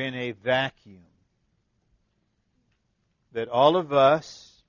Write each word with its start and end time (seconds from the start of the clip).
in 0.00 0.14
a 0.14 0.32
vacuum. 0.32 1.04
That 3.32 3.48
all 3.48 3.76
of 3.76 3.92
us, 3.92 4.62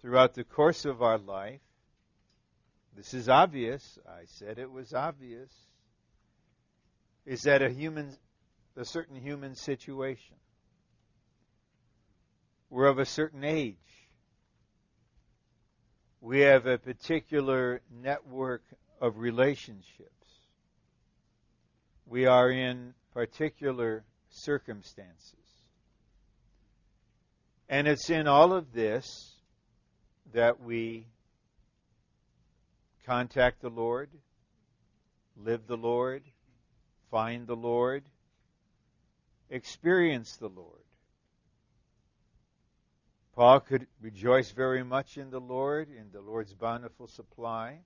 throughout 0.00 0.34
the 0.34 0.44
course 0.44 0.84
of 0.84 1.02
our 1.02 1.18
life, 1.18 1.60
this 2.96 3.14
is 3.14 3.28
obvious, 3.28 3.98
I 4.06 4.24
said 4.26 4.58
it 4.58 4.70
was 4.70 4.94
obvious, 4.94 5.50
is 7.26 7.42
that 7.42 7.62
a 7.62 7.70
human, 7.70 8.16
a 8.76 8.84
certain 8.84 9.16
human 9.16 9.54
situation. 9.54 10.36
We're 12.70 12.86
of 12.86 12.98
a 12.98 13.06
certain 13.06 13.44
age. 13.44 13.76
We 16.20 16.40
have 16.40 16.66
a 16.66 16.78
particular 16.78 17.80
network 17.90 18.62
of 19.00 19.18
relationships. 19.18 20.10
We 22.06 22.26
are 22.26 22.50
in 22.50 22.94
particular 23.12 24.04
circumstances. 24.30 25.34
And 27.68 27.86
it's 27.86 28.10
in 28.10 28.26
all 28.26 28.52
of 28.52 28.72
this 28.72 29.36
that 30.32 30.60
we 30.60 31.06
contact 33.06 33.60
the 33.60 33.70
Lord, 33.70 34.10
live 35.36 35.66
the 35.66 35.76
Lord, 35.76 36.22
find 37.10 37.46
the 37.46 37.56
Lord, 37.56 38.04
experience 39.50 40.36
the 40.36 40.48
Lord. 40.48 40.80
Paul 43.34 43.60
could 43.60 43.86
rejoice 44.00 44.50
very 44.50 44.82
much 44.82 45.16
in 45.16 45.30
the 45.30 45.40
Lord, 45.40 45.88
in 45.88 46.10
the 46.12 46.20
Lord's 46.20 46.54
bountiful 46.54 47.06
supply, 47.06 47.78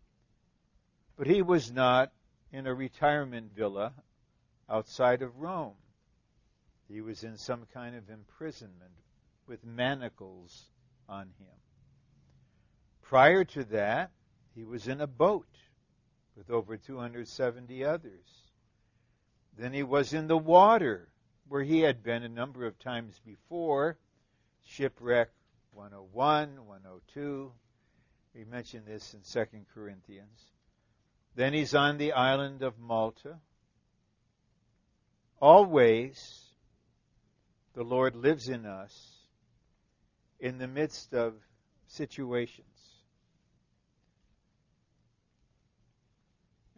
but 1.16 1.26
he 1.26 1.42
was 1.42 1.70
not 1.70 2.10
in 2.52 2.66
a 2.66 2.74
retirement 2.74 3.52
villa 3.54 3.92
outside 4.68 5.22
of 5.22 5.36
Rome. 5.38 5.74
He 6.88 7.00
was 7.00 7.24
in 7.24 7.36
some 7.36 7.66
kind 7.72 7.96
of 7.96 8.10
imprisonment 8.10 8.92
with 9.46 9.64
manacles 9.64 10.66
on 11.08 11.26
him. 11.38 11.56
Prior 13.02 13.44
to 13.44 13.64
that, 13.64 14.10
he 14.54 14.64
was 14.64 14.88
in 14.88 15.00
a 15.00 15.06
boat 15.06 15.46
with 16.36 16.50
over 16.50 16.76
270 16.76 17.84
others. 17.84 18.50
Then 19.56 19.72
he 19.72 19.82
was 19.82 20.12
in 20.12 20.26
the 20.26 20.38
water 20.38 21.08
where 21.48 21.62
he 21.62 21.80
had 21.80 22.02
been 22.02 22.22
a 22.22 22.28
number 22.28 22.66
of 22.66 22.78
times 22.78 23.20
before, 23.24 23.98
shipwreck 24.64 25.30
101, 25.72 26.66
102. 26.66 27.52
We 28.34 28.44
mentioned 28.44 28.86
this 28.86 29.14
in 29.14 29.20
2 29.20 29.46
Corinthians. 29.74 30.52
Then 31.36 31.52
he's 31.52 31.74
on 31.74 31.98
the 31.98 32.12
island 32.12 32.62
of 32.62 32.78
Malta. 32.78 33.38
Always, 35.40 36.43
the 37.74 37.82
Lord 37.82 38.14
lives 38.14 38.48
in 38.48 38.66
us 38.66 39.14
in 40.40 40.58
the 40.58 40.68
midst 40.68 41.12
of 41.12 41.34
situations. 41.88 42.66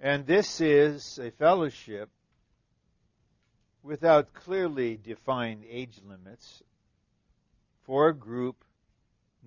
And 0.01 0.27
this 0.27 0.61
is 0.61 1.19
a 1.19 1.31
fellowship 1.31 2.11
without 3.83 4.35
clearly 4.35 4.97
defined 4.97 5.65
age 5.69 6.01
limits 6.07 6.63
for 7.85 8.09
a 8.09 8.15
group 8.15 8.65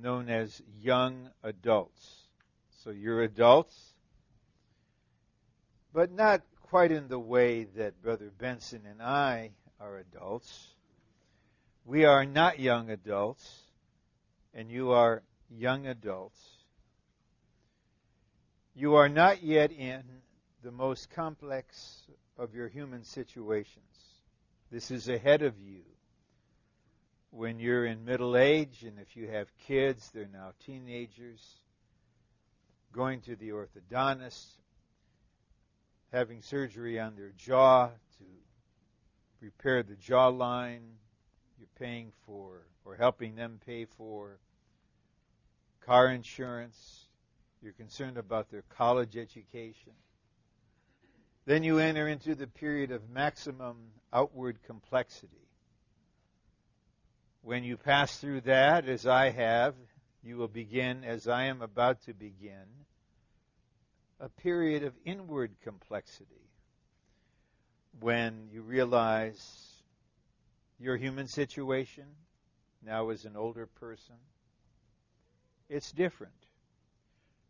known 0.01 0.29
as 0.29 0.61
young 0.79 1.29
adults. 1.43 2.27
So 2.83 2.91
you're 2.91 3.23
adults, 3.23 3.93
but 5.93 6.11
not 6.11 6.41
quite 6.63 6.91
in 6.91 7.07
the 7.09 7.19
way 7.19 7.65
that 7.75 8.01
Brother 8.01 8.31
Benson 8.37 8.83
and 8.89 9.01
I 9.01 9.51
are 9.79 9.97
adults. 9.97 10.75
We 11.89 12.05
are 12.05 12.23
not 12.23 12.59
young 12.59 12.91
adults, 12.91 13.63
and 14.53 14.69
you 14.69 14.91
are 14.91 15.23
young 15.49 15.87
adults. 15.87 16.39
You 18.75 18.93
are 18.93 19.09
not 19.09 19.41
yet 19.41 19.71
in 19.71 20.03
the 20.61 20.71
most 20.71 21.09
complex 21.09 22.03
of 22.37 22.53
your 22.53 22.67
human 22.67 23.03
situations. 23.03 23.87
This 24.71 24.91
is 24.91 25.09
ahead 25.09 25.41
of 25.41 25.59
you. 25.59 25.81
When 27.31 27.57
you're 27.57 27.87
in 27.87 28.05
middle 28.05 28.37
age, 28.37 28.83
and 28.83 28.99
if 28.99 29.17
you 29.17 29.27
have 29.29 29.47
kids, 29.65 30.11
they're 30.13 30.29
now 30.31 30.51
teenagers, 30.63 31.41
going 32.93 33.21
to 33.21 33.35
the 33.35 33.49
orthodontist, 33.49 34.45
having 36.13 36.43
surgery 36.43 36.99
on 36.99 37.15
their 37.15 37.31
jaw 37.35 37.87
to 37.87 38.25
repair 39.41 39.81
the 39.81 39.95
jawline, 39.95 40.81
you're 41.59 41.87
paying 41.87 42.11
for 42.25 42.61
or 42.85 42.95
helping 42.95 43.35
them 43.35 43.59
pay 43.65 43.85
for 43.85 44.39
car 45.85 46.07
insurance, 46.07 47.05
you're 47.61 47.73
concerned 47.73 48.17
about 48.17 48.49
their 48.49 48.63
college 48.69 49.17
education. 49.17 49.91
Then 51.45 51.63
you 51.63 51.79
enter 51.79 52.07
into 52.07 52.35
the 52.35 52.47
period 52.47 52.91
of 52.91 53.09
maximum 53.09 53.77
outward 54.13 54.59
complexity. 54.65 55.47
When 57.41 57.63
you 57.63 57.75
pass 57.77 58.17
through 58.17 58.41
that, 58.41 58.87
as 58.87 59.07
I 59.07 59.29
have, 59.31 59.75
you 60.23 60.37
will 60.37 60.47
begin, 60.47 61.03
as 61.03 61.27
I 61.27 61.45
am 61.45 61.61
about 61.61 62.01
to 62.03 62.13
begin, 62.13 62.65
a 64.19 64.29
period 64.29 64.83
of 64.83 64.93
inward 65.05 65.51
complexity. 65.63 66.49
When 67.99 68.49
you 68.51 68.61
realize 68.61 69.68
your 70.79 70.97
human 70.97 71.27
situation, 71.27 72.05
now 72.85 73.09
as 73.09 73.25
an 73.25 73.35
older 73.35 73.65
person, 73.65 74.15
it's 75.67 75.91
different. 75.91 76.33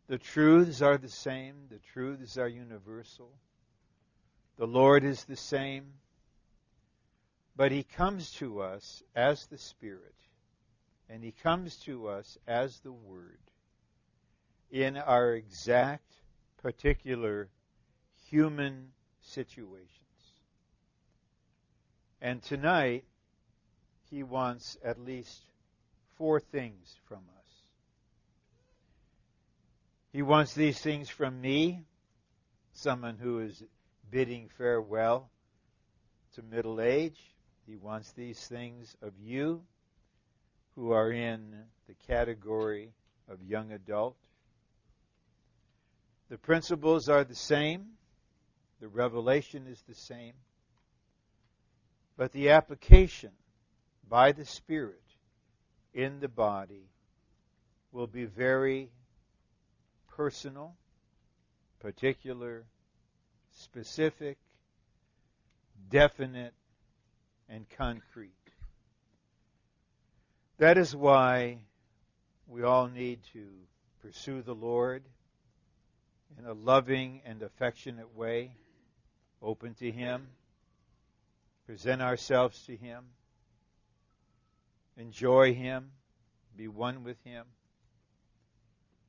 The 0.08 0.18
truths 0.18 0.82
are 0.82 0.98
the 0.98 1.08
same, 1.08 1.54
the 1.70 1.78
truths 1.92 2.36
are 2.36 2.48
universal. 2.48 3.30
The 4.56 4.66
Lord 4.66 5.04
is 5.04 5.24
the 5.24 5.36
same, 5.36 5.84
but 7.56 7.70
He 7.70 7.84
comes 7.84 8.32
to 8.32 8.60
us 8.60 9.02
as 9.14 9.46
the 9.46 9.58
Spirit, 9.58 10.16
and 11.08 11.22
He 11.22 11.30
comes 11.30 11.76
to 11.84 12.08
us 12.08 12.36
as 12.46 12.80
the 12.80 12.92
Word 12.92 13.38
in 14.70 14.96
our 14.96 15.34
exact, 15.34 16.12
particular 16.62 17.48
human 18.28 18.88
situations. 19.20 19.88
And 22.20 22.42
tonight, 22.42 23.04
He 24.10 24.24
wants 24.24 24.76
at 24.84 24.98
least 24.98 25.40
four 26.16 26.40
things 26.40 26.96
from 27.06 27.18
us. 27.18 27.40
He 30.12 30.22
wants 30.22 30.52
these 30.52 30.80
things 30.80 31.08
from 31.08 31.40
me, 31.40 31.84
someone 32.72 33.18
who 33.18 33.38
is 33.38 33.62
bidding 34.10 34.48
farewell 34.58 35.30
to 36.34 36.42
middle 36.42 36.80
age. 36.80 37.18
He 37.66 37.76
wants 37.76 38.10
these 38.12 38.38
things 38.48 38.96
of 39.00 39.12
you 39.22 39.62
who 40.74 40.90
are 40.90 41.12
in 41.12 41.54
the 41.86 41.94
category 42.08 42.90
of 43.28 43.40
young 43.42 43.70
adult. 43.70 44.16
The 46.30 46.38
principles 46.38 47.08
are 47.08 47.22
the 47.22 47.34
same, 47.36 47.90
the 48.80 48.88
revelation 48.88 49.66
is 49.68 49.80
the 49.88 49.94
same, 49.94 50.32
but 52.16 52.32
the 52.32 52.50
application 52.50 53.30
by 54.10 54.32
the 54.32 54.44
Spirit 54.44 55.00
in 55.94 56.18
the 56.18 56.28
body 56.28 56.90
will 57.92 58.08
be 58.08 58.24
very 58.24 58.90
personal, 60.16 60.74
particular, 61.78 62.64
specific, 63.52 64.36
definite, 65.88 66.54
and 67.48 67.64
concrete. 67.70 68.32
That 70.58 70.76
is 70.76 70.94
why 70.94 71.58
we 72.48 72.64
all 72.64 72.88
need 72.88 73.20
to 73.32 73.46
pursue 74.02 74.42
the 74.42 74.54
Lord 74.54 75.04
in 76.36 76.46
a 76.46 76.52
loving 76.52 77.22
and 77.24 77.42
affectionate 77.42 78.16
way, 78.16 78.56
open 79.40 79.74
to 79.74 79.90
Him, 79.90 80.26
present 81.64 82.02
ourselves 82.02 82.60
to 82.66 82.76
Him, 82.76 83.04
enjoy 85.00 85.54
Him, 85.54 85.90
be 86.56 86.68
one 86.68 87.02
with 87.02 87.16
Him. 87.24 87.46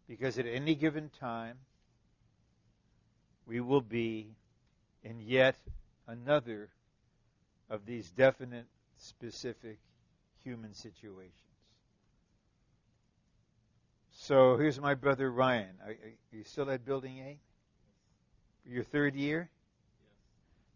Because 0.07 0.39
at 0.39 0.45
any 0.45 0.75
given 0.75 1.09
time, 1.19 1.57
we 3.45 3.59
will 3.59 3.81
be 3.81 4.35
in 5.03 5.19
yet 5.19 5.55
another 6.07 6.69
of 7.69 7.85
these 7.85 8.09
definite, 8.11 8.65
specific 8.97 9.79
human 10.43 10.73
situations. 10.73 11.33
So 14.11 14.57
here's 14.57 14.79
my 14.79 14.93
brother 14.93 15.31
Ryan. 15.31 15.75
Are, 15.85 15.95
you 16.31 16.43
still 16.43 16.69
at 16.69 16.85
Building 16.85 17.19
A? 17.19 17.39
Your 18.65 18.83
third 18.83 19.15
year? 19.15 19.49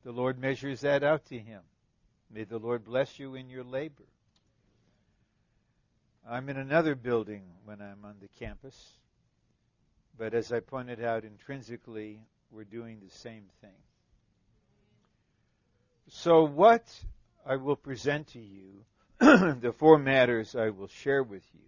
The 0.03 0.11
Lord 0.11 0.39
measures 0.39 0.81
that 0.81 1.03
out 1.03 1.25
to 1.25 1.37
him. 1.37 1.61
May 2.31 2.43
the 2.43 2.57
Lord 2.57 2.83
bless 2.83 3.19
you 3.19 3.35
in 3.35 3.49
your 3.49 3.63
labor. 3.63 4.05
I'm 6.27 6.49
in 6.49 6.57
another 6.57 6.95
building 6.95 7.43
when 7.65 7.81
I'm 7.81 8.03
on 8.03 8.15
the 8.19 8.27
campus, 8.39 8.97
but 10.17 10.33
as 10.33 10.51
I 10.51 10.59
pointed 10.59 11.03
out 11.03 11.23
intrinsically, 11.23 12.19
we're 12.49 12.63
doing 12.63 12.99
the 12.99 13.11
same 13.11 13.43
thing. 13.61 13.77
So, 16.07 16.43
what 16.43 16.83
I 17.45 17.57
will 17.57 17.75
present 17.75 18.27
to 18.29 18.39
you, 18.39 18.85
the 19.19 19.73
four 19.77 19.99
matters 19.99 20.55
I 20.55 20.69
will 20.69 20.87
share 20.87 21.21
with 21.21 21.43
you, 21.53 21.59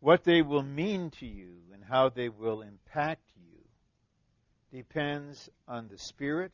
what 0.00 0.24
they 0.24 0.40
will 0.40 0.62
mean 0.62 1.10
to 1.10 1.26
you 1.26 1.56
and 1.72 1.84
how 1.84 2.08
they 2.08 2.28
will 2.28 2.62
impact 2.62 3.22
you, 3.36 4.78
depends 4.78 5.50
on 5.68 5.88
the 5.88 5.98
Spirit 5.98 6.52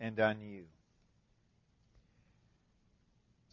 and 0.00 0.18
on 0.18 0.40
you. 0.40 0.64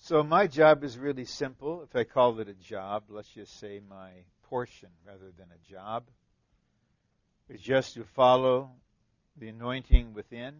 So 0.03 0.21
my 0.21 0.47
job 0.47 0.83
is 0.83 0.97
really 0.97 1.23
simple. 1.23 1.81
If 1.81 1.95
I 1.95 2.03
call 2.03 2.37
it 2.41 2.49
a 2.49 2.53
job, 2.53 3.03
let's 3.07 3.29
just 3.29 3.57
say 3.57 3.79
my 3.89 4.09
portion 4.49 4.89
rather 5.07 5.31
than 5.37 5.47
a 5.49 5.71
job, 5.71 6.03
is 7.47 7.61
just 7.61 7.93
to 7.93 8.03
follow 8.03 8.71
the 9.37 9.47
anointing 9.47 10.13
within 10.13 10.55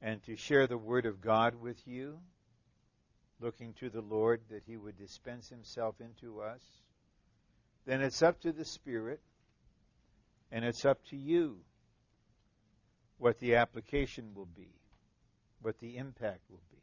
and 0.00 0.22
to 0.22 0.36
share 0.36 0.68
the 0.68 0.78
Word 0.78 1.04
of 1.04 1.20
God 1.20 1.60
with 1.60 1.84
you, 1.84 2.20
looking 3.40 3.72
to 3.80 3.90
the 3.90 4.02
Lord 4.02 4.40
that 4.50 4.62
He 4.68 4.76
would 4.76 4.96
dispense 4.96 5.48
Himself 5.48 5.96
into 6.00 6.42
us. 6.42 6.62
Then 7.86 8.02
it's 8.02 8.22
up 8.22 8.40
to 8.42 8.52
the 8.52 8.64
Spirit 8.64 9.20
and 10.52 10.64
it's 10.64 10.84
up 10.84 11.04
to 11.06 11.16
you 11.16 11.56
what 13.18 13.40
the 13.40 13.56
application 13.56 14.30
will 14.32 14.48
be, 14.56 14.70
what 15.60 15.80
the 15.80 15.96
impact 15.96 16.42
will 16.48 16.62
be. 16.70 16.73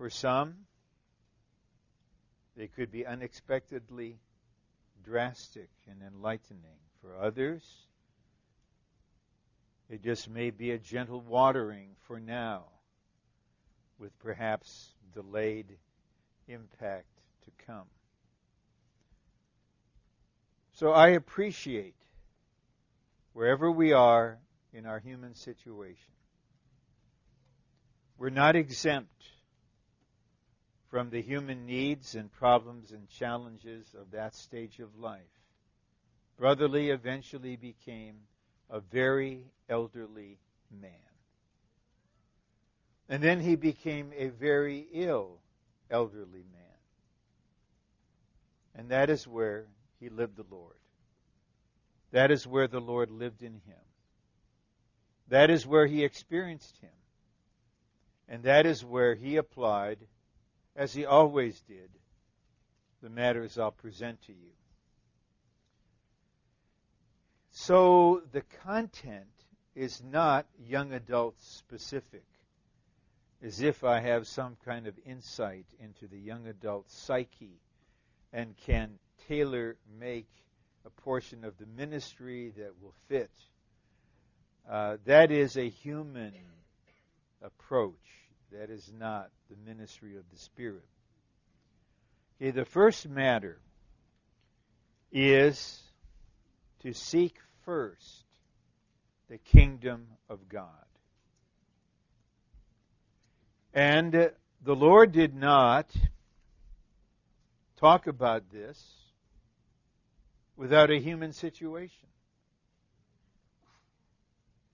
For 0.00 0.08
some, 0.08 0.54
they 2.56 2.68
could 2.68 2.90
be 2.90 3.04
unexpectedly 3.04 4.16
drastic 5.04 5.68
and 5.90 6.00
enlightening. 6.00 6.78
For 7.02 7.18
others, 7.18 7.62
it 9.90 10.02
just 10.02 10.26
may 10.30 10.48
be 10.48 10.70
a 10.70 10.78
gentle 10.78 11.20
watering 11.20 11.90
for 12.06 12.18
now, 12.18 12.62
with 13.98 14.18
perhaps 14.20 14.94
delayed 15.12 15.76
impact 16.48 17.20
to 17.44 17.50
come. 17.66 17.84
So 20.72 20.92
I 20.92 21.08
appreciate 21.08 21.94
wherever 23.34 23.70
we 23.70 23.92
are 23.92 24.38
in 24.72 24.86
our 24.86 24.98
human 24.98 25.34
situation. 25.34 26.14
We're 28.16 28.30
not 28.30 28.56
exempt 28.56 29.12
from 30.90 31.10
the 31.10 31.22
human 31.22 31.66
needs 31.66 32.16
and 32.16 32.32
problems 32.32 32.90
and 32.90 33.08
challenges 33.08 33.94
of 33.98 34.10
that 34.10 34.34
stage 34.34 34.80
of 34.80 34.98
life. 34.98 35.20
Brother 36.36 36.68
Lee 36.68 36.90
eventually 36.90 37.56
became 37.56 38.16
a 38.68 38.80
very 38.80 39.44
elderly 39.68 40.38
man. 40.70 40.90
And 43.08 43.22
then 43.22 43.40
he 43.40 43.56
became 43.56 44.12
a 44.16 44.28
very 44.28 44.86
ill 44.92 45.38
elderly 45.90 46.44
man. 46.52 46.60
And 48.74 48.90
that 48.90 49.10
is 49.10 49.26
where 49.26 49.66
he 50.00 50.08
lived 50.08 50.36
the 50.36 50.46
Lord. 50.50 50.74
That 52.12 52.30
is 52.30 52.46
where 52.46 52.68
the 52.68 52.80
Lord 52.80 53.10
lived 53.10 53.42
in 53.42 53.52
him. 53.52 53.84
That 55.28 55.50
is 55.50 55.66
where 55.66 55.86
he 55.86 56.02
experienced 56.02 56.76
him. 56.78 56.90
And 58.28 58.44
that 58.44 58.66
is 58.66 58.84
where 58.84 59.14
he 59.14 59.36
applied 59.36 59.98
as 60.80 60.94
he 60.94 61.04
always 61.04 61.60
did, 61.68 61.90
the 63.02 63.10
matters 63.10 63.58
I'll 63.58 63.70
present 63.70 64.18
to 64.22 64.32
you. 64.32 64.52
So 67.50 68.22
the 68.32 68.40
content 68.64 69.26
is 69.74 70.02
not 70.02 70.46
young 70.58 70.94
adult 70.94 71.34
specific, 71.38 72.24
as 73.42 73.60
if 73.60 73.84
I 73.84 74.00
have 74.00 74.26
some 74.26 74.56
kind 74.64 74.86
of 74.86 74.94
insight 75.04 75.66
into 75.80 76.06
the 76.06 76.18
young 76.18 76.46
adult 76.46 76.90
psyche 76.90 77.60
and 78.32 78.56
can 78.56 78.98
tailor 79.28 79.76
make 79.98 80.30
a 80.86 80.90
portion 81.02 81.44
of 81.44 81.58
the 81.58 81.66
ministry 81.66 82.54
that 82.56 82.72
will 82.80 82.94
fit. 83.06 83.30
Uh, 84.66 84.96
that 85.04 85.30
is 85.30 85.58
a 85.58 85.68
human 85.68 86.32
approach. 87.42 88.19
That 88.52 88.70
is 88.70 88.92
not 88.98 89.30
the 89.48 89.56
ministry 89.64 90.16
of 90.16 90.24
the 90.30 90.38
Spirit. 90.38 90.84
Okay, 92.40 92.50
the 92.50 92.64
first 92.64 93.08
matter 93.08 93.58
is 95.12 95.80
to 96.80 96.92
seek 96.92 97.38
first 97.64 98.24
the 99.28 99.38
kingdom 99.38 100.06
of 100.28 100.48
God. 100.48 100.66
And 103.72 104.12
the 104.12 104.74
Lord 104.74 105.12
did 105.12 105.34
not 105.34 105.86
talk 107.76 108.06
about 108.06 108.50
this 108.50 108.82
without 110.56 110.90
a 110.90 110.98
human 110.98 111.32
situation. 111.32 112.08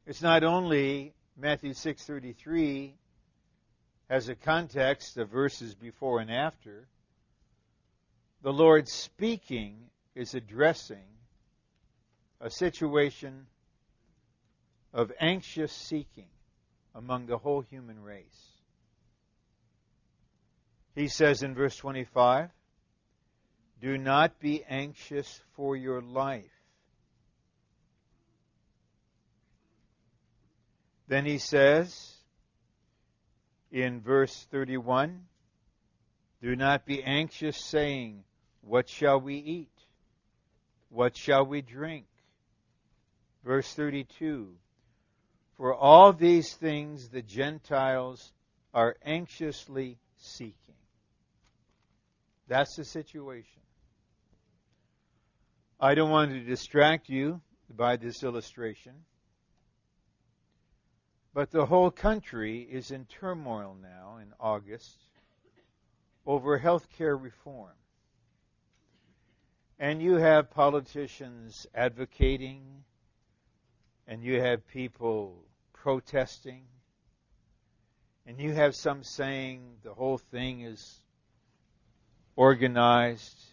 It's 0.07 0.23
not 0.23 0.45
only 0.45 1.15
Matthew 1.37 1.73
6:33 1.73 2.95
has 4.09 4.29
a 4.29 4.35
context 4.35 5.17
of 5.17 5.29
verses 5.29 5.75
before 5.75 6.21
and 6.21 6.31
after. 6.31 6.87
The 8.43 8.53
Lord 8.53 8.89
speaking 8.89 9.91
is 10.15 10.35
addressing 10.35 11.05
a 12.41 12.51
situation 12.51 13.47
of 14.93 15.13
anxious 15.21 15.73
seeking 15.73 16.29
among 16.95 17.27
the 17.27 17.39
whole 17.39 17.61
human 17.61 18.03
race. 18.03 18.57
He 20.95 21.09
says 21.09 21.43
in 21.43 21.55
verse 21.55 21.77
25, 21.77 22.49
Do 23.81 23.99
not 23.99 24.41
be 24.41 24.65
anxious 24.67 25.41
for 25.55 25.77
your 25.77 26.01
life. 26.01 26.45
Then 31.09 31.27
he 31.27 31.39
says, 31.39 32.16
in 33.77 34.01
verse 34.01 34.47
31 34.51 35.21
Do 36.41 36.57
not 36.57 36.87
be 36.87 37.03
anxious, 37.03 37.59
saying, 37.59 38.25
What 38.63 38.89
shall 38.89 39.21
we 39.21 39.37
eat? 39.37 39.71
What 40.89 41.15
shall 41.15 41.45
we 41.45 41.61
drink? 41.61 42.07
Verse 43.45 43.71
32 43.75 44.49
For 45.59 45.75
all 45.75 46.15
these 46.15 46.55
things 46.55 47.11
the 47.11 47.21
Gentiles 47.21 48.33
are 48.73 48.97
anxiously 49.05 49.99
seeking. 50.17 50.55
That's 52.49 52.77
the 52.77 52.85
situation. 52.85 53.61
I 55.79 55.95
don't 55.95 56.11
want 56.11 56.31
to 56.31 56.41
distract 56.41 57.11
you 57.11 57.43
by 57.69 57.97
this 57.97 58.23
illustration. 58.23 58.95
But 61.37 61.51
the 61.51 61.67
whole 61.67 61.91
country 61.91 62.63
is 62.63 62.91
in 62.91 63.05
turmoil 63.05 63.77
now 63.83 64.17
in 64.23 64.33
August 64.41 64.97
over 66.25 66.57
health 66.57 66.89
care 66.97 67.15
reform. 67.15 67.75
And 69.79 70.01
you 70.01 70.15
have 70.15 70.51
politicians 70.51 71.67
advocating, 71.75 72.63
and 74.09 74.23
you 74.23 74.41
have 74.41 74.67
people 74.67 75.45
protesting, 75.75 76.63
and 78.27 78.41
you 78.41 78.55
have 78.55 78.75
some 78.75 79.05
saying 79.05 79.61
the 79.83 79.93
whole 79.93 80.17
thing 80.17 80.63
is 80.63 81.03
organized. 82.35 83.45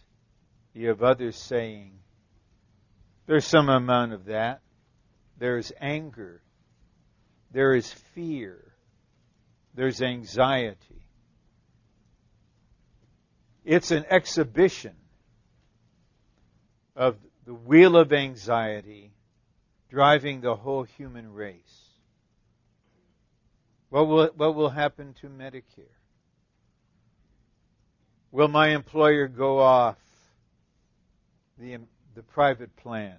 You 0.74 0.88
have 0.88 1.04
others 1.04 1.36
saying 1.36 2.00
there's 3.26 3.44
some 3.44 3.68
amount 3.68 4.14
of 4.14 4.24
that. 4.28 4.62
There's 5.38 5.74
anger 5.82 6.43
there 7.54 7.76
is 7.76 7.92
fear. 8.16 8.60
There's 9.76 10.02
anxiety. 10.02 11.06
It's 13.64 13.92
an 13.92 14.06
exhibition 14.10 14.96
of 16.96 17.16
the 17.46 17.54
wheel 17.54 17.96
of 17.96 18.12
anxiety 18.12 19.14
driving 19.90 20.42
the 20.42 20.56
whole 20.56 20.84
human 20.84 21.32
race. 21.32 21.90
What 23.90 24.08
will, 24.08 24.30
what 24.36 24.56
will 24.56 24.70
happen 24.70 25.14
to 25.22 25.28
Medicare? 25.28 25.86
Will 28.32 28.48
my 28.48 28.70
employer 28.70 29.28
go 29.28 29.60
off 29.60 29.98
the, 31.60 31.78
the 32.16 32.24
private 32.24 32.76
plan? 32.76 33.18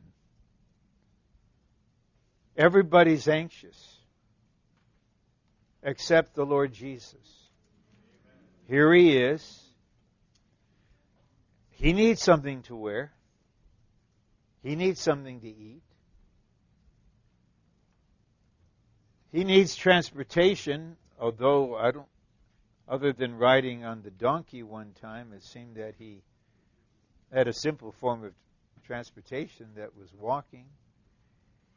Everybody's 2.56 3.28
anxious. 3.28 3.93
Except 5.84 6.34
the 6.34 6.46
Lord 6.46 6.72
Jesus. 6.72 7.48
Here 8.66 8.92
he 8.94 9.16
is. 9.16 9.60
He 11.70 11.92
needs 11.92 12.22
something 12.22 12.62
to 12.62 12.74
wear. 12.74 13.12
He 14.62 14.74
needs 14.74 15.00
something 15.00 15.40
to 15.40 15.48
eat. 15.48 15.82
He 19.30 19.44
needs 19.44 19.74
transportation, 19.74 20.96
although 21.20 21.76
I 21.76 21.90
don't, 21.90 22.06
other 22.88 23.12
than 23.12 23.36
riding 23.36 23.84
on 23.84 24.02
the 24.02 24.10
donkey 24.10 24.62
one 24.62 24.92
time, 25.00 25.32
it 25.34 25.42
seemed 25.42 25.76
that 25.76 25.94
he 25.98 26.22
had 27.32 27.48
a 27.48 27.52
simple 27.52 27.92
form 27.92 28.24
of 28.24 28.32
transportation 28.86 29.66
that 29.76 29.96
was 29.98 30.08
walking. 30.18 30.66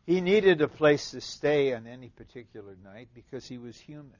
He 0.07 0.21
needed 0.21 0.61
a 0.61 0.69
place 0.69 1.11
to 1.11 1.19
stay 1.19 1.73
on 1.73 1.85
any 1.85 2.07
particular 2.07 2.77
night 2.81 3.09
because 3.13 3.45
he 3.45 3.57
was 3.57 3.77
human. 3.77 4.15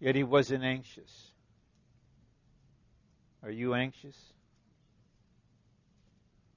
Yet 0.00 0.16
he 0.16 0.24
wasn't 0.24 0.64
anxious. 0.64 1.30
Are 3.42 3.50
you 3.50 3.74
anxious? 3.74 4.16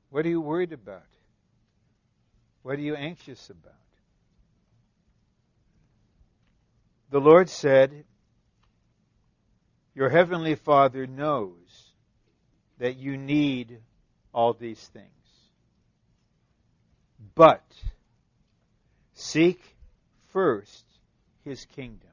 What 0.09 0.25
are 0.25 0.29
you 0.29 0.39
worried 0.39 0.71
about? 0.71 1.03
What 2.63 2.79
are 2.79 2.81
you 2.81 2.95
anxious 2.95 3.49
about? 3.49 3.73
The 7.09 7.19
Lord 7.19 7.49
said, 7.49 8.05
Your 9.93 10.09
heavenly 10.09 10.55
Father 10.55 11.05
knows 11.07 11.91
that 12.77 12.95
you 12.95 13.17
need 13.17 13.79
all 14.33 14.53
these 14.53 14.79
things. 14.93 15.20
But 17.41 17.65
seek 19.15 19.59
first 20.31 20.85
his 21.43 21.65
kingdom. 21.65 22.11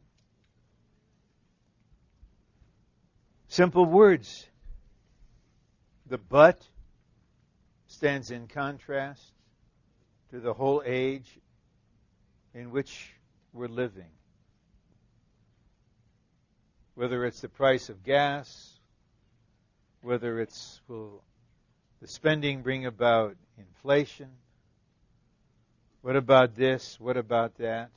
Simple 3.48 3.84
words. 3.84 4.46
The 6.06 6.16
but 6.16 6.66
stands 7.88 8.30
in 8.30 8.46
contrast 8.46 9.22
to 10.30 10.40
the 10.40 10.54
whole 10.54 10.82
age 10.86 11.38
in 12.54 12.70
which 12.70 13.12
we're 13.52 13.68
living. 13.68 14.12
Whether 16.94 17.26
it's 17.26 17.42
the 17.42 17.50
price 17.50 17.90
of 17.90 18.02
gas, 18.02 18.80
whether 20.00 20.40
it's 20.40 20.80
will 20.88 21.22
the 22.00 22.08
spending 22.08 22.62
bring 22.62 22.86
about 22.86 23.36
inflation, 23.58 24.30
what 26.02 26.16
about 26.16 26.54
this? 26.54 26.98
What 27.00 27.16
about 27.16 27.56
that? 27.58 27.90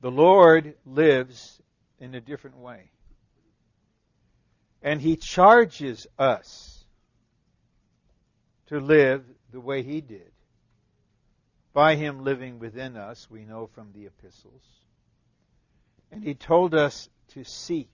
The 0.00 0.10
Lord 0.10 0.74
lives 0.86 1.60
in 1.98 2.14
a 2.14 2.20
different 2.20 2.58
way. 2.58 2.90
And 4.82 5.00
He 5.00 5.16
charges 5.16 6.06
us 6.18 6.84
to 8.66 8.78
live 8.78 9.24
the 9.50 9.60
way 9.60 9.82
He 9.82 10.00
did. 10.00 10.30
By 11.72 11.96
Him 11.96 12.22
living 12.22 12.58
within 12.58 12.96
us, 12.96 13.28
we 13.30 13.44
know 13.44 13.66
from 13.66 13.90
the 13.92 14.06
epistles. 14.06 14.62
And 16.12 16.22
He 16.22 16.34
told 16.34 16.74
us 16.74 17.08
to 17.34 17.44
seek. 17.44 17.90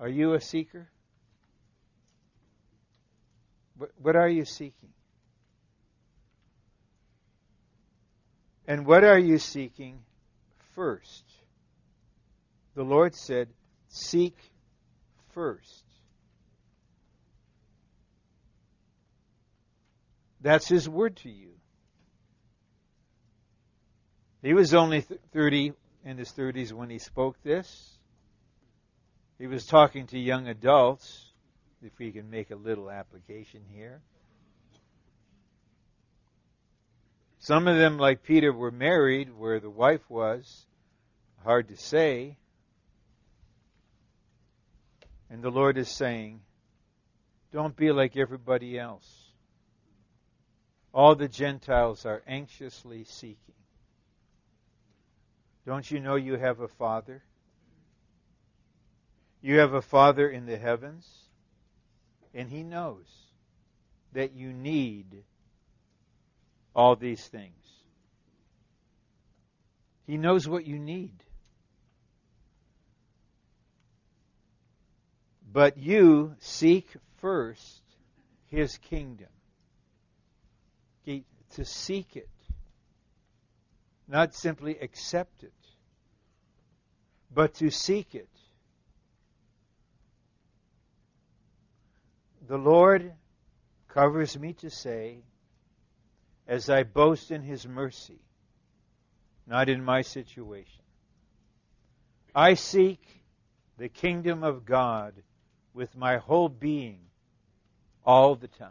Are 0.00 0.08
you 0.08 0.34
a 0.34 0.40
seeker? 0.40 0.88
What 4.00 4.16
are 4.16 4.28
you 4.28 4.44
seeking? 4.44 4.90
And 8.66 8.86
what 8.86 9.04
are 9.04 9.18
you 9.18 9.38
seeking 9.38 10.00
first? 10.74 11.24
The 12.74 12.84
Lord 12.84 13.14
said, 13.14 13.48
Seek 13.88 14.36
first. 15.32 15.84
That's 20.40 20.68
His 20.68 20.88
word 20.88 21.16
to 21.18 21.30
you. 21.30 21.50
He 24.42 24.54
was 24.54 24.74
only 24.74 25.02
30 25.32 25.72
in 26.04 26.18
his 26.18 26.32
30s 26.32 26.72
when 26.72 26.90
he 26.90 26.98
spoke 26.98 27.40
this. 27.42 27.98
He 29.38 29.46
was 29.46 29.66
talking 29.66 30.08
to 30.08 30.18
young 30.18 30.48
adults 30.48 31.31
if 31.84 31.98
we 31.98 32.12
can 32.12 32.30
make 32.30 32.50
a 32.50 32.56
little 32.56 32.90
application 32.90 33.62
here. 33.72 34.00
Some 37.38 37.66
of 37.66 37.76
them, 37.76 37.98
like 37.98 38.22
Peter, 38.22 38.52
were 38.52 38.70
married 38.70 39.36
where 39.36 39.58
the 39.58 39.70
wife 39.70 40.08
was. 40.08 40.66
Hard 41.42 41.68
to 41.68 41.76
say. 41.76 42.36
And 45.28 45.42
the 45.42 45.50
Lord 45.50 45.76
is 45.76 45.88
saying, 45.88 46.40
don't 47.52 47.74
be 47.74 47.90
like 47.90 48.16
everybody 48.16 48.78
else. 48.78 49.32
All 50.94 51.16
the 51.16 51.28
Gentiles 51.28 52.06
are 52.06 52.22
anxiously 52.26 53.04
seeking. 53.04 53.36
Don't 55.66 55.90
you 55.90 56.00
know 56.00 56.16
you 56.16 56.36
have 56.36 56.60
a 56.60 56.68
Father? 56.68 57.22
You 59.40 59.58
have 59.58 59.72
a 59.72 59.82
Father 59.82 60.28
in 60.28 60.46
the 60.46 60.58
heavens 60.58 61.21
and 62.34 62.48
He 62.48 62.62
knows 62.62 63.06
that 64.12 64.32
you 64.34 64.52
need 64.52 65.24
all 66.74 66.96
these 66.96 67.26
things. 67.26 67.54
He 70.06 70.16
knows 70.16 70.48
what 70.48 70.66
you 70.66 70.78
need. 70.78 71.22
But 75.52 75.76
you 75.76 76.34
seek 76.38 76.88
first 77.18 77.82
His 78.48 78.78
kingdom. 78.78 79.28
To 81.56 81.66
seek 81.66 82.16
it. 82.16 82.30
Not 84.08 84.34
simply 84.34 84.78
accept 84.80 85.42
it, 85.42 85.52
but 87.30 87.52
to 87.56 87.68
seek 87.68 88.14
it. 88.14 88.31
The 92.48 92.58
Lord 92.58 93.12
covers 93.88 94.38
me 94.38 94.52
to 94.54 94.70
say, 94.70 95.22
as 96.46 96.68
I 96.68 96.82
boast 96.82 97.30
in 97.30 97.42
His 97.42 97.66
mercy, 97.66 98.20
not 99.46 99.68
in 99.68 99.84
my 99.84 100.02
situation. 100.02 100.82
I 102.34 102.54
seek 102.54 103.00
the 103.78 103.88
kingdom 103.88 104.42
of 104.42 104.64
God 104.64 105.14
with 105.74 105.96
my 105.96 106.16
whole 106.16 106.48
being 106.48 107.00
all 108.04 108.34
the 108.34 108.48
time. 108.48 108.70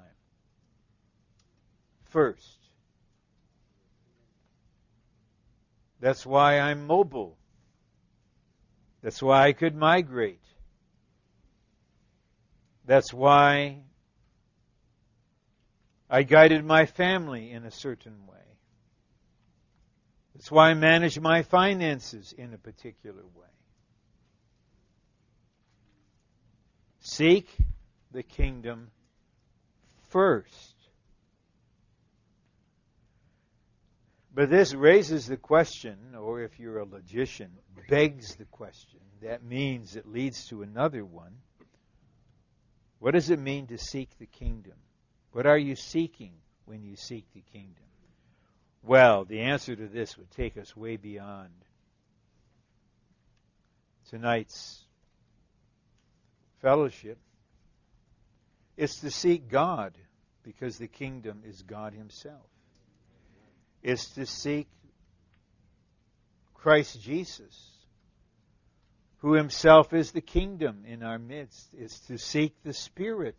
First. 2.05 2.57
That's 5.99 6.25
why 6.25 6.59
I'm 6.59 6.87
mobile. 6.87 7.37
That's 9.01 9.21
why 9.21 9.47
I 9.47 9.53
could 9.53 9.75
migrate. 9.75 10.43
That's 12.91 13.13
why 13.13 13.77
I 16.09 16.23
guided 16.23 16.65
my 16.65 16.85
family 16.85 17.51
in 17.51 17.63
a 17.63 17.71
certain 17.71 18.27
way. 18.27 18.43
That's 20.35 20.51
why 20.51 20.71
I 20.71 20.73
manage 20.73 21.17
my 21.17 21.43
finances 21.43 22.33
in 22.37 22.53
a 22.53 22.57
particular 22.57 23.23
way. 23.23 23.47
Seek 26.99 27.47
the 28.11 28.23
kingdom 28.23 28.91
first. 30.09 30.75
But 34.35 34.49
this 34.49 34.73
raises 34.73 35.27
the 35.27 35.37
question, 35.37 35.97
or 36.19 36.41
if 36.41 36.59
you're 36.59 36.79
a 36.79 36.85
logician, 36.85 37.51
begs 37.87 38.35
the 38.35 38.43
question. 38.43 38.99
That 39.21 39.45
means 39.45 39.95
it 39.95 40.05
leads 40.05 40.47
to 40.47 40.61
another 40.61 41.05
one. 41.05 41.37
What 43.01 43.15
does 43.15 43.31
it 43.31 43.39
mean 43.39 43.65
to 43.67 43.79
seek 43.79 44.15
the 44.19 44.27
kingdom? 44.27 44.75
What 45.31 45.47
are 45.47 45.57
you 45.57 45.75
seeking 45.75 46.33
when 46.65 46.83
you 46.83 46.95
seek 46.95 47.25
the 47.33 47.41
kingdom? 47.51 47.83
Well, 48.83 49.25
the 49.25 49.39
answer 49.39 49.75
to 49.75 49.87
this 49.87 50.19
would 50.19 50.29
take 50.29 50.55
us 50.55 50.77
way 50.77 50.97
beyond 50.97 51.49
tonight's 54.11 54.85
fellowship. 56.61 57.17
It's 58.77 58.99
to 58.99 59.09
seek 59.09 59.49
God 59.49 59.97
because 60.43 60.77
the 60.77 60.87
kingdom 60.87 61.41
is 61.43 61.63
God 61.63 61.93
Himself. 61.93 62.45
It's 63.81 64.09
to 64.11 64.27
seek 64.27 64.67
Christ 66.53 67.01
Jesus 67.01 67.70
who 69.21 69.33
himself 69.33 69.93
is 69.93 70.11
the 70.11 70.21
kingdom 70.21 70.83
in 70.85 71.03
our 71.03 71.19
midst, 71.19 71.73
is 71.73 71.99
to 72.01 72.17
seek 72.17 72.53
the 72.63 72.73
Spirit. 72.73 73.37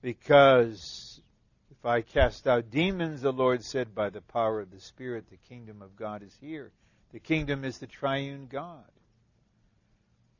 Because 0.00 1.20
If 1.82 1.86
I 1.86 2.02
cast 2.02 2.46
out 2.46 2.70
demons, 2.70 3.22
the 3.22 3.32
Lord 3.32 3.64
said, 3.64 3.92
by 3.92 4.08
the 4.08 4.20
power 4.20 4.60
of 4.60 4.70
the 4.70 4.78
Spirit, 4.78 5.24
the 5.30 5.36
kingdom 5.48 5.82
of 5.82 5.96
God 5.96 6.22
is 6.22 6.36
here. 6.40 6.70
The 7.12 7.18
kingdom 7.18 7.64
is 7.64 7.78
the 7.78 7.88
triune 7.88 8.46
God. 8.48 8.84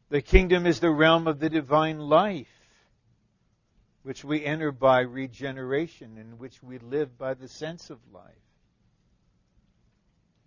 The 0.09 0.23
kingdom 0.23 0.67
is 0.67 0.79
the 0.79 0.93
realm 0.93 1.27
of 1.27 1.41
the 1.41 1.51
divine 1.51 1.99
life, 1.99 2.47
which 4.05 4.23
we 4.25 4.45
enter 4.45 4.71
by 4.71 5.01
regeneration, 5.01 6.17
in 6.17 6.39
which 6.39 6.63
we 6.63 6.79
live 6.79 7.19
by 7.19 7.35
the 7.35 7.49
sense 7.49 7.91
of 7.91 7.99
life. 8.13 8.23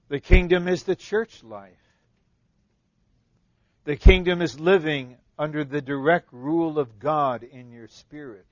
The 0.07 0.21
kingdom 0.21 0.69
is 0.69 0.83
the 0.83 0.95
church 0.95 1.43
life. 1.43 1.73
The 3.85 3.95
kingdom 3.95 4.41
is 4.41 4.59
living 4.59 5.17
under 5.37 5.63
the 5.63 5.81
direct 5.81 6.33
rule 6.33 6.79
of 6.79 6.99
God 6.99 7.43
in 7.43 7.71
your 7.71 7.87
spirit 7.87 8.47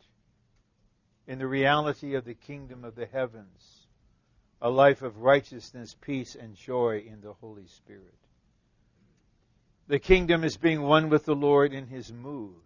in 1.28 1.40
the 1.40 1.48
reality 1.48 2.14
of 2.14 2.26
the 2.26 2.36
kingdom 2.36 2.84
of 2.84 2.96
the 2.96 3.08
heavens, 3.08 3.88
a 4.62 4.70
life 4.70 5.02
of 5.02 5.18
righteousness, 5.18 5.96
peace, 6.00 6.36
and 6.36 6.56
joy 6.56 7.04
in 7.08 7.22
the 7.22 7.34
Holy 7.34 7.66
Spirit. 7.66 8.14
The 9.88 10.00
kingdom 10.00 10.44
is 10.44 10.58
being 10.58 10.82
one 10.82 11.10
with 11.10 11.26
the 11.26 11.36
Lord 11.36 11.74
in 11.74 11.88
his 11.88 12.12
move. 12.12 12.62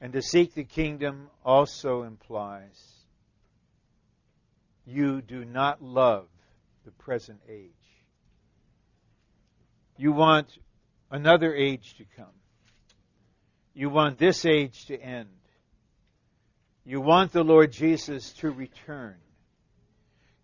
And 0.00 0.12
to 0.14 0.22
seek 0.22 0.54
the 0.54 0.64
kingdom 0.64 1.28
also 1.44 2.02
implies 2.02 3.04
you 4.86 5.22
do 5.22 5.44
not 5.44 5.82
love 5.82 6.26
the 6.84 6.90
present 6.90 7.40
age. 7.48 7.79
You 10.00 10.12
want 10.12 10.56
another 11.10 11.54
age 11.54 11.96
to 11.98 12.06
come. 12.16 12.32
You 13.74 13.90
want 13.90 14.16
this 14.16 14.46
age 14.46 14.86
to 14.86 14.98
end. 14.98 15.28
You 16.86 17.02
want 17.02 17.32
the 17.32 17.44
Lord 17.44 17.70
Jesus 17.70 18.32
to 18.38 18.50
return. 18.50 19.16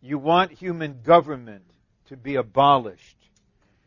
You 0.03 0.19
want 0.19 0.53
human 0.53 1.01
government 1.03 1.65
to 2.09 2.19
be 2.19 2.35
abolished. 2.35 3.17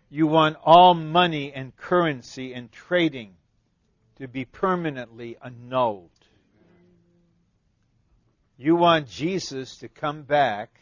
You 0.10 0.26
want 0.26 0.58
all 0.64 0.96
money 0.96 1.54
and 1.54 1.78
currency 1.78 2.52
and 2.56 2.72
trading 2.72 3.36
to 4.16 4.28
be 4.28 4.46
permanently 4.46 5.38
annulled. 5.40 6.10
You 8.58 8.76
want 8.76 9.08
Jesus 9.08 9.78
to 9.78 9.88
come 9.88 10.24
back 10.24 10.80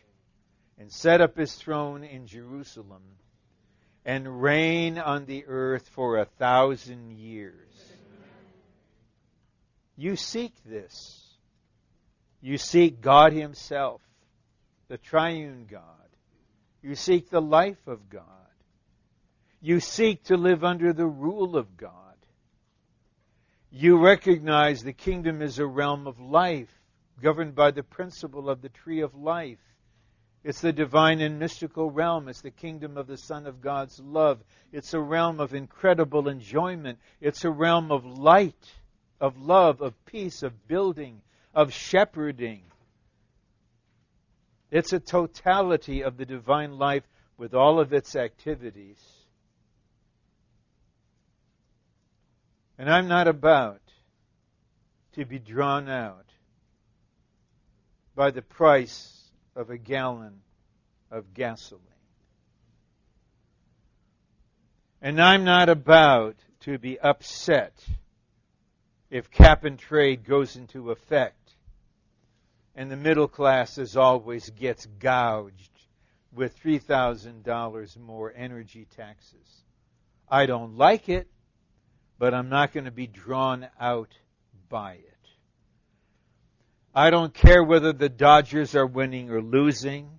and 0.80 0.90
set 0.90 1.20
up 1.20 1.36
his 1.36 1.56
throne 1.56 2.06
in 2.06 2.26
Jerusalem 2.26 3.02
and 4.08 4.42
reign 4.42 4.98
on 4.98 5.26
the 5.26 5.44
earth 5.48 5.90
for 5.90 6.18
a 6.18 6.26
thousand 6.26 7.12
years. 7.12 7.54
You 9.98 10.16
seek 10.16 10.54
this. 10.66 11.26
You 12.40 12.58
seek 12.58 13.02
God 13.02 13.34
Himself, 13.34 14.00
the 14.88 14.98
triune 14.98 15.68
God. 15.70 15.84
You 16.82 16.96
seek 16.96 17.30
the 17.30 17.42
life 17.42 17.86
of 17.86 18.10
God. 18.10 18.24
You 19.62 19.82
seek 19.82 20.24
to 20.26 20.38
live 20.38 20.64
under 20.64 20.94
the 20.94 21.06
rule 21.06 21.58
of 21.58 21.76
God. 21.76 21.92
You 23.72 23.98
recognize 23.98 24.84
the 24.84 24.94
kingdom 24.94 25.42
is 25.42 25.60
a 25.60 25.66
realm 25.66 26.08
of 26.08 26.18
life, 26.22 26.72
governed 27.22 27.56
by 27.56 27.72
the 27.72 27.84
principle 27.84 28.50
of 28.50 28.62
the 28.62 28.70
tree 28.70 29.02
of 29.02 29.16
life. 29.16 29.60
It's 30.44 30.62
the 30.62 30.72
divine 30.72 31.20
and 31.20 31.40
mystical 31.40 31.90
realm. 31.90 32.30
It's 32.30 32.42
the 32.42 32.52
kingdom 32.52 32.98
of 32.98 33.08
the 33.08 33.18
Son 33.18 33.48
of 33.48 33.62
God's 33.62 34.00
love. 34.00 34.40
It's 34.72 34.94
a 34.94 35.00
realm 35.00 35.40
of 35.40 35.54
incredible 35.54 36.28
enjoyment. 36.30 37.00
It's 37.20 37.44
a 37.44 37.52
realm 37.52 37.92
of 37.92 38.06
light, 38.06 38.74
of 39.20 39.38
love, 39.38 39.82
of 39.82 39.94
peace, 40.06 40.44
of 40.44 40.68
building, 40.68 41.22
of 41.54 41.74
shepherding. 41.74 42.64
It's 44.70 44.94
a 44.94 45.00
totality 45.00 46.04
of 46.04 46.18
the 46.18 46.26
divine 46.26 46.78
life 46.78 47.04
with 47.38 47.54
all 47.54 47.80
of 47.80 47.94
its 47.94 48.16
activities. 48.16 49.00
And 52.78 52.90
I'm 52.90 53.08
not 53.08 53.28
about 53.28 53.82
to 55.14 55.26
be 55.26 55.40
drawn 55.40 55.90
out 55.90 56.26
by 58.16 58.30
the 58.32 58.42
price 58.42 59.17
of 59.58 59.72
a 59.72 59.78
gallon 59.78 60.42
of 61.12 61.34
gasoline. 61.34 61.84
And 65.02 65.22
I'm 65.22 65.44
not 65.44 65.68
about 65.68 66.36
to 66.62 66.78
be 66.78 67.00
upset 67.00 67.74
if 69.10 69.32
cap 69.32 69.64
and 69.64 69.78
trade 69.80 70.24
goes 70.24 70.56
into 70.56 70.92
effect 70.92 71.56
and 72.76 72.92
the 72.92 72.96
middle 72.96 73.28
class 73.28 73.80
as 73.80 73.98
always 73.98 74.50
gets 74.52 74.86
gouged 75.00 75.72
with 76.32 76.62
$3,000 76.62 77.98
more 77.98 78.32
energy 78.36 78.86
taxes. 78.96 79.64
I 80.30 80.46
don't 80.46 80.78
like 80.78 81.10
it, 81.10 81.28
but 82.20 82.36
I'm 82.36 82.50
not 82.50 82.74
going 82.74 82.86
to 82.86 82.92
be 82.92 83.08
drawn 83.08 83.68
out 83.80 84.14
by 84.70 84.94
it. 84.94 85.17
I 86.98 87.12
don't 87.12 87.32
care 87.32 87.64
whether 87.64 87.94
the 87.94 88.10
Dodgers 88.10 88.74
are 88.74 88.88
winning 88.88 89.30
or 89.30 89.40
losing. 89.40 90.18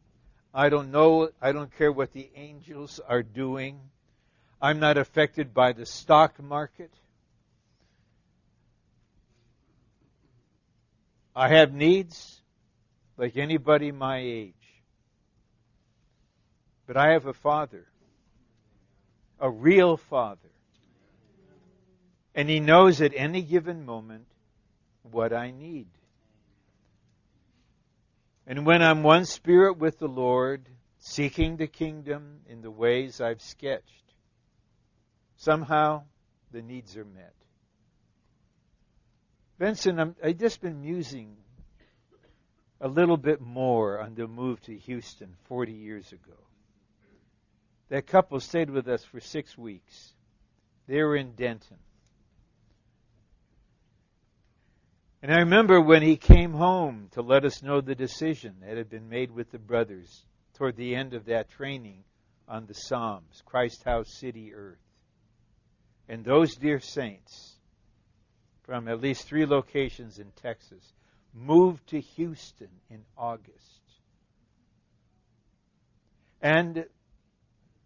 I 0.54 0.68
don't 0.68 0.92
know, 0.92 1.30
I 1.42 1.50
don't 1.50 1.76
care 1.76 1.90
what 1.90 2.12
the 2.12 2.30
Angels 2.36 3.00
are 3.00 3.24
doing. 3.24 3.80
I'm 4.62 4.78
not 4.78 4.96
affected 4.96 5.52
by 5.52 5.72
the 5.72 5.84
stock 5.84 6.40
market. 6.40 6.92
I 11.34 11.48
have 11.48 11.72
needs 11.74 12.40
like 13.16 13.36
anybody 13.36 13.90
my 13.90 14.18
age. 14.18 14.54
But 16.86 16.96
I 16.96 17.14
have 17.14 17.26
a 17.26 17.34
father, 17.34 17.88
a 19.40 19.50
real 19.50 19.96
father. 19.96 20.52
And 22.36 22.48
he 22.48 22.60
knows 22.60 23.00
at 23.00 23.14
any 23.16 23.42
given 23.42 23.84
moment 23.84 24.26
what 25.02 25.32
I 25.32 25.50
need. 25.50 25.88
And 28.48 28.64
when 28.64 28.80
I'm 28.80 29.02
one 29.02 29.26
spirit 29.26 29.76
with 29.76 29.98
the 29.98 30.08
Lord, 30.08 30.66
seeking 30.96 31.58
the 31.58 31.66
kingdom 31.66 32.40
in 32.46 32.62
the 32.62 32.70
ways 32.70 33.20
I've 33.20 33.42
sketched, 33.42 34.14
somehow 35.36 36.04
the 36.50 36.62
needs 36.62 36.96
are 36.96 37.04
met. 37.04 37.34
Benson, 39.58 40.00
i 40.00 40.28
have 40.28 40.38
just 40.38 40.62
been 40.62 40.80
musing 40.80 41.36
a 42.80 42.88
little 42.88 43.18
bit 43.18 43.42
more 43.42 44.00
on 44.00 44.14
the 44.14 44.26
move 44.26 44.62
to 44.62 44.74
Houston 44.74 45.34
40 45.44 45.72
years 45.72 46.10
ago. 46.12 46.38
That 47.90 48.06
couple 48.06 48.40
stayed 48.40 48.70
with 48.70 48.88
us 48.88 49.04
for 49.04 49.20
six 49.20 49.58
weeks. 49.58 50.14
They 50.86 51.02
were 51.02 51.16
in 51.16 51.32
Denton. 51.32 51.76
And 55.20 55.32
I 55.32 55.38
remember 55.38 55.80
when 55.80 56.02
he 56.02 56.16
came 56.16 56.52
home 56.52 57.08
to 57.12 57.22
let 57.22 57.44
us 57.44 57.62
know 57.62 57.80
the 57.80 57.96
decision 57.96 58.56
that 58.60 58.76
had 58.76 58.88
been 58.88 59.08
made 59.08 59.32
with 59.32 59.50
the 59.50 59.58
brothers 59.58 60.24
toward 60.54 60.76
the 60.76 60.94
end 60.94 61.12
of 61.12 61.26
that 61.26 61.50
training 61.50 62.04
on 62.46 62.66
the 62.66 62.74
Psalms, 62.74 63.42
Christ 63.44 63.82
House, 63.84 64.18
City, 64.20 64.54
Earth. 64.54 64.78
And 66.08 66.24
those 66.24 66.54
dear 66.54 66.78
saints 66.78 67.56
from 68.62 68.86
at 68.86 69.00
least 69.00 69.26
three 69.26 69.44
locations 69.44 70.18
in 70.18 70.30
Texas 70.40 70.92
moved 71.34 71.88
to 71.88 72.00
Houston 72.00 72.70
in 72.88 73.04
August. 73.16 73.80
And 76.40 76.86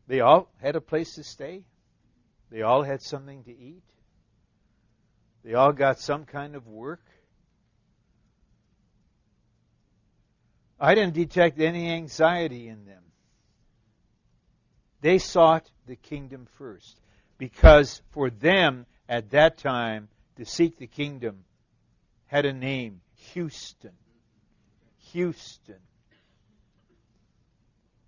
they 0.07 0.21
all 0.21 0.49
had 0.61 0.77
a 0.77 0.81
place 0.81 1.15
to 1.15 1.25
stay. 1.25 1.65
They 2.51 2.61
all 2.61 2.83
had 2.83 3.01
something 3.01 3.43
to 3.45 3.51
eat. 3.51 3.85
They 5.45 5.55
all 5.55 5.73
got 5.73 5.99
some 5.99 6.25
kind 6.25 6.55
of 6.55 6.69
work. 6.69 7.01
I 10.83 10.97
didn't 10.97 11.15
detect 11.15 11.61
any 11.61 11.93
anxiety 11.93 12.67
in 12.67 12.85
them. 12.87 13.05
They 15.01 15.19
sought 15.19 15.71
the 15.87 15.95
kingdom 15.95 16.49
first 16.59 17.01
because 17.39 18.03
for 18.11 18.31
them 18.31 18.87
at 19.09 19.31
that 19.31 19.59
time 19.59 20.09
to 20.37 20.45
seek 20.45 20.79
the 20.79 20.89
kingdom 20.89 21.45
had 22.27 22.47
a 22.47 22.53
name 22.53 23.01
Houston. 23.33 23.93
Houston. 25.13 25.79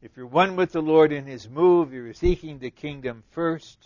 If 0.02 0.16
you're 0.16 0.26
one 0.26 0.56
with 0.56 0.72
the 0.72 0.82
Lord 0.82 1.12
in 1.12 1.26
His 1.26 1.48
move, 1.48 1.92
you're 1.92 2.12
seeking 2.12 2.58
the 2.58 2.70
kingdom 2.70 3.22
first, 3.30 3.78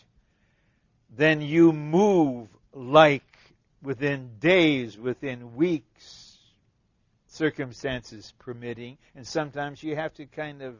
then 1.15 1.43
you 1.43 1.73
move 1.73 2.49
like 2.73 3.37
within 3.83 4.39
days, 4.41 4.97
within 4.97 5.57
weeks, 5.57 6.28
circumstances 7.29 8.33
permitting, 8.39 8.99
and 9.15 9.27
sometimes 9.27 9.83
you 9.83 9.95
have 9.95 10.13
to 10.15 10.27
kind 10.27 10.63
of 10.63 10.77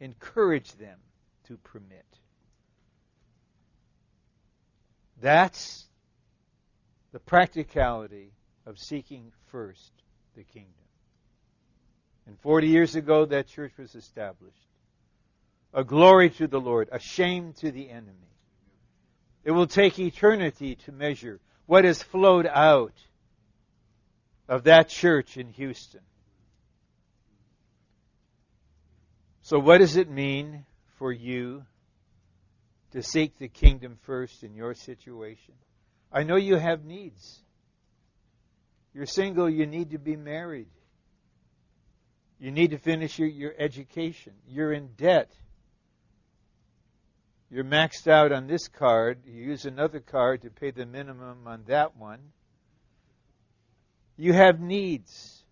encourage 0.00 0.72
them 0.72 0.98
to 1.44 1.56
permit. 1.58 2.04
That's 5.20 5.86
the 7.12 7.20
practicality 7.20 8.32
of 8.66 8.78
seeking 8.78 9.30
first 9.50 9.92
the 10.34 10.42
kingdom. 10.42 10.72
And 12.26 12.38
40 12.40 12.68
years 12.68 12.96
ago, 12.96 13.26
that 13.26 13.46
church 13.46 13.72
was 13.78 13.94
established. 13.94 14.56
A 15.74 15.84
glory 15.84 16.30
to 16.30 16.46
the 16.46 16.60
Lord, 16.60 16.88
a 16.92 16.98
shame 16.98 17.52
to 17.54 17.70
the 17.70 17.90
enemy. 17.90 18.32
It 19.44 19.50
will 19.50 19.66
take 19.66 19.98
eternity 19.98 20.76
to 20.84 20.92
measure 20.92 21.40
what 21.66 21.84
has 21.84 22.02
flowed 22.02 22.46
out 22.46 22.94
of 24.48 24.64
that 24.64 24.88
church 24.88 25.36
in 25.36 25.48
Houston. 25.48 26.00
So, 29.42 29.58
what 29.58 29.78
does 29.78 29.96
it 29.96 30.08
mean 30.08 30.64
for 30.98 31.12
you 31.12 31.64
to 32.92 33.02
seek 33.02 33.38
the 33.38 33.48
kingdom 33.48 33.98
first 34.02 34.44
in 34.44 34.54
your 34.54 34.74
situation? 34.74 35.54
I 36.12 36.22
know 36.22 36.36
you 36.36 36.56
have 36.56 36.84
needs. 36.84 37.42
You're 38.94 39.06
single, 39.06 39.48
you 39.48 39.66
need 39.66 39.90
to 39.90 39.98
be 39.98 40.16
married. 40.16 40.68
You 42.38 42.50
need 42.50 42.72
to 42.72 42.78
finish 42.78 43.18
your, 43.18 43.28
your 43.28 43.54
education. 43.58 44.34
You're 44.46 44.72
in 44.72 44.88
debt. 44.96 45.32
You're 47.50 47.64
maxed 47.64 48.08
out 48.08 48.32
on 48.32 48.46
this 48.46 48.68
card. 48.68 49.20
You 49.24 49.42
use 49.42 49.64
another 49.64 50.00
card 50.00 50.42
to 50.42 50.50
pay 50.50 50.70
the 50.70 50.86
minimum 50.86 51.46
on 51.46 51.64
that 51.66 51.96
one. 51.96 52.20
You 54.16 54.32
have 54.32 54.60
needs. 54.60 55.44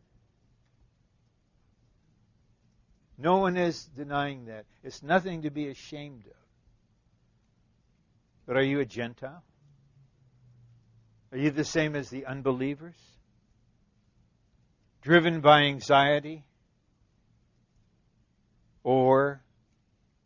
No 3.18 3.38
one 3.38 3.56
is 3.56 3.84
denying 3.96 4.46
that. 4.46 4.64
It's 4.82 5.02
nothing 5.02 5.42
to 5.42 5.50
be 5.50 5.68
ashamed 5.68 6.24
of. 6.26 6.32
But 8.46 8.56
are 8.56 8.62
you 8.62 8.80
a 8.80 8.84
Gentile? 8.84 9.42
Are 11.32 11.38
you 11.38 11.50
the 11.50 11.64
same 11.64 11.94
as 11.94 12.08
the 12.08 12.26
unbelievers? 12.26 12.96
Driven 15.02 15.40
by 15.40 15.62
anxiety? 15.62 16.44
Or 18.82 19.42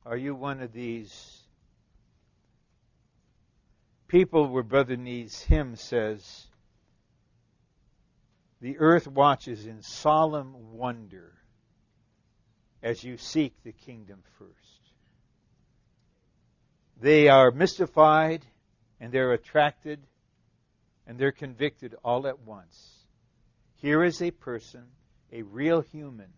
are 0.07 0.17
you 0.17 0.35
one 0.35 0.61
of 0.61 0.73
these 0.73 1.41
people 4.07 4.49
where 4.49 4.63
Brother 4.63 4.97
Nee's 4.97 5.43
hymn 5.43 5.77
says, 5.77 6.47
The 8.65 8.79
earth 8.79 9.07
watches 9.07 9.67
in 9.67 9.83
solemn 9.83 10.73
wonder 10.73 11.35
as 12.83 13.05
you 13.05 13.19
seek 13.19 13.53
the 13.63 13.73
kingdom 13.73 14.23
first. 14.39 14.81
They 16.99 17.29
are 17.29 17.51
mystified 17.51 18.47
and 19.01 19.13
they're 19.13 19.35
attracted 19.35 20.01
and 21.07 21.19
they're 21.19 21.31
convicted 21.31 21.95
all 22.03 22.27
at 22.27 22.41
once. 22.41 23.05
Here 23.83 24.03
is 24.03 24.23
a 24.23 24.31
person, 24.31 24.87
a 25.31 25.43
real 25.43 25.83
human, 25.83 26.33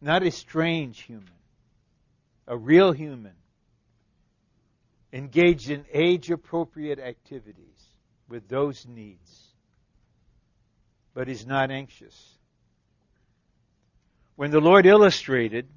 not 0.00 0.22
a 0.22 0.30
strange 0.30 1.00
human, 1.00 1.26
a 2.46 2.56
real 2.56 2.92
human, 2.92 3.34
engaged 5.12 5.70
in 5.70 5.86
age 5.92 6.30
appropriate 6.30 7.00
activities 7.00 7.88
with 8.28 8.46
those 8.46 8.86
needs, 8.86 9.49
but 11.20 11.28
is 11.28 11.46
not 11.46 11.70
anxious. 11.70 12.38
When 14.36 14.50
the 14.50 14.58
Lord 14.58 14.86
illustrated 14.86 15.68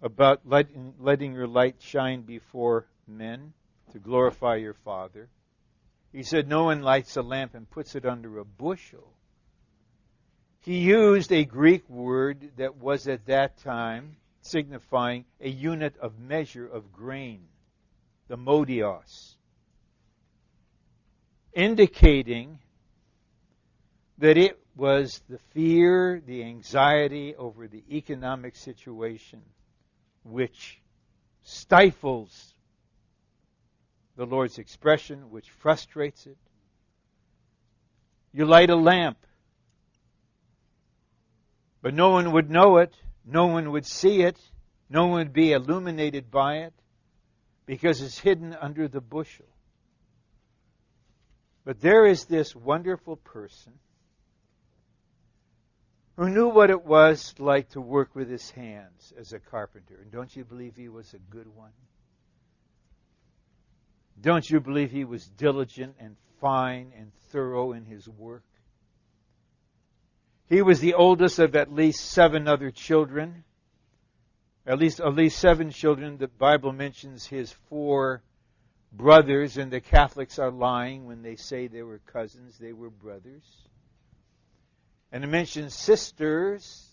about 0.00 0.48
letting, 0.48 0.94
letting 0.98 1.34
your 1.34 1.46
light 1.46 1.74
shine 1.78 2.22
before 2.22 2.86
men 3.06 3.52
to 3.92 3.98
glorify 3.98 4.56
your 4.56 4.72
Father, 4.72 5.28
he 6.10 6.22
said, 6.22 6.48
No 6.48 6.64
one 6.64 6.80
lights 6.80 7.18
a 7.18 7.20
lamp 7.20 7.54
and 7.54 7.68
puts 7.68 7.96
it 7.96 8.06
under 8.06 8.38
a 8.38 8.46
bushel. 8.46 9.12
He 10.60 10.78
used 10.78 11.32
a 11.32 11.44
Greek 11.44 11.86
word 11.90 12.52
that 12.56 12.78
was 12.78 13.08
at 13.08 13.26
that 13.26 13.58
time 13.58 14.16
signifying 14.40 15.26
a 15.38 15.50
unit 15.50 15.98
of 16.00 16.18
measure 16.18 16.66
of 16.66 16.94
grain, 16.94 17.42
the 18.28 18.38
modios, 18.38 19.34
indicating 21.52 22.58
that 24.16 24.38
it 24.38 24.58
was 24.78 25.20
the 25.28 25.38
fear, 25.52 26.22
the 26.24 26.44
anxiety 26.44 27.34
over 27.34 27.66
the 27.66 27.82
economic 27.90 28.54
situation 28.54 29.42
which 30.22 30.80
stifles 31.42 32.54
the 34.16 34.24
Lord's 34.24 34.58
expression, 34.58 35.30
which 35.30 35.50
frustrates 35.50 36.26
it. 36.26 36.36
You 38.32 38.46
light 38.46 38.70
a 38.70 38.76
lamp, 38.76 39.18
but 41.82 41.92
no 41.92 42.10
one 42.10 42.30
would 42.32 42.48
know 42.48 42.76
it, 42.76 42.94
no 43.26 43.48
one 43.48 43.72
would 43.72 43.86
see 43.86 44.22
it, 44.22 44.38
no 44.88 45.06
one 45.06 45.18
would 45.18 45.32
be 45.32 45.52
illuminated 45.52 46.30
by 46.30 46.58
it, 46.58 46.74
because 47.66 48.00
it's 48.00 48.18
hidden 48.18 48.56
under 48.60 48.86
the 48.86 49.00
bushel. 49.00 49.46
But 51.64 51.80
there 51.80 52.06
is 52.06 52.26
this 52.26 52.54
wonderful 52.54 53.16
person 53.16 53.72
who 56.18 56.28
knew 56.28 56.48
what 56.48 56.68
it 56.68 56.84
was 56.84 57.32
like 57.38 57.68
to 57.70 57.80
work 57.80 58.16
with 58.16 58.28
his 58.28 58.50
hands 58.50 59.12
as 59.16 59.32
a 59.32 59.38
carpenter. 59.38 60.00
And 60.02 60.10
don't 60.10 60.34
you 60.34 60.44
believe 60.44 60.74
he 60.74 60.88
was 60.88 61.14
a 61.14 61.18
good 61.18 61.46
one? 61.54 61.70
Don't 64.20 64.50
you 64.50 64.58
believe 64.58 64.90
he 64.90 65.04
was 65.04 65.28
diligent 65.28 65.94
and 66.00 66.16
fine 66.40 66.92
and 66.98 67.12
thorough 67.30 67.70
in 67.70 67.84
his 67.84 68.08
work? 68.08 68.42
He 70.48 70.60
was 70.60 70.80
the 70.80 70.94
oldest 70.94 71.38
of 71.38 71.54
at 71.54 71.72
least 71.72 72.00
seven 72.00 72.48
other 72.48 72.72
children. 72.72 73.44
At 74.66 74.80
least, 74.80 74.98
at 74.98 75.14
least 75.14 75.38
seven 75.38 75.70
children. 75.70 76.18
The 76.18 76.26
Bible 76.26 76.72
mentions 76.72 77.26
his 77.26 77.52
four 77.68 78.24
brothers, 78.90 79.56
and 79.56 79.70
the 79.70 79.80
Catholics 79.80 80.40
are 80.40 80.50
lying 80.50 81.06
when 81.06 81.22
they 81.22 81.36
say 81.36 81.68
they 81.68 81.84
were 81.84 82.00
cousins. 82.12 82.58
They 82.58 82.72
were 82.72 82.90
brothers. 82.90 83.67
And 85.10 85.24
it 85.24 85.28
mentions 85.28 85.74
sisters, 85.74 86.86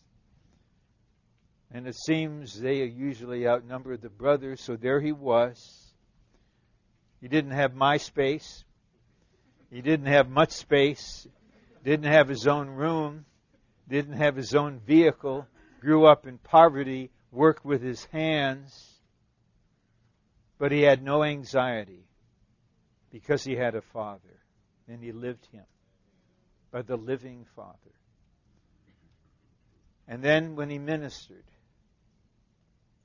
and 1.71 1.85
it 1.85 1.95
seems 1.95 2.59
they 2.59 2.85
usually 2.85 3.47
outnumber 3.47 3.97
the 3.97 4.09
brothers, 4.09 4.61
so 4.61 4.77
there 4.77 5.01
he 5.01 5.11
was. 5.11 5.93
He 7.19 7.27
didn't 7.27 7.51
have 7.51 7.73
MySpace. 7.73 8.63
He 9.69 9.81
didn't 9.81 10.05
have 10.05 10.29
much 10.29 10.51
space. 10.51 11.27
Didn't 11.83 12.11
have 12.11 12.29
his 12.29 12.47
own 12.47 12.69
room. 12.69 13.25
Didn't 13.89 14.13
have 14.13 14.35
his 14.35 14.55
own 14.55 14.79
vehicle. 14.79 15.47
Grew 15.81 16.05
up 16.05 16.27
in 16.27 16.37
poverty. 16.37 17.11
Worked 17.31 17.65
with 17.65 17.81
his 17.81 18.05
hands. 18.05 19.01
But 20.57 20.71
he 20.71 20.81
had 20.81 21.03
no 21.03 21.23
anxiety 21.23 22.07
because 23.11 23.43
he 23.43 23.55
had 23.55 23.75
a 23.75 23.81
father. 23.81 24.39
And 24.87 25.01
he 25.03 25.11
lived 25.11 25.47
him 25.51 25.65
by 26.71 26.81
the 26.81 26.97
living 26.97 27.45
Father. 27.55 27.95
And 30.07 30.21
then 30.21 30.55
when 30.55 30.69
he 30.69 30.77
ministered 30.77 31.43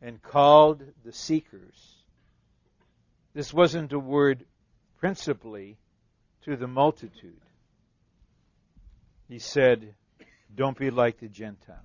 and 0.03 0.23
called 0.23 0.83
the 1.05 1.13
seekers, 1.13 1.97
this 3.35 3.53
wasn't 3.53 3.93
a 3.93 3.99
word 3.99 4.45
principally 4.99 5.79
to 6.43 6.57
the 6.57 6.67
multitude. 6.67 7.41
He 9.29 9.39
said, 9.39 9.95
Don't 10.55 10.77
be 10.77 10.91
like 10.91 11.21
the 11.21 11.29
Gentiles. 11.29 11.79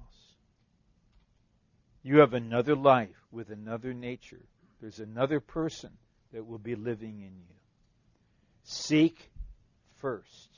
You 2.04 2.20
have 2.20 2.34
another 2.34 2.76
life 2.76 3.16
with 3.32 3.50
another 3.50 3.94
nature. 3.94 4.46
There's 4.82 5.00
another 5.00 5.40
person 5.40 5.92
that 6.34 6.46
will 6.46 6.60
be 6.60 6.76
living 6.76 7.22
in 7.22 7.36
you. 7.38 7.56
Seek 8.64 9.32
first. 9.96 10.55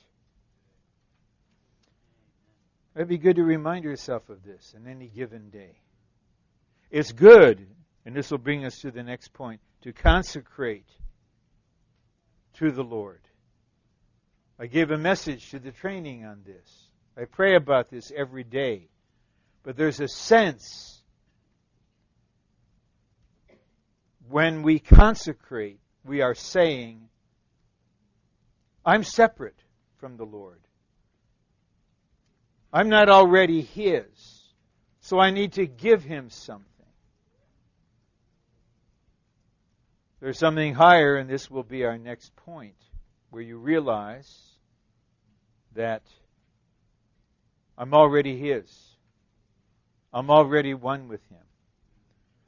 It'd 2.97 3.07
be 3.07 3.19
good 3.19 3.35
to 3.35 3.43
remind 3.43 3.83
yourself 3.83 4.27
of 4.27 4.43
this 4.43 4.73
in 4.75 4.87
any 4.87 5.07
given 5.07 5.51
day. 5.51 5.77
It's 6.89 7.11
good, 7.11 7.67
and 8.03 8.15
this 8.15 8.31
will 8.31 8.39
bring 8.39 8.65
us 8.65 8.79
to 8.79 8.89
the 8.89 9.03
next 9.03 9.33
point, 9.33 9.61
to 9.83 9.93
consecrate 9.93 10.87
to 12.55 12.71
the 12.71 12.83
Lord. 12.83 13.21
I 14.57 14.65
gave 14.65 14.89
a 14.89 14.97
message 14.97 15.51
to 15.51 15.59
the 15.59 15.71
training 15.71 16.25
on 16.25 16.41
this. 16.43 16.87
I 17.15 17.25
pray 17.25 17.55
about 17.55 17.91
this 17.91 18.11
every 18.15 18.43
day. 18.43 18.89
But 19.61 19.77
there's 19.77 19.99
a 19.99 20.07
sense 20.07 21.03
when 24.27 24.63
we 24.63 24.79
consecrate, 24.79 25.79
we 26.03 26.21
are 26.21 26.33
saying, 26.33 27.09
I'm 28.83 29.03
separate 29.03 29.61
from 29.99 30.17
the 30.17 30.25
Lord. 30.25 30.61
I'm 32.71 32.89
not 32.89 33.09
already 33.09 33.61
His. 33.61 34.05
So 35.01 35.19
I 35.19 35.31
need 35.31 35.53
to 35.53 35.65
give 35.65 36.03
Him 36.03 36.29
something. 36.29 36.65
There's 40.19 40.39
something 40.39 40.73
higher, 40.73 41.15
and 41.15 41.29
this 41.29 41.49
will 41.49 41.63
be 41.63 41.85
our 41.85 41.97
next 41.97 42.35
point, 42.35 42.75
where 43.29 43.41
you 43.41 43.57
realize 43.57 44.57
that 45.75 46.01
I'm 47.77 47.93
already 47.93 48.37
His. 48.37 48.97
I'm 50.11 50.29
already 50.31 50.73
one 50.73 51.07
with 51.07 51.23
Him. 51.29 51.37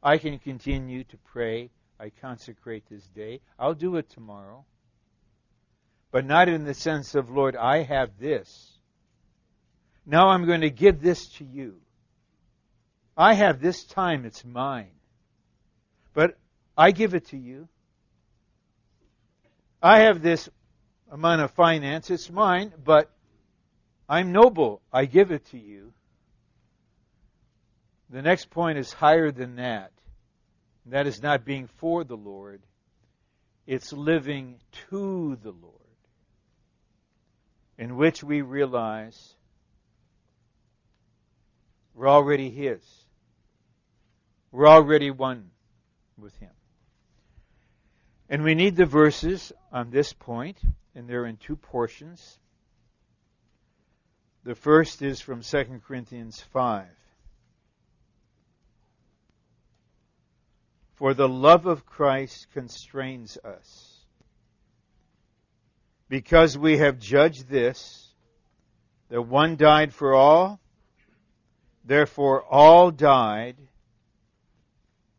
I 0.01 0.17
can 0.17 0.39
continue 0.39 1.03
to 1.03 1.17
pray. 1.17 1.69
I 1.99 2.09
consecrate 2.09 2.85
this 2.89 3.07
day. 3.09 3.41
I'll 3.59 3.73
do 3.73 3.97
it 3.97 4.09
tomorrow. 4.09 4.65
But 6.11 6.25
not 6.25 6.49
in 6.49 6.63
the 6.65 6.73
sense 6.73 7.13
of, 7.13 7.29
Lord, 7.29 7.55
I 7.55 7.83
have 7.83 8.17
this. 8.17 8.78
Now 10.09 10.29
I'm 10.29 10.47
going 10.47 10.61
to 10.61 10.71
give 10.71 11.01
this 11.01 11.27
to 11.37 11.45
you. 11.45 11.75
I 13.15 13.35
have 13.35 13.61
this 13.61 13.83
time, 13.83 14.25
it's 14.25 14.43
mine. 14.43 14.89
But 16.15 16.35
I 16.75 16.89
give 16.89 17.13
it 17.13 17.27
to 17.27 17.37
you. 17.37 17.67
I 19.83 19.99
have 19.99 20.23
this 20.23 20.49
amount 21.11 21.41
of 21.41 21.51
finance, 21.51 22.09
it's 22.09 22.27
mine, 22.31 22.73
but 22.83 23.11
I'm 24.09 24.31
noble. 24.31 24.81
I 24.91 25.05
give 25.05 25.31
it 25.31 25.45
to 25.51 25.59
you. 25.59 25.93
The 28.09 28.23
next 28.23 28.49
point 28.49 28.79
is 28.79 28.91
higher 28.91 29.31
than 29.31 29.57
that. 29.57 29.91
That 30.87 31.05
is 31.05 31.21
not 31.21 31.45
being 31.45 31.69
for 31.77 32.03
the 32.03 32.17
Lord, 32.17 32.63
it's 33.67 33.93
living 33.93 34.55
to 34.89 35.37
the 35.43 35.51
Lord, 35.51 35.75
in 37.77 37.95
which 37.95 38.23
we 38.23 38.41
realize 38.41 39.35
we're 41.99 42.07
already 42.07 42.49
His. 42.49 42.79
We're 44.53 44.69
already 44.69 45.11
one 45.11 45.49
with 46.17 46.33
Him. 46.37 46.51
And 48.29 48.41
we 48.41 48.55
need 48.55 48.77
the 48.77 48.85
verses 48.85 49.51
on 49.69 49.89
this 49.89 50.13
point, 50.13 50.57
and 50.95 51.09
they're 51.09 51.25
in 51.25 51.35
two 51.35 51.57
portions. 51.57 52.39
The 54.45 54.55
first 54.55 55.01
is 55.01 55.19
from 55.19 55.41
2 55.41 55.81
Corinthians 55.85 56.39
5. 56.53 56.85
For 60.93 61.13
the 61.13 61.27
love 61.27 61.65
of 61.65 61.85
Christ 61.85 62.47
constrains 62.53 63.37
us. 63.43 63.97
Because 66.07 66.57
we 66.57 66.77
have 66.77 66.97
judged 66.97 67.49
this, 67.49 68.07
that 69.09 69.23
one 69.23 69.57
died 69.57 69.93
for 69.93 70.15
all, 70.15 70.61
therefore 71.89 72.43
all 72.43 72.91
died. 72.91 73.57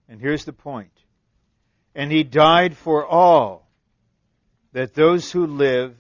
And 0.09 0.21
here's 0.21 0.45
the 0.45 0.53
point. 0.53 0.93
And 1.97 2.13
he 2.13 2.23
died 2.23 2.77
for 2.77 3.05
all, 3.05 3.69
that 4.73 4.95
those 4.95 5.33
who 5.33 5.47
live 5.47 5.97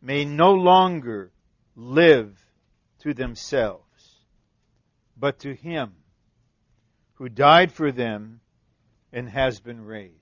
may 0.00 0.24
no 0.24 0.52
longer 0.52 1.32
live 1.74 2.38
to 3.00 3.12
themselves, 3.12 3.82
but 5.16 5.40
to 5.40 5.54
him 5.54 5.92
who 7.14 7.28
died 7.28 7.72
for 7.72 7.90
them 7.90 8.40
and 9.12 9.28
has 9.28 9.58
been 9.58 9.84
raised. 9.84 10.14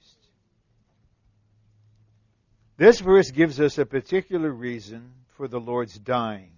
This 2.79 3.01
verse 3.01 3.31
gives 3.31 3.61
us 3.61 3.77
a 3.77 3.85
particular 3.85 4.51
reason 4.51 5.13
for 5.37 5.47
the 5.47 5.61
Lord's 5.61 5.99
dying. 5.99 6.53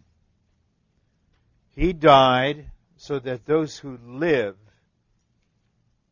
He 1.74 1.92
died 1.92 2.70
so 3.00 3.18
that 3.18 3.46
those 3.46 3.78
who 3.78 3.98
live 4.04 4.56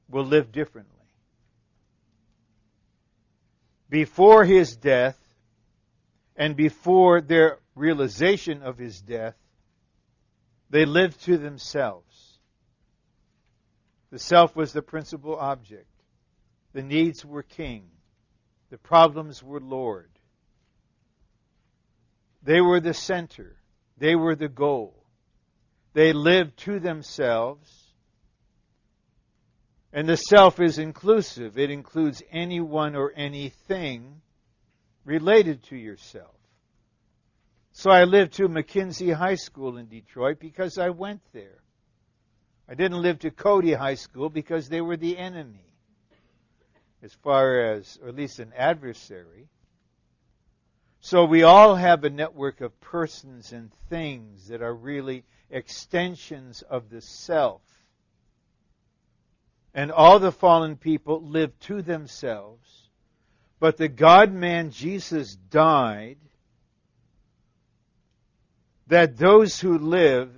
will 0.08 0.24
live 0.24 0.50
differently. 0.50 0.94
Before 3.90 4.42
his 4.42 4.74
death 4.74 5.18
and 6.34 6.56
before 6.56 7.20
their 7.20 7.58
realization 7.74 8.62
of 8.62 8.78
his 8.78 9.02
death, 9.02 9.34
they 10.70 10.86
lived 10.86 11.22
to 11.24 11.36
themselves. 11.36 12.38
The 14.10 14.18
self 14.18 14.56
was 14.56 14.72
the 14.72 14.80
principal 14.80 15.36
object. 15.36 15.90
The 16.72 16.82
needs 16.82 17.22
were 17.22 17.42
king. 17.42 17.84
The 18.70 18.78
problems 18.78 19.42
were 19.42 19.60
Lord. 19.60 20.08
They 22.42 22.62
were 22.62 22.80
the 22.80 22.94
center. 22.94 23.56
They 23.98 24.14
were 24.14 24.34
the 24.34 24.48
goal. 24.48 24.97
They 25.98 26.12
live 26.12 26.54
to 26.58 26.78
themselves. 26.78 27.68
And 29.92 30.08
the 30.08 30.16
self 30.16 30.60
is 30.60 30.78
inclusive. 30.78 31.58
It 31.58 31.72
includes 31.72 32.22
anyone 32.30 32.94
or 32.94 33.12
anything 33.16 34.20
related 35.04 35.64
to 35.70 35.76
yourself. 35.76 36.36
So 37.72 37.90
I 37.90 38.04
lived 38.04 38.34
to 38.34 38.46
Mackenzie 38.46 39.10
High 39.10 39.34
School 39.34 39.76
in 39.76 39.88
Detroit 39.88 40.38
because 40.38 40.78
I 40.78 40.90
went 40.90 41.20
there. 41.32 41.64
I 42.68 42.74
didn't 42.74 43.02
live 43.02 43.18
to 43.20 43.32
Cody 43.32 43.72
High 43.72 43.96
School 43.96 44.30
because 44.30 44.68
they 44.68 44.80
were 44.80 44.96
the 44.96 45.18
enemy 45.18 45.74
as 47.02 47.12
far 47.12 47.72
as, 47.72 47.98
or 48.00 48.10
at 48.10 48.14
least 48.14 48.38
an 48.38 48.52
adversary. 48.56 49.48
So 51.00 51.24
we 51.24 51.42
all 51.42 51.74
have 51.74 52.04
a 52.04 52.10
network 52.10 52.60
of 52.60 52.80
persons 52.80 53.52
and 53.52 53.72
things 53.90 54.46
that 54.46 54.62
are 54.62 54.72
really 54.72 55.24
extensions 55.50 56.62
of 56.62 56.90
the 56.90 57.00
self. 57.00 57.62
And 59.74 59.92
all 59.92 60.18
the 60.18 60.32
fallen 60.32 60.76
people 60.76 61.22
live 61.22 61.58
to 61.60 61.82
themselves. 61.82 62.88
But 63.60 63.76
the 63.76 63.88
God 63.88 64.32
man 64.32 64.70
Jesus 64.70 65.34
died 65.34 66.18
that 68.86 69.16
those 69.16 69.60
who 69.60 69.78
live 69.78 70.30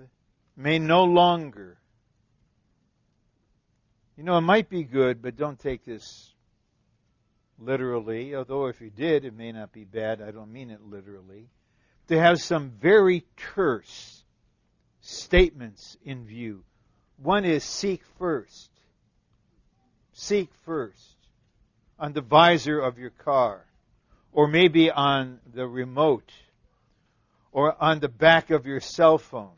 may 0.57 0.79
no 0.79 1.05
longer. 1.05 1.79
You 4.17 4.25
know, 4.25 4.37
it 4.37 4.43
might 4.43 4.69
be 4.69 4.85
good, 4.85 5.23
but 5.23 5.37
don't 5.37 5.59
take 5.59 5.85
this 5.85 6.35
literally, 7.59 8.35
although 8.35 8.67
if 8.67 8.81
you 8.81 8.91
did, 8.91 9.25
it 9.25 9.35
may 9.35 9.53
not 9.53 9.73
be 9.73 9.85
bad. 9.85 10.21
I 10.21 10.31
don't 10.31 10.53
mean 10.53 10.71
it 10.71 10.83
literally. 10.83 11.49
To 12.09 12.19
have 12.19 12.41
some 12.41 12.71
very 12.71 13.25
terse 13.37 14.20
statements 15.01 15.97
in 16.05 16.25
view. 16.25 16.65
One 17.17 17.45
is 17.45 17.65
seek 17.65 18.03
first. 18.19 18.71
Seek 20.13 20.51
first. 20.65 21.17
On 21.99 22.13
the 22.13 22.23
visor 22.23 22.81
of 22.81 22.99
your 22.99 23.11
car. 23.11 23.67
Or 24.33 24.47
maybe 24.47 24.91
on 24.91 25.41
the 25.53 25.67
remote. 25.67 26.33
Or 27.53 27.77
on 27.83 28.01
the 28.01 28.09
back 28.09 28.51
of 28.51 28.67
your 28.67 28.81
cell 28.81 29.19
phone. 29.19 29.57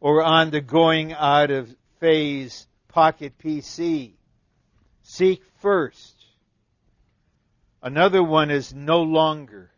Or 0.00 0.22
on 0.22 0.50
the 0.50 0.60
going 0.60 1.12
out 1.12 1.50
of 1.50 1.74
phase 2.00 2.66
pocket 2.88 3.38
PC. 3.38 4.12
Seek 5.02 5.42
first. 5.60 6.24
Another 7.82 8.22
one 8.22 8.50
is 8.50 8.72
no 8.72 9.02
longer. 9.02 9.73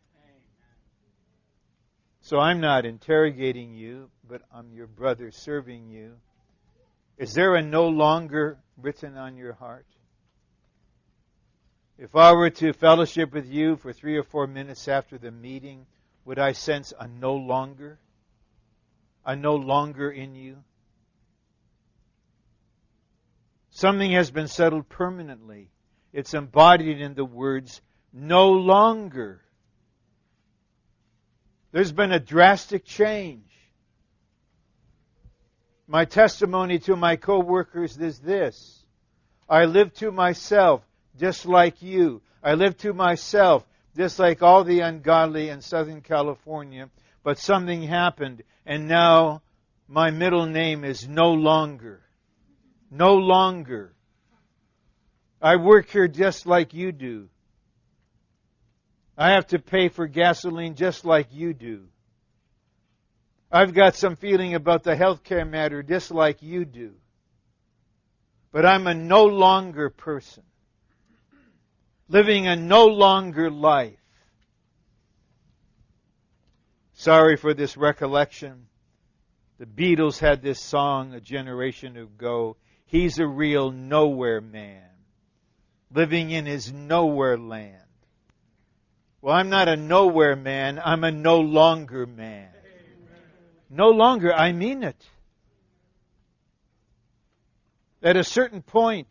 So 2.26 2.40
I'm 2.40 2.60
not 2.60 2.84
interrogating 2.84 3.72
you, 3.72 4.10
but 4.28 4.42
I'm 4.52 4.72
your 4.72 4.88
brother 4.88 5.30
serving 5.30 5.90
you. 5.90 6.14
Is 7.18 7.34
there 7.34 7.54
a 7.54 7.62
no 7.62 7.86
longer 7.86 8.58
written 8.76 9.16
on 9.16 9.36
your 9.36 9.52
heart? 9.52 9.86
If 11.96 12.16
I 12.16 12.32
were 12.32 12.50
to 12.50 12.72
fellowship 12.72 13.32
with 13.32 13.46
you 13.46 13.76
for 13.76 13.92
three 13.92 14.16
or 14.16 14.24
four 14.24 14.48
minutes 14.48 14.88
after 14.88 15.18
the 15.18 15.30
meeting, 15.30 15.86
would 16.24 16.40
I 16.40 16.50
sense 16.50 16.92
a 16.98 17.06
no 17.06 17.36
longer? 17.36 18.00
A 19.24 19.36
no 19.36 19.54
longer 19.54 20.10
in 20.10 20.34
you? 20.34 20.64
Something 23.70 24.10
has 24.10 24.32
been 24.32 24.48
settled 24.48 24.88
permanently. 24.88 25.70
It's 26.12 26.34
embodied 26.34 27.00
in 27.00 27.14
the 27.14 27.24
words, 27.24 27.80
no 28.12 28.50
longer. 28.50 29.42
There's 31.76 31.92
been 31.92 32.12
a 32.12 32.18
drastic 32.18 32.86
change. 32.86 33.50
My 35.86 36.06
testimony 36.06 36.78
to 36.78 36.96
my 36.96 37.16
coworkers 37.16 37.98
is 37.98 38.18
this. 38.18 38.86
I 39.46 39.66
live 39.66 39.92
to 39.96 40.10
myself 40.10 40.80
just 41.18 41.44
like 41.44 41.82
you. 41.82 42.22
I 42.42 42.54
live 42.54 42.78
to 42.78 42.94
myself 42.94 43.66
just 43.94 44.18
like 44.18 44.42
all 44.42 44.64
the 44.64 44.80
ungodly 44.80 45.50
in 45.50 45.60
Southern 45.60 46.00
California. 46.00 46.88
But 47.22 47.38
something 47.38 47.82
happened 47.82 48.42
and 48.64 48.88
now 48.88 49.42
my 49.86 50.10
middle 50.10 50.46
name 50.46 50.82
is 50.82 51.06
no 51.06 51.34
longer. 51.34 52.00
No 52.90 53.16
longer. 53.16 53.92
I 55.42 55.56
work 55.56 55.90
here 55.90 56.08
just 56.08 56.46
like 56.46 56.72
you 56.72 56.90
do. 56.90 57.28
I 59.16 59.30
have 59.30 59.46
to 59.48 59.58
pay 59.58 59.88
for 59.88 60.06
gasoline 60.06 60.74
just 60.74 61.04
like 61.04 61.28
you 61.32 61.54
do. 61.54 61.88
I've 63.50 63.72
got 63.72 63.94
some 63.94 64.16
feeling 64.16 64.54
about 64.54 64.82
the 64.82 64.94
healthcare 64.94 65.48
matter 65.48 65.82
just 65.82 66.10
like 66.10 66.42
you 66.42 66.64
do. 66.64 66.92
But 68.52 68.66
I'm 68.66 68.86
a 68.86 68.94
no 68.94 69.24
longer 69.24 69.88
person. 69.88 70.42
Living 72.08 72.46
a 72.46 72.56
no 72.56 72.86
longer 72.86 73.50
life. 73.50 73.98
Sorry 76.94 77.36
for 77.36 77.54
this 77.54 77.76
recollection. 77.76 78.66
The 79.58 79.66
Beatles 79.66 80.18
had 80.18 80.42
this 80.42 80.60
song 80.60 81.14
a 81.14 81.20
generation 81.20 81.96
ago. 81.96 82.56
He's 82.84 83.18
a 83.18 83.26
real 83.26 83.70
nowhere 83.70 84.40
man, 84.40 84.88
living 85.90 86.30
in 86.30 86.46
his 86.46 86.72
nowhere 86.72 87.38
land. 87.38 87.85
Well, 89.26 89.34
I'm 89.34 89.48
not 89.48 89.66
a 89.66 89.74
nowhere 89.74 90.36
man, 90.36 90.80
I'm 90.84 91.02
a 91.02 91.10
no 91.10 91.40
longer 91.40 92.06
man. 92.06 92.48
No 93.68 93.88
longer, 93.88 94.32
I 94.32 94.52
mean 94.52 94.84
it. 94.84 95.04
At 98.04 98.16
a 98.16 98.22
certain 98.22 98.62
point, 98.62 99.08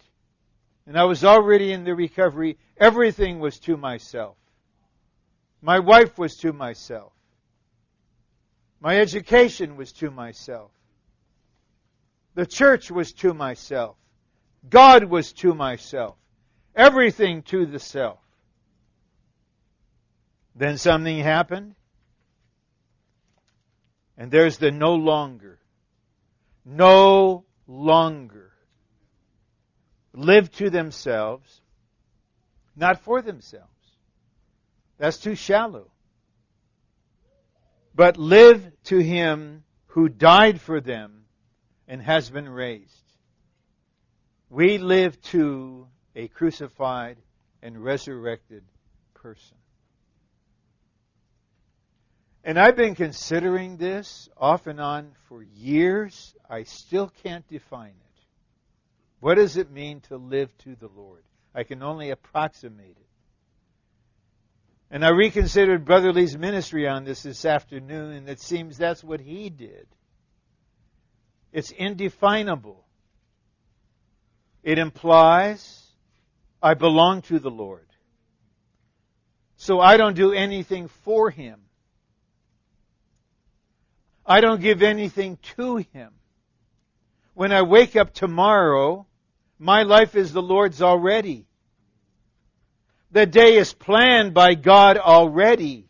and 0.87 0.97
I 0.97 1.03
was 1.03 1.25
already 1.25 1.73
in 1.73 1.83
the 1.83 1.93
recovery, 1.93 2.57
everything 2.77 3.39
was 3.39 3.59
to 3.59 3.75
myself. 3.75 4.37
My 5.61 5.79
wife 5.79 6.17
was 6.17 6.37
to 6.37 6.53
myself. 6.53 7.11
My 8.79 8.97
education 8.97 9.75
was 9.75 9.91
to 9.91 10.11
myself. 10.11 10.71
The 12.35 12.45
church 12.45 12.89
was 12.89 13.11
to 13.15 13.33
myself. 13.33 13.97
God 14.69 15.03
was 15.03 15.33
to 15.33 15.53
myself. 15.53 16.15
Everything 16.73 17.41
to 17.41 17.65
the 17.65 17.79
self. 17.79 18.24
Then 20.55 20.77
something 20.77 21.19
happened. 21.19 21.75
And 24.17 24.31
there's 24.31 24.57
the 24.57 24.71
no 24.71 24.95
longer. 24.95 25.59
No 26.63 27.43
longer. 27.67 28.53
Live 30.13 30.49
to 30.53 30.69
themselves, 30.69 31.61
not 32.75 33.01
for 33.01 33.21
themselves. 33.21 33.67
That's 34.97 35.17
too 35.17 35.35
shallow. 35.35 35.91
But 37.93 38.17
live 38.17 38.71
to 38.85 38.99
Him 38.99 39.63
who 39.87 40.07
died 40.07 40.61
for 40.61 40.79
them 40.79 41.25
and 41.87 42.01
has 42.01 42.29
been 42.29 42.47
raised. 42.47 42.93
We 44.49 44.77
live 44.77 45.21
to 45.23 45.87
a 46.15 46.29
crucified 46.29 47.17
and 47.61 47.83
resurrected 47.83 48.63
person. 49.13 49.57
And 52.47 52.59
I've 52.59 52.75
been 52.75 52.93
considering 52.93 53.77
this 53.77 54.29
off 54.37 54.67
and 54.67 54.79
on 54.79 55.13
for 55.27 55.41
years. 55.41 56.35
I 56.47 56.61
still 56.61 57.11
can't 57.23 57.45
define 57.47 57.89
it. 57.89 58.19
What 59.19 59.35
does 59.35 59.57
it 59.57 59.71
mean 59.71 60.01
to 60.01 60.17
live 60.17 60.55
to 60.59 60.75
the 60.75 60.89
Lord? 60.95 61.23
I 61.55 61.63
can 61.63 61.81
only 61.81 62.11
approximate 62.11 62.97
it. 62.97 63.07
And 64.91 65.03
I 65.03 65.09
reconsidered 65.09 65.85
Brother 65.85 66.13
Lee's 66.13 66.37
ministry 66.37 66.87
on 66.87 67.03
this 67.03 67.23
this 67.23 67.45
afternoon, 67.45 68.11
and 68.11 68.29
it 68.29 68.39
seems 68.39 68.77
that's 68.77 69.03
what 69.03 69.19
he 69.19 69.49
did. 69.49 69.87
It's 71.51 71.71
indefinable. 71.71 72.85
It 74.61 74.77
implies 74.77 75.81
I 76.61 76.75
belong 76.75 77.23
to 77.23 77.39
the 77.39 77.49
Lord. 77.49 77.87
So 79.57 79.79
I 79.79 79.97
don't 79.97 80.15
do 80.15 80.31
anything 80.31 80.89
for 80.89 81.31
Him. 81.31 81.64
I 84.25 84.41
don't 84.41 84.61
give 84.61 84.81
anything 84.81 85.37
to 85.55 85.77
Him. 85.77 86.11
When 87.33 87.51
I 87.51 87.61
wake 87.61 87.95
up 87.95 88.13
tomorrow, 88.13 89.05
my 89.59 89.83
life 89.83 90.15
is 90.15 90.33
the 90.33 90.41
Lord's 90.41 90.81
already. 90.81 91.45
The 93.11 93.25
day 93.25 93.57
is 93.57 93.73
planned 93.73 94.33
by 94.33 94.55
God 94.55 94.97
already. 94.97 95.87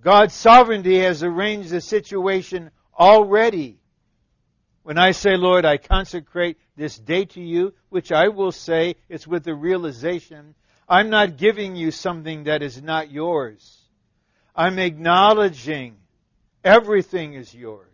God's 0.00 0.34
sovereignty 0.34 1.00
has 1.00 1.22
arranged 1.22 1.70
the 1.70 1.80
situation 1.80 2.70
already. 2.98 3.80
When 4.82 4.96
I 4.96 5.10
say, 5.10 5.36
Lord, 5.36 5.64
I 5.64 5.76
consecrate 5.76 6.56
this 6.76 6.96
day 6.98 7.24
to 7.26 7.40
you, 7.40 7.74
which 7.88 8.12
I 8.12 8.28
will 8.28 8.52
say 8.52 8.96
it's 9.08 9.26
with 9.26 9.44
the 9.44 9.54
realization 9.54 10.54
I'm 10.88 11.10
not 11.10 11.36
giving 11.36 11.76
you 11.76 11.90
something 11.90 12.44
that 12.44 12.62
is 12.62 12.80
not 12.80 13.10
yours. 13.10 13.77
I'm 14.58 14.80
acknowledging 14.80 15.98
everything 16.64 17.34
is 17.34 17.54
yours. 17.54 17.86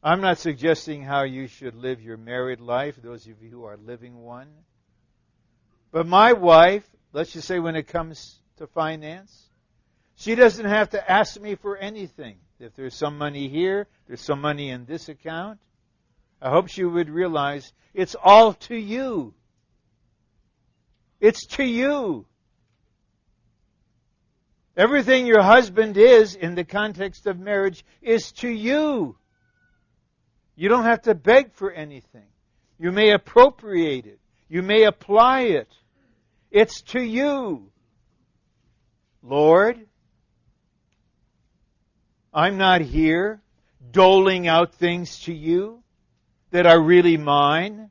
I'm 0.00 0.20
not 0.20 0.38
suggesting 0.38 1.02
how 1.02 1.24
you 1.24 1.48
should 1.48 1.74
live 1.74 2.00
your 2.00 2.16
married 2.16 2.60
life, 2.60 2.94
those 3.02 3.26
of 3.26 3.42
you 3.42 3.50
who 3.50 3.64
are 3.64 3.76
living 3.76 4.22
one. 4.22 4.46
But 5.90 6.06
my 6.06 6.34
wife, 6.34 6.88
let's 7.12 7.32
just 7.32 7.48
say 7.48 7.58
when 7.58 7.74
it 7.74 7.88
comes 7.88 8.38
to 8.58 8.68
finance, 8.68 9.48
she 10.14 10.36
doesn't 10.36 10.66
have 10.66 10.90
to 10.90 11.10
ask 11.10 11.40
me 11.40 11.56
for 11.56 11.76
anything. 11.76 12.36
If 12.60 12.76
there's 12.76 12.94
some 12.94 13.18
money 13.18 13.48
here, 13.48 13.88
there's 14.06 14.20
some 14.20 14.40
money 14.40 14.70
in 14.70 14.84
this 14.84 15.08
account. 15.08 15.58
I 16.40 16.50
hope 16.50 16.68
she 16.68 16.84
would 16.84 17.10
realize 17.10 17.72
it's 17.92 18.14
all 18.22 18.54
to 18.54 18.76
you. 18.76 19.34
It's 21.18 21.44
to 21.56 21.64
you. 21.64 22.26
Everything 24.76 25.26
your 25.26 25.42
husband 25.42 25.96
is 25.96 26.34
in 26.34 26.54
the 26.54 26.64
context 26.64 27.26
of 27.26 27.38
marriage 27.38 27.84
is 28.00 28.32
to 28.32 28.48
you. 28.48 29.16
You 30.54 30.68
don't 30.68 30.84
have 30.84 31.02
to 31.02 31.14
beg 31.14 31.52
for 31.52 31.70
anything. 31.70 32.26
You 32.78 32.92
may 32.92 33.10
appropriate 33.10 34.06
it. 34.06 34.20
You 34.48 34.62
may 34.62 34.84
apply 34.84 35.42
it. 35.42 35.68
It's 36.50 36.82
to 36.82 37.00
you. 37.00 37.70
Lord, 39.22 39.86
I'm 42.32 42.56
not 42.56 42.80
here 42.80 43.42
doling 43.90 44.46
out 44.46 44.74
things 44.74 45.20
to 45.20 45.32
you 45.32 45.82
that 46.50 46.66
are 46.66 46.80
really 46.80 47.16
mine, 47.16 47.90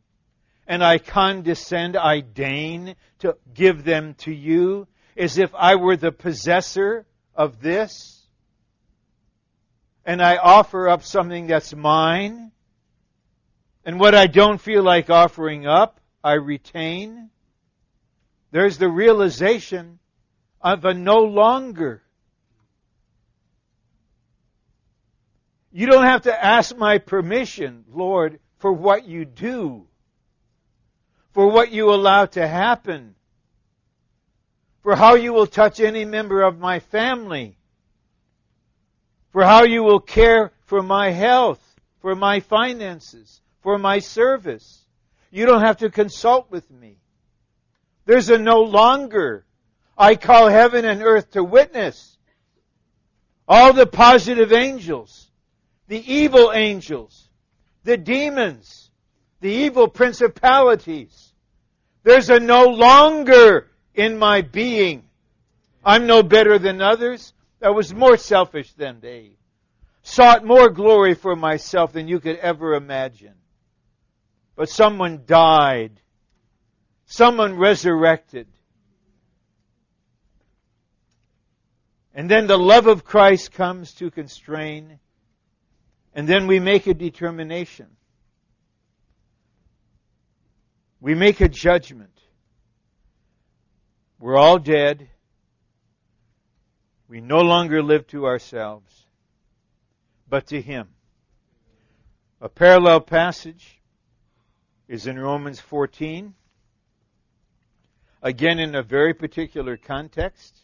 and 0.67 0.83
I 0.83 0.97
condescend, 0.97 1.95
I 1.95 2.21
deign 2.21 2.95
to 3.19 3.37
give 3.53 3.83
them 3.83 4.15
to 4.19 4.33
you 4.33 4.87
as 5.19 5.37
if 5.37 5.53
I 5.53 5.75
were 5.75 5.97
the 5.97 6.13
possessor 6.13 7.05
of 7.35 7.61
this, 7.61 8.25
and 10.05 10.21
I 10.21 10.37
offer 10.37 10.87
up 10.87 11.03
something 11.03 11.47
that's 11.47 11.75
mine, 11.75 12.51
and 13.83 13.99
what 13.99 14.15
I 14.15 14.27
don't 14.27 14.59
feel 14.59 14.81
like 14.81 15.09
offering 15.09 15.67
up, 15.67 15.99
I 16.23 16.33
retain. 16.33 17.29
There's 18.51 18.77
the 18.77 18.89
realization 18.89 19.99
of 20.61 20.85
a 20.85 20.93
no 20.93 21.19
longer. 21.19 22.01
You 25.71 25.85
don't 25.85 26.05
have 26.05 26.23
to 26.23 26.45
ask 26.45 26.75
my 26.77 26.97
permission, 26.97 27.83
Lord, 27.91 28.39
for 28.59 28.71
what 28.71 29.05
you 29.05 29.25
do, 29.25 29.85
for 31.33 31.47
what 31.51 31.71
you 31.71 31.93
allow 31.93 32.25
to 32.27 32.47
happen 32.47 33.15
for 34.81 34.95
how 34.95 35.15
you 35.15 35.33
will 35.33 35.47
touch 35.47 35.79
any 35.79 36.05
member 36.05 36.41
of 36.41 36.59
my 36.59 36.79
family, 36.79 37.57
for 39.31 39.43
how 39.43 39.63
you 39.63 39.83
will 39.83 39.99
care 39.99 40.51
for 40.65 40.81
my 40.81 41.11
health, 41.11 41.61
for 42.01 42.15
my 42.15 42.39
finances, 42.39 43.41
for 43.61 43.77
my 43.77 43.99
service. 43.99 44.85
You 45.31 45.45
don't 45.45 45.61
have 45.61 45.77
to 45.77 45.89
consult 45.89 46.49
with 46.49 46.69
me. 46.71 46.97
There's 48.05 48.29
a 48.29 48.37
no 48.37 48.61
longer. 48.61 49.45
I 49.97 50.15
call 50.15 50.47
heaven 50.47 50.85
and 50.85 51.03
earth 51.03 51.31
to 51.31 51.43
witness. 51.43 52.17
All 53.47 53.73
the 53.73 53.85
positive 53.85 54.53
angels, 54.53 55.29
the 55.87 56.01
evil 56.11 56.51
angels, 56.53 57.29
the 57.83 57.97
demons, 57.97 58.91
the 59.41 59.51
evil 59.51 59.87
principalities. 59.87 61.33
There's 62.03 62.29
a 62.29 62.39
no 62.39 62.65
longer 62.65 63.69
in 63.93 64.17
my 64.17 64.41
being. 64.41 65.03
I'm 65.83 66.07
no 66.07 66.23
better 66.23 66.59
than 66.59 66.81
others. 66.81 67.33
I 67.61 67.69
was 67.69 67.93
more 67.93 68.17
selfish 68.17 68.73
than 68.73 68.99
they. 68.99 69.37
Sought 70.01 70.45
more 70.45 70.69
glory 70.69 71.13
for 71.13 71.35
myself 71.35 71.93
than 71.93 72.07
you 72.07 72.19
could 72.19 72.37
ever 72.37 72.73
imagine. 72.73 73.35
But 74.55 74.69
someone 74.69 75.23
died. 75.25 76.01
Someone 77.05 77.57
resurrected. 77.57 78.47
And 82.13 82.29
then 82.29 82.47
the 82.47 82.57
love 82.57 82.87
of 82.87 83.05
Christ 83.05 83.51
comes 83.51 83.93
to 83.95 84.11
constrain. 84.11 84.99
And 86.13 86.27
then 86.27 86.47
we 86.47 86.59
make 86.59 86.87
a 86.87 86.93
determination. 86.93 87.87
We 90.99 91.15
make 91.15 91.39
a 91.39 91.47
judgment. 91.47 92.18
We're 94.19 94.37
all 94.37 94.59
dead. 94.59 95.09
We 97.07 97.21
no 97.21 97.39
longer 97.39 97.81
live 97.81 98.05
to 98.07 98.25
ourselves, 98.25 99.07
but 100.27 100.47
to 100.47 100.61
Him. 100.61 100.89
A 102.41 102.49
parallel 102.49 102.99
passage 103.01 103.79
is 104.87 105.07
in 105.07 105.17
Romans 105.17 105.59
14. 105.59 106.35
Again, 108.21 108.59
in 108.59 108.75
a 108.75 108.83
very 108.83 109.13
particular 109.13 109.77
context. 109.77 110.59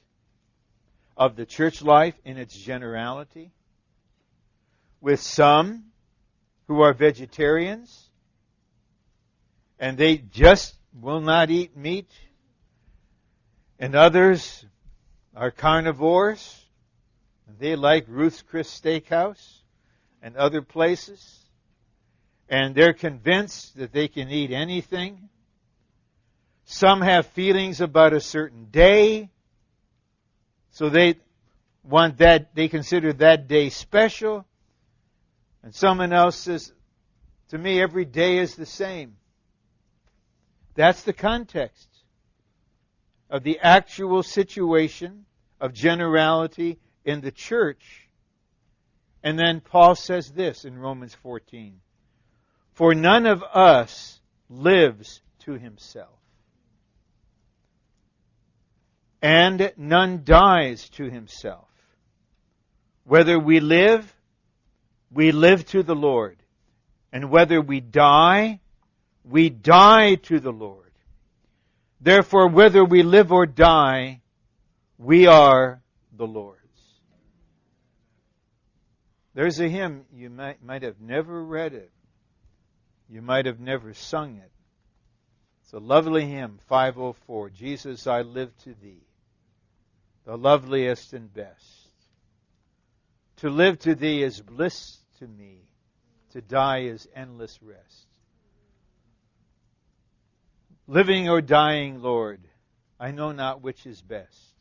of 1.17 1.37
the 1.37 1.45
church 1.45 1.81
life 1.81 2.15
in 2.25 2.37
its 2.37 2.53
generality, 2.57 3.51
with 4.99 5.21
some 5.21 5.85
who 6.67 6.81
are 6.81 6.93
vegetarians 6.93 8.09
and 9.79 9.97
they 9.97 10.17
just 10.17 10.75
will 10.93 11.21
not 11.21 11.49
eat 11.49 11.75
meat, 11.75 12.09
and 13.79 13.95
others 13.95 14.65
are 15.35 15.51
carnivores. 15.51 16.63
They 17.59 17.75
like 17.75 18.05
Ruth's 18.07 18.41
Chris 18.41 18.69
Steakhouse 18.79 19.59
and 20.21 20.35
other 20.35 20.61
places, 20.61 21.45
and 22.49 22.73
they're 22.73 22.93
convinced 22.93 23.77
that 23.77 23.91
they 23.91 24.07
can 24.07 24.29
eat 24.29 24.51
anything. 24.51 25.29
Some 26.65 27.01
have 27.01 27.27
feelings 27.27 27.81
about 27.81 28.13
a 28.13 28.19
certain 28.19 28.65
day, 28.71 29.29
so 30.71 30.89
they 30.89 31.15
want 31.83 32.17
that, 32.17 32.55
they 32.55 32.67
consider 32.67 33.13
that 33.13 33.47
day 33.47 33.69
special. 33.69 34.45
And 35.61 35.73
someone 35.73 36.13
else 36.13 36.35
says, 36.35 36.73
to 37.49 37.57
me, 37.57 37.81
every 37.81 38.05
day 38.05 38.39
is 38.39 38.55
the 38.55 38.65
same. 38.65 39.15
That's 40.73 41.03
the 41.03 41.13
context 41.13 41.94
of 43.29 43.43
the 43.43 43.59
actual 43.59 44.23
situation 44.23 45.25
of 45.59 45.73
generality 45.73 46.77
in 47.03 47.21
the 47.21 47.31
church. 47.31 48.09
And 49.23 49.39
then 49.39 49.61
Paul 49.61 49.95
says 49.95 50.31
this 50.31 50.65
in 50.65 50.77
Romans 50.77 51.15
14 51.15 51.79
For 52.73 52.93
none 52.93 53.25
of 53.25 53.43
us 53.43 54.19
lives 54.49 55.21
to 55.39 55.53
himself, 55.53 56.19
and 59.21 59.71
none 59.77 60.21
dies 60.23 60.89
to 60.89 61.09
himself. 61.09 61.67
Whether 63.05 63.39
we 63.39 63.59
live, 63.59 64.15
we 65.11 65.31
live 65.31 65.65
to 65.67 65.83
the 65.83 65.95
Lord. 65.95 66.37
And 67.11 67.29
whether 67.29 67.61
we 67.61 67.79
die, 67.79 68.59
we 69.23 69.49
die 69.49 70.15
to 70.15 70.39
the 70.39 70.51
Lord. 70.51 70.84
Therefore, 71.99 72.49
whether 72.49 72.83
we 72.83 73.03
live 73.03 73.31
or 73.31 73.45
die, 73.45 74.21
we 74.97 75.27
are 75.27 75.81
the 76.15 76.27
Lord's. 76.27 76.61
There's 79.33 79.59
a 79.59 79.67
hymn, 79.67 80.05
you 80.13 80.29
might, 80.29 80.63
might 80.63 80.83
have 80.83 81.01
never 81.01 81.43
read 81.43 81.73
it. 81.73 81.91
You 83.09 83.21
might 83.21 83.45
have 83.45 83.59
never 83.59 83.93
sung 83.93 84.37
it. 84.37 84.51
It's 85.63 85.73
a 85.73 85.79
lovely 85.79 86.25
hymn, 86.25 86.59
504. 86.67 87.49
Jesus, 87.49 88.07
I 88.07 88.21
live 88.21 88.55
to 88.63 88.73
thee, 88.81 89.03
the 90.23 90.37
loveliest 90.37 91.13
and 91.13 91.31
best. 91.33 91.91
To 93.37 93.49
live 93.49 93.79
to 93.79 93.95
thee 93.95 94.23
is 94.23 94.39
bliss 94.41 94.99
to 95.19 95.27
me, 95.27 95.63
to 96.31 96.41
die 96.41 96.83
is 96.83 97.07
endless 97.13 97.59
rest. 97.61 98.04
Living 100.87 101.29
or 101.29 101.41
dying, 101.41 102.01
Lord, 102.01 102.41
I 102.99 103.11
know 103.11 103.31
not 103.31 103.61
which 103.61 103.85
is 103.85 104.01
best. 104.01 104.53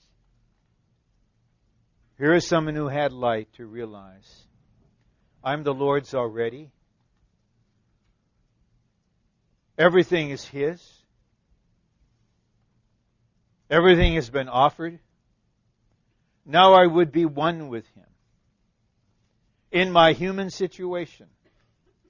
Here 2.16 2.32
is 2.32 2.46
someone 2.46 2.74
who 2.74 2.88
had 2.88 3.12
light 3.12 3.52
to 3.54 3.66
realize 3.66 4.46
I'm 5.42 5.62
the 5.62 5.74
Lord's 5.74 6.14
already. 6.14 6.70
Everything 9.76 10.30
is 10.30 10.44
His. 10.44 10.80
Everything 13.68 14.14
has 14.14 14.30
been 14.30 14.48
offered. 14.48 14.98
Now 16.46 16.74
I 16.74 16.86
would 16.86 17.12
be 17.12 17.26
one 17.26 17.68
with 17.68 17.86
Him. 17.94 18.04
In 19.72 19.90
my 19.90 20.12
human 20.12 20.48
situation, 20.48 21.26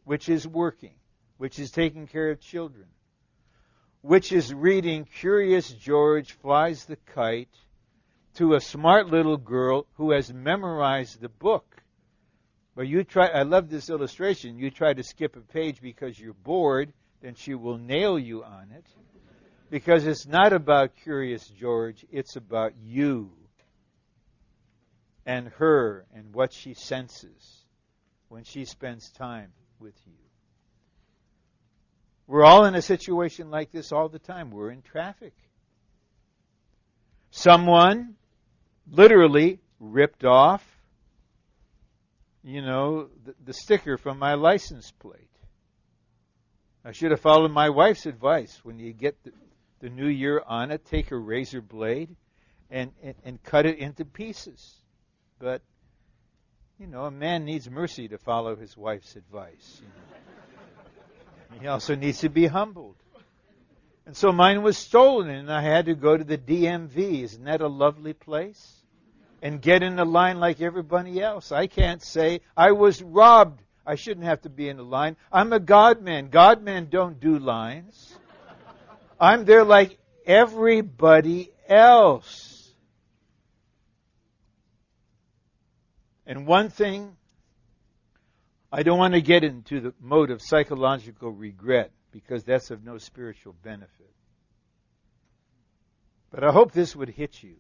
which 0.05 0.29
is 0.29 0.47
working, 0.47 0.95
which 1.39 1.59
is 1.59 1.71
taking 1.71 2.07
care 2.07 2.31
of 2.31 2.41
children, 2.41 2.87
which 4.05 4.33
is 4.33 4.53
reading 4.53 5.07
Curious 5.07 5.71
George 5.71 6.33
Flies 6.33 6.85
the 6.85 6.97
Kite 7.15 7.49
to 8.35 8.53
a 8.53 8.61
smart 8.61 9.07
little 9.07 9.39
girl 9.39 9.87
who 9.95 10.11
has 10.11 10.31
memorized 10.31 11.23
the 11.23 11.31
book. 11.31 11.83
But 12.77 12.87
you 12.87 13.03
try, 13.05 13.29
I 13.29 13.45
love 13.45 13.71
this 13.71 13.89
illustration. 13.89 14.59
You 14.59 14.71
try 14.71 14.93
to 14.93 15.03
skip 15.03 15.37
a 15.37 15.41
page 15.41 15.81
because 15.81 16.21
you're 16.21 16.35
bored, 16.35 16.93
then 17.23 17.35
she 17.35 17.55
will 17.55 17.79
nail 17.79 18.19
you 18.19 18.45
on 18.45 18.73
it. 18.73 18.85
Because 19.71 20.07
it's 20.07 20.27
not 20.27 20.53
about 20.53 20.97
Curious 20.97 21.49
George, 21.49 22.05
it's 22.13 22.37
about 22.37 22.75
you 22.85 23.33
and 25.25 25.49
her 25.57 26.05
and 26.15 26.35
what 26.35 26.53
she 26.53 26.75
senses 26.75 27.65
when 28.29 28.45
she 28.45 28.67
spends 28.67 29.11
time 29.13 29.53
with 29.81 29.97
you. 30.05 30.24
We're 32.27 32.45
all 32.45 32.65
in 32.65 32.75
a 32.75 32.83
situation 32.83 33.51
like 33.51 33.71
this 33.71 33.93
all 33.93 34.09
the 34.09 34.19
time. 34.19 34.51
We're 34.51 34.71
in 34.71 34.83
traffic. 34.83 35.35
Someone 37.31 38.15
literally 38.91 39.59
ripped 39.81 40.25
off, 40.25 40.65
you 42.43 42.63
know, 42.63 43.09
the, 43.25 43.35
the 43.45 43.53
sticker 43.53 43.99
from 43.99 44.19
my 44.19 44.35
license 44.35 44.91
plate. 44.91 45.21
I 46.85 46.93
should 46.93 47.11
have 47.11 47.21
followed 47.21 47.51
my 47.51 47.71
wife's 47.71 48.07
advice. 48.07 48.61
When 48.63 48.79
you 48.79 48.93
get 48.93 49.23
the, 49.25 49.33
the 49.81 49.89
new 49.89 50.09
year 50.09 50.43
on 50.47 50.71
it, 50.71 50.85
take 50.85 51.11
a 51.11 51.17
razor 51.17 51.61
blade 51.61 52.15
and, 52.71 52.93
and, 53.03 53.15
and 53.25 53.43
cut 53.43 53.67
it 53.67 53.79
into 53.79 54.05
pieces. 54.05 54.77
But, 55.39 55.63
you 56.79 56.87
know, 56.87 57.05
a 57.05 57.11
man 57.11 57.45
needs 57.45 57.69
mercy 57.69 58.09
to 58.09 58.19
follow 58.19 58.57
his 58.57 58.77
wife's 58.77 59.17
advice. 59.17 59.81
You 59.81 59.89
know. 59.89 60.14
He 61.61 61.67
also 61.67 61.95
needs 61.95 62.21
to 62.21 62.29
be 62.29 62.47
humbled. 62.47 62.97
And 64.07 64.17
so 64.17 64.33
mine 64.33 64.63
was 64.63 64.77
stolen 64.77 65.31
and 65.31 65.51
I 65.51 65.63
had 65.63 65.87
to 65.87 65.95
go 65.95 66.17
to 66.17 66.25
the 66.25 66.37
DMV. 66.37 67.23
Isn't 67.23 67.45
that 67.45 67.61
a 67.61 67.69
lovely 67.69 68.13
place? 68.13 68.83
And 69.41 69.61
get 69.61 69.83
in 69.83 69.97
the 69.97 70.05
line 70.05 70.41
like 70.41 70.61
everybody 70.61 71.21
else. 71.21 71.53
I 71.53 71.67
can't 71.67 72.03
say 72.03 72.41
I 72.57 72.73
was 72.73 73.03
robbed. 73.03 73.63
I 73.87 73.95
shouldn't 73.97 74.27
have 74.27 74.43
to 74.43 74.51
be 74.51 74.69
in 74.69 74.79
the 74.79 74.85
line. 74.85 75.17
I'm 75.31 75.53
a 75.53 75.61
God 75.61 76.03
man. 76.03 76.29
God 76.29 76.63
men 76.63 76.89
don't 76.91 77.21
do 77.21 77.39
lines. 77.39 78.17
I'm 79.21 79.45
there 79.45 79.65
like 79.65 79.99
everybody 80.27 81.53
else. 81.69 82.73
And 86.27 86.47
one 86.47 86.71
thing 86.71 87.17
I 88.75 88.83
don't 88.83 88.99
want 88.99 89.15
to 89.15 89.21
get 89.21 89.45
into 89.45 89.79
the 89.79 89.95
mode 90.01 90.33
of 90.33 90.43
psychological 90.43 91.31
regret 91.31 91.93
because 92.11 92.43
that's 92.43 92.73
of 92.73 92.83
no 92.83 92.99
spiritual 92.99 93.55
benefit. 93.63 94.11
But 96.33 96.43
I 96.43 96.51
hope 96.51 96.73
this 96.73 96.97
would 96.97 97.09
hit 97.09 97.41
you. 97.41 97.55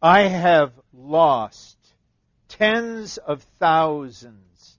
I 0.00 0.20
have 0.20 0.70
lost 0.92 1.76
tens 2.46 3.18
of 3.18 3.42
thousands 3.58 4.78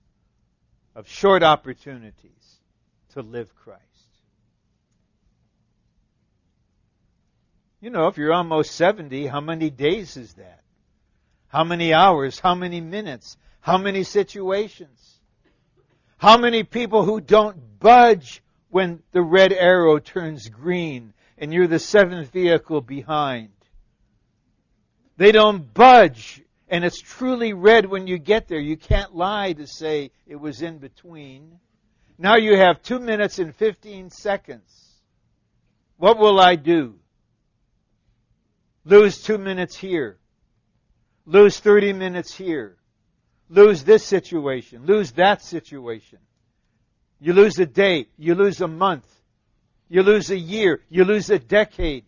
of 0.94 1.06
short 1.06 1.42
opportunities 1.42 2.58
to 3.10 3.20
live 3.20 3.54
Christ. 3.54 3.82
You 7.82 7.90
know, 7.90 8.06
if 8.06 8.16
you're 8.16 8.32
almost 8.32 8.74
70, 8.74 9.26
how 9.26 9.42
many 9.42 9.68
days 9.68 10.16
is 10.16 10.32
that? 10.34 10.62
How 11.48 11.62
many 11.62 11.92
hours? 11.92 12.38
How 12.38 12.54
many 12.54 12.80
minutes? 12.80 13.36
How 13.60 13.76
many 13.76 14.04
situations? 14.04 15.20
How 16.16 16.38
many 16.38 16.64
people 16.64 17.04
who 17.04 17.20
don't 17.20 17.78
budge 17.78 18.42
when 18.70 19.02
the 19.12 19.22
red 19.22 19.52
arrow 19.52 19.98
turns 19.98 20.48
green 20.48 21.12
and 21.38 21.52
you're 21.52 21.66
the 21.66 21.78
seventh 21.78 22.32
vehicle 22.32 22.80
behind? 22.80 23.50
They 25.16 25.32
don't 25.32 25.72
budge 25.72 26.42
and 26.68 26.84
it's 26.84 27.00
truly 27.00 27.52
red 27.52 27.86
when 27.86 28.06
you 28.06 28.18
get 28.18 28.48
there. 28.48 28.60
You 28.60 28.76
can't 28.76 29.14
lie 29.14 29.52
to 29.54 29.66
say 29.66 30.12
it 30.26 30.36
was 30.36 30.62
in 30.62 30.78
between. 30.78 31.58
Now 32.16 32.36
you 32.36 32.56
have 32.56 32.82
two 32.82 32.98
minutes 32.98 33.38
and 33.38 33.54
15 33.54 34.10
seconds. 34.10 35.00
What 35.96 36.18
will 36.18 36.40
I 36.40 36.56
do? 36.56 36.94
Lose 38.84 39.20
two 39.20 39.36
minutes 39.36 39.76
here. 39.76 40.18
Lose 41.26 41.58
30 41.58 41.92
minutes 41.92 42.34
here 42.34 42.76
lose 43.50 43.84
this 43.84 44.04
situation, 44.04 44.86
lose 44.86 45.12
that 45.12 45.42
situation. 45.42 46.18
You 47.20 47.34
lose 47.34 47.58
a 47.58 47.66
day, 47.66 48.06
you 48.16 48.34
lose 48.34 48.60
a 48.62 48.68
month, 48.68 49.04
you 49.88 50.02
lose 50.02 50.30
a 50.30 50.38
year, 50.38 50.80
you 50.88 51.04
lose 51.04 51.28
a 51.28 51.38
decade. 51.38 52.04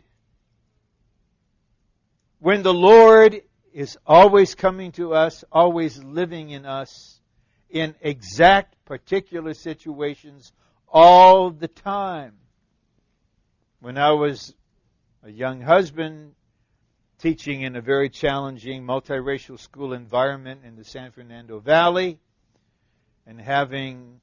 When 2.38 2.62
the 2.62 2.72
Lord 2.72 3.43
is 3.74 3.99
always 4.07 4.55
coming 4.55 4.93
to 4.93 5.14
us, 5.14 5.45
always 5.53 6.03
living 6.03 6.51
in 6.51 6.64
us, 6.64 7.20
in 7.68 7.95
exact 8.01 8.76
particular 8.84 9.55
situations 9.55 10.53
all 10.88 11.51
the 11.51 11.68
time. 11.68 12.34
When 13.80 13.99
I 13.99 14.12
was 14.12 14.55
a 15.24 15.30
young 15.30 15.61
husband, 15.61 16.34
teaching 17.22 17.62
in 17.62 17.76
a 17.76 17.80
very 17.80 18.08
challenging 18.08 18.82
multiracial 18.82 19.56
school 19.56 19.92
environment 19.92 20.62
in 20.64 20.74
the 20.74 20.82
San 20.82 21.12
Fernando 21.12 21.60
Valley 21.60 22.18
and 23.28 23.40
having 23.40 24.20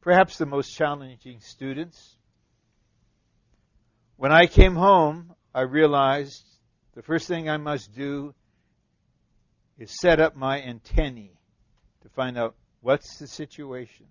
perhaps 0.00 0.38
the 0.38 0.44
most 0.44 0.74
challenging 0.76 1.38
students. 1.38 2.16
When 4.16 4.32
I 4.32 4.46
came 4.46 4.74
home, 4.74 5.36
I 5.54 5.60
realized 5.60 6.44
the 6.96 7.02
first 7.02 7.28
thing 7.28 7.48
I 7.48 7.58
must 7.58 7.94
do 7.94 8.34
is 9.78 9.96
set 10.00 10.18
up 10.18 10.34
my 10.34 10.60
antennae 10.60 11.38
to 12.00 12.08
find 12.08 12.36
out 12.36 12.56
what's 12.80 13.18
the 13.18 13.28
situation. 13.28 14.06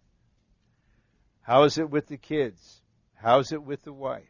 How 1.41 1.63
is 1.63 1.77
it 1.77 1.89
with 1.89 2.07
the 2.07 2.17
kids? 2.17 2.81
How's 3.15 3.51
it 3.51 3.61
with 3.61 3.83
the 3.83 3.91
wife? 3.91 4.23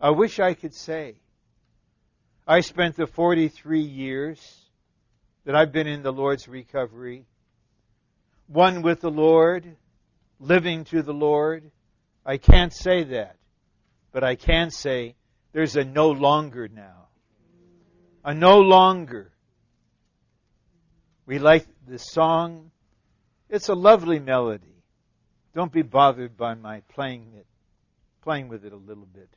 I 0.00 0.10
wish 0.10 0.38
I 0.38 0.54
could 0.54 0.72
say. 0.72 1.16
I 2.46 2.60
spent 2.60 2.94
the 2.94 3.08
43 3.08 3.80
years 3.80 4.40
that 5.44 5.56
I've 5.56 5.72
been 5.72 5.88
in 5.88 6.02
the 6.02 6.12
Lord's 6.12 6.46
recovery, 6.46 7.24
one 8.46 8.82
with 8.82 9.00
the 9.00 9.10
Lord, 9.10 9.76
living 10.38 10.84
to 10.86 11.02
the 11.02 11.12
Lord. 11.12 11.70
I 12.24 12.36
can't 12.36 12.72
say 12.72 13.02
that, 13.04 13.36
but 14.12 14.22
I 14.22 14.36
can 14.36 14.70
say 14.70 15.16
there's 15.52 15.74
a 15.74 15.84
no 15.84 16.10
longer 16.10 16.68
now. 16.68 17.08
A 18.24 18.32
no 18.32 18.60
longer. 18.60 19.32
We 21.26 21.40
like 21.40 21.66
the 21.88 21.98
song. 21.98 22.70
It's 23.50 23.68
a 23.68 23.74
lovely 23.74 24.20
melody. 24.20 24.82
Don't 25.52 25.72
be 25.72 25.82
bothered 25.82 26.36
by 26.36 26.54
my 26.54 26.82
playing 26.94 27.32
it, 27.36 27.46
playing 28.22 28.48
with 28.48 28.64
it 28.64 28.72
a 28.72 28.76
little 28.76 29.06
bit. 29.06 29.30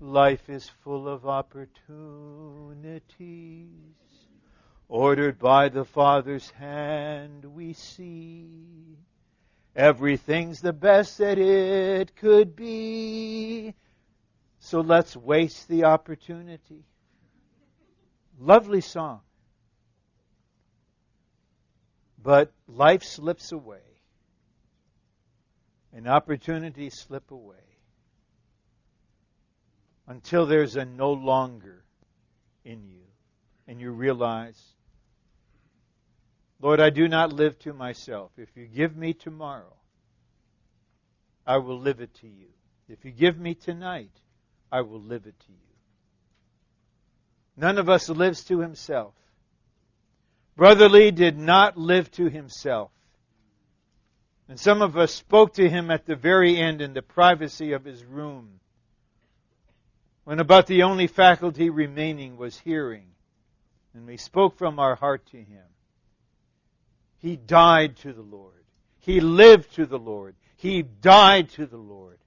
Life 0.00 0.48
is 0.48 0.68
full 0.68 1.08
of 1.08 1.26
opportunities. 1.26 3.66
Ordered 4.88 5.40
by 5.40 5.68
the 5.68 5.84
Father's 5.84 6.50
hand, 6.50 7.44
we 7.44 7.72
see. 7.72 8.96
Everything's 9.74 10.60
the 10.60 10.72
best 10.72 11.18
that 11.18 11.38
it 11.38 12.14
could 12.14 12.54
be. 12.54 13.74
So 14.60 14.80
let's 14.80 15.16
waste 15.16 15.66
the 15.68 15.84
opportunity. 15.84 16.84
Lovely 18.38 18.80
song. 18.80 19.20
But 22.22 22.52
life 22.68 23.02
slips 23.02 23.50
away, 23.52 23.82
and 25.92 26.08
opportunities 26.08 26.98
slip 26.98 27.30
away 27.30 27.67
until 30.08 30.46
there's 30.46 30.74
a 30.74 30.84
no 30.84 31.12
longer 31.12 31.84
in 32.64 32.88
you, 32.88 33.04
and 33.66 33.80
you 33.80 33.90
realize, 33.90 34.60
Lord, 36.60 36.80
I 36.80 36.90
do 36.90 37.06
not 37.06 37.32
live 37.32 37.58
to 37.60 37.72
myself. 37.72 38.32
If 38.38 38.48
you 38.56 38.66
give 38.66 38.96
me 38.96 39.12
tomorrow, 39.12 39.76
I 41.46 41.58
will 41.58 41.78
live 41.78 42.00
it 42.00 42.14
to 42.16 42.26
you. 42.26 42.48
If 42.88 43.04
you 43.04 43.10
give 43.10 43.38
me 43.38 43.54
tonight, 43.54 44.10
I 44.72 44.80
will 44.80 45.00
live 45.00 45.26
it 45.26 45.38
to 45.38 45.52
you. 45.52 45.58
None 47.56 47.78
of 47.78 47.90
us 47.90 48.08
lives 48.08 48.44
to 48.44 48.60
himself. 48.60 49.14
Brother 50.56 50.88
Lee 50.88 51.10
did 51.10 51.38
not 51.38 51.76
live 51.76 52.10
to 52.12 52.28
himself. 52.28 52.90
And 54.48 54.58
some 54.58 54.80
of 54.80 54.96
us 54.96 55.14
spoke 55.14 55.54
to 55.54 55.68
him 55.68 55.90
at 55.90 56.06
the 56.06 56.16
very 56.16 56.56
end 56.56 56.80
in 56.80 56.94
the 56.94 57.02
privacy 57.02 57.72
of 57.72 57.84
his 57.84 58.02
room, 58.04 58.58
when 60.28 60.40
about 60.40 60.66
the 60.66 60.82
only 60.82 61.06
faculty 61.06 61.70
remaining 61.70 62.36
was 62.36 62.58
hearing. 62.58 63.06
And 63.94 64.06
we 64.06 64.18
spoke 64.18 64.58
from 64.58 64.78
our 64.78 64.94
heart 64.94 65.24
to 65.30 65.38
him. 65.38 65.64
He 67.16 67.36
died 67.36 67.96
to 68.00 68.12
the 68.12 68.20
Lord. 68.20 68.62
He 68.98 69.20
lived 69.20 69.74
to 69.76 69.86
the 69.86 69.98
Lord. 69.98 70.34
He 70.54 70.82
died 70.82 71.48
to 71.52 71.64
the 71.64 71.78
Lord. 71.78 72.18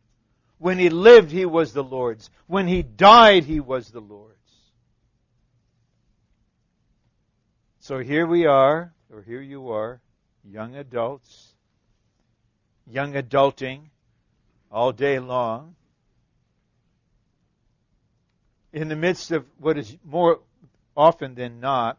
When 0.57 0.79
he 0.79 0.89
lived, 0.89 1.29
he 1.29 1.45
was 1.45 1.73
the 1.73 1.83
Lord's. 1.83 2.31
When 2.47 2.67
he 2.67 2.81
died, 2.81 3.43
he 3.43 3.59
was 3.59 3.91
the 3.91 4.01
Lord's. 4.01 4.35
So 7.81 7.99
here 7.99 8.25
we 8.25 8.47
are, 8.47 8.95
or 9.13 9.21
here 9.21 9.41
you 9.41 9.69
are, 9.69 10.01
young 10.43 10.75
adults, 10.75 11.53
young 12.87 13.13
adulting 13.13 13.89
all 14.71 14.91
day 14.91 15.19
long, 15.19 15.75
in 18.73 18.87
the 18.87 18.95
midst 18.95 19.31
of 19.31 19.45
what 19.59 19.77
is 19.77 19.97
more 20.05 20.39
often 20.95 21.35
than 21.35 21.59
not 21.59 21.97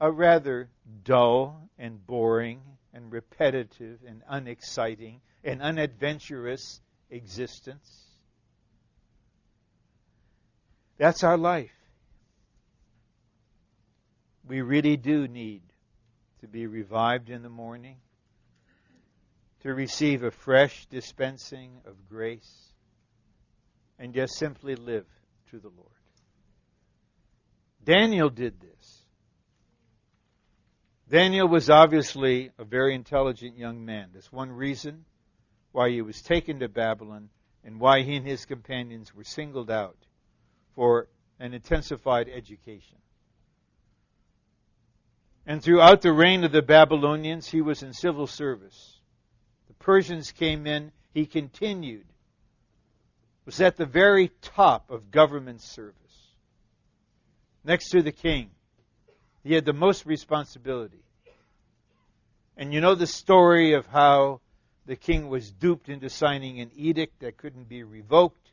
a 0.00 0.10
rather 0.10 0.68
dull 1.04 1.68
and 1.78 2.06
boring 2.06 2.60
and 2.94 3.12
repetitive 3.12 3.98
and 4.06 4.22
unexciting 4.28 5.20
and 5.44 5.60
unadventurous 5.62 6.80
existence. 7.10 8.04
That's 10.96 11.22
our 11.22 11.36
life 11.36 11.70
we 14.48 14.62
really 14.62 14.96
do 14.96 15.28
need 15.28 15.62
to 16.40 16.48
be 16.48 16.66
revived 16.66 17.28
in 17.30 17.42
the 17.42 17.48
morning, 17.48 17.96
to 19.60 19.74
receive 19.74 20.22
a 20.22 20.30
fresh 20.30 20.86
dispensing 20.86 21.72
of 21.84 22.08
grace, 22.08 22.72
and 23.98 24.14
just 24.14 24.36
simply 24.36 24.74
live 24.74 25.06
to 25.50 25.58
the 25.58 25.68
Lord. 25.68 25.97
Daniel 27.88 28.28
did 28.28 28.60
this. 28.60 29.02
Daniel 31.08 31.48
was 31.48 31.70
obviously 31.70 32.50
a 32.58 32.64
very 32.64 32.94
intelligent 32.94 33.56
young 33.56 33.82
man. 33.82 34.10
That's 34.12 34.30
one 34.30 34.52
reason 34.52 35.06
why 35.72 35.88
he 35.88 36.02
was 36.02 36.20
taken 36.20 36.58
to 36.58 36.68
Babylon 36.68 37.30
and 37.64 37.80
why 37.80 38.02
he 38.02 38.16
and 38.16 38.26
his 38.26 38.44
companions 38.44 39.14
were 39.14 39.24
singled 39.24 39.70
out 39.70 39.96
for 40.74 41.08
an 41.40 41.54
intensified 41.54 42.28
education. 42.28 42.98
And 45.46 45.62
throughout 45.62 46.02
the 46.02 46.12
reign 46.12 46.44
of 46.44 46.52
the 46.52 46.60
Babylonians, 46.60 47.48
he 47.48 47.62
was 47.62 47.82
in 47.82 47.94
civil 47.94 48.26
service. 48.26 49.00
The 49.66 49.74
Persians 49.74 50.30
came 50.30 50.66
in, 50.66 50.92
he 51.14 51.24
continued. 51.24 52.04
Was 53.46 53.62
at 53.62 53.78
the 53.78 53.86
very 53.86 54.30
top 54.42 54.90
of 54.90 55.10
government 55.10 55.62
service. 55.62 56.07
Next 57.64 57.90
to 57.90 58.02
the 58.02 58.12
king. 58.12 58.50
He 59.44 59.54
had 59.54 59.64
the 59.64 59.72
most 59.72 60.06
responsibility. 60.06 61.02
And 62.56 62.72
you 62.72 62.80
know 62.80 62.94
the 62.94 63.06
story 63.06 63.74
of 63.74 63.86
how 63.86 64.40
the 64.86 64.96
king 64.96 65.28
was 65.28 65.50
duped 65.50 65.88
into 65.88 66.08
signing 66.08 66.60
an 66.60 66.70
edict 66.74 67.20
that 67.20 67.36
couldn't 67.36 67.68
be 67.68 67.82
revoked 67.82 68.50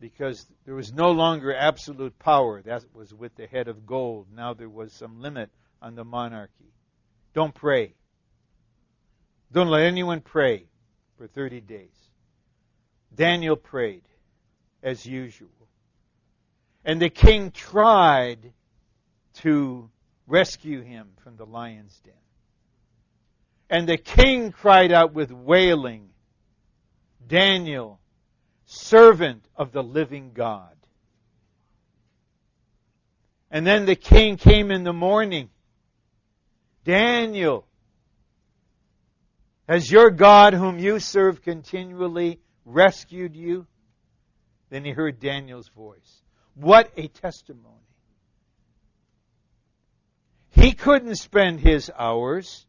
because 0.00 0.46
there 0.64 0.74
was 0.74 0.92
no 0.92 1.10
longer 1.10 1.54
absolute 1.54 2.18
power. 2.18 2.62
That 2.62 2.84
was 2.94 3.12
with 3.12 3.34
the 3.36 3.46
head 3.46 3.68
of 3.68 3.86
gold. 3.86 4.26
Now 4.34 4.54
there 4.54 4.68
was 4.68 4.92
some 4.92 5.20
limit 5.20 5.50
on 5.80 5.94
the 5.94 6.04
monarchy. 6.04 6.72
Don't 7.32 7.54
pray. 7.54 7.94
Don't 9.52 9.68
let 9.68 9.82
anyone 9.82 10.20
pray 10.20 10.66
for 11.16 11.26
30 11.26 11.60
days. 11.60 12.10
Daniel 13.14 13.56
prayed 13.56 14.02
as 14.82 15.06
usual. 15.06 15.48
And 16.84 17.00
the 17.00 17.10
king 17.10 17.50
tried 17.50 18.52
to 19.34 19.90
rescue 20.26 20.82
him 20.82 21.08
from 21.22 21.36
the 21.36 21.46
lion's 21.46 21.98
den. 22.04 22.14
And 23.70 23.88
the 23.88 23.96
king 23.96 24.52
cried 24.52 24.92
out 24.92 25.14
with 25.14 25.32
wailing, 25.32 26.10
Daniel, 27.26 28.00
servant 28.66 29.46
of 29.56 29.72
the 29.72 29.82
living 29.82 30.32
God. 30.34 30.76
And 33.50 33.66
then 33.66 33.86
the 33.86 33.96
king 33.96 34.36
came 34.36 34.70
in 34.70 34.84
the 34.84 34.92
morning. 34.92 35.48
Daniel, 36.84 37.66
has 39.68 39.90
your 39.90 40.10
God 40.10 40.52
whom 40.52 40.78
you 40.78 40.98
serve 40.98 41.40
continually 41.40 42.40
rescued 42.64 43.34
you? 43.34 43.66
Then 44.70 44.84
he 44.84 44.90
heard 44.90 45.20
Daniel's 45.20 45.68
voice. 45.68 46.23
What 46.54 46.90
a 46.96 47.08
testimony. 47.08 47.74
He 50.50 50.72
couldn't 50.72 51.16
spend 51.16 51.60
his 51.60 51.90
hours 51.98 52.66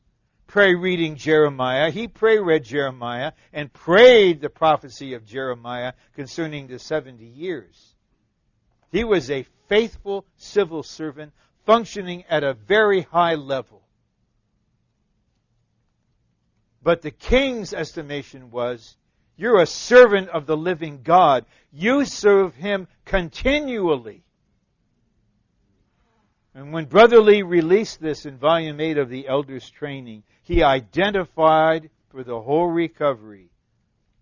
pray 0.48 0.74
reading 0.76 1.16
Jeremiah. 1.16 1.92
He 1.92 2.08
pray 2.08 2.40
read 2.40 2.64
Jeremiah 2.64 3.34
and 3.54 3.72
prayed 3.72 4.42
the 4.42 4.50
prophecy 4.50 5.14
of 5.14 5.26
Jeremiah 5.26 5.94
concerning 6.16 6.68
the 6.68 6.80
70 6.80 7.26
years. 7.26 7.96
He 8.92 9.04
was 9.04 9.30
a 9.30 9.46
faithful 9.68 10.26
civil 10.38 10.84
servant 10.84 11.34
functioning 11.66 12.24
at 12.30 12.44
a 12.44 12.54
very 12.54 13.02
high 13.02 13.36
level. 13.36 13.82
But 16.82 17.02
the 17.02 17.12
king's 17.12 17.74
estimation 17.74 18.52
was 18.52 18.96
You're 19.38 19.62
a 19.62 19.68
servant 19.68 20.30
of 20.30 20.46
the 20.46 20.58
living 20.58 21.02
God. 21.04 21.46
You 21.72 22.06
serve 22.06 22.56
Him 22.56 22.88
continually. 23.04 24.24
And 26.54 26.72
when 26.72 26.86
Brother 26.86 27.20
Lee 27.20 27.42
released 27.42 28.00
this 28.00 28.26
in 28.26 28.38
Volume 28.38 28.80
8 28.80 28.98
of 28.98 29.10
the 29.10 29.28
Elders 29.28 29.70
Training, 29.70 30.24
he 30.42 30.64
identified 30.64 31.90
for 32.10 32.24
the 32.24 32.40
whole 32.40 32.68
recovery 32.68 33.50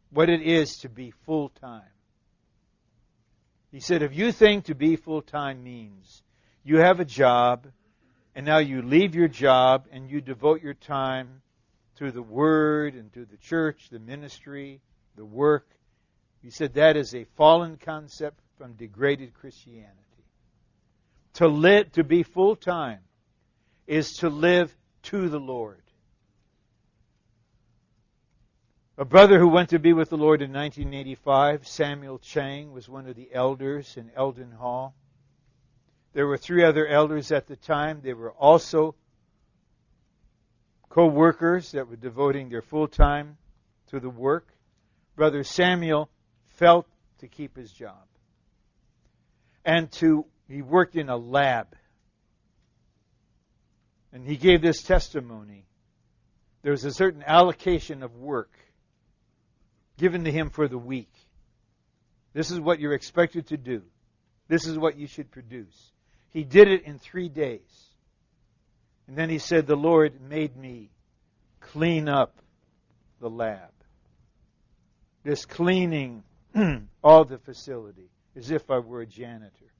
what 0.09 0.29
it 0.29 0.41
is 0.41 0.77
to 0.77 0.89
be 0.89 1.11
full 1.25 1.49
time. 1.49 1.81
He 3.71 3.79
said, 3.79 4.01
if 4.01 4.15
you 4.15 4.31
think 4.31 4.65
to 4.65 4.75
be 4.75 4.95
full 4.95 5.21
time 5.21 5.63
means 5.63 6.23
you 6.63 6.77
have 6.77 6.99
a 6.99 7.05
job, 7.05 7.67
and 8.35 8.45
now 8.45 8.57
you 8.57 8.81
leave 8.81 9.13
your 9.13 9.27
job 9.27 9.85
and 9.91 10.09
you 10.09 10.21
devote 10.21 10.63
your 10.63 10.73
time 10.73 11.41
to 11.97 12.11
the 12.11 12.21
Word 12.21 12.95
and 12.95 13.13
to 13.13 13.25
the 13.25 13.37
church, 13.37 13.89
the 13.91 13.99
ministry, 13.99 14.81
the 15.15 15.25
work, 15.25 15.67
he 16.41 16.49
said 16.49 16.73
that 16.73 16.97
is 16.97 17.15
a 17.15 17.23
fallen 17.35 17.77
concept 17.77 18.39
from 18.57 18.73
degraded 18.73 19.33
Christianity. 19.33 19.89
To 21.35 21.47
live, 21.47 21.91
to 21.93 22.03
be 22.03 22.23
full 22.23 22.55
time, 22.55 22.99
is 23.87 24.13
to 24.17 24.29
live 24.29 24.75
to 25.03 25.29
the 25.29 25.39
Lord. 25.39 25.81
A 28.97 29.05
brother 29.05 29.39
who 29.39 29.47
went 29.47 29.69
to 29.69 29.79
be 29.79 29.91
with 29.91 30.09
the 30.09 30.17
Lord 30.17 30.43
in 30.43 30.53
1985, 30.53 31.67
Samuel 31.67 32.19
Chang, 32.19 32.71
was 32.71 32.87
one 32.87 33.07
of 33.07 33.15
the 33.15 33.33
elders 33.33 33.97
in 33.97 34.11
Elden 34.15 34.51
Hall. 34.51 34.93
There 36.13 36.27
were 36.27 36.37
three 36.37 36.63
other 36.63 36.85
elders 36.85 37.31
at 37.31 37.47
the 37.47 37.55
time. 37.55 38.01
They 38.03 38.13
were 38.13 38.31
also 38.31 38.93
co 40.89 41.07
workers 41.07 41.71
that 41.71 41.89
were 41.89 41.95
devoting 41.95 42.49
their 42.49 42.61
full 42.61 42.87
time 42.87 43.37
to 43.87 43.99
the 43.99 44.11
work. 44.11 44.52
Brother 45.15 45.43
Samuel 45.43 46.09
felt 46.57 46.87
to 47.19 47.27
keep 47.27 47.55
his 47.55 47.71
job. 47.71 48.05
And 49.65 49.91
to 49.93 50.25
he 50.47 50.61
worked 50.61 50.95
in 50.95 51.09
a 51.09 51.17
lab. 51.17 51.75
And 54.11 54.25
he 54.25 54.37
gave 54.37 54.61
this 54.61 54.83
testimony. 54.83 55.65
There 56.61 56.71
was 56.71 56.85
a 56.85 56.91
certain 56.91 57.23
allocation 57.25 58.03
of 58.03 58.15
work 58.15 58.51
given 59.97 60.25
to 60.25 60.31
him 60.31 60.49
for 60.49 60.67
the 60.67 60.77
week. 60.77 61.11
This 62.33 62.51
is 62.51 62.59
what 62.59 62.79
you're 62.79 62.93
expected 62.93 63.47
to 63.47 63.57
do. 63.57 63.83
This 64.47 64.65
is 64.67 64.77
what 64.77 64.97
you 64.97 65.07
should 65.07 65.31
produce. 65.31 65.91
He 66.31 66.43
did 66.43 66.67
it 66.67 66.83
in 66.83 66.99
three 66.99 67.29
days. 67.29 67.61
And 69.07 69.17
then 69.17 69.29
he 69.29 69.39
said, 69.39 69.67
The 69.67 69.75
Lord 69.75 70.21
made 70.21 70.55
me 70.55 70.89
clean 71.59 72.07
up 72.07 72.37
the 73.19 73.29
lab. 73.29 73.72
Just 75.25 75.47
cleaning 75.47 76.23
all 77.03 77.23
the 77.23 77.37
facility 77.37 78.09
as 78.35 78.51
if 78.51 78.69
I 78.69 78.79
were 78.79 79.01
a 79.01 79.05
janitor. 79.05 79.71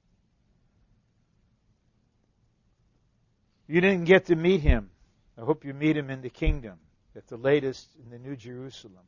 You 3.67 3.81
didn't 3.81 4.05
get 4.05 4.27
to 4.27 4.35
meet 4.35 4.61
him. 4.61 4.89
I 5.37 5.41
hope 5.41 5.65
you 5.65 5.73
meet 5.73 5.97
him 5.97 6.09
in 6.09 6.21
the 6.21 6.29
kingdom, 6.29 6.77
at 7.15 7.27
the 7.27 7.37
latest 7.37 7.87
in 8.03 8.11
the 8.11 8.19
New 8.19 8.35
Jerusalem. 8.35 9.03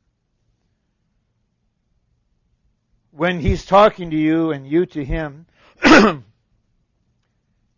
When 3.11 3.39
he's 3.39 3.63
talking 3.65 4.09
to 4.09 4.17
you 4.17 4.51
and 4.51 4.67
you 4.67 4.85
to 4.87 5.05
him, 5.05 5.45
and 5.83 6.23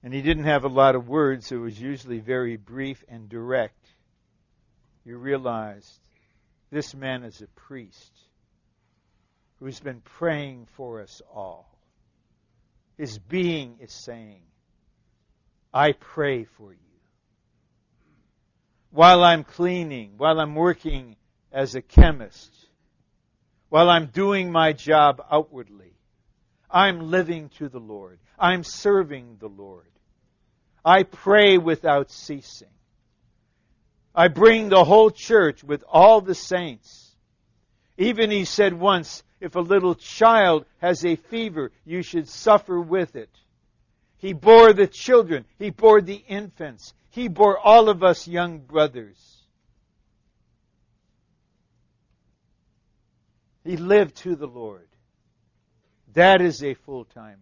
he 0.04 0.22
didn't 0.22 0.46
have 0.46 0.64
a 0.64 0.70
lot 0.70 0.96
of 0.96 1.10
words, 1.10 1.52
it 1.52 1.58
was 1.58 1.80
usually 1.80 2.20
very 2.20 2.58
brief 2.58 3.04
and 3.08 3.28
direct, 3.28 3.86
you 5.06 5.18
realized 5.18 6.00
this 6.72 6.96
man 6.96 7.24
is 7.24 7.42
a 7.42 7.48
priest 7.48 8.27
who's 9.60 9.80
been 9.80 10.02
praying 10.02 10.68
for 10.76 11.02
us 11.02 11.22
all. 11.34 11.78
His 12.98 13.18
being 13.20 13.78
is 13.80 13.92
saying, 13.92 14.42
I 15.74 15.92
pray 15.92 16.46
for 16.46 16.72
you. 16.72 16.80
While 18.92 19.24
I'm 19.24 19.44
cleaning, 19.44 20.14
while 20.18 20.40
I'm 20.40 20.56
working 20.56 21.16
as 21.52 21.76
a 21.76 21.82
chemist, 21.82 22.54
while 23.70 23.90
I'm 23.90 24.08
doing 24.08 24.52
my 24.52 24.74
job 24.74 25.22
outwardly, 25.30 25.94
I'm 26.70 27.12
living 27.12 27.50
to 27.58 27.70
the 27.70 27.80
Lord. 27.80 28.20
I'm 28.40 28.64
serving 28.64 29.38
the 29.40 29.50
Lord. 29.50 29.86
I 30.84 31.04
pray 31.04 31.58
without 31.58 32.12
ceasing. 32.12 32.70
I 34.16 34.30
bring 34.30 34.70
the 34.70 34.84
whole 34.84 35.12
church 35.12 35.64
with 35.64 35.84
all 35.88 36.22
the 36.22 36.36
saints. 36.36 37.16
Even 37.98 38.32
he 38.32 38.46
said 38.46 38.74
once, 38.74 39.24
if 39.40 39.56
a 39.56 39.62
little 39.62 39.96
child 39.96 40.66
has 40.80 41.06
a 41.06 41.16
fever, 41.16 41.72
you 41.86 42.02
should 42.02 42.28
suffer 42.28 42.80
with 42.80 43.16
it. 43.16 43.30
He 44.18 44.34
bore 44.34 44.74
the 44.74 44.88
children. 44.88 45.46
He 45.60 45.70
bore 45.70 46.02
the 46.02 46.24
infants. 46.28 46.94
He 47.10 47.28
bore 47.28 47.58
all 47.58 47.90
of 47.90 48.04
us 48.04 48.28
young 48.28 48.60
brothers. 48.60 49.44
He 53.64 53.78
lived 53.78 54.16
to 54.18 54.36
the 54.36 54.48
Lord. 54.48 54.88
That 56.14 56.42
is 56.42 56.64
a 56.64 56.74
full 56.74 57.06
timer. 57.06 57.38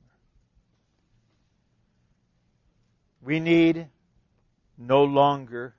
We 3.22 3.40
need 3.40 3.88
no 4.78 5.04
longer 5.04 5.76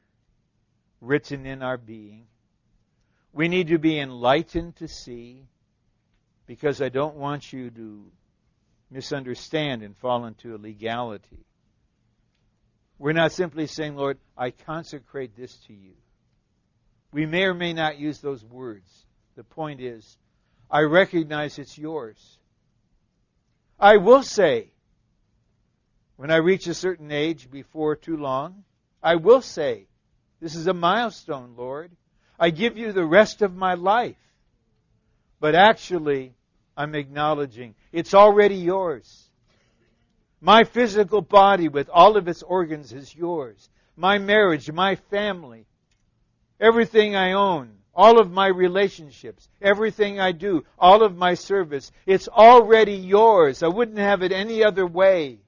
written 1.00 1.46
in 1.46 1.62
our 1.62 1.76
being. 1.76 2.26
We 3.32 3.48
need 3.48 3.68
to 3.68 3.78
be 3.78 3.98
enlightened 3.98 4.76
to 4.76 4.88
see 4.88 5.44
because 6.46 6.80
I 6.80 6.88
don't 6.88 7.16
want 7.16 7.52
you 7.52 7.70
to 7.70 8.04
misunderstand 8.90 9.82
and 9.82 9.96
fall 9.96 10.26
into 10.26 10.54
a 10.54 10.58
legality. 10.58 11.44
We're 12.98 13.12
not 13.12 13.32
simply 13.32 13.66
saying, 13.66 13.96
Lord, 13.96 14.18
I 14.36 14.50
consecrate 14.50 15.36
this 15.36 15.54
to 15.66 15.74
you. 15.74 15.92
We 17.12 17.26
may 17.26 17.44
or 17.44 17.54
may 17.54 17.72
not 17.72 17.98
use 17.98 18.20
those 18.20 18.44
words. 18.44 19.06
The 19.36 19.44
point 19.44 19.80
is, 19.80 20.16
I 20.70 20.82
recognize 20.82 21.58
it's 21.58 21.76
yours. 21.76 22.38
I 23.78 23.98
will 23.98 24.22
say, 24.22 24.70
when 26.16 26.30
I 26.30 26.36
reach 26.36 26.66
a 26.66 26.74
certain 26.74 27.12
age 27.12 27.50
before 27.50 27.94
too 27.96 28.16
long, 28.16 28.64
I 29.02 29.16
will 29.16 29.42
say, 29.42 29.86
This 30.40 30.54
is 30.54 30.66
a 30.66 30.74
milestone, 30.74 31.54
Lord. 31.56 31.92
I 32.38 32.50
give 32.50 32.78
you 32.78 32.92
the 32.92 33.04
rest 33.04 33.42
of 33.42 33.54
my 33.54 33.74
life. 33.74 34.16
But 35.40 35.54
actually, 35.54 36.34
I'm 36.76 36.94
acknowledging 36.94 37.74
it's 37.92 38.14
already 38.14 38.56
yours. 38.56 39.30
My 40.40 40.64
physical 40.64 41.22
body 41.22 41.68
with 41.68 41.88
all 41.88 42.16
of 42.16 42.28
its 42.28 42.42
organs 42.42 42.92
is 42.92 43.14
yours. 43.14 43.68
My 43.96 44.18
marriage, 44.18 44.70
my 44.70 44.96
family, 44.96 45.66
everything 46.60 47.16
I 47.16 47.32
own, 47.32 47.72
all 47.94 48.18
of 48.18 48.30
my 48.30 48.48
relationships, 48.48 49.48
everything 49.60 50.20
I 50.20 50.32
do, 50.32 50.64
all 50.78 51.02
of 51.02 51.16
my 51.16 51.34
service, 51.34 51.90
it's 52.04 52.28
already 52.28 52.94
yours. 52.94 53.62
I 53.62 53.68
wouldn't 53.68 53.98
have 53.98 54.22
it 54.22 54.32
any 54.32 54.62
other 54.62 54.86
way. 54.86 55.38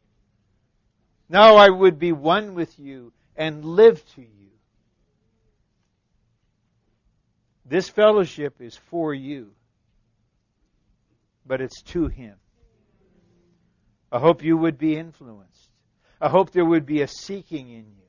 Now 1.28 1.56
I 1.56 1.68
would 1.68 1.98
be 1.98 2.12
one 2.12 2.54
with 2.54 2.78
you 2.78 3.12
and 3.36 3.64
live 3.64 4.02
to 4.14 4.22
you. 4.22 4.28
This 7.66 7.90
fellowship 7.90 8.62
is 8.62 8.74
for 8.74 9.12
you 9.12 9.52
but 11.48 11.60
it's 11.60 11.82
to 11.82 12.06
Him. 12.06 12.36
I 14.12 14.18
hope 14.20 14.44
you 14.44 14.56
would 14.56 14.78
be 14.78 14.96
influenced. 14.96 15.70
I 16.20 16.28
hope 16.28 16.50
there 16.50 16.64
would 16.64 16.86
be 16.86 17.02
a 17.02 17.08
seeking 17.08 17.70
in 17.70 17.86
you. 17.86 18.04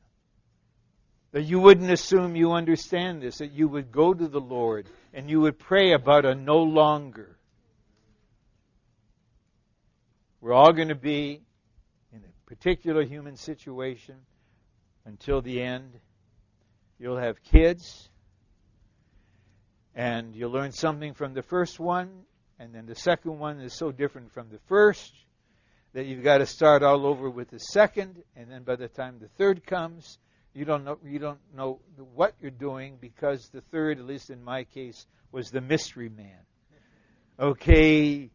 That 1.32 1.44
you 1.44 1.60
wouldn't 1.60 1.92
assume 1.92 2.36
you 2.36 2.52
understand 2.52 3.22
this, 3.22 3.38
that 3.38 3.52
you 3.52 3.68
would 3.68 3.92
go 3.92 4.14
to 4.14 4.28
the 4.28 4.40
Lord 4.40 4.88
and 5.14 5.30
you 5.30 5.42
would 5.42 5.60
pray 5.60 5.94
about 5.94 6.26
a 6.26 6.36
no 6.36 6.58
longer. 6.58 7.38
We're 10.42 10.54
all 10.54 10.74
going 10.74 10.88
to 10.88 10.96
be 10.96 11.42
in 12.12 12.20
a 12.20 12.50
particular 12.50 13.04
human 13.04 13.36
situation 13.36 14.16
until 15.06 15.42
the 15.42 15.62
end. 15.62 16.00
You'll 16.98 17.18
have 17.18 17.44
kids, 17.44 18.10
and 19.94 20.36
you'll 20.36 20.52
learn 20.52 20.72
something 20.72 21.14
from 21.14 21.34
the 21.34 21.42
first 21.42 21.80
one, 21.80 22.10
and 22.60 22.74
then 22.74 22.86
the 22.86 22.96
second 22.96 23.40
one 23.40 23.62
is 23.62 23.74
so 23.74 23.92
different 23.92 24.34
from 24.34 24.50
the 24.50 24.60
first 24.68 25.14
that 25.94 26.06
you've 26.06 26.24
got 26.24 26.40
to 26.40 26.46
start 26.46 26.84
all 26.84 27.08
over 27.08 27.30
with 27.30 27.50
the 27.50 27.60
second, 27.60 28.22
and 28.36 28.52
then 28.52 28.64
by 28.64 28.76
the 28.76 28.88
time 28.88 29.18
the 29.20 29.30
third 29.38 29.66
comes, 29.66 30.20
you 30.54 30.66
don't 30.66 30.84
know 30.84 30.98
you 31.04 31.20
don't 31.20 31.40
know 31.56 31.80
what 32.14 32.34
you're 32.42 32.52
doing 32.52 32.98
because 33.00 33.50
the 33.50 33.62
third, 33.62 34.00
at 34.00 34.06
least 34.06 34.30
in 34.30 34.44
my 34.44 34.64
case, 34.66 35.06
was 35.32 35.50
the 35.52 35.62
mystery 35.62 36.10
man. 36.10 36.40
Okay, 37.40 38.30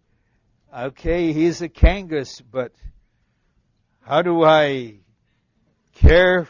okay, 0.76 1.32
he's 1.32 1.60
a 1.60 1.68
Kangas, 1.68 2.40
but 2.50 2.72
how 4.00 4.22
do 4.22 4.42
I 4.42 4.94
care 5.96 6.48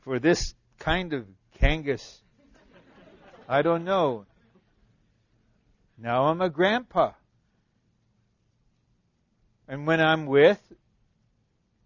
for 0.00 0.18
this 0.18 0.54
kind 0.78 1.12
of 1.12 1.26
Kangas? 1.60 2.20
I 3.48 3.62
don't 3.62 3.84
know. 3.84 4.26
Now 5.98 6.24
I'm 6.24 6.40
a 6.40 6.50
grandpa. 6.50 7.12
And 9.68 9.86
when 9.86 10.00
I'm 10.00 10.26
with 10.26 10.60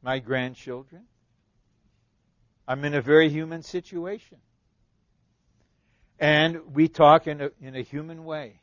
my 0.02 0.18
grandchildren, 0.18 1.04
I'm 2.66 2.84
in 2.84 2.94
a 2.94 3.00
very 3.00 3.28
human 3.28 3.62
situation. 3.62 4.38
And 6.18 6.74
we 6.74 6.88
talk 6.88 7.26
in 7.26 7.40
a, 7.40 7.50
in 7.60 7.74
a 7.74 7.82
human 7.82 8.24
way. 8.24 8.60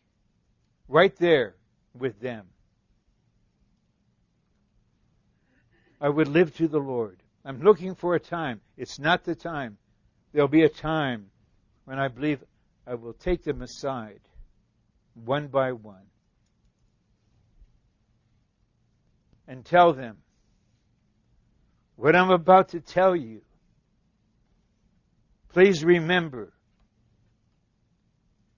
Right 0.88 1.16
there 1.18 1.56
with 1.94 2.20
them. 2.20 2.46
I 6.00 6.10
would 6.10 6.28
live 6.28 6.56
to 6.58 6.68
the 6.68 6.80
Lord. 6.80 7.18
I'm 7.44 7.62
looking 7.62 7.96
for 7.96 8.14
a 8.14 8.20
time. 8.20 8.62
It's 8.78 9.00
not 9.00 9.24
the 9.24 9.34
time. 9.34 9.78
There'll 10.32 10.48
be 10.48 10.64
a 10.64 10.70
time 10.70 11.32
when 11.86 11.98
I 11.98 12.08
believe 12.10 12.44
I 12.86 12.94
will 12.94 13.14
take 13.14 13.44
them 13.44 13.62
aside 13.62 14.20
one 15.26 15.48
by 15.48 15.72
one 15.72 16.08
and 19.48 19.64
tell 19.64 19.94
them 19.94 20.18
what 21.96 22.16
I'm 22.16 22.30
about 22.30 22.70
to 22.70 22.80
tell 22.80 23.16
you. 23.16 23.42
Please 25.50 25.84
remember 25.84 26.54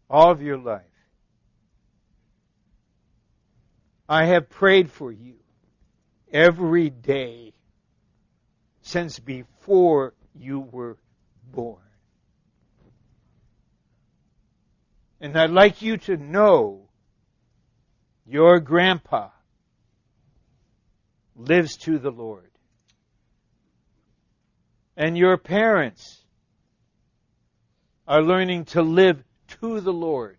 all 0.09 0.31
of 0.31 0.41
your 0.41 0.57
life. 0.57 0.83
I 4.07 4.25
have 4.25 4.49
prayed 4.49 4.91
for 4.91 5.11
you 5.11 5.35
every 6.33 6.89
day 6.89 7.53
since 8.81 9.19
before 9.19 10.13
you 10.33 10.59
were 10.59 10.97
born. 11.51 11.88
And 15.21 15.37
I'd 15.37 15.49
like 15.49 15.81
you 15.81 15.97
to 15.97 16.17
know 16.17 16.89
your 18.25 18.59
grandpa 18.59 19.29
lives 21.35 21.77
to 21.77 21.97
the 21.97 22.11
Lord. 22.11 22.51
And 24.95 25.17
your 25.17 25.37
parents 25.37 26.23
are 28.07 28.21
learning 28.21 28.65
to 28.65 28.81
live 28.81 29.23
to 29.61 29.79
the 29.81 29.93
Lord. 29.93 30.37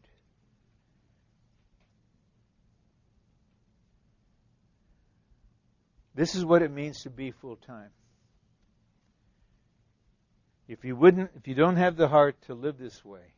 This 6.15 6.35
is 6.35 6.45
what 6.45 6.63
it 6.63 6.71
means 6.71 7.03
to 7.05 7.11
be 7.11 7.31
full 7.31 7.57
time. 7.57 7.91
If 10.69 10.85
you 10.85 10.95
wouldn't 10.95 11.31
if 11.35 11.49
you 11.49 11.55
don't 11.55 11.77
have 11.77 11.97
the 11.97 12.09
heart 12.09 12.37
to 12.43 12.55
live 12.55 12.77
this 12.79 13.05
way, 13.05 13.33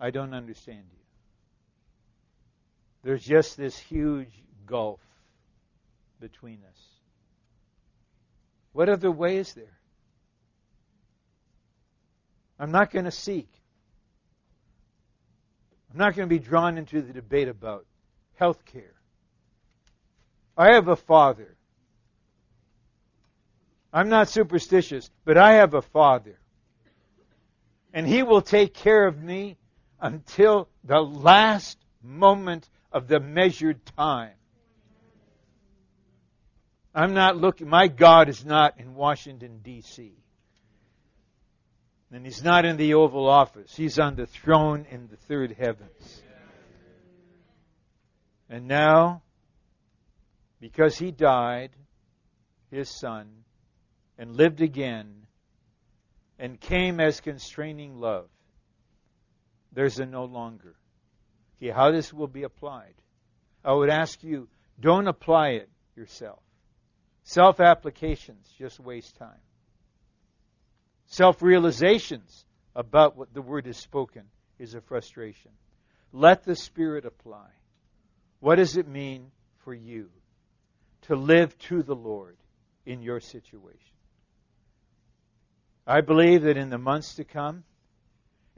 I 0.00 0.10
don't 0.10 0.32
understand 0.32 0.84
you. 0.90 0.98
There's 3.02 3.22
just 3.22 3.56
this 3.56 3.78
huge 3.78 4.32
gulf 4.66 5.00
between 6.20 6.60
us. 6.68 6.80
What 8.72 8.88
other 8.88 9.10
way 9.10 9.36
is 9.36 9.52
there? 9.52 9.78
I'm 12.58 12.70
not 12.70 12.90
going 12.90 13.04
to 13.04 13.10
seek. 13.10 13.48
I'm 15.90 15.98
not 15.98 16.14
going 16.14 16.28
to 16.28 16.34
be 16.34 16.38
drawn 16.38 16.78
into 16.78 17.02
the 17.02 17.12
debate 17.12 17.48
about 17.48 17.84
health 18.36 18.64
care. 18.64 18.94
I 20.56 20.74
have 20.74 20.88
a 20.88 20.96
father. 20.96 21.56
I'm 23.92 24.08
not 24.08 24.28
superstitious, 24.28 25.10
but 25.24 25.36
I 25.36 25.54
have 25.54 25.74
a 25.74 25.82
father. 25.82 26.38
And 27.92 28.06
he 28.06 28.22
will 28.22 28.42
take 28.42 28.72
care 28.74 29.06
of 29.06 29.20
me 29.20 29.56
until 30.00 30.68
the 30.84 31.00
last 31.00 31.78
moment 32.02 32.68
of 32.92 33.08
the 33.08 33.20
measured 33.20 33.84
time. 33.96 34.32
I'm 36.94 37.14
not 37.14 37.36
looking, 37.36 37.68
my 37.68 37.86
God 37.86 38.28
is 38.28 38.44
not 38.44 38.80
in 38.80 38.94
Washington, 38.94 39.60
D.C. 39.62 40.12
And 42.12 42.24
he's 42.24 42.42
not 42.42 42.64
in 42.64 42.76
the 42.76 42.94
Oval 42.94 43.28
Office. 43.28 43.74
He's 43.76 43.98
on 44.00 44.16
the 44.16 44.26
throne 44.26 44.86
in 44.90 45.06
the 45.06 45.16
third 45.16 45.52
heavens. 45.52 46.22
And 48.48 48.66
now, 48.66 49.22
because 50.60 50.98
he 50.98 51.12
died, 51.12 51.70
his 52.72 52.88
son, 52.88 53.28
and 54.18 54.36
lived 54.36 54.60
again, 54.60 55.26
and 56.36 56.60
came 56.60 56.98
as 56.98 57.20
constraining 57.20 58.00
love, 58.00 58.28
there's 59.72 59.98
a 59.98 60.06
no 60.06 60.24
longer. 60.24 60.74
Okay, 61.58 61.70
how 61.70 61.90
this 61.90 62.12
will 62.12 62.28
be 62.28 62.42
applied. 62.42 62.94
I 63.64 63.72
would 63.72 63.90
ask 63.90 64.22
you, 64.22 64.48
don't 64.80 65.08
apply 65.08 65.50
it 65.50 65.68
yourself. 65.94 66.40
Self 67.22 67.60
applications 67.60 68.50
just 68.58 68.80
waste 68.80 69.16
time. 69.16 69.40
Self 71.06 71.42
realizations 71.42 72.44
about 72.74 73.16
what 73.16 73.34
the 73.34 73.42
word 73.42 73.66
is 73.66 73.76
spoken 73.76 74.24
is 74.58 74.74
a 74.74 74.80
frustration. 74.80 75.50
Let 76.12 76.44
the 76.44 76.56
Spirit 76.56 77.04
apply. 77.04 77.48
What 78.40 78.56
does 78.56 78.76
it 78.76 78.88
mean 78.88 79.30
for 79.64 79.74
you 79.74 80.08
to 81.02 81.14
live 81.14 81.56
to 81.58 81.82
the 81.82 81.94
Lord 81.94 82.36
in 82.86 83.02
your 83.02 83.20
situation? 83.20 83.78
I 85.86 86.00
believe 86.00 86.42
that 86.42 86.56
in 86.56 86.70
the 86.70 86.78
months 86.78 87.16
to 87.16 87.24
come, 87.24 87.64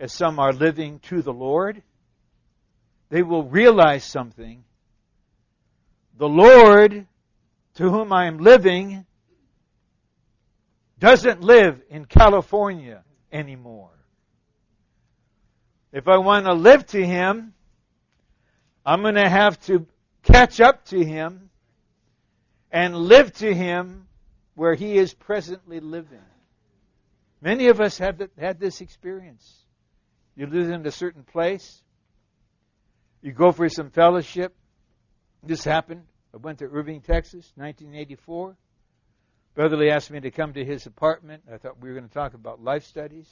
as 0.03 0.13
some 0.13 0.41
are 0.41 0.53
living 0.53 0.99
to 0.99 1.23
the 1.23 1.33
Lord, 1.33 1.81
they 3.09 3.23
will 3.23 3.45
realize 3.45 4.03
something. 4.03 4.65
The 6.19 6.29
Lord 6.29 7.07
to 7.77 7.89
whom 7.89 8.13
I 8.13 8.27
am 8.27 8.39
living 8.39 9.07
doesn't 10.99 11.41
live 11.41 11.81
in 11.89 12.07
California 12.07 13.05
anymore. 13.31 13.93
If 15.93 16.09
I 16.09 16.19
want 16.19 16.47
to 16.47 16.53
live 16.53 16.85
to 16.87 17.07
Him, 17.07 17.55
I'm 18.85 19.03
going 19.03 19.15
to 19.15 19.29
have 19.29 19.61
to 19.67 19.87
catch 20.25 20.61
up 20.61 20.85
to 20.87 21.05
Him 21.05 21.49
and 22.73 22.97
live 22.97 23.33
to 23.35 23.55
Him 23.55 24.09
where 24.57 24.75
He 24.75 24.99
is 24.99 25.15
presently 25.15 25.79
living. 25.79 26.19
Many 27.41 27.69
of 27.69 27.81
us 27.81 27.99
have 27.99 28.21
had 28.37 28.59
this 28.59 28.81
experience. 28.81 29.62
You 30.37 30.47
live 30.47 30.71
in 30.71 30.87
a 30.87 30.91
certain 30.91 31.25
place. 31.25 31.83
You 33.21 33.33
go 33.33 33.53
for 33.53 33.69
some 33.69 33.91
fellowship. 33.91 34.55
This 35.43 35.65
happened. 35.65 36.05
I 36.35 36.39
went 36.39 36.59
to 36.59 36.67
Irving, 36.67 37.03
Texas, 37.03 37.53
1984. 37.57 38.57
Brother 39.55 39.77
Lee 39.77 39.91
asked 39.91 40.11
me 40.11 40.21
to 40.21 40.31
come 40.31 40.55
to 40.55 40.65
his 40.65 40.87
apartment. 40.87 41.43
I 41.53 41.59
thought 41.59 41.81
we 41.81 41.91
were 41.91 41.95
going 41.95 42.09
to 42.09 42.15
talk 42.15 42.35
about 42.35 42.63
life 42.63 42.85
studies. 42.85 43.29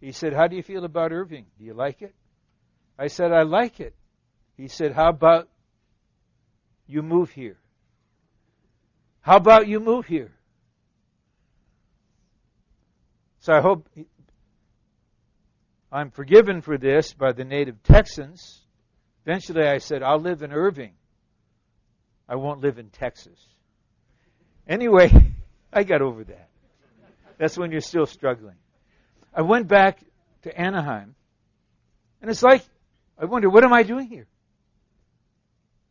He 0.00 0.12
said, 0.12 0.34
How 0.34 0.46
do 0.46 0.56
you 0.56 0.62
feel 0.62 0.84
about 0.84 1.12
Irving? 1.12 1.46
Do 1.58 1.64
you 1.64 1.74
like 1.74 2.02
it? 2.02 2.14
I 2.98 3.06
said, 3.06 3.32
I 3.32 3.42
like 3.42 3.80
it. 3.80 3.94
He 4.56 4.68
said, 4.68 4.92
How 4.92 5.08
about 5.08 5.48
you 6.86 7.02
move 7.02 7.30
here? 7.30 7.58
How 9.20 9.36
about 9.36 9.68
you 9.68 9.80
move 9.80 10.06
here? 10.06 10.32
So 13.40 13.54
I 13.54 13.60
hope 13.60 13.88
I'm 15.90 16.10
forgiven 16.10 16.60
for 16.60 16.76
this 16.76 17.14
by 17.14 17.32
the 17.32 17.44
native 17.44 17.82
Texans. 17.82 18.60
Eventually 19.24 19.66
I 19.66 19.78
said, 19.78 20.02
I'll 20.02 20.20
live 20.20 20.42
in 20.42 20.52
Irving. 20.52 20.92
I 22.28 22.36
won't 22.36 22.60
live 22.60 22.78
in 22.78 22.90
Texas. 22.90 23.38
Anyway, 24.68 25.10
I 25.72 25.84
got 25.84 26.02
over 26.02 26.24
that. 26.24 26.48
That's 27.38 27.56
when 27.56 27.70
you're 27.70 27.80
still 27.80 28.06
struggling. 28.06 28.56
I 29.34 29.42
went 29.42 29.68
back 29.68 30.00
to 30.42 30.60
Anaheim, 30.60 31.14
and 32.20 32.30
it's 32.30 32.42
like, 32.42 32.64
I 33.18 33.24
wonder, 33.24 33.48
what 33.48 33.64
am 33.64 33.72
I 33.72 33.82
doing 33.82 34.08
here? 34.08 34.26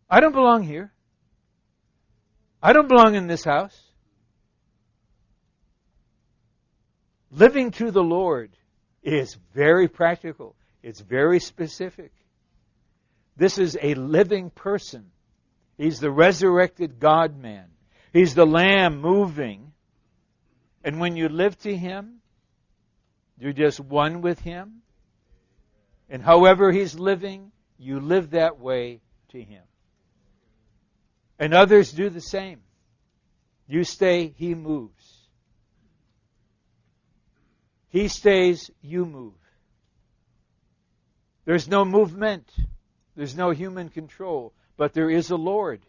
I 0.09 0.19
don't 0.19 0.33
belong 0.33 0.63
here. 0.63 0.91
I 2.61 2.73
don't 2.73 2.87
belong 2.87 3.15
in 3.15 3.27
this 3.27 3.43
house. 3.43 3.77
Living 7.31 7.71
to 7.71 7.91
the 7.91 8.03
Lord 8.03 8.51
is 9.13 9.37
very 9.53 9.87
practical. 9.87 10.55
It's 10.83 10.99
very 10.99 11.39
specific. 11.39 12.11
This 13.37 13.57
is 13.57 13.77
a 13.81 13.93
living 13.93 14.49
person. 14.49 15.11
He's 15.77 15.99
the 15.99 16.11
resurrected 16.11 16.99
God 16.99 17.37
man. 17.37 17.65
He's 18.11 18.35
the 18.35 18.45
lamb 18.45 18.99
moving. 18.99 19.71
And 20.83 20.99
when 20.99 21.15
you 21.15 21.29
live 21.29 21.57
to 21.59 21.75
Him, 21.75 22.19
you're 23.39 23.53
just 23.53 23.79
one 23.79 24.21
with 24.21 24.39
Him. 24.39 24.81
And 26.09 26.21
however 26.23 26.71
He's 26.71 26.95
living, 26.95 27.51
you 27.77 27.99
live 27.99 28.31
that 28.31 28.59
way 28.59 29.01
to 29.29 29.41
Him. 29.41 29.63
And 31.37 31.53
others 31.53 31.91
do 31.91 32.09
the 32.09 32.21
same. 32.21 32.61
You 33.67 33.83
stay, 33.83 34.33
He 34.35 34.55
moves. 34.55 34.96
He 37.89 38.07
stays, 38.07 38.69
you 38.81 39.05
move. 39.05 39.33
There's 41.45 41.67
no 41.67 41.85
movement 41.85 42.51
There's 43.15 43.35
no 43.35 43.49
human 43.49 43.89
control, 43.89 44.53
but 44.77 44.93
there 44.93 45.09
is 45.09 45.31
a 45.31 45.35
Lord. 45.35 45.81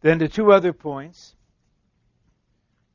Then 0.00 0.18
the 0.18 0.28
two 0.28 0.52
other 0.52 0.72
points, 0.72 1.34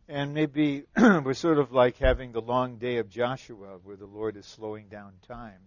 and 0.08 0.34
maybe 0.34 0.84
we're 0.98 1.34
sort 1.34 1.58
of 1.58 1.74
like 1.74 1.98
having 1.98 2.32
the 2.32 2.42
long 2.42 2.78
day 2.78 2.98
of 2.98 3.10
Joshua 3.10 3.80
where 3.84 3.98
the 3.98 4.06
Lord 4.06 4.38
is 4.38 4.46
slowing 4.46 4.88
down 4.88 5.14
time. 5.28 5.60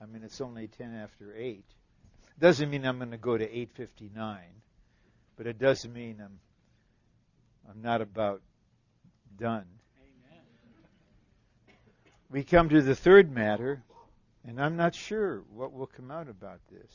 I 0.00 0.06
mean, 0.06 0.22
it's 0.22 0.40
only 0.40 0.68
10 0.68 0.94
after 0.94 1.34
8. 1.36 1.64
Doesn't 2.38 2.70
mean 2.70 2.86
I'm 2.86 2.98
going 2.98 3.10
to 3.10 3.18
go 3.18 3.36
to 3.36 3.46
8:59, 3.46 4.38
but 5.36 5.46
it 5.48 5.58
does 5.58 5.86
mean 5.88 6.20
I'm 6.24 6.38
I'm 7.68 7.82
not 7.82 8.00
about 8.00 8.42
done. 9.36 9.66
Amen. 9.98 10.44
We 12.30 12.44
come 12.44 12.68
to 12.68 12.82
the 12.82 12.94
third 12.94 13.30
matter, 13.30 13.82
and 14.46 14.60
I'm 14.60 14.76
not 14.76 14.94
sure 14.94 15.42
what 15.52 15.72
will 15.72 15.86
come 15.86 16.10
out 16.10 16.28
about 16.28 16.60
this. 16.70 16.92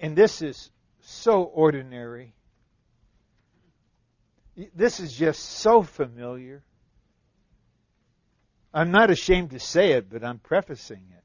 And 0.00 0.16
this 0.16 0.42
is 0.42 0.70
so 1.00 1.42
ordinary. 1.42 2.34
This 4.74 5.00
is 5.00 5.12
just 5.12 5.42
so 5.42 5.82
familiar. 5.82 6.62
I'm 8.72 8.90
not 8.90 9.10
ashamed 9.10 9.50
to 9.50 9.58
say 9.58 9.92
it, 9.92 10.10
but 10.10 10.24
I'm 10.24 10.38
prefacing 10.38 11.04
it. 11.10 11.24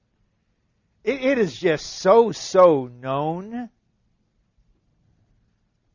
It, 1.03 1.25
it 1.25 1.37
is 1.37 1.57
just 1.57 1.85
so, 1.85 2.31
so 2.31 2.89
known. 3.01 3.69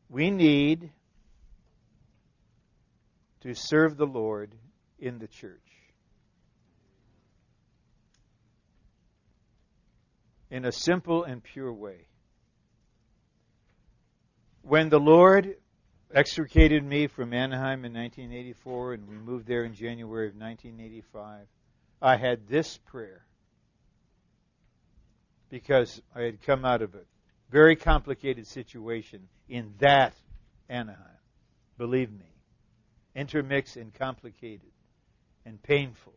We 0.09 0.29
need 0.29 0.91
to 3.47 3.55
serve 3.55 3.95
the 3.95 4.05
Lord 4.05 4.53
in 4.99 5.19
the 5.19 5.27
church. 5.27 5.61
In 10.51 10.65
a 10.65 10.71
simple 10.73 11.23
and 11.23 11.41
pure 11.41 11.71
way. 11.71 12.07
When 14.63 14.89
the 14.89 14.99
Lord 14.99 15.55
extricated 16.13 16.83
me 16.83 17.07
from 17.07 17.33
Anaheim 17.33 17.85
in 17.85 17.93
1984 17.93 18.93
and 18.95 19.07
we 19.07 19.15
moved 19.15 19.47
there 19.47 19.63
in 19.63 19.73
January 19.73 20.27
of 20.27 20.35
1985, 20.35 21.47
I 22.01 22.17
had 22.17 22.47
this 22.49 22.77
prayer 22.77 23.25
because 25.49 26.01
I 26.13 26.23
had 26.23 26.41
come 26.41 26.65
out 26.65 26.81
of 26.81 26.95
a 26.95 27.03
very 27.49 27.77
complicated 27.77 28.45
situation 28.45 29.29
in 29.47 29.73
that 29.79 30.15
Anaheim. 30.67 31.05
Believe 31.77 32.11
me, 32.11 32.36
intermixed 33.17 33.75
and 33.75 33.91
complicated 33.93 34.69
and 35.43 35.61
painful. 35.61 36.13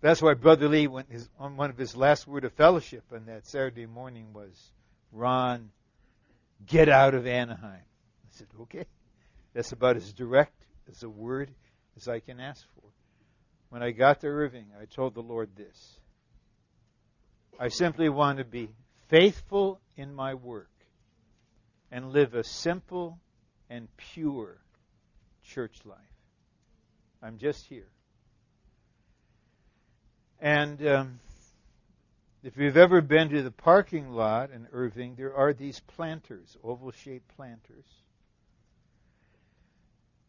That's 0.00 0.22
why 0.22 0.34
Brother 0.34 0.68
Lee, 0.68 0.88
his, 1.10 1.28
on 1.38 1.56
one 1.56 1.70
of 1.70 1.76
his 1.76 1.96
last 1.96 2.26
word 2.26 2.44
of 2.44 2.52
fellowship 2.52 3.04
on 3.12 3.26
that 3.26 3.46
Saturday 3.46 3.86
morning 3.86 4.32
was, 4.32 4.72
Ron, 5.10 5.70
get 6.66 6.88
out 6.88 7.14
of 7.14 7.26
Anaheim. 7.26 7.82
I 7.82 8.28
said, 8.30 8.46
okay. 8.62 8.86
That's 9.52 9.72
about 9.72 9.96
as 9.96 10.12
direct 10.12 10.64
as 10.88 11.02
a 11.02 11.08
word 11.08 11.50
as 11.96 12.08
I 12.08 12.20
can 12.20 12.40
ask 12.40 12.64
for. 12.74 12.88
When 13.68 13.82
I 13.82 13.90
got 13.90 14.20
to 14.20 14.28
Irving, 14.28 14.66
I 14.80 14.86
told 14.86 15.14
the 15.14 15.22
Lord 15.22 15.50
this. 15.56 15.98
I 17.58 17.68
simply 17.68 18.08
want 18.08 18.38
to 18.38 18.44
be 18.44 18.70
faithful 19.08 19.80
in 19.96 20.14
my 20.14 20.34
work 20.34 20.71
and 21.92 22.10
live 22.10 22.34
a 22.34 22.42
simple 22.42 23.20
and 23.68 23.86
pure 23.98 24.56
church 25.44 25.76
life. 25.84 25.98
I'm 27.22 27.36
just 27.36 27.66
here. 27.66 27.88
And 30.40 30.84
um, 30.88 31.20
if 32.42 32.56
you've 32.56 32.78
ever 32.78 33.02
been 33.02 33.28
to 33.28 33.42
the 33.42 33.50
parking 33.50 34.10
lot 34.10 34.50
in 34.50 34.66
Irving, 34.72 35.14
there 35.16 35.36
are 35.36 35.52
these 35.52 35.80
planters, 35.80 36.56
oval 36.64 36.90
shaped 36.90 37.28
planters. 37.36 37.84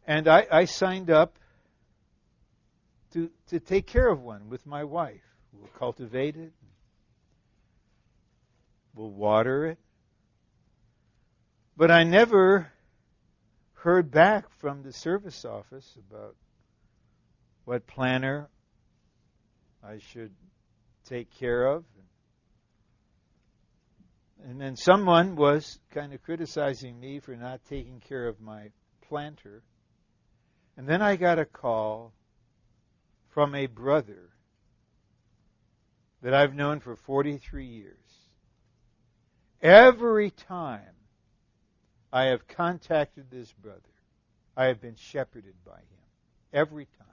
And 0.06 0.28
I, 0.28 0.46
I 0.52 0.64
signed 0.66 1.10
up 1.10 1.38
to, 3.14 3.30
to 3.48 3.58
take 3.58 3.86
care 3.86 4.08
of 4.08 4.20
one 4.20 4.50
with 4.50 4.66
my 4.66 4.84
wife. 4.84 5.22
We'll 5.52 5.70
cultivate 5.78 6.36
it, 6.36 6.52
we'll 8.94 9.10
water 9.10 9.66
it. 9.66 9.78
But 11.76 11.90
I 11.90 12.04
never 12.04 12.70
heard 13.74 14.10
back 14.10 14.48
from 14.60 14.82
the 14.82 14.92
service 14.92 15.44
office 15.44 15.98
about 16.08 16.36
what 17.64 17.86
planter 17.86 18.48
I 19.82 19.98
should 19.98 20.32
take 21.04 21.30
care 21.34 21.66
of. 21.66 21.84
And 24.44 24.60
then 24.60 24.76
someone 24.76 25.36
was 25.36 25.80
kind 25.90 26.12
of 26.12 26.22
criticizing 26.22 27.00
me 27.00 27.18
for 27.18 27.34
not 27.34 27.64
taking 27.68 28.00
care 28.00 28.28
of 28.28 28.40
my 28.40 28.70
planter. 29.08 29.62
And 30.76 30.86
then 30.86 31.02
I 31.02 31.16
got 31.16 31.38
a 31.38 31.44
call 31.44 32.12
from 33.30 33.54
a 33.54 33.66
brother 33.66 34.30
that 36.22 36.34
I've 36.34 36.54
known 36.54 36.80
for 36.80 36.94
43 36.94 37.66
years. 37.66 37.96
Every 39.60 40.30
time 40.30 40.93
I 42.14 42.26
have 42.26 42.46
contacted 42.46 43.28
this 43.28 43.52
brother, 43.52 43.80
I 44.56 44.66
have 44.66 44.80
been 44.80 44.94
shepherded 44.94 45.56
by 45.66 45.72
him. 45.72 46.04
Every 46.52 46.84
time. 46.84 47.08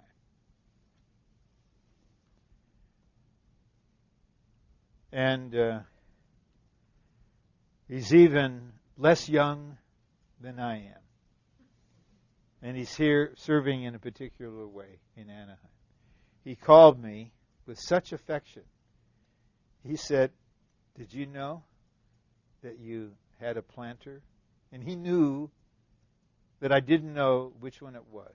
And 5.12 5.56
uh, 5.56 5.80
he's 7.88 8.14
even 8.14 8.74
less 8.96 9.28
young 9.28 9.80
than 10.40 10.60
I 10.60 10.76
am. 10.76 11.02
And 12.62 12.78
he's 12.78 12.96
here 12.96 13.34
serving 13.38 13.82
in 13.82 13.96
a 13.96 14.00
particular 14.00 14.68
way 14.68 15.00
in 15.18 15.32
Anaheim. 15.32 15.58
He 16.44 16.54
called 16.54 17.02
me 17.02 17.32
with 17.66 17.80
such 17.80 18.14
affection. 18.14 18.62
He 19.84 19.96
said, 19.96 20.30
Did 20.96 21.12
you 21.12 21.26
know 21.26 21.64
that 22.62 22.78
you 22.78 23.14
had 23.40 23.58
a 23.58 23.64
planter? 23.64 24.22
And 24.72 24.84
he 24.84 24.96
knew 24.96 25.50
that 26.60 26.72
I 26.72 26.80
didn't 26.80 27.14
know 27.14 27.54
which 27.60 27.82
one 27.82 27.96
it 27.96 28.06
was. 28.12 28.34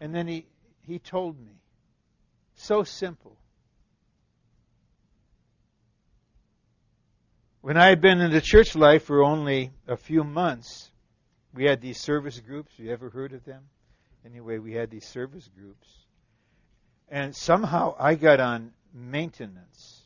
And 0.00 0.14
then 0.14 0.28
he, 0.28 0.46
he 0.86 0.98
told 0.98 1.38
me. 1.38 1.52
So 2.54 2.84
simple. 2.84 3.36
When 7.62 7.76
I 7.76 7.88
had 7.88 8.00
been 8.00 8.20
in 8.20 8.30
the 8.30 8.40
church 8.40 8.74
life 8.74 9.04
for 9.04 9.22
only 9.22 9.70
a 9.86 9.96
few 9.96 10.24
months, 10.24 10.90
we 11.54 11.64
had 11.64 11.80
these 11.80 11.98
service 11.98 12.38
groups. 12.40 12.72
You 12.78 12.90
ever 12.90 13.10
heard 13.10 13.32
of 13.32 13.44
them? 13.44 13.64
Anyway, 14.24 14.58
we 14.58 14.72
had 14.72 14.90
these 14.90 15.06
service 15.06 15.48
groups. 15.54 15.86
And 17.08 17.34
somehow 17.34 17.96
I 17.98 18.14
got 18.14 18.40
on 18.40 18.72
maintenance. 18.94 20.02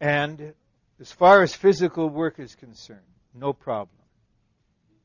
And 0.00 0.54
as 1.00 1.12
far 1.12 1.42
as 1.42 1.54
physical 1.54 2.08
work 2.08 2.38
is 2.38 2.54
concerned, 2.54 3.00
no 3.34 3.52
problem. 3.52 3.98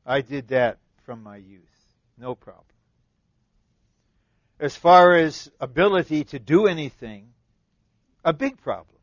I 0.04 0.20
did 0.20 0.48
that 0.48 0.78
from 1.04 1.22
my 1.22 1.36
youth. 1.36 1.62
No 2.18 2.34
problem. 2.34 2.64
As 4.58 4.76
far 4.76 5.16
as 5.16 5.50
ability 5.60 6.24
to 6.24 6.38
do 6.38 6.66
anything, 6.66 7.28
a 8.24 8.32
big 8.32 8.60
problem. 8.60 8.88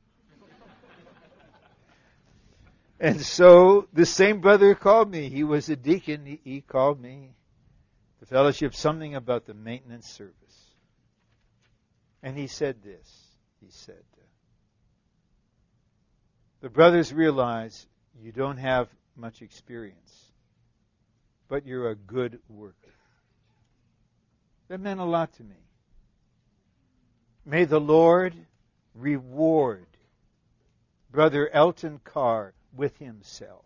And 2.99 3.19
so 3.19 3.87
the 3.93 4.05
same 4.05 4.41
brother 4.41 4.75
called 4.75 5.09
me. 5.09 5.27
He 5.27 5.43
was 5.43 5.69
a 5.69 5.75
deacon. 5.75 6.23
He, 6.25 6.39
he 6.43 6.61
called 6.61 7.01
me. 7.01 7.31
The 8.19 8.27
fellowship, 8.27 8.75
something 8.75 9.15
about 9.15 9.47
the 9.47 9.55
maintenance 9.55 10.07
service. 10.07 10.35
And 12.21 12.37
he 12.37 12.45
said 12.45 12.83
this. 12.83 13.09
He 13.59 13.71
said, 13.71 14.03
The 16.61 16.69
brothers 16.69 17.11
realize 17.11 17.87
you 18.21 18.31
don't 18.31 18.57
have 18.57 18.87
much 19.15 19.41
experience, 19.41 20.31
but 21.47 21.65
you're 21.65 21.89
a 21.89 21.95
good 21.95 22.39
worker. 22.47 22.75
That 24.67 24.79
meant 24.79 24.99
a 24.99 25.05
lot 25.05 25.33
to 25.33 25.43
me. 25.43 25.55
May 27.45 27.65
the 27.65 27.81
Lord 27.81 28.35
reward 28.93 29.87
Brother 31.11 31.49
Elton 31.51 31.99
Carr 32.03 32.53
with 32.73 32.95
himself. 32.97 33.65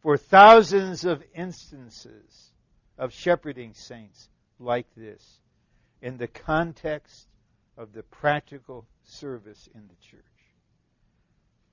For 0.00 0.18
thousands 0.18 1.04
of 1.04 1.24
instances 1.34 2.52
of 2.98 3.12
shepherding 3.12 3.72
saints 3.72 4.28
like 4.58 4.86
this 4.94 5.40
in 6.02 6.18
the 6.18 6.28
context 6.28 7.26
of 7.78 7.94
the 7.94 8.02
practical 8.02 8.86
service 9.04 9.68
in 9.74 9.88
the 9.88 9.96
church. 10.06 10.31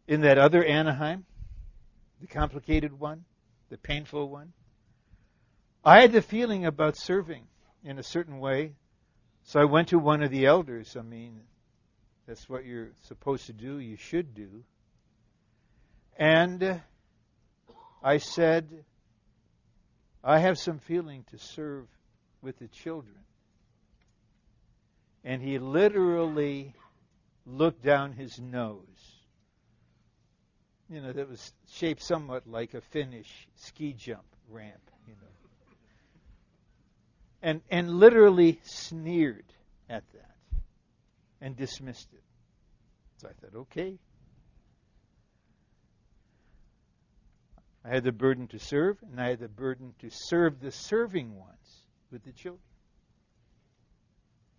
In 0.10 0.22
that 0.22 0.40
other 0.40 0.66
Anaheim, 0.66 1.24
the 2.20 2.26
complicated 2.26 3.00
one, 3.00 3.26
the 3.70 3.78
painful 3.78 4.28
one, 4.28 4.54
I 5.86 6.02
had 6.02 6.12
the 6.14 6.24
feeling 6.24 6.66
about 6.66 6.98
serving 6.98 7.44
in 7.84 8.00
a 8.00 8.04
certain 8.04 8.40
way. 8.40 8.74
So 9.44 9.60
I 9.60 9.66
went 9.66 9.90
to 9.90 10.00
one 10.00 10.24
of 10.24 10.32
the 10.32 10.48
elders. 10.48 10.98
I 10.98 11.04
mean, 11.04 11.42
that's 12.26 12.50
what 12.50 12.66
you're 12.66 12.90
supposed 13.08 13.46
to 13.46 13.54
do. 13.54 13.78
You 13.78 13.98
should 13.98 14.34
do. 14.34 14.64
And 16.18 16.64
uh, 16.64 16.78
I 18.02 18.18
said, 18.18 18.84
I 20.24 20.40
have 20.40 20.58
some 20.58 20.80
feeling 20.80 21.24
to 21.30 21.38
serve 21.38 21.86
with 22.42 22.58
the 22.58 22.68
children. 22.68 23.20
And 25.24 25.40
he 25.40 25.60
literally 25.60 26.74
looked 27.46 27.84
down 27.84 28.14
his 28.14 28.40
nose. 28.40 29.19
You 30.90 31.02
know, 31.02 31.14
that 31.14 31.30
was 31.30 31.54
shaped 31.70 32.02
somewhat 32.02 32.48
like 32.48 32.74
a 32.74 32.82
Finnish 32.82 33.48
ski 33.56 33.94
jump 33.94 34.26
ramp, 34.50 34.82
you 35.08 35.14
know. 35.14 35.76
And, 37.44 37.62
and 37.70 37.92
literally 37.92 38.60
sneered 38.64 39.46
at 39.88 40.04
that 40.14 40.36
and 41.42 41.56
dismissed 41.56 42.08
it. 42.12 42.24
So 43.18 43.30
I 43.30 43.34
thought, 43.34 43.60
okay. 43.60 44.00
I 47.86 47.90
had 47.90 48.04
the 48.04 48.12
burden 48.12 48.48
to 48.48 48.60
serve, 48.60 48.98
and 49.10 49.22
I 49.22 49.30
had 49.30 49.40
the 49.40 49.48
burden 49.48 49.94
to 50.00 50.10
serve 50.10 50.60
the 50.60 50.72
serving 50.72 51.38
ones 51.38 51.84
with 52.12 52.24
the 52.24 52.32
children. 52.32 52.62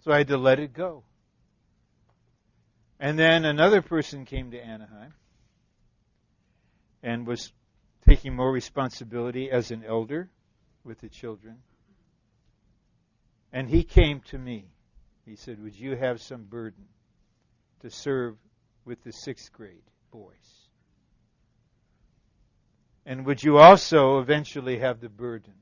So 0.04 0.12
I 0.12 0.18
had 0.18 0.28
to 0.28 0.38
let 0.38 0.58
it 0.60 0.72
go. 0.72 1.02
And 2.98 3.18
then 3.18 3.44
another 3.44 3.82
person 3.82 4.24
came 4.24 4.52
to 4.52 4.58
Anaheim 4.58 5.12
and 7.02 7.26
was 7.26 7.52
taking 8.06 8.34
more 8.34 8.50
responsibility 8.50 9.50
as 9.50 9.70
an 9.70 9.84
elder 9.84 10.30
with 10.84 11.00
the 11.00 11.08
children. 11.08 11.58
And 13.52 13.68
he 13.68 13.82
came 13.82 14.20
to 14.30 14.38
me. 14.38 14.66
He 15.24 15.36
said, 15.36 15.62
Would 15.62 15.78
you 15.78 15.96
have 15.96 16.20
some 16.20 16.44
burden 16.44 16.84
to 17.80 17.90
serve 17.90 18.36
with 18.84 19.02
the 19.02 19.12
sixth 19.12 19.52
grade 19.52 19.82
boys? 20.10 20.60
And 23.06 23.26
would 23.26 23.42
you 23.42 23.58
also 23.58 24.20
eventually 24.20 24.78
have 24.78 25.00
the 25.00 25.08
burden 25.08 25.54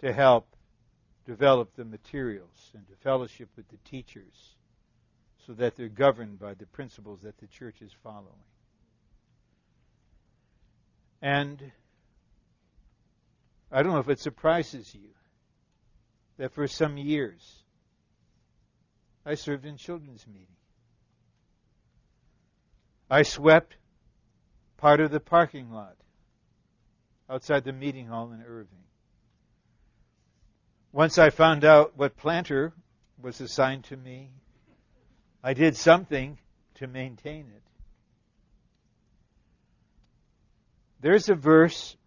to 0.00 0.12
help 0.12 0.46
develop 1.26 1.74
the 1.74 1.84
materials 1.84 2.70
and 2.74 2.86
to 2.88 2.94
fellowship 2.96 3.48
with 3.56 3.68
the 3.68 3.78
teachers 3.88 4.54
so 5.46 5.52
that 5.54 5.76
they're 5.76 5.88
governed 5.88 6.38
by 6.38 6.54
the 6.54 6.66
principles 6.66 7.20
that 7.22 7.38
the 7.38 7.46
church 7.46 7.82
is 7.82 7.92
following? 8.02 8.44
And 11.24 11.72
I 13.72 13.82
don't 13.82 13.94
know 13.94 13.98
if 13.98 14.10
it 14.10 14.20
surprises 14.20 14.94
you 14.94 15.08
that 16.36 16.52
for 16.52 16.68
some 16.68 16.98
years 16.98 17.64
I 19.24 19.34
served 19.34 19.64
in 19.64 19.78
children's 19.78 20.26
meeting. 20.26 20.58
I 23.10 23.22
swept 23.22 23.76
part 24.76 25.00
of 25.00 25.10
the 25.10 25.18
parking 25.18 25.70
lot 25.70 25.96
outside 27.30 27.64
the 27.64 27.72
meeting 27.72 28.06
hall 28.06 28.30
in 28.32 28.42
Irving. 28.42 28.84
Once 30.92 31.16
I 31.16 31.30
found 31.30 31.64
out 31.64 31.96
what 31.96 32.18
planter 32.18 32.74
was 33.18 33.40
assigned 33.40 33.84
to 33.84 33.96
me, 33.96 34.28
I 35.42 35.54
did 35.54 35.74
something 35.74 36.36
to 36.74 36.86
maintain 36.86 37.46
it. 37.46 37.62
There's 41.04 41.28
a 41.28 41.34
verse, 41.34 41.98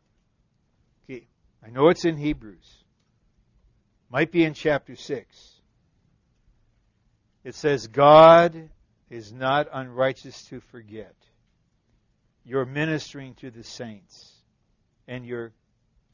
okay, 1.04 1.28
I 1.64 1.70
know 1.70 1.90
it's 1.90 2.04
in 2.04 2.18
Hebrews, 2.18 2.84
might 4.10 4.32
be 4.32 4.44
in 4.44 4.56
chapter 4.56 4.96
6. 4.96 5.52
It 7.44 7.54
says, 7.54 7.86
God 7.86 8.72
is 9.12 9.32
not 9.32 9.68
unrighteous 9.72 10.46
to 10.46 10.62
forget. 10.72 11.14
You're 12.44 12.66
ministering 12.66 13.36
to 13.36 13.52
the 13.52 13.64
saints 13.64 14.34
and 15.08 15.28
you're 15.28 15.52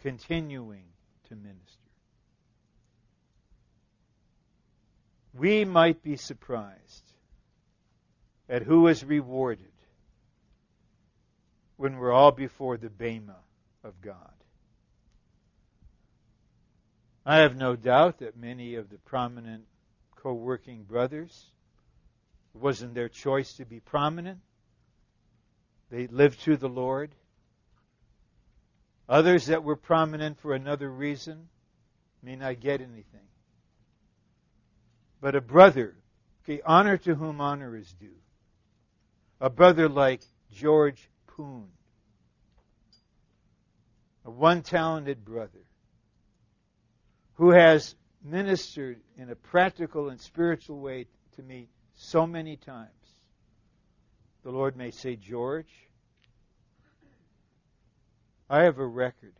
continuing 0.02 0.84
to 1.30 1.38
minister. 1.38 1.88
We 5.34 5.64
might 5.64 6.04
be 6.04 6.18
surprised 6.18 7.14
at 8.50 8.64
who 8.64 8.90
is 8.90 9.06
rewarded 9.06 9.73
when 11.84 11.98
we're 11.98 12.14
all 12.14 12.32
before 12.32 12.78
the 12.78 12.90
Bema 12.90 13.36
of 13.84 14.00
God. 14.00 14.32
I 17.26 17.40
have 17.40 17.58
no 17.58 17.76
doubt 17.76 18.20
that 18.20 18.38
many 18.38 18.76
of 18.76 18.90
the 18.90 18.98
prominent 19.00 19.66
co 20.16 20.32
working 20.32 20.84
brothers, 20.84 21.48
it 22.56 22.62
wasn't 22.62 22.94
their 22.94 23.10
choice 23.10 23.56
to 23.56 23.66
be 23.66 23.82
prominent. 23.82 24.40
They 25.92 26.08
lived 26.08 26.44
to 26.44 26.56
the 26.56 26.70
Lord. 26.70 27.14
Others 29.10 29.48
that 29.48 29.66
were 29.66 29.76
prominent 29.76 30.40
for 30.40 30.54
another 30.54 30.90
reason 30.90 31.50
may 32.22 32.38
not 32.38 32.62
get 32.62 32.80
anything. 32.80 33.28
But 35.20 35.36
a 35.36 35.42
brother, 35.42 35.96
okay, 36.46 36.62
honor 36.66 36.96
to 37.00 37.16
whom 37.16 37.42
honor 37.42 37.76
is 37.76 37.92
due. 37.92 38.22
A 39.42 39.50
brother 39.50 39.90
like 39.90 40.22
George 40.50 41.10
A 41.40 41.64
one 44.30 44.62
talented 44.62 45.26
brother 45.26 45.66
who 47.36 47.50
has 47.50 47.96
ministered 48.24 49.00
in 49.18 49.30
a 49.30 49.36
practical 49.36 50.10
and 50.10 50.20
spiritual 50.22 50.80
way 50.80 51.08
to 51.36 51.42
me 51.42 51.68
so 51.96 52.28
many 52.28 52.56
times. 52.56 52.90
The 54.44 54.52
Lord 54.52 54.78
may 54.78 54.92
say, 54.92 55.16
George, 55.16 55.74
I 58.50 58.64
have 58.64 58.78
a 58.78 58.86
record 58.86 59.34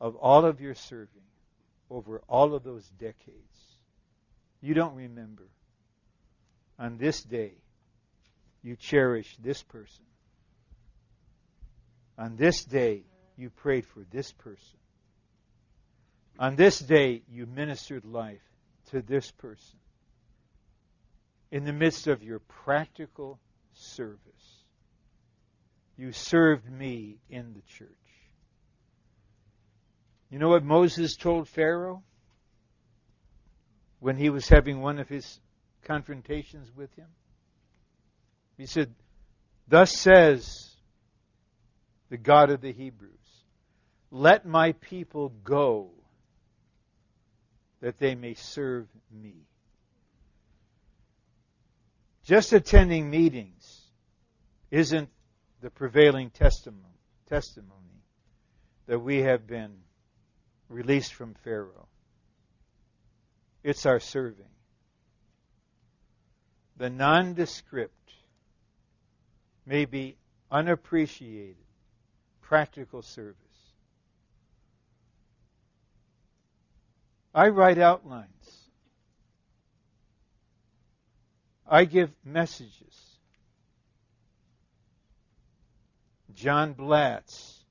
of 0.00 0.16
all 0.16 0.46
of 0.46 0.60
your 0.60 0.74
serving 0.74 1.22
over 1.90 2.22
all 2.28 2.54
of 2.54 2.62
those 2.64 2.88
decades. 2.98 3.76
You 4.62 4.74
don't 4.74 4.94
remember. 4.94 5.48
On 6.78 6.96
this 6.98 7.22
day, 7.22 7.52
you 8.62 8.74
cherish 8.74 9.36
this 9.38 9.62
person. 9.62 10.05
On 12.18 12.36
this 12.36 12.64
day, 12.64 13.02
you 13.36 13.50
prayed 13.50 13.86
for 13.86 14.04
this 14.10 14.32
person. 14.32 14.78
On 16.38 16.56
this 16.56 16.78
day, 16.78 17.22
you 17.30 17.46
ministered 17.46 18.04
life 18.04 18.42
to 18.90 19.02
this 19.02 19.30
person 19.30 19.78
in 21.50 21.64
the 21.64 21.72
midst 21.72 22.06
of 22.06 22.22
your 22.22 22.38
practical 22.38 23.38
service. 23.72 24.18
You 25.96 26.12
served 26.12 26.70
me 26.70 27.18
in 27.30 27.54
the 27.54 27.62
church. 27.62 27.88
You 30.30 30.38
know 30.38 30.48
what 30.48 30.64
Moses 30.64 31.16
told 31.16 31.48
Pharaoh 31.48 32.02
when 34.00 34.16
he 34.16 34.28
was 34.28 34.48
having 34.48 34.80
one 34.80 34.98
of 34.98 35.08
his 35.08 35.40
confrontations 35.84 36.70
with 36.74 36.92
him? 36.96 37.06
He 38.58 38.66
said, 38.66 38.94
Thus 39.68 39.96
says 39.96 40.65
the 42.08 42.16
God 42.16 42.50
of 42.50 42.60
the 42.60 42.72
Hebrews, 42.72 43.12
let 44.10 44.46
my 44.46 44.72
people 44.72 45.30
go 45.44 45.90
that 47.80 47.98
they 47.98 48.14
may 48.14 48.34
serve 48.34 48.86
me. 49.12 49.34
Just 52.24 52.52
attending 52.52 53.10
meetings 53.10 53.82
isn't 54.70 55.08
the 55.60 55.70
prevailing 55.70 56.30
testimony, 56.30 56.82
testimony 57.28 58.02
that 58.86 58.98
we 58.98 59.18
have 59.18 59.46
been 59.46 59.76
released 60.68 61.14
from 61.14 61.34
Pharaoh. 61.44 61.88
It's 63.62 63.86
our 63.86 64.00
serving. 64.00 64.46
The 66.76 66.90
nondescript, 66.90 68.12
may 69.66 69.84
be 69.84 70.16
unappreciated, 70.50 71.56
practical 72.46 73.02
service 73.02 73.36
I 77.36 77.48
write 77.48 77.76
outlines. 77.76 78.30
I 81.68 81.84
give 81.84 82.10
messages. 82.24 83.18
John 86.34 86.72
Blatz 86.72 87.62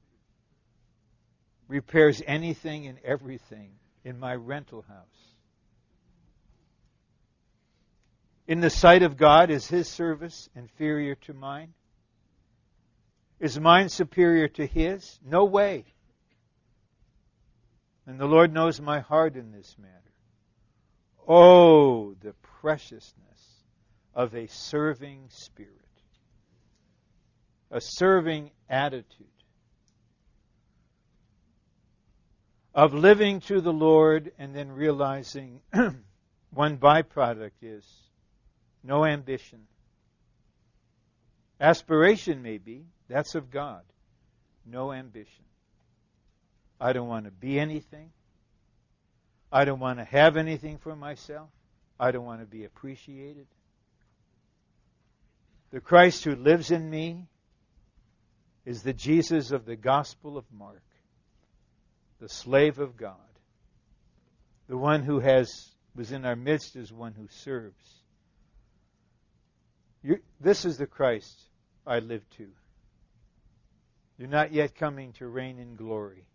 repairs 1.67 2.21
anything 2.28 2.86
and 2.86 2.99
everything 3.03 3.71
in 4.03 4.19
my 4.19 4.36
rental 4.36 4.84
house. 4.84 5.34
In 8.47 8.59
the 8.59 8.69
sight 8.69 9.01
of 9.01 9.17
God, 9.17 9.49
is 9.49 9.65
his 9.65 9.89
service 9.89 10.47
inferior 10.55 11.15
to 11.15 11.34
mine? 11.34 11.73
Is 13.40 13.60
mine 13.60 13.90
superior 13.90 14.48
to 14.50 14.66
his? 14.66 15.20
No 15.26 15.46
way. 15.46 15.86
And 18.08 18.20
the 18.20 18.28
Lord 18.28 18.54
knows 18.54 18.80
my 18.80 19.00
heart 19.00 19.36
in 19.36 19.52
this 19.52 19.76
matter. 19.78 19.92
Oh, 21.28 22.14
the 22.22 22.34
preciousness 22.62 23.64
of 24.14 24.36
a 24.36 24.48
serving 24.48 25.26
spirit, 25.30 25.72
a 27.72 27.82
serving 27.82 28.52
attitude, 28.70 29.28
of 32.74 32.94
living 32.94 33.40
to 33.42 33.60
the 33.60 33.74
Lord 33.74 34.32
and 34.38 34.56
then 34.56 34.72
realizing 34.72 35.62
one 36.52 36.78
byproduct 36.78 37.52
is 37.62 37.86
no 38.84 39.04
ambition. 39.04 39.62
Aspiration, 41.60 42.42
maybe, 42.42 42.86
that's 43.08 43.36
of 43.36 43.51
God. 43.51 43.84
No 44.66 44.91
ambition. 44.91 45.45
I 46.80 46.93
don't 46.93 47.08
want 47.08 47.26
to 47.26 47.32
be 47.32 47.60
anything. 47.60 48.12
I 49.51 49.66
don't 49.66 49.80
want 49.80 49.99
to 49.99 50.06
have 50.06 50.38
anything 50.38 50.78
for 50.78 50.95
myself. 50.95 51.49
I 51.99 52.12
don't 52.12 52.26
want 52.26 52.41
to 52.41 52.45
be 52.45 52.66
appreciated. 52.66 53.47
The 55.72 55.80
Christ 55.80 56.24
who 56.24 56.36
lives 56.36 56.72
in 56.72 56.89
me 56.89 57.28
is 58.66 58.82
the 58.82 58.93
Jesus 58.93 59.51
of 59.51 59.66
the 59.66 59.76
Gospel 59.76 60.38
of 60.38 60.45
Mark, 60.51 60.84
the 62.20 62.30
slave 62.30 62.80
of 62.80 62.97
God, 62.97 63.16
the 64.68 64.78
one 64.78 65.03
who 65.03 65.20
has 65.20 65.72
was 65.95 66.12
in 66.12 66.26
our 66.26 66.36
midst 66.36 66.76
is 66.76 66.91
one 66.91 67.14
who 67.14 67.28
serves. 67.30 68.01
You, 70.03 70.18
this 70.39 70.66
is 70.66 70.78
the 70.78 70.86
Christ 70.86 71.39
I 71.88 71.99
live 71.99 72.30
to. 72.38 72.47
You're 74.18 74.30
not 74.30 74.53
yet 74.53 74.76
coming 74.76 75.11
to 75.13 75.28
reign 75.28 75.59
in 75.59 75.76
glory. 75.76 76.26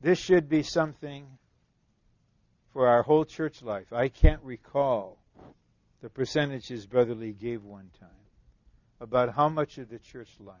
This 0.00 0.18
should 0.18 0.48
be 0.48 0.62
something 0.62 1.26
for 2.72 2.86
our 2.86 3.02
whole 3.02 3.24
church 3.24 3.62
life. 3.62 3.92
I 3.92 4.08
can't 4.08 4.42
recall 4.42 5.18
the 6.00 6.08
percentages 6.08 6.86
Brother 6.86 7.14
Lee 7.14 7.32
gave 7.32 7.64
one 7.64 7.90
time 7.98 8.08
about 9.00 9.34
how 9.34 9.48
much 9.48 9.78
of 9.78 9.88
the 9.88 9.98
church 9.98 10.30
life 10.38 10.56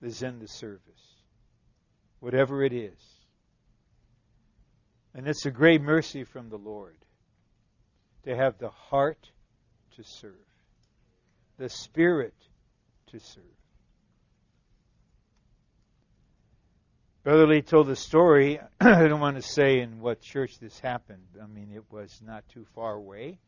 is 0.00 0.22
in 0.22 0.38
the 0.38 0.48
service, 0.48 1.18
whatever 2.20 2.62
it 2.62 2.72
is. 2.72 2.98
And 5.14 5.28
it's 5.28 5.46
a 5.46 5.50
great 5.50 5.80
mercy 5.80 6.24
from 6.24 6.48
the 6.48 6.58
Lord 6.58 6.96
to 8.24 8.34
have 8.34 8.58
the 8.58 8.70
heart 8.70 9.30
to 9.96 10.04
serve, 10.04 10.32
the 11.58 11.68
spirit 11.68 12.34
to 13.08 13.18
serve. 13.18 13.44
Brother 17.24 17.46
Lee 17.46 17.62
told 17.62 17.86
the 17.86 17.96
story. 17.96 18.60
I 18.80 19.08
don't 19.08 19.20
want 19.20 19.36
to 19.36 19.42
say 19.42 19.80
in 19.80 20.00
what 20.00 20.20
church 20.20 20.58
this 20.58 20.78
happened. 20.78 21.24
I 21.42 21.46
mean, 21.46 21.70
it 21.74 21.84
was 21.90 22.20
not 22.24 22.46
too 22.50 22.66
far 22.74 22.92
away. 22.92 23.38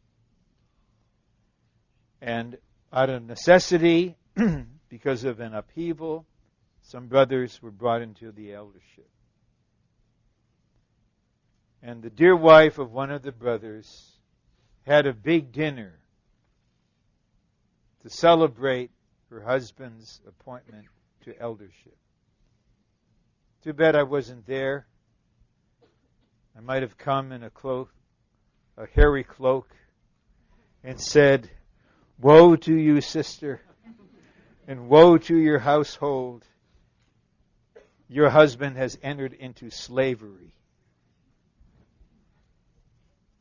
And 2.22 2.56
out 2.90 3.10
of 3.10 3.22
necessity, 3.22 4.16
because 4.88 5.24
of 5.24 5.40
an 5.40 5.54
upheaval, 5.54 6.24
some 6.82 7.08
brothers 7.08 7.60
were 7.60 7.70
brought 7.70 8.00
into 8.00 8.32
the 8.32 8.54
eldership. 8.54 9.10
And 11.82 12.02
the 12.02 12.10
dear 12.10 12.34
wife 12.34 12.78
of 12.78 12.92
one 12.92 13.10
of 13.10 13.22
the 13.22 13.32
brothers 13.32 14.16
had 14.86 15.06
a 15.06 15.12
big 15.12 15.52
dinner 15.52 15.98
to 18.06 18.10
celebrate 18.10 18.92
her 19.30 19.40
husband's 19.40 20.20
appointment 20.28 20.86
to 21.24 21.36
eldership. 21.40 21.96
Too 23.64 23.72
bad 23.72 23.96
I 23.96 24.04
wasn't 24.04 24.46
there. 24.46 24.86
I 26.56 26.60
might 26.60 26.82
have 26.82 26.96
come 26.96 27.32
in 27.32 27.42
a 27.42 27.50
cloak, 27.50 27.92
a 28.76 28.86
hairy 28.86 29.24
cloak, 29.24 29.74
and 30.84 31.00
said, 31.00 31.50
Woe 32.20 32.54
to 32.54 32.72
you, 32.72 33.00
sister, 33.00 33.60
and 34.68 34.88
woe 34.88 35.18
to 35.18 35.36
your 35.36 35.58
household. 35.58 36.44
Your 38.08 38.30
husband 38.30 38.76
has 38.76 38.96
entered 39.02 39.32
into 39.32 39.68
slavery. 39.70 40.54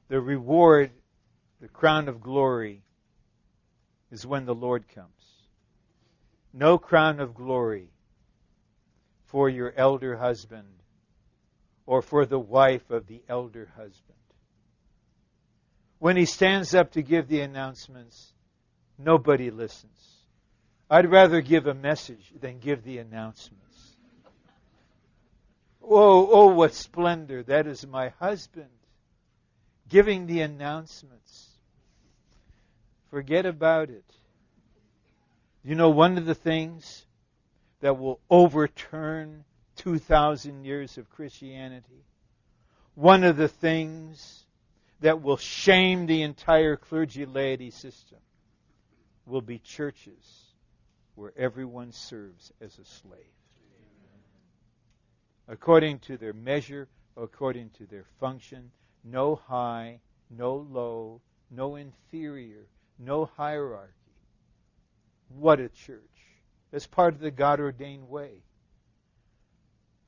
The 0.07 0.19
reward, 0.19 0.89
the 1.61 1.67
crown 1.67 2.09
of 2.09 2.19
glory, 2.19 2.84
is 4.15 4.25
when 4.25 4.45
the 4.45 4.55
Lord 4.55 4.87
comes. 4.87 5.09
No 6.53 6.77
crown 6.77 7.19
of 7.19 7.35
glory 7.35 7.89
for 9.25 9.49
your 9.49 9.73
elder 9.75 10.15
husband 10.15 10.69
or 11.85 12.01
for 12.01 12.25
the 12.25 12.39
wife 12.39 12.89
of 12.89 13.07
the 13.07 13.21
elder 13.27 13.69
husband. 13.75 14.17
When 15.99 16.15
he 16.15 16.23
stands 16.23 16.73
up 16.73 16.93
to 16.93 17.01
give 17.01 17.27
the 17.27 17.41
announcements, 17.41 18.31
nobody 18.97 19.51
listens. 19.51 19.99
I'd 20.89 21.11
rather 21.11 21.41
give 21.41 21.67
a 21.67 21.73
message 21.73 22.31
than 22.39 22.59
give 22.59 22.85
the 22.85 22.99
announcements. 22.99 23.97
Oh, 25.83 26.29
oh, 26.31 26.53
what 26.53 26.73
splendor. 26.73 27.43
That 27.43 27.67
is 27.67 27.85
my 27.85 28.13
husband 28.19 28.69
giving 29.89 30.25
the 30.25 30.39
announcements. 30.39 31.44
Forget 33.15 33.45
about 33.45 33.89
it. 33.89 34.03
You 35.63 35.75
know, 35.75 35.89
one 35.89 36.17
of 36.17 36.25
the 36.25 36.35
things 36.35 37.05
that 37.79 37.97
will 37.97 38.19
overturn 38.29 39.45
2,000 39.77 40.65
years 40.65 40.97
of 40.97 41.09
Christianity. 41.09 42.03
One 42.93 43.23
of 43.23 43.37
the 43.37 43.47
things 43.47 44.43
that 44.99 45.21
will 45.21 45.37
shame 45.37 46.07
the 46.07 46.23
entire 46.23 46.75
clergy 46.75 47.25
laity 47.25 47.71
system 47.71 48.17
will 49.25 49.39
be 49.39 49.59
churches 49.59 50.51
where 51.15 51.31
everyone 51.37 51.93
serves 51.93 52.51
as 52.59 52.77
a 52.79 52.83
slave. 52.83 53.21
According 55.47 55.99
to 55.99 56.17
their 56.17 56.33
measure, 56.33 56.89
according 57.15 57.69
to 57.77 57.85
their 57.85 58.07
function, 58.19 58.71
no 59.05 59.35
high, 59.35 60.01
no 60.29 60.57
low, 60.69 61.21
no 61.49 61.77
inferior, 61.77 62.67
no 62.99 63.29
hierarchy. 63.37 63.91
What 65.29 65.59
a 65.59 65.69
church 65.69 66.01
as 66.71 66.85
part 66.85 67.13
of 67.13 67.19
the 67.19 67.31
God 67.31 67.59
ordained 67.59 68.09
way. 68.09 68.43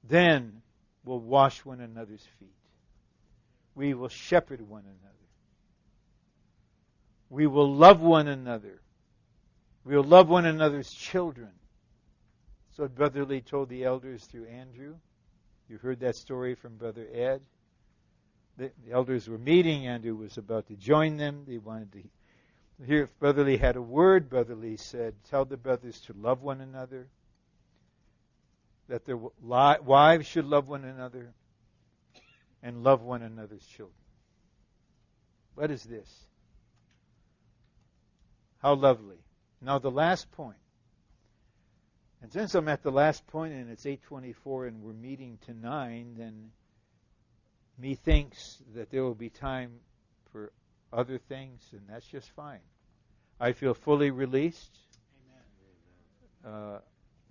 Then 0.03 0.61
we'll 1.05 1.19
wash 1.19 1.63
one 1.65 1.81
another's 1.81 2.25
feet. 2.39 2.49
We 3.75 3.93
will 3.93 4.09
shepherd 4.09 4.61
one 4.67 4.83
another. 4.83 5.13
We 7.29 7.47
will 7.47 7.73
love 7.73 8.01
one 8.01 8.27
another. 8.27 8.81
We 9.83 9.95
will 9.95 10.03
love 10.03 10.29
one 10.29 10.45
another's 10.45 10.91
children. 10.91 11.51
So 12.75 12.87
Brother 12.87 13.25
Lee 13.25 13.41
told 13.41 13.69
the 13.69 13.83
elders 13.85 14.25
through 14.25 14.45
Andrew. 14.47 14.95
You 15.69 15.77
heard 15.77 15.99
that 16.01 16.15
story 16.15 16.55
from 16.55 16.77
Brother 16.77 17.07
Ed. 17.13 17.41
The, 18.57 18.71
the 18.85 18.91
elders 18.91 19.27
were 19.27 19.37
meeting. 19.37 19.87
Andrew 19.87 20.15
was 20.15 20.37
about 20.37 20.67
to 20.67 20.75
join 20.75 21.17
them. 21.17 21.43
They 21.47 21.57
wanted 21.57 21.91
to 21.93 21.99
here, 22.85 23.03
if 23.03 23.19
Brother 23.19 23.43
Lee 23.43 23.57
had 23.57 23.75
a 23.75 23.81
word, 23.81 24.29
Brother 24.29 24.55
Lee 24.55 24.77
said, 24.77 25.15
Tell 25.29 25.45
the 25.45 25.57
brothers 25.57 25.99
to 26.01 26.13
love 26.13 26.41
one 26.43 26.61
another, 26.61 27.07
that 28.87 29.05
their 29.05 29.17
wives 29.17 30.27
should 30.27 30.45
love 30.45 30.67
one 30.67 30.83
another, 30.83 31.33
and 32.61 32.83
love 32.83 33.01
one 33.01 33.23
another's 33.23 33.65
children. 33.65 33.95
What 35.55 35.71
is 35.71 35.83
this? 35.83 36.27
How 38.61 38.75
lovely. 38.75 39.17
Now, 39.61 39.79
the 39.79 39.91
last 39.91 40.31
point. 40.31 40.57
And 42.21 42.31
since 42.31 42.55
I'm 42.55 42.67
at 42.67 42.83
the 42.83 42.91
last 42.91 43.25
point 43.27 43.53
and 43.53 43.69
it's 43.69 43.85
8:24 43.85 44.67
and 44.67 44.81
we're 44.81 44.93
meeting 44.93 45.37
to 45.45 45.53
9, 45.53 46.15
then 46.15 46.51
methinks 47.77 48.61
that 48.73 48.89
there 48.89 49.03
will 49.03 49.15
be 49.15 49.29
time 49.29 49.79
other 50.91 51.17
things, 51.17 51.61
and 51.71 51.81
that's 51.89 52.07
just 52.07 52.29
fine. 52.31 52.59
I 53.39 53.51
feel 53.51 53.73
fully 53.73 54.11
released. 54.11 54.77
Uh, 56.45 56.79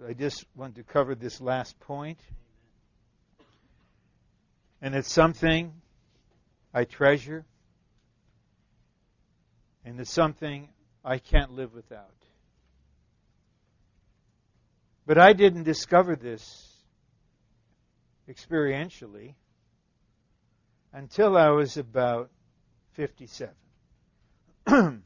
I 0.06 0.12
just 0.12 0.44
want 0.54 0.76
to 0.76 0.82
cover 0.82 1.14
this 1.14 1.40
last 1.40 1.78
point. 1.80 2.20
And 4.82 4.94
it's 4.94 5.10
something 5.10 5.72
I 6.74 6.84
treasure, 6.84 7.44
and 9.84 9.98
it's 9.98 10.12
something 10.12 10.68
I 11.02 11.18
can't 11.18 11.52
live 11.52 11.74
without. 11.74 12.12
But 15.06 15.18
I 15.18 15.32
didn't 15.32 15.62
discover 15.62 16.16
this 16.16 16.68
experientially 18.28 19.34
until 20.92 21.36
I 21.36 21.50
was 21.50 21.76
about 21.76 22.30
57. 22.97 23.55
and 24.66 25.02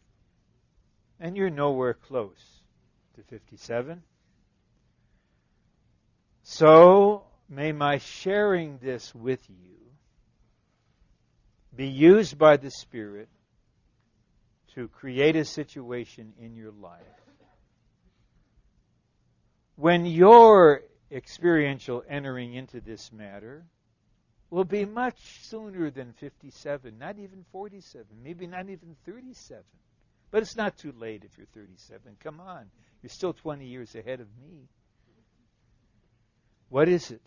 you're 1.37 1.51
nowhere 1.51 1.95
close 1.95 2.63
to 3.17 3.23
57. 3.25 4.03
So 6.43 7.25
may 7.49 7.73
my 7.73 7.99
sharing 7.99 8.79
this 8.79 9.13
with 9.13 9.41
you 9.49 9.77
be 11.75 11.89
used 11.89 12.39
by 12.39 12.57
the 12.57 12.71
Spirit 12.71 13.29
to 14.75 14.87
create 14.87 15.35
a 15.35 15.45
situation 15.45 16.33
in 16.41 16.55
your 16.55 16.73
life 16.73 17.01
when 19.75 20.07
your 20.07 20.83
experiential 21.11 22.05
entering 22.09 22.55
into 22.55 22.81
this 22.81 23.11
matter 23.13 23.65
will 24.51 24.65
be 24.65 24.85
much 24.85 25.17
sooner 25.43 25.91
than 25.91 26.13
57, 26.15 26.99
not 26.99 27.19
even 27.19 27.45
47, 27.53 28.05
maybe 28.23 28.47
not 28.47 28.69
even 28.69 28.97
37. 29.07 29.63
But 30.31 30.43
it's 30.43 30.57
not 30.57 30.77
too 30.77 30.93
late 30.99 31.25
if 31.25 31.37
you're 31.39 31.47
37. 31.55 32.17
Come 32.23 32.41
on. 32.41 32.67
You're 33.03 33.11
still 33.11 33.33
20 33.33 33.65
years 33.65 33.95
ahead 33.95 34.21
of 34.21 34.27
me. 34.43 34.69
What 36.69 36.89
is 36.89 37.11
it? 37.11 37.23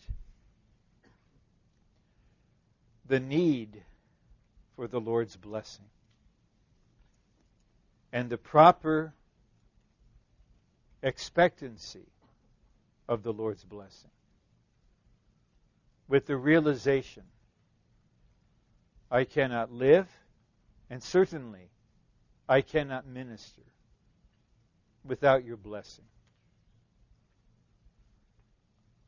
The 3.07 3.19
need 3.19 3.83
for 4.75 4.87
the 4.87 4.99
Lord's 4.99 5.35
blessing 5.35 5.85
and 8.13 8.29
the 8.29 8.37
proper 8.37 9.13
expectancy 11.01 12.07
of 13.09 13.23
the 13.23 13.33
Lord's 13.33 13.63
blessing 13.65 14.11
with 16.07 16.25
the 16.25 16.37
realization 16.37 17.23
I 19.09 19.25
cannot 19.25 19.71
live, 19.71 20.07
and 20.89 21.01
certainly 21.03 21.69
I 22.47 22.61
cannot 22.61 23.07
minister 23.07 23.61
without 25.05 25.45
your 25.45 25.57
blessing. 25.57 26.05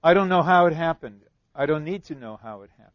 I 0.03 0.13
don't 0.13 0.30
know 0.30 0.43
how 0.43 0.67
it 0.67 0.73
happened. 0.73 1.22
I 1.55 1.65
don't 1.65 1.84
need 1.84 2.03
to 2.05 2.15
know 2.15 2.38
how 2.41 2.61
it 2.61 2.69
happened. 2.77 2.93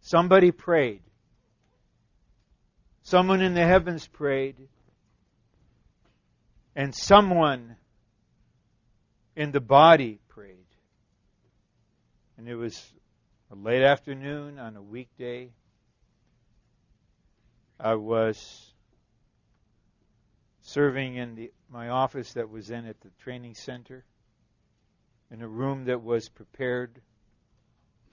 Somebody 0.00 0.50
prayed. 0.50 1.02
Someone 3.02 3.40
in 3.40 3.54
the 3.54 3.64
heavens 3.64 4.06
prayed. 4.06 4.56
And 6.74 6.94
someone 6.94 7.76
in 9.36 9.52
the 9.52 9.60
body. 9.60 10.18
And 12.38 12.48
it 12.48 12.54
was 12.54 12.92
a 13.50 13.56
late 13.56 13.82
afternoon 13.82 14.60
on 14.60 14.76
a 14.76 14.82
weekday. 14.82 15.50
I 17.80 17.96
was 17.96 18.72
serving 20.62 21.16
in 21.16 21.34
the, 21.34 21.52
my 21.68 21.88
office 21.88 22.34
that 22.34 22.48
was 22.48 22.70
in 22.70 22.86
at 22.86 23.00
the 23.00 23.10
training 23.18 23.56
center, 23.56 24.04
in 25.32 25.42
a 25.42 25.48
room 25.48 25.86
that 25.86 26.00
was 26.00 26.28
prepared 26.28 27.00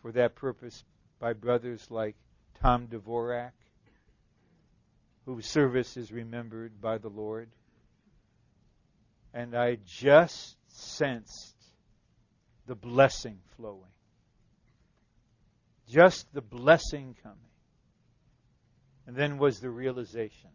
for 0.02 0.12
that 0.14 0.34
purpose 0.34 0.84
by 1.20 1.34
brothers 1.34 1.86
like 1.92 2.16
Tom 2.62 2.88
Dvorak, 2.88 3.52
whose 5.26 5.46
service 5.46 5.98
is 5.98 6.12
remembered 6.12 6.82
by 6.82 6.98
the 6.98 7.10
Lord. 7.10 7.50
And 9.36 9.56
I 9.56 9.78
just 9.86 10.58
sensed 10.68 11.56
the 12.66 12.76
blessing 12.76 13.38
flowing 13.56 13.95
just 15.90 16.32
the 16.34 16.42
blessing 16.42 17.16
coming. 17.22 17.38
And 19.08 19.16
then 19.16 19.38
was 19.38 19.60
the 19.60 19.70
realization 19.70 20.50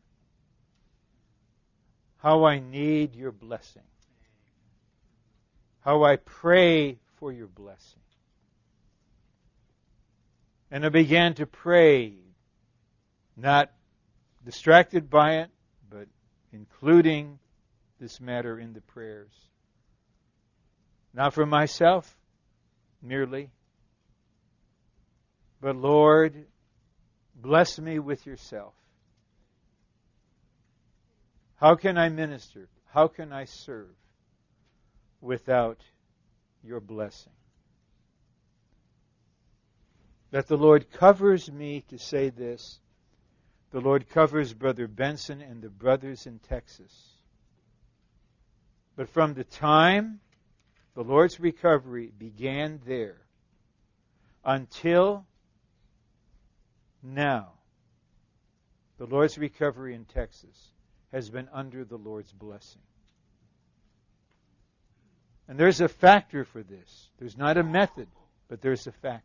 how 2.22 2.44
I 2.44 2.58
need 2.58 3.14
your 3.14 3.32
blessing, 3.32 3.82
how 5.80 6.04
I 6.04 6.16
pray 6.16 6.98
for 7.18 7.32
your 7.32 7.46
blessing. 7.46 8.02
And 10.70 10.84
I 10.84 10.90
began 10.90 11.34
to 11.34 11.46
pray, 11.46 12.14
not 13.36 13.72
distracted 14.44 15.08
by 15.08 15.38
it, 15.38 15.50
but 15.88 16.08
including 16.52 17.38
this 17.98 18.20
matter 18.20 18.58
in 18.58 18.74
the 18.74 18.82
prayers. 18.82 19.32
Not 21.14 21.32
for 21.32 21.46
myself 21.46 22.16
merely, 23.02 23.50
but 25.60 25.76
Lord, 25.76 26.46
bless 27.34 27.78
me 27.78 27.98
with 27.98 28.26
yourself. 28.26 28.74
How 31.56 31.74
can 31.74 31.98
I 31.98 32.08
minister? 32.08 32.68
How 32.92 33.08
can 33.08 33.32
I 33.32 33.44
serve 33.44 33.94
without 35.20 35.78
your 36.64 36.80
blessing? 36.80 37.32
That 40.30 40.46
the 40.46 40.56
Lord 40.56 40.90
covers 40.90 41.50
me 41.50 41.84
to 41.88 41.98
say 41.98 42.30
this. 42.30 42.78
The 43.72 43.80
Lord 43.80 44.08
covers 44.08 44.54
Brother 44.54 44.88
Benson 44.88 45.42
and 45.42 45.60
the 45.60 45.68
brothers 45.68 46.26
in 46.26 46.38
Texas. 46.38 47.10
But 48.96 49.08
from 49.08 49.34
the 49.34 49.44
time 49.44 50.20
the 50.94 51.04
Lord's 51.04 51.38
recovery 51.38 52.12
began 52.16 52.80
there 52.86 53.20
until 54.44 55.26
now, 57.02 57.52
the 58.98 59.06
Lord's 59.06 59.38
recovery 59.38 59.94
in 59.94 60.04
Texas 60.04 60.72
has 61.12 61.30
been 61.30 61.48
under 61.52 61.84
the 61.84 61.96
Lord's 61.96 62.32
blessing. 62.32 62.82
And 65.48 65.58
there's 65.58 65.80
a 65.80 65.88
factor 65.88 66.44
for 66.44 66.62
this. 66.62 67.08
There's 67.18 67.36
not 67.36 67.56
a 67.56 67.64
method, 67.64 68.06
but 68.48 68.60
there's 68.60 68.86
a 68.86 68.92
factor. 68.92 69.24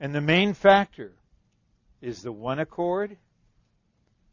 And 0.00 0.14
the 0.14 0.20
main 0.20 0.54
factor 0.54 1.12
is 2.00 2.22
the 2.22 2.32
one 2.32 2.58
accord 2.58 3.16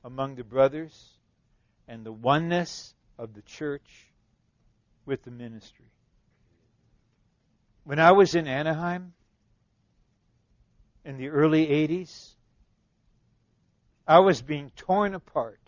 among 0.04 0.36
the 0.36 0.44
brothers 0.44 1.12
and 1.88 2.04
the 2.04 2.12
oneness 2.12 2.96
of 3.20 3.36
the 3.36 3.44
church 3.44 4.08
with 5.06 5.24
the 5.24 5.32
ministry. 5.32 5.92
When 7.84 8.00
I 8.00 8.14
was 8.14 8.34
in 8.34 8.48
Anaheim, 8.48 9.14
in 11.06 11.18
the 11.18 11.30
early 11.30 11.68
80s, 11.68 12.34
I 14.08 14.20
was 14.20 14.42
being 14.42 14.72
torn 14.76 15.14
apart. 15.14 15.60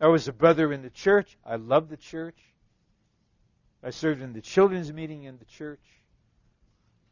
I 0.00 0.08
was 0.08 0.26
a 0.26 0.32
brother 0.32 0.72
in 0.72 0.82
the 0.82 0.90
church. 0.90 1.36
I 1.44 1.56
loved 1.56 1.90
the 1.90 1.96
church. 1.96 2.38
I 3.84 3.90
served 3.90 4.22
in 4.22 4.32
the 4.32 4.40
children's 4.40 4.92
meeting 4.92 5.24
in 5.24 5.38
the 5.38 5.44
church. 5.44 5.84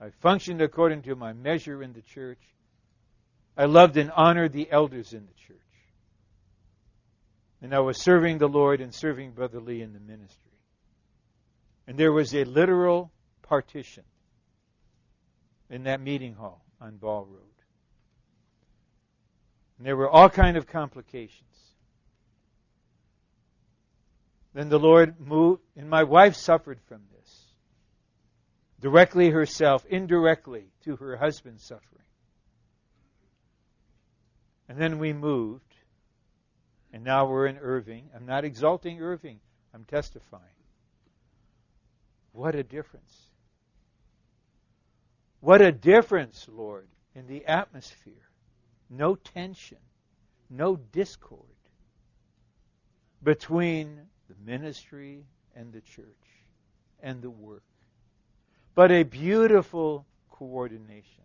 I 0.00 0.10
functioned 0.20 0.62
according 0.62 1.02
to 1.02 1.14
my 1.14 1.32
measure 1.32 1.82
in 1.82 1.92
the 1.92 2.02
church. 2.02 2.40
I 3.56 3.66
loved 3.66 3.96
and 3.96 4.10
honored 4.10 4.52
the 4.52 4.70
elders 4.70 5.12
in 5.12 5.26
the 5.26 5.34
church. 5.34 5.58
And 7.62 7.74
I 7.74 7.80
was 7.80 8.00
serving 8.00 8.38
the 8.38 8.48
Lord 8.48 8.80
and 8.80 8.94
serving 8.94 9.32
Brother 9.32 9.60
Lee 9.60 9.82
in 9.82 9.92
the 9.92 10.00
ministry. 10.00 10.52
And 11.86 11.98
there 11.98 12.12
was 12.12 12.34
a 12.34 12.44
literal 12.44 13.12
partition 13.42 14.04
in 15.70 15.84
that 15.84 16.00
meeting 16.00 16.34
hall 16.34 16.64
on 16.80 16.96
Ball 16.96 17.24
Road. 17.24 17.42
And 19.78 19.86
there 19.86 19.96
were 19.96 20.10
all 20.10 20.28
kind 20.28 20.56
of 20.56 20.66
complications. 20.66 21.46
Then 24.52 24.68
the 24.68 24.78
Lord 24.78 25.20
moved, 25.20 25.62
and 25.76 25.88
my 25.88 26.02
wife 26.02 26.34
suffered 26.34 26.80
from 26.88 27.02
this. 27.16 27.44
Directly 28.80 29.30
herself, 29.30 29.86
indirectly 29.88 30.66
to 30.84 30.96
her 30.96 31.16
husband's 31.16 31.62
suffering. 31.62 31.86
And 34.68 34.78
then 34.78 34.98
we 34.98 35.12
moved, 35.12 35.74
and 36.92 37.04
now 37.04 37.26
we're 37.26 37.46
in 37.46 37.58
Irving. 37.58 38.10
I'm 38.14 38.26
not 38.26 38.44
exalting 38.44 39.00
Irving, 39.00 39.40
I'm 39.72 39.84
testifying. 39.84 40.42
What 42.32 42.54
a 42.54 42.62
difference. 42.62 43.29
What 45.40 45.62
a 45.62 45.72
difference, 45.72 46.46
Lord, 46.50 46.86
in 47.14 47.26
the 47.26 47.46
atmosphere. 47.46 48.28
No 48.90 49.14
tension, 49.14 49.78
no 50.50 50.76
discord 50.76 51.40
between 53.22 54.00
the 54.28 54.34
ministry 54.44 55.24
and 55.54 55.72
the 55.72 55.80
church 55.80 56.04
and 57.02 57.22
the 57.22 57.30
work, 57.30 57.62
but 58.74 58.90
a 58.90 59.02
beautiful 59.02 60.06
coordination. 60.30 61.24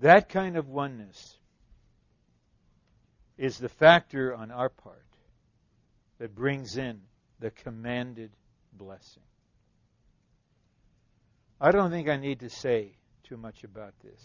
That 0.00 0.28
kind 0.28 0.56
of 0.56 0.68
oneness 0.68 1.36
is 3.36 3.58
the 3.58 3.68
factor 3.68 4.34
on 4.34 4.50
our 4.50 4.68
part 4.68 5.04
that 6.18 6.34
brings 6.34 6.76
in 6.76 7.00
the 7.38 7.50
commanded 7.50 8.30
blessing. 8.72 9.22
I 11.60 11.72
don't 11.72 11.90
think 11.90 12.08
I 12.08 12.16
need 12.16 12.40
to 12.40 12.48
say 12.48 12.92
too 13.24 13.36
much 13.36 13.64
about 13.64 13.92
this. 14.02 14.22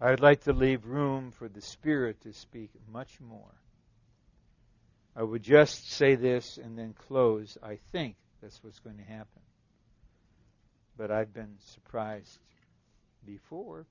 I'd 0.00 0.20
like 0.20 0.42
to 0.44 0.52
leave 0.52 0.84
room 0.84 1.30
for 1.30 1.48
the 1.48 1.62
Spirit 1.62 2.20
to 2.22 2.32
speak 2.32 2.70
much 2.92 3.20
more. 3.20 3.54
I 5.16 5.22
would 5.22 5.42
just 5.42 5.92
say 5.92 6.16
this 6.16 6.58
and 6.58 6.76
then 6.76 6.94
close. 7.06 7.56
I 7.62 7.78
think 7.92 8.16
that's 8.42 8.62
what's 8.62 8.80
going 8.80 8.96
to 8.96 9.04
happen. 9.04 9.42
But 10.96 11.10
I've 11.10 11.32
been 11.32 11.56
surprised 11.60 12.38
before. 13.24 13.86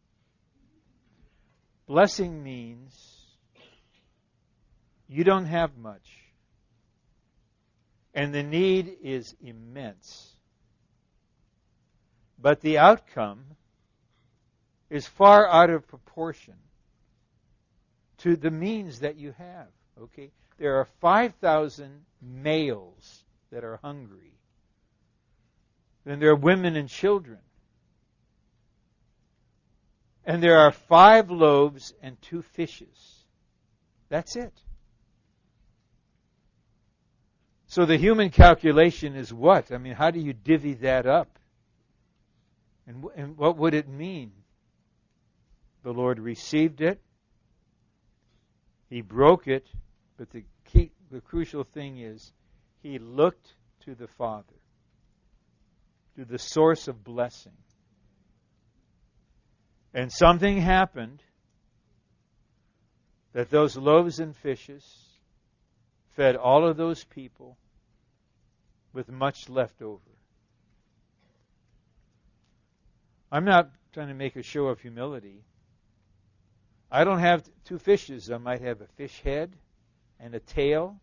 Blessing 1.87 2.43
means 2.43 3.25
you 5.07 5.23
don't 5.23 5.45
have 5.45 5.77
much, 5.77 6.09
and 8.13 8.33
the 8.33 8.43
need 8.43 8.97
is 9.01 9.35
immense. 9.41 10.35
But 12.41 12.61
the 12.61 12.79
outcome 12.79 13.43
is 14.89 15.07
far 15.07 15.47
out 15.47 15.69
of 15.69 15.87
proportion 15.87 16.55
to 18.19 18.35
the 18.35 18.51
means 18.51 18.99
that 18.99 19.15
you 19.15 19.33
have. 19.37 19.67
Okay? 20.01 20.31
There 20.57 20.77
are 20.77 20.85
5,000 20.99 22.05
males 22.21 23.23
that 23.51 23.63
are 23.63 23.77
hungry. 23.77 24.33
Then 26.03 26.19
there 26.19 26.31
are 26.31 26.35
women 26.35 26.75
and 26.75 26.89
children. 26.89 27.39
And 30.25 30.41
there 30.41 30.57
are 30.57 30.71
five 30.71 31.29
loaves 31.31 31.93
and 32.01 32.19
two 32.21 32.41
fishes. 32.41 33.25
That's 34.09 34.35
it. 34.35 34.53
So 37.67 37.85
the 37.85 37.97
human 37.97 38.29
calculation 38.29 39.15
is 39.15 39.33
what? 39.33 39.71
I 39.71 39.77
mean, 39.77 39.93
how 39.93 40.11
do 40.11 40.19
you 40.19 40.33
divvy 40.33 40.73
that 40.75 41.05
up? 41.05 41.39
And, 42.87 43.05
and 43.15 43.37
what 43.37 43.57
would 43.57 43.73
it 43.73 43.87
mean? 43.87 44.31
The 45.83 45.91
Lord 45.91 46.19
received 46.19 46.81
it. 46.81 47.01
He 48.89 49.01
broke 49.01 49.47
it. 49.47 49.67
But 50.17 50.29
the 50.31 50.43
key, 50.65 50.91
the 51.09 51.21
crucial 51.21 51.63
thing 51.63 51.99
is, 51.99 52.31
he 52.81 52.99
looked 52.99 53.53
to 53.85 53.95
the 53.95 54.07
Father, 54.07 54.59
to 56.15 56.25
the 56.25 56.37
source 56.37 56.87
of 56.87 57.03
blessing. 57.03 57.57
And 59.93 60.11
something 60.11 60.57
happened 60.57 61.21
that 63.33 63.49
those 63.49 63.75
loaves 63.75 64.19
and 64.19 64.35
fishes 64.35 64.83
fed 66.15 66.35
all 66.35 66.67
of 66.67 66.77
those 66.77 67.03
people 67.03 67.57
with 68.93 69.09
much 69.09 69.49
left 69.49 69.81
over. 69.81 69.99
I'm 73.31 73.45
not 73.45 73.69
trying 73.93 74.09
to 74.09 74.13
make 74.13 74.35
a 74.35 74.43
show 74.43 74.67
of 74.67 74.81
humility. 74.81 75.43
I 76.91 77.05
don't 77.05 77.19
have 77.19 77.43
two 77.65 77.79
fishes. 77.79 78.29
I 78.29 78.37
might 78.37 78.61
have 78.61 78.81
a 78.81 78.87
fish 78.97 79.21
head 79.21 79.55
and 80.19 80.35
a 80.35 80.39
tail 80.39 80.99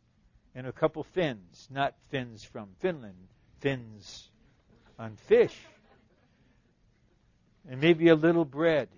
and 0.54 0.66
a 0.66 0.72
couple 0.72 1.02
fins. 1.02 1.66
Not 1.70 1.94
fins 2.10 2.44
from 2.44 2.68
Finland, 2.80 3.16
fins 3.60 4.28
on 4.98 5.16
fish. 5.16 5.56
And 7.68 7.80
maybe 7.80 8.08
a 8.08 8.14
little 8.14 8.44
bread. 8.44 8.88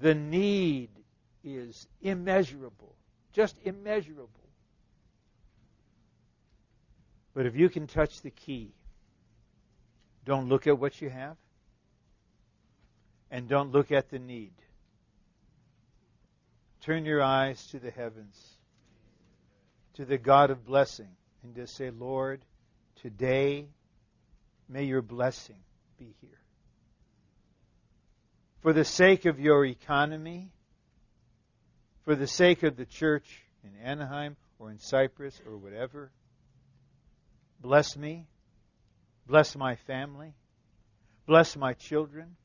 The 0.00 0.14
need 0.14 0.90
is 1.44 1.86
immeasurable, 2.02 2.94
just 3.32 3.56
immeasurable. 3.64 4.30
But 7.32 7.46
if 7.46 7.54
you 7.54 7.68
can 7.68 7.86
touch 7.86 8.22
the 8.22 8.30
key, 8.30 8.72
don't 10.26 10.48
look 10.48 10.66
at 10.66 10.78
what 10.78 11.00
you 11.00 11.08
have 11.08 11.36
and 13.30 13.48
don't 13.48 13.72
look 13.72 13.92
at 13.92 14.10
the 14.10 14.18
need. 14.18 14.52
Turn 16.82 17.04
your 17.04 17.22
eyes 17.22 17.64
to 17.68 17.78
the 17.78 17.90
heavens, 17.90 18.36
to 19.94 20.04
the 20.04 20.18
God 20.18 20.50
of 20.50 20.66
blessing, 20.66 21.08
and 21.42 21.54
just 21.54 21.76
say, 21.76 21.90
Lord, 21.90 22.44
today 23.02 23.68
may 24.68 24.84
your 24.84 25.02
blessing 25.02 25.56
be 25.98 26.14
here. 26.20 26.40
For 28.62 28.72
the 28.72 28.84
sake 28.84 29.26
of 29.26 29.38
your 29.38 29.64
economy, 29.64 30.50
for 32.04 32.16
the 32.16 32.26
sake 32.26 32.64
of 32.64 32.76
the 32.76 32.86
church 32.86 33.44
in 33.62 33.70
Anaheim 33.80 34.36
or 34.58 34.70
in 34.70 34.78
Cyprus 34.78 35.40
or 35.46 35.56
whatever, 35.56 36.10
bless 37.60 37.96
me, 37.96 38.26
bless 39.26 39.56
my 39.56 39.76
family, 39.76 40.34
bless 41.26 41.56
my 41.56 41.72
children 41.72 42.36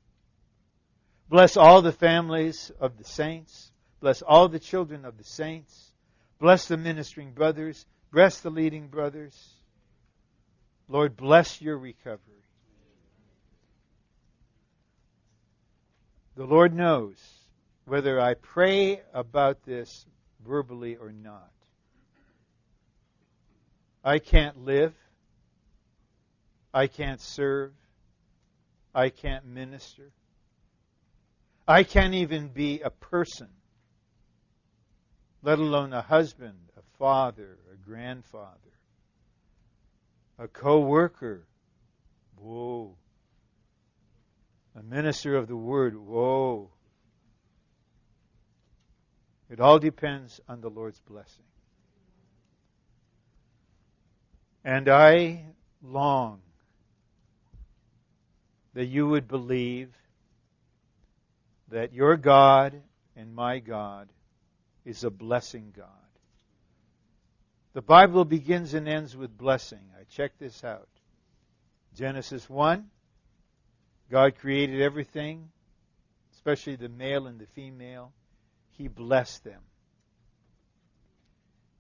Bless 1.32 1.56
all 1.56 1.82
the 1.82 1.94
families 1.94 2.74
of 2.82 2.98
the 2.98 3.06
saints. 3.06 3.72
Bless 4.02 4.22
all 4.22 4.50
the 4.50 4.60
children 4.60 5.06
of 5.06 5.18
the 5.18 5.24
saints. 5.24 5.94
Bless 6.40 6.68
the 6.68 6.76
ministering 6.76 7.32
brothers. 7.32 7.86
Bless 8.12 8.42
the 8.42 8.50
leading 8.50 8.90
brothers. 8.90 9.34
Lord, 10.90 11.16
bless 11.16 11.62
your 11.62 11.78
recovery. 11.78 12.44
The 16.36 16.44
Lord 16.44 16.76
knows 16.76 17.16
whether 17.86 18.20
I 18.20 18.34
pray 18.34 19.00
about 19.14 19.64
this 19.64 20.06
verbally 20.46 20.98
or 20.98 21.14
not. 21.14 21.50
I 24.04 24.20
can't 24.20 24.66
live. 24.66 24.94
I 26.74 26.88
can't 26.88 27.20
serve. 27.20 27.74
I 28.94 29.10
can't 29.10 29.46
minister. 29.46 30.12
I 31.68 31.84
can't 31.84 32.14
even 32.14 32.50
be 32.50 32.82
a 32.82 32.90
person, 32.90 33.48
let 35.42 35.60
alone 35.60 35.94
a 35.94 36.02
husband, 36.02 36.58
a 36.78 36.82
father, 36.98 37.58
a 37.72 37.78
grandfather, 37.78 38.58
a 40.38 40.48
co 40.48 40.80
worker. 40.80 41.46
Whoa. 42.38 42.96
A 44.76 44.82
minister 44.82 45.36
of 45.36 45.48
the 45.48 45.56
word. 45.56 45.96
Whoa. 45.96 46.72
It 49.50 49.60
all 49.60 49.80
depends 49.80 50.40
on 50.48 50.62
the 50.62 50.70
Lord's 50.70 51.00
blessing. 51.00 51.44
And 54.64 54.88
I 54.90 55.46
long 55.82 56.40
that 58.74 58.86
you 58.86 59.08
would 59.08 59.28
believe 59.28 59.94
that 61.70 61.94
your 61.94 62.18
God 62.18 62.82
and 63.16 63.34
my 63.34 63.60
God 63.60 64.10
is 64.86 65.04
a 65.04 65.10
blessing 65.10 65.74
God. 65.76 65.88
The 67.74 67.82
Bible 67.82 68.26
begins 68.26 68.74
and 68.74 68.88
ends 68.88 69.16
with 69.16 69.38
blessing. 69.38 69.80
I 69.98 70.04
checked 70.04 70.40
this 70.40 70.64
out. 70.64 70.88
Genesis 71.96 72.50
1, 72.50 72.86
God 74.10 74.36
created 74.38 74.82
everything, 74.82 75.50
especially 76.34 76.76
the 76.76 76.90
male 76.90 77.28
and 77.28 77.40
the 77.40 77.46
female. 77.48 78.12
He 78.72 78.88
blessed 78.88 79.44
them. 79.44 79.62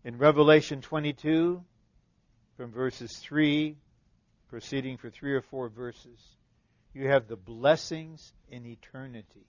In 0.04 0.18
Revelation 0.18 0.82
22, 0.82 1.64
from 2.58 2.72
verses 2.72 3.18
3, 3.18 3.76
proceeding 4.50 4.98
for 4.98 5.10
three 5.10 5.34
or 5.34 5.42
four 5.42 5.70
verses, 5.70 6.20
you 6.94 7.08
have 7.08 7.28
the 7.28 7.36
blessings 7.36 8.34
in 8.50 8.66
eternity 8.66 9.48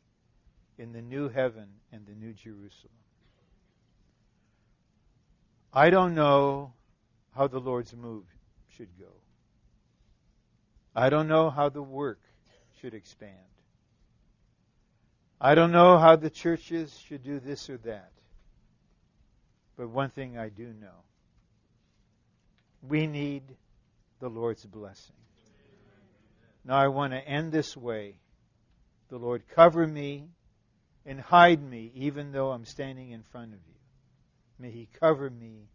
in 0.78 0.93
the 0.93 1.02
new 1.02 1.28
heaven 1.28 1.69
and 1.93 2.06
the 2.06 2.14
new 2.14 2.32
Jerusalem. 2.32 2.93
I 5.73 5.90
don't 5.90 6.14
know 6.14 6.73
how 7.35 7.47
the 7.48 7.59
Lord's 7.59 7.94
move 7.94 8.24
should 8.77 8.98
go. 8.98 9.12
I 10.94 11.09
don't 11.09 11.28
know 11.28 11.51
how 11.51 11.69
the 11.69 11.82
work 11.82 12.20
should 12.81 12.94
expand. 12.94 13.36
I 15.40 15.55
don't 15.55 15.73
know 15.73 15.98
how 15.98 16.16
the 16.16 16.31
churches 16.31 16.97
should 17.06 17.23
do 17.23 17.40
this 17.40 17.69
or 17.70 17.78
that. 17.78 18.12
But 19.77 19.89
one 19.89 20.10
thing 20.10 20.39
I 20.39 20.51
do 20.51 20.66
know 20.66 21.02
we 22.82 23.06
need 23.06 23.43
the 24.20 24.28
Lord's 24.28 24.66
blessing. 24.66 25.21
Now 26.64 26.76
I 26.76 26.89
want 26.89 27.12
to 27.12 27.18
end 27.18 27.52
this 27.52 27.76
way. 27.76 28.16
The 29.09 29.18
Lord 29.18 29.43
cover 29.48 29.86
me 29.86 30.28
and 31.05 31.20
hide 31.20 31.62
me 31.62 31.90
even 31.94 32.32
though 32.32 32.52
I'm 32.52 32.64
standing 32.64 33.10
in 33.10 33.22
front 33.22 33.52
of 33.52 33.59
you. 33.66 33.74
May 34.59 34.70
He 34.70 34.89
cover 35.01 35.28
me 35.28 35.68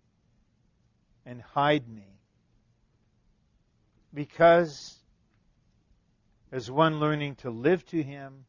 and 1.25 1.41
hide 1.41 1.87
me. 1.89 2.19
Because 4.13 4.97
as 6.51 6.71
one 6.71 6.99
learning 6.99 7.35
to 7.35 7.49
live 7.49 7.85
to 7.87 8.01
Him 8.01 8.45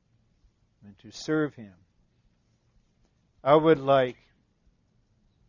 and 0.85 0.97
to 1.01 1.11
serve 1.11 1.55
Him, 1.55 1.75
I 3.43 3.57
would 3.57 3.81
like 3.81 4.17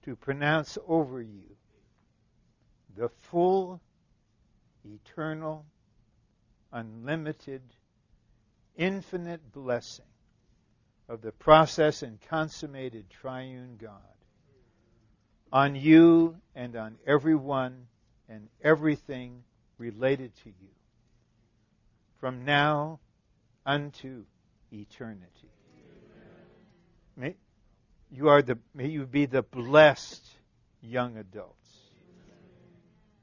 to 0.03 0.15
pronounce 0.15 0.77
over 0.87 1.21
you 1.21 1.55
the 2.95 3.09
full, 3.09 3.79
eternal, 4.83 5.65
unlimited, 6.71 7.61
infinite 8.75 9.51
blessing 9.51 10.05
of 11.07 11.21
the 11.21 11.31
process 11.31 12.03
and 12.03 12.19
consummated 12.21 13.09
triune 13.09 13.77
God 13.81 13.93
on 15.51 15.75
you 15.75 16.35
and 16.55 16.75
on 16.75 16.97
everyone 17.07 17.87
and 18.27 18.47
everything 18.63 19.43
related 19.77 20.35
to 20.43 20.49
you 20.49 20.69
from 22.19 22.45
now 22.45 22.99
unto 23.65 24.23
eternity. 24.71 25.49
May 27.15 27.35
you 28.11 28.29
are 28.29 28.41
the 28.41 28.57
may 28.73 28.87
you 28.87 29.05
be 29.05 29.25
the 29.25 29.41
blessed 29.41 30.23
young 30.81 31.17
adults. 31.17 31.55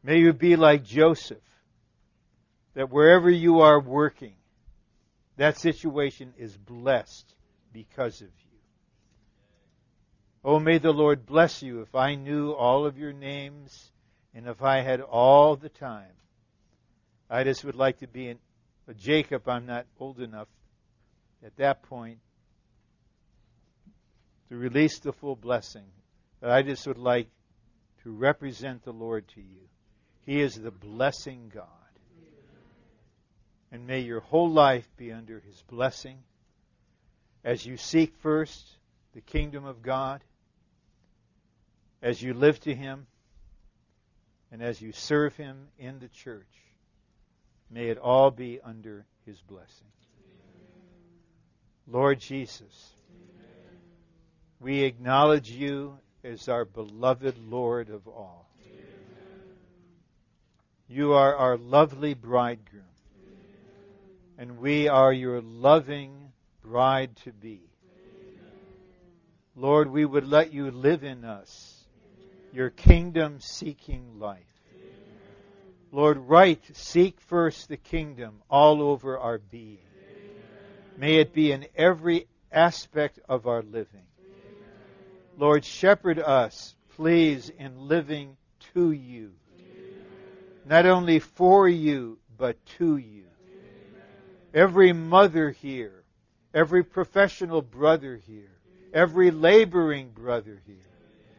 May 0.02 0.18
you 0.18 0.32
be 0.32 0.56
like 0.56 0.84
Joseph 0.84 1.38
that 2.76 2.92
wherever 2.92 3.30
you 3.30 3.60
are 3.60 3.80
working 3.80 4.34
that 5.36 5.58
situation 5.58 6.32
is 6.38 6.56
blessed 6.56 7.34
because 7.72 8.20
of 8.20 8.28
you. 8.28 8.58
Oh, 10.44 10.58
may 10.58 10.78
the 10.78 10.92
Lord 10.92 11.26
bless 11.26 11.62
you 11.62 11.80
if 11.80 11.94
I 11.94 12.14
knew 12.14 12.52
all 12.52 12.86
of 12.86 12.98
your 12.98 13.12
names 13.12 13.90
and 14.34 14.46
if 14.46 14.62
I 14.62 14.80
had 14.80 15.00
all 15.00 15.56
the 15.56 15.68
time. 15.68 16.12
I 17.28 17.44
just 17.44 17.64
would 17.64 17.74
like 17.74 17.98
to 17.98 18.06
be 18.06 18.30
a 18.30 18.94
Jacob. 18.94 19.48
I'm 19.48 19.66
not 19.66 19.86
old 19.98 20.20
enough 20.20 20.48
at 21.44 21.56
that 21.56 21.82
point 21.82 22.18
to 24.48 24.56
release 24.56 25.00
the 25.00 25.12
full 25.12 25.36
blessing. 25.36 25.86
But 26.40 26.50
I 26.50 26.62
just 26.62 26.86
would 26.86 26.98
like 26.98 27.28
to 28.04 28.10
represent 28.10 28.84
the 28.84 28.92
Lord 28.92 29.26
to 29.34 29.40
you. 29.40 29.68
He 30.24 30.40
is 30.40 30.54
the 30.54 30.70
blessing 30.70 31.50
God. 31.52 31.85
And 33.72 33.86
may 33.86 34.00
your 34.00 34.20
whole 34.20 34.50
life 34.50 34.88
be 34.96 35.12
under 35.12 35.40
His 35.40 35.62
blessing 35.68 36.18
as 37.44 37.66
you 37.66 37.76
seek 37.76 38.14
first 38.16 38.76
the 39.12 39.20
kingdom 39.20 39.64
of 39.64 39.82
God 39.82 40.22
as 42.02 42.22
you 42.22 42.34
live 42.34 42.60
to 42.60 42.74
Him 42.74 43.06
and 44.52 44.62
as 44.62 44.80
you 44.80 44.92
serve 44.92 45.36
Him 45.36 45.68
in 45.78 45.98
the 45.98 46.08
church. 46.08 46.46
May 47.70 47.88
it 47.88 47.98
all 47.98 48.30
be 48.30 48.60
under 48.62 49.04
His 49.24 49.40
blessing. 49.42 49.88
Lord 51.88 52.20
Jesus, 52.20 52.92
we 54.60 54.82
acknowledge 54.82 55.50
you 55.50 55.98
as 56.24 56.48
our 56.48 56.64
beloved 56.64 57.38
Lord 57.38 57.90
of 57.90 58.08
all. 58.08 58.48
You 60.88 61.14
are 61.14 61.34
our 61.34 61.56
lovely 61.56 62.14
bridegroom, 62.14 62.84
and 64.38 64.58
we 64.58 64.88
are 64.88 65.12
your 65.12 65.40
loving 65.40 66.32
bride 66.62 67.16
to 67.24 67.32
be. 67.32 67.60
Lord, 69.54 69.90
we 69.90 70.04
would 70.04 70.26
let 70.26 70.52
you 70.52 70.70
live 70.70 71.02
in 71.02 71.24
us 71.24 71.76
your 72.52 72.70
kingdom 72.70 73.38
seeking 73.38 74.18
life. 74.18 74.40
Lord, 75.92 76.16
right, 76.16 76.62
seek 76.72 77.20
first 77.20 77.68
the 77.68 77.76
kingdom 77.76 78.40
all 78.48 78.82
over 78.82 79.18
our 79.18 79.38
being. 79.38 79.78
May 80.96 81.16
it 81.16 81.34
be 81.34 81.52
in 81.52 81.66
every 81.76 82.26
aspect 82.50 83.20
of 83.28 83.46
our 83.46 83.62
living. 83.62 84.06
Lord, 85.36 85.66
shepherd 85.66 86.18
us, 86.18 86.74
please, 86.96 87.50
in 87.50 87.88
living 87.88 88.38
to 88.74 88.90
you. 88.90 89.32
Not 90.64 90.86
only 90.86 91.18
for 91.18 91.68
you, 91.68 92.18
but 92.38 92.56
to 92.78 92.96
you. 92.96 93.25
Every 94.56 94.92
mother 94.92 95.50
here, 95.50 96.02
every 96.52 96.82
professional 96.82 97.62
brother 97.62 98.16
here, 98.26 98.58
every 98.92 99.30
laboring 99.30 100.08
brother 100.08 100.60
here, 100.66 100.76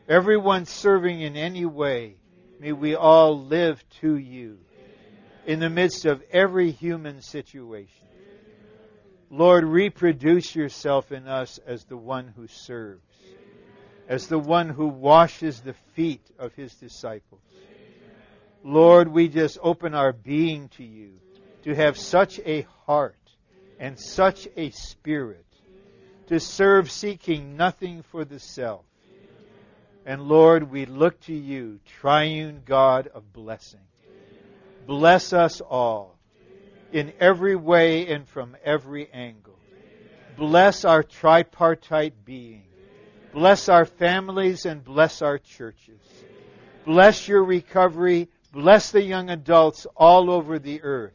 Everyone 0.07 0.65
serving 0.65 1.19
in 1.19 1.35
any 1.35 1.65
way, 1.65 2.15
may 2.61 2.71
we 2.71 2.95
all 2.95 3.37
live 3.37 3.83
to 3.99 4.15
you 4.15 4.57
in 5.45 5.59
the 5.59 5.69
midst 5.69 6.05
of 6.05 6.23
every 6.31 6.71
human 6.71 7.21
situation. 7.21 8.07
Lord, 9.29 9.65
reproduce 9.65 10.55
yourself 10.55 11.11
in 11.11 11.27
us 11.27 11.59
as 11.67 11.83
the 11.83 11.97
one 11.97 12.29
who 12.37 12.47
serves, 12.47 13.01
as 14.07 14.27
the 14.27 14.39
one 14.39 14.69
who 14.69 14.87
washes 14.87 15.59
the 15.59 15.75
feet 15.93 16.25
of 16.39 16.55
his 16.55 16.73
disciples. 16.75 17.41
Lord, 18.63 19.09
we 19.09 19.27
just 19.27 19.57
open 19.61 19.93
our 19.93 20.13
being 20.13 20.69
to 20.77 20.85
you 20.85 21.19
to 21.63 21.75
have 21.75 21.97
such 21.97 22.39
a 22.45 22.65
heart 22.87 23.15
and 23.79 23.99
such 23.99 24.47
a 24.57 24.71
spirit 24.71 25.45
to 26.27 26.39
serve 26.39 26.89
seeking 26.89 27.55
nothing 27.55 28.01
for 28.01 28.25
the 28.25 28.39
self 28.39 28.83
and 30.07 30.21
Lord, 30.21 30.71
we 30.71 30.85
look 30.85 31.19
to 31.23 31.33
you, 31.33 31.81
triune 31.85 32.61
God 32.65 33.07
of 33.07 33.33
blessing. 33.33 33.81
Bless 34.85 35.33
us 35.33 35.59
all 35.59 36.17
in 36.93 37.11
every 37.19 37.57
way 37.57 38.07
and 38.07 38.25
from 38.25 38.55
every 38.63 39.09
angle. 39.11 39.59
Bless 40.37 40.85
our 40.85 41.03
tripartite 41.03 42.23
being. 42.23 42.63
Bless 43.33 43.67
our 43.67 43.83
families 43.83 44.65
and 44.65 44.81
bless 44.81 45.21
our 45.21 45.39
churches. 45.39 45.99
Bless 46.85 47.27
your 47.27 47.43
recovery. 47.43 48.29
Bless 48.53 48.91
the 48.91 49.01
young 49.01 49.29
adults 49.29 49.85
all 49.93 50.31
over 50.31 50.57
the 50.57 50.83
earth. 50.83 51.11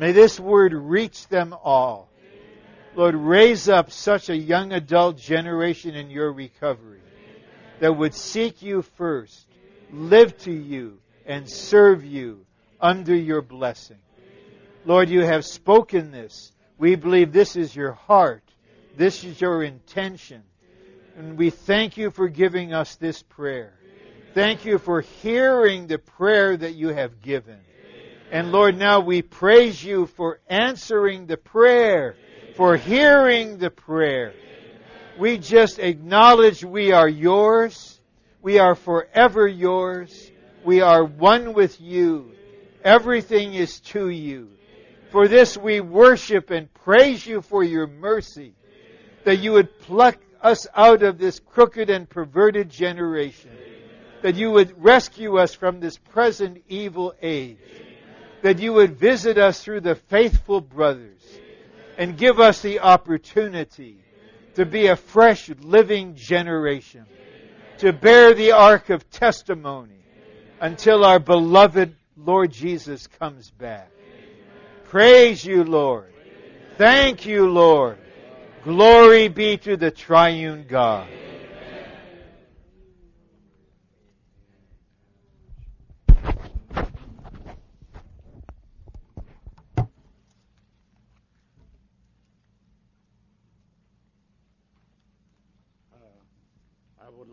May 0.00 0.12
this 0.12 0.40
word 0.40 0.72
reach 0.72 1.28
them 1.28 1.54
all. 1.62 2.08
Lord, 2.96 3.14
raise 3.14 3.68
up 3.68 3.92
such 3.92 4.30
a 4.30 4.36
young 4.36 4.72
adult 4.72 5.18
generation 5.18 5.94
in 5.94 6.08
your 6.08 6.32
recovery 6.32 7.02
that 7.80 7.94
would 7.94 8.14
seek 8.14 8.62
you 8.62 8.80
first, 8.80 9.46
live 9.92 10.38
to 10.38 10.52
you, 10.52 11.00
and 11.26 11.46
serve 11.46 12.02
you 12.02 12.46
under 12.80 13.14
your 13.14 13.42
blessing. 13.42 13.98
Lord, 14.86 15.10
you 15.10 15.20
have 15.20 15.44
spoken 15.44 16.12
this. 16.12 16.50
We 16.78 16.94
believe 16.94 17.30
this 17.30 17.54
is 17.54 17.76
your 17.76 17.92
heart. 17.92 18.42
This 18.96 19.22
is 19.22 19.38
your 19.38 19.62
intention. 19.62 20.44
And 21.14 21.36
we 21.36 21.50
thank 21.50 21.98
you 21.98 22.10
for 22.10 22.28
giving 22.28 22.72
us 22.72 22.96
this 22.96 23.22
prayer. 23.22 23.74
Thank 24.32 24.64
you 24.64 24.78
for 24.78 25.02
hearing 25.02 25.88
the 25.88 25.98
prayer 25.98 26.56
that 26.56 26.72
you 26.72 26.88
have 26.88 27.20
given. 27.20 27.58
And 28.30 28.52
Lord, 28.52 28.78
now 28.78 29.00
we 29.00 29.22
praise 29.22 29.82
you 29.82 30.06
for 30.06 30.40
answering 30.48 31.26
the 31.26 31.36
prayer, 31.36 32.16
for 32.56 32.76
hearing 32.76 33.58
the 33.58 33.70
prayer. 33.70 34.34
We 35.18 35.38
just 35.38 35.78
acknowledge 35.78 36.64
we 36.64 36.92
are 36.92 37.08
yours. 37.08 38.00
We 38.40 38.58
are 38.58 38.74
forever 38.74 39.46
yours. 39.48 40.30
We 40.64 40.80
are 40.80 41.04
one 41.04 41.54
with 41.54 41.80
you. 41.80 42.32
Everything 42.84 43.54
is 43.54 43.80
to 43.80 44.08
you. 44.08 44.50
For 45.10 45.26
this 45.26 45.56
we 45.56 45.80
worship 45.80 46.50
and 46.50 46.72
praise 46.72 47.26
you 47.26 47.42
for 47.42 47.64
your 47.64 47.86
mercy, 47.88 48.54
that 49.24 49.40
you 49.40 49.52
would 49.52 49.78
pluck 49.80 50.16
us 50.40 50.66
out 50.74 51.02
of 51.02 51.18
this 51.18 51.40
crooked 51.40 51.90
and 51.90 52.08
perverted 52.08 52.70
generation, 52.70 53.50
that 54.22 54.36
you 54.36 54.52
would 54.52 54.82
rescue 54.82 55.38
us 55.38 55.54
from 55.54 55.80
this 55.80 55.98
present 55.98 56.62
evil 56.68 57.12
age, 57.20 57.58
that 58.42 58.58
you 58.58 58.72
would 58.72 58.98
visit 58.98 59.38
us 59.38 59.62
through 59.62 59.80
the 59.80 59.94
faithful 59.94 60.60
brothers, 60.60 61.22
and 61.98 62.16
give 62.16 62.40
us 62.40 62.62
the 62.62 62.80
opportunity 62.80 64.02
to 64.54 64.64
be 64.64 64.86
a 64.86 64.96
fresh, 64.96 65.50
living 65.60 66.14
generation, 66.14 67.04
to 67.78 67.92
bear 67.92 68.34
the 68.34 68.52
ark 68.52 68.90
of 68.90 69.08
testimony 69.10 70.04
until 70.60 71.04
our 71.04 71.18
beloved 71.18 71.94
Lord 72.16 72.52
Jesus 72.52 73.06
comes 73.06 73.50
back. 73.50 73.90
Praise 74.84 75.44
you, 75.44 75.64
Lord. 75.64 76.12
Thank 76.76 77.26
you, 77.26 77.48
Lord. 77.48 77.98
Glory 78.64 79.28
be 79.28 79.56
to 79.58 79.76
the 79.76 79.90
triune 79.90 80.66
God. 80.68 81.08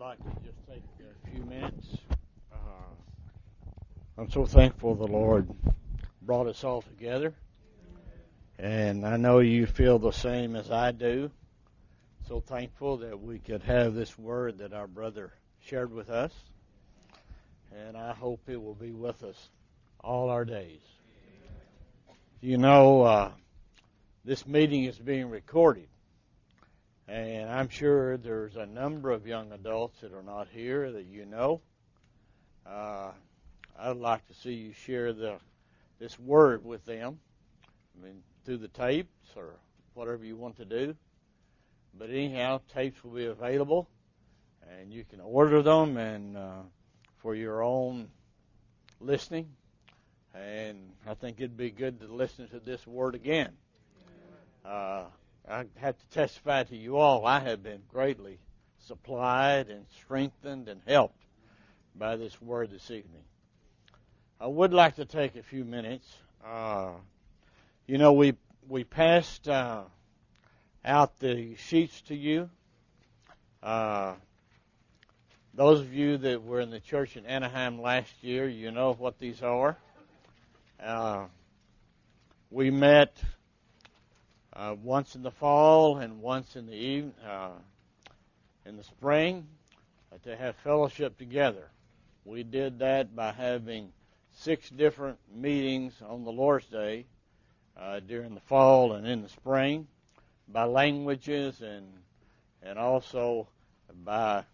like 0.08 0.18
to 0.18 0.30
just 0.46 0.56
take 0.66 0.82
a 1.00 1.30
few 1.30 1.44
minutes. 1.44 1.88
Uh, 2.52 2.56
I'm 4.18 4.28
so 4.28 4.46
thankful 4.46 4.96
the 4.96 5.06
Lord 5.06 5.48
brought 6.20 6.48
us 6.48 6.64
all 6.64 6.82
together. 6.82 7.34
And 8.58 9.06
I 9.06 9.16
know 9.16 9.38
you 9.38 9.64
feel 9.64 10.00
the 10.00 10.10
same 10.10 10.56
as 10.56 10.72
I 10.72 10.90
do. 10.90 11.30
So 12.26 12.40
thankful 12.40 12.96
that 12.96 13.20
we 13.20 13.38
could 13.38 13.62
have 13.62 13.94
this 13.94 14.18
word 14.18 14.58
that 14.58 14.72
our 14.72 14.88
brother 14.88 15.32
shared 15.60 15.92
with 15.92 16.10
us. 16.10 16.32
And 17.72 17.96
I 17.96 18.12
hope 18.12 18.40
it 18.48 18.60
will 18.60 18.74
be 18.74 18.90
with 18.90 19.22
us 19.22 19.50
all 20.02 20.30
our 20.30 20.44
days. 20.44 20.80
You 22.40 22.58
know, 22.58 23.02
uh, 23.02 23.30
this 24.24 24.48
meeting 24.48 24.82
is 24.82 24.98
being 24.98 25.30
recorded. 25.30 25.86
And 27.06 27.48
I'm 27.48 27.68
sure 27.68 28.16
there's 28.16 28.56
a 28.56 28.66
number 28.66 29.12
of 29.12 29.28
young 29.28 29.52
adults 29.52 30.00
that 30.00 30.12
are 30.12 30.24
not 30.24 30.48
here 30.52 30.90
that 30.90 31.06
you 31.06 31.24
know. 31.24 31.60
Uh, 32.66 33.12
I'd 33.80 33.96
like 33.96 34.26
to 34.26 34.34
see 34.34 34.54
you 34.54 34.72
share 34.72 35.12
the 35.12 35.36
this 36.00 36.18
word 36.18 36.64
with 36.64 36.84
them. 36.84 37.18
I 37.96 38.04
mean, 38.04 38.22
through 38.44 38.58
the 38.58 38.68
tapes 38.68 39.30
or 39.36 39.54
whatever 39.94 40.24
you 40.24 40.36
want 40.36 40.56
to 40.56 40.64
do. 40.64 40.94
But 41.96 42.10
anyhow, 42.10 42.60
tapes 42.72 43.02
will 43.02 43.12
be 43.12 43.26
available, 43.26 43.88
and 44.70 44.92
you 44.92 45.04
can 45.04 45.20
order 45.20 45.62
them 45.62 45.96
and 45.96 46.36
uh, 46.36 46.62
for 47.16 47.34
your 47.34 47.62
own 47.62 48.08
listening. 49.00 49.48
And 50.34 50.90
I 51.06 51.14
think 51.14 51.36
it'd 51.38 51.56
be 51.56 51.70
good 51.70 52.00
to 52.00 52.06
listen 52.06 52.48
to 52.48 52.60
this 52.60 52.86
word 52.86 53.14
again. 53.14 53.52
Uh, 54.64 55.04
I 55.48 55.64
have 55.76 55.98
to 55.98 56.06
testify 56.12 56.64
to 56.64 56.76
you 56.76 56.98
all, 56.98 57.24
I 57.26 57.40
have 57.40 57.62
been 57.62 57.82
greatly 57.90 58.38
supplied 58.86 59.68
and 59.68 59.86
strengthened 60.02 60.68
and 60.68 60.80
helped 60.86 61.22
by 61.94 62.16
this 62.16 62.40
word 62.40 62.70
this 62.70 62.90
evening. 62.90 63.22
I 64.40 64.46
would 64.46 64.72
like 64.72 64.94
to 64.96 65.04
take 65.04 65.34
a 65.34 65.42
few 65.42 65.64
minutes. 65.64 66.06
Uh, 66.46 66.90
you 67.88 67.98
know, 67.98 68.12
we 68.12 68.34
we 68.68 68.84
passed 68.84 69.48
uh, 69.48 69.82
out 70.84 71.18
the 71.18 71.56
sheets 71.56 72.02
to 72.02 72.14
you. 72.14 72.48
Uh, 73.60 74.14
those 75.54 75.80
of 75.80 75.92
you 75.92 76.18
that 76.18 76.44
were 76.44 76.60
in 76.60 76.70
the 76.70 76.78
church 76.78 77.16
in 77.16 77.26
Anaheim 77.26 77.82
last 77.82 78.12
year, 78.22 78.46
you 78.46 78.70
know 78.70 78.92
what 78.92 79.18
these 79.18 79.42
are. 79.42 79.76
Uh, 80.80 81.24
we 82.52 82.70
met 82.70 83.20
uh, 84.52 84.76
once 84.80 85.16
in 85.16 85.24
the 85.24 85.32
fall 85.32 85.98
and 85.98 86.20
once 86.20 86.54
in 86.54 86.66
the 86.66 86.74
even, 86.76 87.12
uh, 87.28 87.50
in 88.64 88.76
the 88.76 88.84
spring 88.84 89.48
to 90.22 90.36
have 90.36 90.54
fellowship 90.62 91.18
together. 91.18 91.68
We 92.24 92.44
did 92.44 92.78
that 92.78 93.16
by 93.16 93.32
having 93.32 93.90
six 94.40 94.70
different 94.70 95.18
meetings 95.34 95.94
on 96.06 96.24
the 96.24 96.30
Lord's 96.30 96.66
Day 96.66 97.06
uh, 97.76 98.00
during 98.00 98.34
the 98.34 98.40
fall 98.40 98.92
and 98.92 99.06
in 99.06 99.22
the 99.22 99.28
spring 99.28 99.88
by 100.46 100.64
languages 100.64 101.60
and 101.60 101.86
and 102.62 102.78
also 102.78 103.48
by 104.04 104.44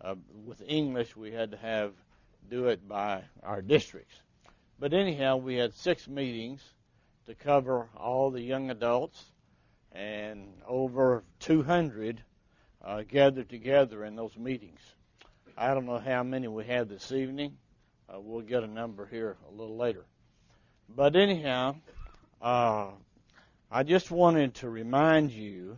uh, 0.00 0.14
with 0.44 0.62
English 0.66 1.16
we 1.16 1.30
had 1.30 1.52
to 1.52 1.56
have 1.56 1.92
do 2.50 2.66
it 2.66 2.86
by 2.88 3.22
our 3.42 3.62
districts. 3.62 4.14
But 4.78 4.92
anyhow, 4.92 5.36
we 5.36 5.56
had 5.56 5.74
six 5.74 6.06
meetings 6.06 6.62
to 7.26 7.34
cover 7.34 7.88
all 7.96 8.30
the 8.30 8.42
young 8.42 8.70
adults, 8.70 9.24
and 9.90 10.52
over 10.66 11.24
200 11.40 12.22
uh, 12.84 13.02
gathered 13.08 13.48
together 13.48 14.04
in 14.04 14.14
those 14.14 14.36
meetings. 14.36 14.80
I 15.56 15.74
don't 15.74 15.86
know 15.86 15.98
how 15.98 16.22
many 16.22 16.46
we 16.46 16.64
had 16.64 16.88
this 16.88 17.10
evening. 17.10 17.56
Uh, 18.08 18.20
we'll 18.20 18.42
get 18.42 18.62
a 18.62 18.68
number 18.68 19.06
here 19.06 19.36
a 19.48 19.50
little 19.50 19.76
later. 19.76 20.04
But 20.88 21.16
anyhow, 21.16 21.76
uh, 22.40 22.90
I 23.70 23.82
just 23.82 24.10
wanted 24.10 24.54
to 24.56 24.70
remind 24.70 25.32
you, 25.32 25.76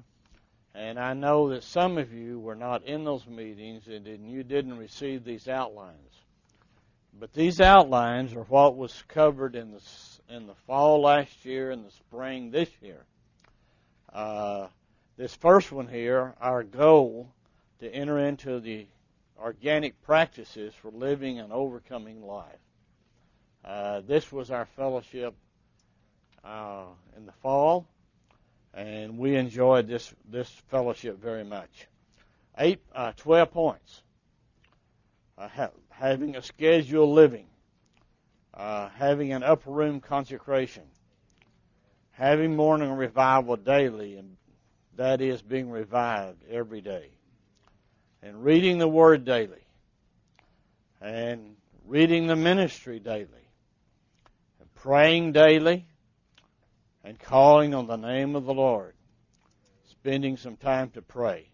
and 0.75 0.99
I 0.99 1.15
know 1.15 1.49
that 1.51 1.63
some 1.63 1.97
of 1.97 2.13
you 2.13 2.39
were 2.39 2.55
not 2.55 2.85
in 2.85 3.05
those 3.05 3.27
meetings 3.27 3.89
and 3.89 4.07
you 4.31 4.43
didn't 4.43 4.77
receive 4.77 5.25
these 5.25 5.49
outlines. 5.49 5.97
But 7.19 7.33
these 7.33 7.61
outlines 7.61 8.35
are 8.35 8.45
what 8.45 8.77
was 8.77 9.03
covered 9.09 9.57
in 9.57 9.73
the 9.73 9.81
in 10.29 10.47
the 10.47 10.55
fall 10.67 11.01
last 11.01 11.45
year 11.45 11.71
and 11.71 11.85
the 11.85 11.91
spring 11.91 12.51
this 12.51 12.69
year. 12.83 13.05
Uh, 14.13 14.69
this 15.17 15.35
first 15.35 15.73
one 15.73 15.89
here, 15.89 16.35
our 16.41 16.63
goal 16.63 17.33
to 17.81 17.89
enter 17.93 18.19
into 18.19 18.61
the 18.61 18.87
organic 19.41 20.01
practices 20.03 20.75
for 20.75 20.91
living 20.91 21.39
and 21.39 21.53
overcoming 21.53 22.23
life. 22.23 22.59
Uh, 23.65 24.01
this 24.07 24.33
was 24.33 24.51
our 24.51 24.65
fellowship 24.65 25.35
uh, 26.45 26.85
in 27.17 27.27
the 27.27 27.33
fall, 27.33 27.87
and 28.75 29.19
we 29.19 29.37
enjoyed 29.37 29.87
this 29.87 30.13
this 30.31 30.49
fellowship 30.69 31.21
very 31.21 31.45
much. 31.45 31.89
Eight, 32.57 32.81
uh, 32.95 33.13
twelve 33.17 33.51
points. 33.51 34.03
Uh, 35.37 35.49
ha- 35.49 35.71
having 35.91 36.35
a 36.37 36.43
scheduled 36.43 37.11
living, 37.11 37.47
uh, 38.55 38.89
having 38.89 39.33
an 39.33 39.43
upper 39.45 39.71
room 39.71 40.01
consecration, 40.01 40.83
having 42.11 42.57
morning 42.57 42.91
revival 42.91 43.57
daily, 43.57 44.17
and 44.17 44.37
that 44.97 45.21
is 45.21 45.41
being 45.43 45.71
revived 45.71 46.43
every 46.51 46.81
day, 46.81 47.11
and 48.23 48.45
reading 48.45 48.79
the 48.79 48.89
Word 48.89 49.25
daily, 49.25 49.67
and 51.01 51.57
reading 51.87 52.27
the 52.27 52.37
ministry 52.37 52.99
daily, 52.99 53.49
and 54.61 54.75
praying 54.75 55.33
daily, 55.33 55.87
and 57.05 57.19
calling 57.19 57.75
on 57.75 57.87
the 57.87 57.97
name 57.97 58.37
of 58.37 58.45
the 58.45 58.55
Lord, 58.55 58.95
spending 59.89 60.37
some 60.37 60.57
time 60.57 60.91
to 60.91 61.03
pray, 61.03 61.49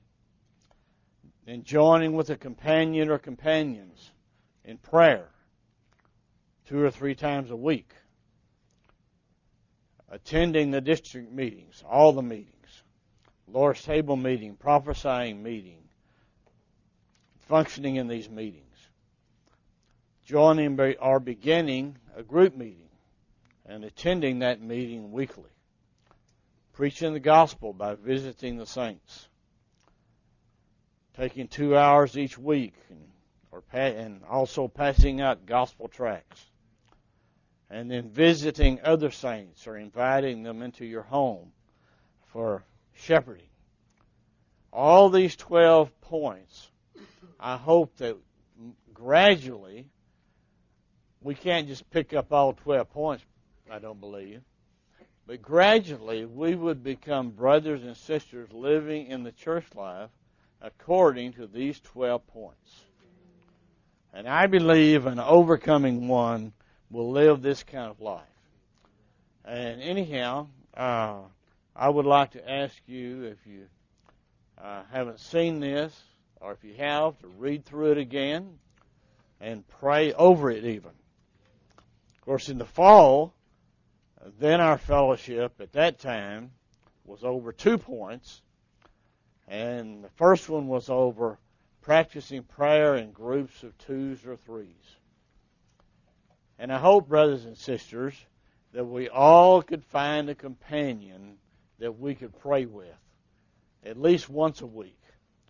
and 1.46 1.64
joining 1.64 2.14
with 2.14 2.30
a 2.30 2.36
companion 2.36 3.10
or 3.10 3.18
companions 3.18 4.10
in 4.64 4.78
prayer 4.78 5.28
two 6.66 6.82
or 6.82 6.90
three 6.90 7.14
times 7.14 7.50
a 7.50 7.56
week, 7.56 7.92
attending 10.10 10.70
the 10.70 10.80
district 10.80 11.30
meetings, 11.30 11.84
all 11.88 12.12
the 12.12 12.22
meetings, 12.22 12.82
Lord's 13.46 13.82
table 13.82 14.16
meeting, 14.16 14.56
prophesying 14.56 15.42
meeting, 15.42 15.83
functioning 17.46 17.96
in 17.96 18.08
these 18.08 18.28
meetings, 18.28 18.88
joining 20.24 20.80
or 21.00 21.20
beginning 21.20 21.96
a 22.16 22.22
group 22.22 22.56
meeting 22.56 22.88
and 23.66 23.84
attending 23.84 24.40
that 24.40 24.60
meeting 24.60 25.12
weekly, 25.12 25.50
preaching 26.72 27.12
the 27.12 27.20
gospel 27.20 27.72
by 27.72 27.94
visiting 27.94 28.56
the 28.56 28.66
saints, 28.66 29.28
taking 31.16 31.48
two 31.48 31.76
hours 31.76 32.18
each 32.18 32.36
week, 32.36 32.74
and, 32.90 33.08
or 33.50 33.62
and 33.72 34.22
also 34.28 34.68
passing 34.68 35.20
out 35.20 35.46
gospel 35.46 35.88
tracts, 35.88 36.44
and 37.70 37.90
then 37.90 38.08
visiting 38.10 38.80
other 38.84 39.10
saints 39.10 39.66
or 39.66 39.76
inviting 39.76 40.42
them 40.42 40.62
into 40.62 40.84
your 40.84 41.02
home 41.02 41.52
for 42.26 42.62
shepherding. 42.94 43.42
All 44.72 45.08
these 45.08 45.36
12 45.36 46.00
points, 46.00 46.70
I 47.44 47.58
hope 47.58 47.94
that 47.98 48.16
gradually 48.94 49.84
we 51.20 51.34
can't 51.34 51.68
just 51.68 51.90
pick 51.90 52.14
up 52.14 52.32
all 52.32 52.54
12 52.54 52.90
points 52.90 53.24
I 53.70 53.78
don't 53.78 54.00
believe. 54.00 54.40
But 55.26 55.42
gradually, 55.42 56.24
we 56.24 56.54
would 56.54 56.82
become 56.82 57.30
brothers 57.30 57.82
and 57.82 57.96
sisters 57.96 58.50
living 58.50 59.08
in 59.08 59.24
the 59.24 59.32
church 59.32 59.66
life 59.74 60.08
according 60.62 61.34
to 61.34 61.46
these 61.46 61.78
12 61.80 62.26
points. 62.28 62.80
And 64.14 64.26
I 64.26 64.46
believe 64.46 65.04
an 65.04 65.20
overcoming 65.20 66.08
one 66.08 66.54
will 66.90 67.10
live 67.10 67.42
this 67.42 67.62
kind 67.62 67.90
of 67.90 68.00
life. 68.00 68.22
And 69.44 69.82
anyhow, 69.82 70.46
uh, 70.74 71.18
I 71.76 71.90
would 71.90 72.06
like 72.06 72.30
to 72.30 72.50
ask 72.50 72.74
you 72.86 73.24
if 73.24 73.46
you 73.46 73.66
uh, 74.56 74.82
haven't 74.90 75.20
seen 75.20 75.60
this, 75.60 75.94
or 76.44 76.52
if 76.52 76.62
you 76.62 76.74
have, 76.74 77.18
to 77.20 77.26
read 77.38 77.64
through 77.64 77.92
it 77.92 77.98
again 77.98 78.58
and 79.40 79.66
pray 79.66 80.12
over 80.12 80.50
it 80.50 80.64
even. 80.64 80.90
Of 80.90 82.20
course, 82.20 82.50
in 82.50 82.58
the 82.58 82.66
fall, 82.66 83.32
then 84.38 84.60
our 84.60 84.76
fellowship 84.76 85.54
at 85.60 85.72
that 85.72 85.98
time 85.98 86.50
was 87.06 87.24
over 87.24 87.50
two 87.50 87.78
points, 87.78 88.42
and 89.48 90.04
the 90.04 90.08
first 90.10 90.48
one 90.48 90.68
was 90.68 90.90
over 90.90 91.38
practicing 91.80 92.42
prayer 92.42 92.96
in 92.96 93.12
groups 93.12 93.62
of 93.62 93.76
twos 93.78 94.26
or 94.26 94.36
threes. 94.36 94.96
And 96.58 96.70
I 96.70 96.78
hope, 96.78 97.08
brothers 97.08 97.46
and 97.46 97.56
sisters, 97.56 98.14
that 98.72 98.84
we 98.84 99.08
all 99.08 99.62
could 99.62 99.84
find 99.84 100.28
a 100.28 100.34
companion 100.34 101.36
that 101.78 101.98
we 101.98 102.14
could 102.14 102.38
pray 102.38 102.66
with 102.66 102.86
at 103.84 104.00
least 104.00 104.28
once 104.28 104.60
a 104.60 104.66
week, 104.66 104.98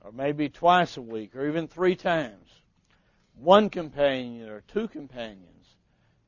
or 0.04 0.12
maybe 0.12 0.48
twice 0.48 0.96
a 0.96 1.02
week, 1.02 1.34
or 1.34 1.48
even 1.48 1.66
three 1.66 1.96
times. 1.96 2.50
One 3.36 3.70
companion 3.70 4.48
or 4.48 4.62
two 4.68 4.86
companions 4.86 5.66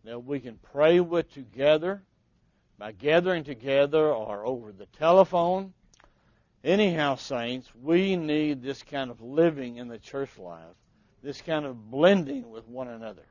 that 0.05 0.24
we 0.24 0.40
can 0.40 0.59
pray 0.73 1.01
with 1.01 1.32
together 1.32 2.03
by 2.78 2.93
gathering 2.93 3.44
together 3.44 4.12
or 4.12 4.47
over 4.47 4.73
the 4.73 4.86
telephone. 4.86 5.73
Anyhow, 6.65 7.16
saints, 7.16 7.70
we 7.81 8.16
need 8.16 8.62
this 8.62 8.82
kind 8.82 9.11
of 9.11 9.20
living 9.20 9.77
in 9.77 9.89
the 9.89 9.98
church 9.98 10.36
life, 10.39 10.74
this 11.23 11.40
kind 11.40 11.65
of 11.65 11.90
blending 11.90 12.51
with 12.51 12.66
one 12.66 12.89
another. 12.89 13.27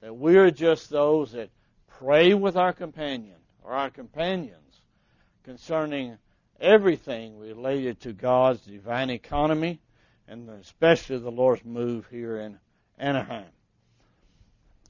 That 0.00 0.16
we 0.16 0.36
are 0.36 0.50
just 0.50 0.90
those 0.90 1.32
that 1.32 1.50
pray 1.88 2.34
with 2.34 2.56
our 2.56 2.72
companion 2.72 3.36
or 3.62 3.72
our 3.72 3.90
companions 3.90 4.82
concerning 5.42 6.16
everything 6.60 7.38
related 7.38 8.00
to 8.00 8.12
God's 8.12 8.60
divine 8.60 9.10
economy 9.10 9.80
and 10.30 10.48
especially 10.48 11.18
the 11.18 11.30
Lord's 11.30 11.64
move 11.64 12.06
here 12.08 12.38
in 12.38 12.58
Anaheim. 12.98 13.46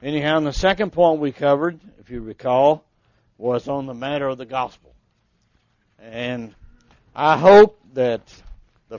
Anyhow, 0.03 0.41
the 0.41 0.53
second 0.53 0.93
point 0.93 1.21
we 1.21 1.33
covered, 1.33 1.81
if 1.99 2.11
you 2.11 2.21
recall, 2.21 2.85
was 3.39 3.69
on 3.69 3.87
the 3.87 3.95
matter 3.95 4.29
of 4.29 4.37
the 4.37 4.45
gospel. 4.45 4.95
And 5.99 6.55
I 7.15 7.39
hope 7.39 7.79
that 7.95 8.21
the 8.89 8.99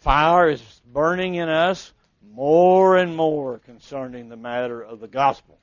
fire 0.00 0.50
is 0.50 0.62
burning 0.92 1.36
in 1.36 1.48
us 1.48 1.92
more 2.30 2.96
and 2.96 3.16
more 3.16 3.58
concerning 3.60 4.28
the 4.28 4.36
matter 4.36 4.82
of 4.82 5.00
the 5.00 5.08
gospel. 5.08 5.58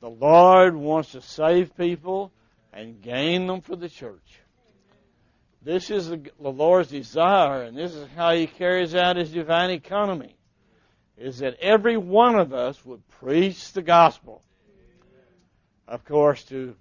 The 0.00 0.10
Lord 0.10 0.76
wants 0.76 1.12
to 1.12 1.22
save 1.22 1.76
people 1.76 2.32
and 2.72 3.00
gain 3.02 3.46
them 3.46 3.60
for 3.60 3.74
the 3.76 3.88
church. 3.88 4.41
This 5.64 5.90
is 5.90 6.08
the 6.08 6.20
Lord's 6.40 6.90
desire, 6.90 7.62
and 7.62 7.76
this 7.76 7.94
is 7.94 8.08
how 8.16 8.32
He 8.32 8.46
carries 8.46 8.94
out 8.94 9.16
His 9.16 9.30
divine 9.30 9.70
economy, 9.70 10.34
is 11.16 11.38
that 11.38 11.58
every 11.60 11.96
one 11.96 12.34
of 12.34 12.52
us 12.52 12.84
would 12.84 13.06
preach 13.08 13.72
the 13.72 13.82
gospel. 13.82 14.42
Of 15.86 16.04
course, 16.04 16.42
to 16.44 16.74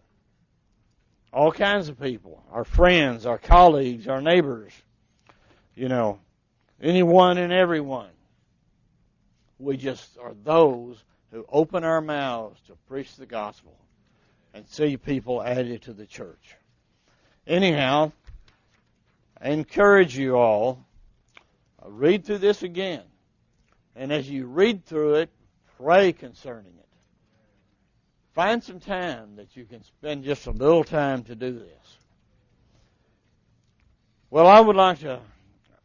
all 1.31 1.51
kinds 1.51 1.89
of 1.89 1.99
people, 1.99 2.43
our 2.51 2.63
friends, 2.63 3.25
our 3.25 3.37
colleagues, 3.37 4.07
our 4.07 4.21
neighbors, 4.21 4.73
you 5.75 5.87
know, 5.87 6.19
anyone 6.81 7.37
and 7.37 7.53
everyone. 7.53 8.09
We 9.59 9.77
just 9.77 10.17
are 10.17 10.33
those 10.43 11.03
who 11.31 11.45
open 11.49 11.83
our 11.83 12.01
mouths 12.01 12.59
to 12.67 12.75
preach 12.87 13.15
the 13.15 13.27
gospel 13.27 13.77
and 14.53 14.67
see 14.67 14.97
people 14.97 15.43
added 15.43 15.83
to 15.83 15.93
the 15.93 16.05
church. 16.05 16.55
Anyhow, 17.47 18.11
I 19.43 19.49
encourage 19.49 20.15
you 20.15 20.37
all, 20.37 20.85
uh, 21.83 21.89
read 21.89 22.25
through 22.25 22.37
this 22.37 22.61
again. 22.61 23.01
And 23.95 24.11
as 24.13 24.29
you 24.29 24.45
read 24.45 24.85
through 24.85 25.15
it, 25.15 25.29
pray 25.77 26.13
concerning 26.13 26.73
it. 26.77 26.87
Find 28.33 28.63
some 28.63 28.79
time 28.79 29.35
that 29.37 29.57
you 29.57 29.65
can 29.65 29.83
spend 29.83 30.23
just 30.23 30.45
a 30.45 30.51
little 30.51 30.83
time 30.83 31.23
to 31.23 31.35
do 31.35 31.51
this. 31.51 31.97
Well, 34.29 34.47
I 34.47 34.59
would 34.59 34.75
like 34.75 34.99
to, 34.99 35.19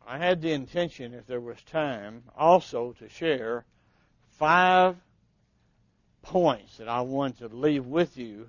I 0.06 0.18
had 0.18 0.42
the 0.42 0.52
intention, 0.52 1.14
if 1.14 1.26
there 1.26 1.40
was 1.40 1.60
time, 1.62 2.22
also 2.36 2.92
to 3.00 3.08
share 3.08 3.64
five 4.38 4.96
points 6.22 6.76
that 6.76 6.88
I 6.88 7.00
want 7.00 7.38
to 7.38 7.48
leave 7.48 7.86
with 7.86 8.16
you 8.18 8.48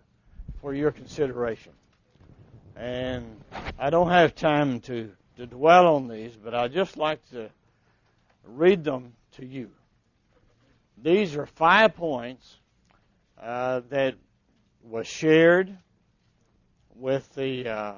for 0.61 0.73
your 0.73 0.91
consideration. 0.91 1.71
And 2.79 3.41
I 3.79 3.89
don't 3.89 4.09
have 4.09 4.35
time 4.35 4.81
to, 4.81 5.11
to 5.37 5.47
dwell 5.47 5.95
on 5.95 6.07
these, 6.07 6.35
but 6.35 6.53
I'd 6.53 6.73
just 6.73 6.95
like 6.95 7.27
to 7.31 7.49
read 8.45 8.83
them 8.83 9.13
to 9.37 9.45
you. 9.45 9.71
These 11.01 11.35
are 11.35 11.47
five 11.47 11.95
points 11.95 12.57
uh, 13.41 13.81
that 13.89 14.15
was 14.83 15.07
shared 15.07 15.75
with 16.95 17.33
the 17.33 17.67
uh, 17.67 17.93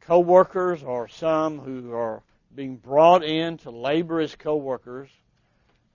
co-workers 0.00 0.84
or 0.84 1.08
some 1.08 1.58
who 1.58 1.92
are 1.92 2.22
being 2.54 2.76
brought 2.76 3.24
in 3.24 3.58
to 3.58 3.70
labor 3.70 4.20
as 4.20 4.36
co-workers 4.36 5.08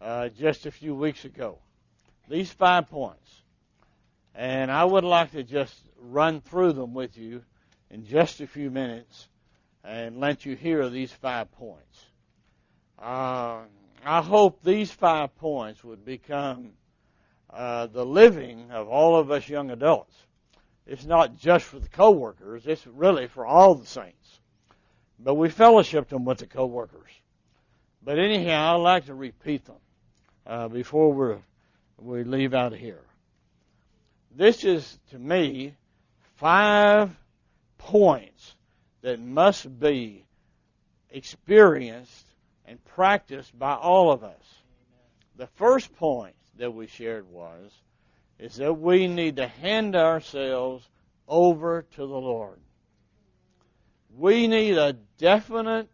uh, 0.02 0.27
just 0.27 0.65
a 0.65 0.72
few 0.72 0.93
weeks 0.93 1.23
ago. 1.23 1.57
These 2.27 2.52
five 2.52 2.89
points. 2.89 3.41
And 4.35 4.69
I 4.69 4.84
would 4.84 5.06
like 5.06 5.31
to 5.31 5.43
just 5.43 5.73
run 5.98 6.41
through 6.41 6.73
them 6.73 6.93
with 6.93 7.18
you 7.18 7.43
in 7.91 8.05
just 8.05 8.39
a 8.39 8.47
few 8.47 8.72
minutes 8.72 9.27
and 9.84 10.19
let 10.19 10.45
you 10.45 10.55
hear 10.55 10.89
these 10.89 11.11
five 11.11 11.51
points. 11.51 12.05
Uh, 12.97 13.61
I 14.05 14.22
hope 14.22 14.63
these 14.63 14.91
five 14.91 15.35
points 15.35 15.84
would 15.84 16.05
become 16.05 16.72
uh, 17.51 17.88
the 17.88 18.05
living 18.05 18.72
of 18.72 18.88
all 18.88 19.18
of 19.18 19.30
us 19.30 19.47
young 19.47 19.72
adults. 19.72 20.15
It's 20.88 21.05
not 21.05 21.38
just 21.38 21.65
for 21.65 21.80
the 21.80 21.89
co-workers; 21.89 22.65
it's 22.65 22.88
really 22.88 23.27
for 23.27 23.45
all 23.45 23.76
the 23.76 23.85
saints. 23.85 24.39
But 25.19 25.35
we 25.35 25.49
fellowship 25.49 26.09
them 26.09 26.26
with 26.26 26.39
the 26.39 26.47
co-workers. 26.47 27.11
But 28.03 28.18
anyhow, 28.18 28.76
I'd 28.76 28.81
like 28.81 29.05
to 29.05 29.13
repeat 29.13 29.65
them 29.65 29.76
uh, 30.47 30.68
before 30.69 31.13
we 31.13 31.35
we 31.97 32.23
leave 32.23 32.53
out 32.53 32.73
of 32.73 32.80
here. 32.80 33.03
This 34.35 34.63
is 34.63 34.97
to 35.11 35.19
me 35.19 35.76
five 36.38 37.15
points 37.86 38.56
that 39.02 39.20
must 39.20 39.80
be 39.80 40.26
experienced 41.10 42.26
and 42.66 42.84
practiced 42.86 43.58
by 43.58 43.74
all 43.74 44.12
of 44.12 44.24
us. 44.24 44.44
The 45.36 45.48
first 45.48 45.94
point 45.95 46.36
that 46.58 46.74
we 46.74 46.88
shared 46.88 47.30
was 47.30 47.72
is 48.40 48.56
that 48.56 48.74
we 48.74 49.08
need 49.08 49.38
to 49.38 49.48
hand 49.48 49.95
ourselves 49.95 50.88
over 51.28 51.84
to 51.95 52.02
the 52.02 52.06
Lord. 52.06 52.60
We 54.16 54.48
need 54.48 54.78
a 54.78 54.94
definite 55.18 55.90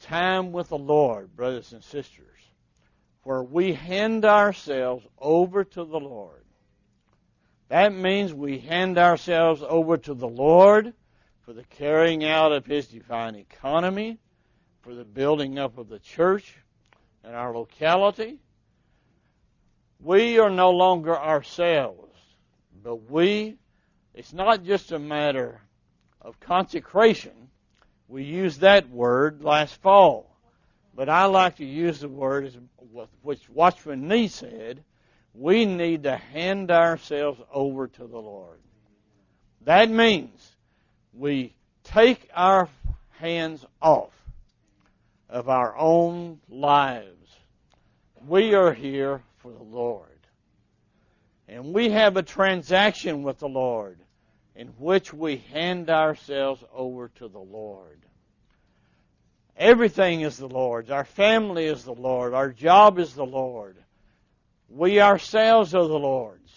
time 0.00 0.52
with 0.52 0.68
the 0.68 0.78
Lord, 0.78 1.34
brothers 1.36 1.72
and 1.72 1.82
sisters, 1.82 2.38
where 3.22 3.42
we 3.42 3.72
hand 3.72 4.24
ourselves 4.24 5.06
over 5.18 5.64
to 5.64 5.84
the 5.84 6.00
Lord. 6.00 6.41
That 7.72 7.94
means 7.94 8.34
we 8.34 8.58
hand 8.58 8.98
ourselves 8.98 9.62
over 9.66 9.96
to 9.96 10.12
the 10.12 10.28
Lord 10.28 10.92
for 11.40 11.54
the 11.54 11.64
carrying 11.64 12.22
out 12.22 12.52
of 12.52 12.66
His 12.66 12.86
divine 12.86 13.34
economy, 13.34 14.18
for 14.82 14.94
the 14.94 15.06
building 15.06 15.58
up 15.58 15.78
of 15.78 15.88
the 15.88 15.98
church 15.98 16.54
and 17.24 17.34
our 17.34 17.54
locality. 17.54 18.40
We 20.00 20.38
are 20.38 20.50
no 20.50 20.68
longer 20.68 21.18
ourselves, 21.18 22.14
but 22.84 23.10
we, 23.10 23.56
it's 24.12 24.34
not 24.34 24.64
just 24.64 24.92
a 24.92 24.98
matter 24.98 25.62
of 26.20 26.38
consecration. 26.40 27.48
We 28.06 28.24
used 28.24 28.60
that 28.60 28.90
word 28.90 29.42
last 29.42 29.80
fall, 29.80 30.36
but 30.94 31.08
I 31.08 31.24
like 31.24 31.56
to 31.56 31.64
use 31.64 32.00
the 32.00 32.08
word 32.10 32.52
which 33.22 33.48
Watchman 33.48 34.08
Nee 34.08 34.28
said, 34.28 34.84
we 35.34 35.64
need 35.64 36.02
to 36.04 36.16
hand 36.16 36.70
ourselves 36.70 37.40
over 37.52 37.88
to 37.88 38.06
the 38.06 38.18
Lord. 38.18 38.58
That 39.64 39.90
means 39.90 40.56
we 41.14 41.54
take 41.84 42.28
our 42.34 42.68
hands 43.18 43.64
off 43.80 44.12
of 45.28 45.48
our 45.48 45.76
own 45.76 46.40
lives. 46.48 47.08
We 48.26 48.54
are 48.54 48.72
here 48.72 49.22
for 49.38 49.52
the 49.52 49.62
Lord. 49.62 50.08
And 51.48 51.72
we 51.72 51.90
have 51.90 52.16
a 52.16 52.22
transaction 52.22 53.22
with 53.22 53.38
the 53.38 53.48
Lord 53.48 53.98
in 54.54 54.68
which 54.78 55.12
we 55.12 55.38
hand 55.52 55.90
ourselves 55.90 56.62
over 56.74 57.08
to 57.16 57.28
the 57.28 57.38
Lord. 57.38 57.98
Everything 59.56 60.22
is 60.22 60.36
the 60.36 60.48
Lord's. 60.48 60.90
Our 60.90 61.04
family 61.04 61.66
is 61.66 61.84
the 61.84 61.94
Lord. 61.94 62.34
Our 62.34 62.50
job 62.50 62.98
is 62.98 63.14
the 63.14 63.26
Lord. 63.26 63.76
We 64.74 65.00
ourselves 65.00 65.74
are 65.74 65.86
the 65.86 65.98
Lord's. 65.98 66.50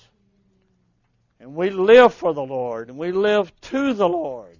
And 1.40 1.54
we 1.54 1.70
live 1.70 2.14
for 2.14 2.34
the 2.34 2.42
Lord, 2.42 2.90
and 2.90 2.98
we 2.98 3.12
live 3.12 3.52
to 3.62 3.94
the 3.94 4.08
Lord 4.08 4.58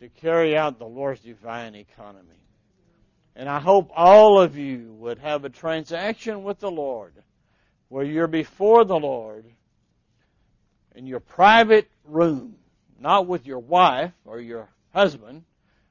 to 0.00 0.08
carry 0.08 0.56
out 0.56 0.78
the 0.78 0.86
Lord's 0.86 1.20
divine 1.20 1.74
economy. 1.74 2.28
And 3.34 3.48
I 3.48 3.58
hope 3.58 3.90
all 3.96 4.38
of 4.40 4.56
you 4.56 4.94
would 4.98 5.18
have 5.18 5.44
a 5.44 5.48
transaction 5.48 6.42
with 6.42 6.60
the 6.60 6.70
Lord 6.70 7.14
where 7.88 8.04
you're 8.04 8.26
before 8.26 8.84
the 8.84 8.98
Lord 8.98 9.46
in 10.94 11.06
your 11.06 11.20
private 11.20 11.88
room, 12.04 12.56
not 13.00 13.26
with 13.26 13.46
your 13.46 13.60
wife 13.60 14.12
or 14.26 14.40
your 14.40 14.68
husband 14.92 15.44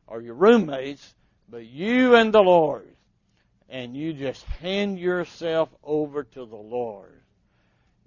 or 0.06 0.22
your 0.22 0.36
roommates, 0.36 1.16
but 1.50 1.66
you 1.66 2.16
and 2.16 2.32
the 2.32 2.42
Lord 2.42 2.88
and 3.70 3.96
you 3.96 4.14
just 4.14 4.44
hand 4.62 4.98
yourself 4.98 5.70
over 5.84 6.24
to 6.24 6.46
the 6.46 6.56
Lord, 6.56 7.22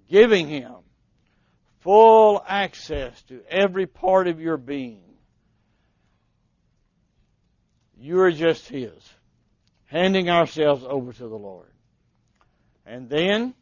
giving 0.09 0.47
Him 0.47 0.75
full 1.81 2.43
access 2.47 3.21
to 3.23 3.41
every 3.49 3.85
part 3.85 4.27
of 4.27 4.39
your 4.39 4.57
being. 4.57 5.03
You 7.97 8.19
are 8.21 8.31
just 8.31 8.67
His, 8.67 9.13
handing 9.85 10.29
ourselves 10.29 10.83
over 10.87 11.13
to 11.13 11.27
the 11.27 11.37
Lord. 11.37 11.71
And 12.85 13.07
then, 13.07 13.53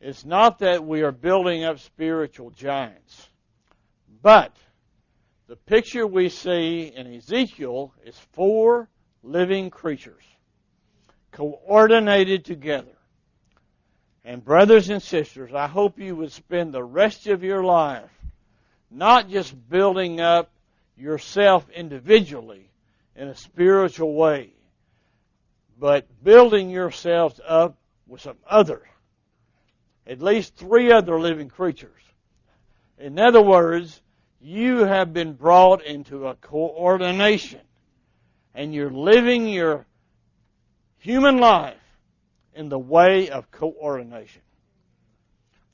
it's 0.00 0.24
not 0.26 0.58
that 0.58 0.84
we 0.84 1.02
are 1.02 1.12
building 1.12 1.64
up 1.64 1.78
spiritual 1.78 2.50
giants, 2.50 3.28
but 4.22 4.54
the 5.46 5.56
picture 5.56 6.06
we 6.06 6.28
see 6.28 6.92
in 6.94 7.14
Ezekiel 7.14 7.94
is 8.04 8.18
four 8.32 8.90
living 9.22 9.70
creatures 9.70 10.22
coordinated 11.34 12.44
together. 12.44 12.96
And 14.24 14.42
brothers 14.42 14.88
and 14.88 15.02
sisters, 15.02 15.52
I 15.52 15.66
hope 15.66 15.98
you 15.98 16.16
would 16.16 16.32
spend 16.32 16.72
the 16.72 16.82
rest 16.82 17.26
of 17.26 17.42
your 17.42 17.62
life 17.62 18.10
not 18.90 19.28
just 19.28 19.54
building 19.68 20.20
up 20.20 20.50
yourself 20.96 21.68
individually 21.70 22.70
in 23.16 23.28
a 23.28 23.36
spiritual 23.36 24.14
way, 24.14 24.52
but 25.78 26.06
building 26.22 26.70
yourselves 26.70 27.40
up 27.46 27.76
with 28.06 28.20
some 28.20 28.36
others, 28.48 28.86
at 30.06 30.22
least 30.22 30.54
three 30.54 30.92
other 30.92 31.18
living 31.20 31.48
creatures. 31.48 31.90
In 32.98 33.18
other 33.18 33.42
words, 33.42 34.00
you 34.40 34.78
have 34.84 35.12
been 35.12 35.32
brought 35.32 35.84
into 35.84 36.28
a 36.28 36.36
coordination 36.36 37.60
and 38.54 38.72
you're 38.72 38.90
living 38.90 39.48
your 39.48 39.84
human 41.04 41.36
life 41.36 41.76
in 42.54 42.70
the 42.70 42.78
way 42.78 43.28
of 43.28 43.50
coordination. 43.50 44.40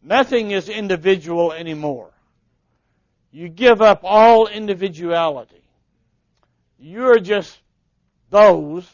Nothing 0.03 0.51
is 0.51 0.69
individual 0.69 1.53
anymore. 1.53 2.11
You 3.31 3.49
give 3.49 3.81
up 3.81 4.01
all 4.03 4.49
individuality. 4.49 5.63
You're 6.81 7.21
just 7.21 7.57
those 8.31 8.85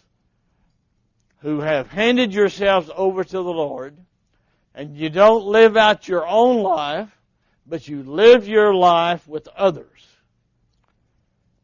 who 1.38 1.60
have 1.60 1.88
handed 1.88 2.34
yourselves 2.34 2.90
over 2.94 3.24
to 3.24 3.30
the 3.30 3.42
Lord 3.42 3.96
and 4.74 4.94
you 4.94 5.08
don't 5.08 5.46
live 5.46 5.78
out 5.78 6.06
your 6.06 6.26
own 6.26 6.62
life, 6.62 7.08
but 7.66 7.88
you 7.88 8.02
live 8.02 8.46
your 8.46 8.74
life 8.74 9.26
with 9.26 9.48
others. 9.56 10.06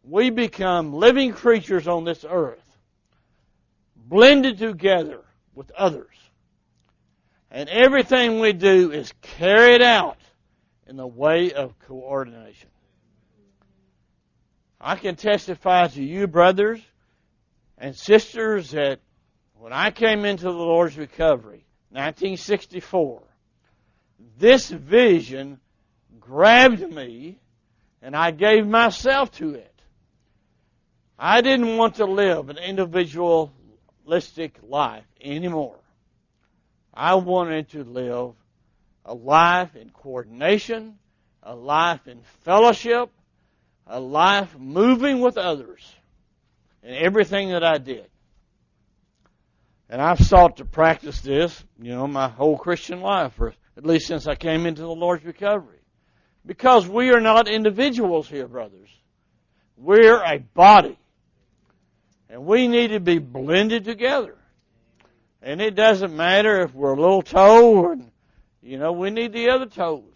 We 0.03 0.31
become 0.31 0.95
living 0.95 1.35
creatures 1.35 1.87
on 1.87 2.05
this 2.05 2.25
earth, 2.27 2.62
blended 4.09 4.59
together 4.59 5.21
with 5.55 5.71
others. 5.73 6.15
And 7.51 7.69
everything 7.69 8.41
we 8.41 8.53
do 8.53 8.91
is 8.93 9.13
carried 9.21 9.83
out 9.83 10.19
in 10.87 10.97
the 10.97 11.07
way 11.07 11.53
of 11.53 11.79
coordination. 11.81 12.71
I 14.81 14.97
can 14.97 15.17
testify 15.17 15.87
to 15.89 16.03
you, 16.03 16.27
brothers 16.27 16.81
and 17.79 17.95
sisters, 17.95 18.73
that 18.73 19.01
when 19.55 19.73
I 19.73 19.91
came 19.91 20.25
into 20.25 20.45
the 20.45 20.51
Lord's 20.51 20.99
recovery, 20.99 21.65
1964, 21.91 23.23
this 24.39 24.69
vision 24.69 25.61
grabbed 26.19 26.81
me 26.91 27.39
and 28.01 28.17
I 28.17 28.33
gave 28.33 28.67
myself 28.67 29.31
to 29.33 29.55
it. 29.55 29.83
I 31.19 31.43
didn't 31.43 31.77
want 31.77 31.97
to 31.97 32.05
live 32.05 32.49
an 32.49 32.59
individualistic 34.03 34.59
life 34.63 35.05
anymore. 35.21 35.79
I 36.95 37.15
wanted 37.15 37.71
to 37.71 37.85
live 37.85 38.35
a 39.05 39.15
life 39.15 39.75
in 39.77 39.91
coordination, 39.91 40.99
a 41.43 41.55
life 41.55 42.07
in 42.07 42.21
fellowship, 42.45 43.11
a 43.87 43.99
life 43.99 44.57
moving 44.59 45.21
with 45.21 45.39
others 45.39 45.83
in 46.83 46.95
everything 46.95 47.51
that 47.51 47.65
I 47.65 47.79
did. 47.79 48.07
And 49.89 50.01
I've 50.01 50.21
sought 50.21 50.59
to 50.59 50.65
practice 50.65 51.21
this, 51.21 51.65
you 51.81 51.91
know, 51.91 52.07
my 52.07 52.29
whole 52.29 52.57
Christian 52.57 53.01
life, 53.01 53.39
or 53.39 53.55
at 53.77 53.85
least 53.85 54.07
since 54.07 54.27
I 54.27 54.35
came 54.35 54.67
into 54.67 54.83
the 54.83 54.89
Lord's 54.89 55.25
recovery. 55.25 55.79
Because 56.45 56.89
we 56.89 57.11
are 57.11 57.21
not 57.21 57.49
individuals 57.49 58.29
here, 58.29 58.49
brothers. 58.49 58.89
We're 59.77 60.23
a 60.23 60.39
body. 60.39 60.99
And 62.33 62.47
we 62.47 62.67
need 62.67 62.89
to 62.89 63.01
be 63.01 63.19
blended 63.19 63.85
together. 63.85 64.35
And 65.43 65.61
it 65.61 65.75
doesn't 65.75 66.17
matter 66.17 66.63
if 66.63 66.75
we're 66.75 66.95
a 66.95 67.01
little 67.01 67.21
toe 67.21 67.75
or, 67.75 67.99
you 68.63 68.79
know, 68.79 68.93
we 68.93 69.11
need 69.11 69.35
the 69.35 69.51
other 69.51 69.67
toes. 69.67 70.15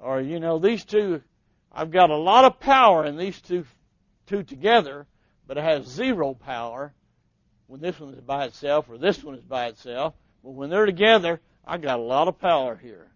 Or, 0.00 0.20
you 0.20 0.40
know, 0.40 0.58
these 0.58 0.84
two, 0.84 1.22
I've 1.70 1.92
got 1.92 2.10
a 2.10 2.16
lot 2.16 2.44
of 2.44 2.58
power 2.58 3.06
in 3.06 3.16
these 3.16 3.40
two, 3.40 3.64
two 4.26 4.42
together, 4.42 5.06
but 5.46 5.56
it 5.56 5.62
has 5.62 5.86
zero 5.86 6.34
power 6.34 6.92
when 7.68 7.80
this 7.80 8.00
one 8.00 8.14
is 8.14 8.20
by 8.20 8.46
itself 8.46 8.86
or 8.88 8.98
this 8.98 9.22
one 9.22 9.36
is 9.36 9.44
by 9.44 9.66
itself. 9.66 10.14
But 10.42 10.50
when 10.50 10.68
they're 10.68 10.84
together, 10.84 11.40
I 11.64 11.78
got 11.78 12.00
a 12.00 12.02
lot 12.02 12.26
of 12.26 12.40
power 12.40 12.74
here. 12.74 13.06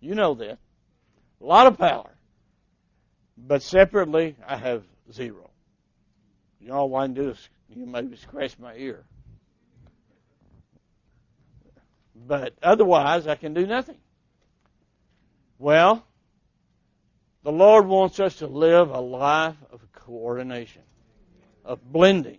You 0.00 0.14
know 0.14 0.34
that. 0.34 0.58
A 1.40 1.44
lot 1.44 1.66
of 1.68 1.78
power. 1.78 2.10
But 3.38 3.62
separately, 3.62 4.36
I 4.46 4.58
have 4.58 4.82
zero. 5.10 5.50
You 6.60 6.68
know, 6.68 6.74
all 6.74 6.96
I 6.96 7.06
can 7.06 7.14
do 7.14 7.30
is 7.30 7.48
you 7.68 7.86
maybe 7.86 8.16
scratch 8.16 8.58
my 8.58 8.74
ear. 8.74 9.04
but 12.26 12.54
otherwise 12.62 13.26
I 13.26 13.36
can 13.36 13.54
do 13.54 13.66
nothing. 13.66 13.98
Well, 15.58 16.04
the 17.42 17.52
Lord 17.52 17.86
wants 17.86 18.20
us 18.20 18.36
to 18.36 18.46
live 18.46 18.90
a 18.90 19.00
life 19.00 19.56
of 19.70 19.80
coordination, 19.92 20.82
of 21.64 21.80
blending, 21.92 22.38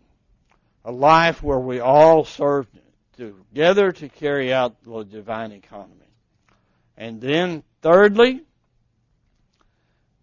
a 0.84 0.91
life 0.91 1.41
where 1.41 1.60
we 1.60 1.80
all 1.80 2.26
serve 2.26 2.68
together 3.15 3.91
to 3.91 4.10
carry 4.10 4.53
out 4.53 4.84
the 4.84 5.03
divine 5.03 5.52
economy. 5.52 5.94
And 6.98 7.22
then, 7.22 7.64
thirdly, 7.81 8.41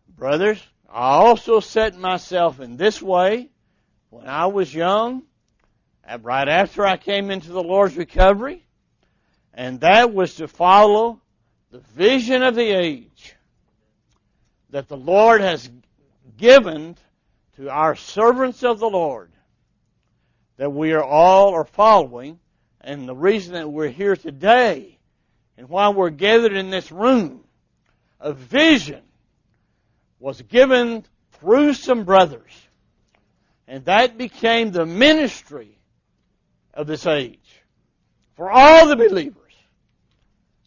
brothers, 0.08 0.62
I 0.88 1.14
also 1.14 1.60
set 1.60 1.96
myself 1.96 2.60
in 2.60 2.76
this 2.76 3.00
way 3.00 3.50
when 4.14 4.28
I 4.28 4.46
was 4.46 4.72
young, 4.72 5.24
right 6.20 6.48
after 6.48 6.86
I 6.86 6.96
came 6.96 7.32
into 7.32 7.50
the 7.50 7.64
Lord's 7.64 7.96
recovery, 7.96 8.64
and 9.52 9.80
that 9.80 10.14
was 10.14 10.36
to 10.36 10.46
follow 10.46 11.20
the 11.72 11.80
vision 11.80 12.44
of 12.44 12.54
the 12.54 12.70
age 12.70 13.34
that 14.70 14.86
the 14.86 14.96
Lord 14.96 15.40
has 15.40 15.68
given 16.36 16.96
to 17.56 17.68
our 17.68 17.96
servants 17.96 18.62
of 18.62 18.78
the 18.78 18.88
Lord 18.88 19.32
that 20.58 20.70
we 20.70 20.92
are 20.92 21.02
all 21.02 21.52
are 21.54 21.64
following 21.64 22.38
and 22.80 23.08
the 23.08 23.16
reason 23.16 23.54
that 23.54 23.68
we're 23.68 23.88
here 23.88 24.14
today 24.14 24.96
and 25.58 25.68
why 25.68 25.88
we're 25.88 26.10
gathered 26.10 26.52
in 26.52 26.70
this 26.70 26.92
room 26.92 27.42
a 28.20 28.32
vision 28.32 29.02
was 30.20 30.40
given 30.42 31.04
through 31.32 31.74
some 31.74 32.04
brothers 32.04 32.63
and 33.66 33.84
that 33.86 34.18
became 34.18 34.70
the 34.70 34.86
ministry 34.86 35.78
of 36.72 36.86
this 36.86 37.06
age 37.06 37.62
for 38.36 38.50
all 38.50 38.86
the 38.86 38.96
believers 38.96 39.44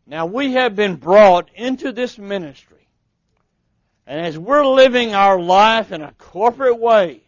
now 0.07 0.25
we 0.25 0.53
have 0.53 0.73
been 0.75 0.95
brought 0.95 1.49
into 1.53 1.91
this 1.91 2.17
ministry. 2.17 2.87
And 4.07 4.25
as 4.25 4.39
we're 4.39 4.65
living 4.65 5.13
our 5.13 5.37
life 5.37 5.91
in 5.91 6.01
a 6.01 6.13
corporate 6.13 6.79
way 6.79 7.21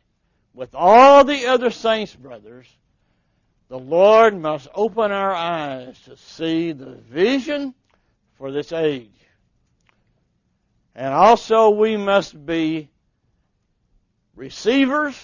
with 0.54 0.74
all 0.74 1.26
the 1.26 1.48
other 1.48 1.72
saints, 1.72 2.16
brothers, 2.16 2.68
the 3.68 3.78
Lord 3.78 4.40
must 4.40 4.70
open 4.74 5.12
our 5.12 5.34
eyes 5.34 6.00
to 6.06 6.16
see 6.16 6.72
the 6.72 6.92
vision 6.96 7.76
for 8.38 8.50
this 8.50 8.72
age. 8.72 9.12
And 10.96 11.14
also 11.14 11.72
we 11.72 11.98
must 11.98 12.46
be 12.46 12.90
receivers 14.38 15.16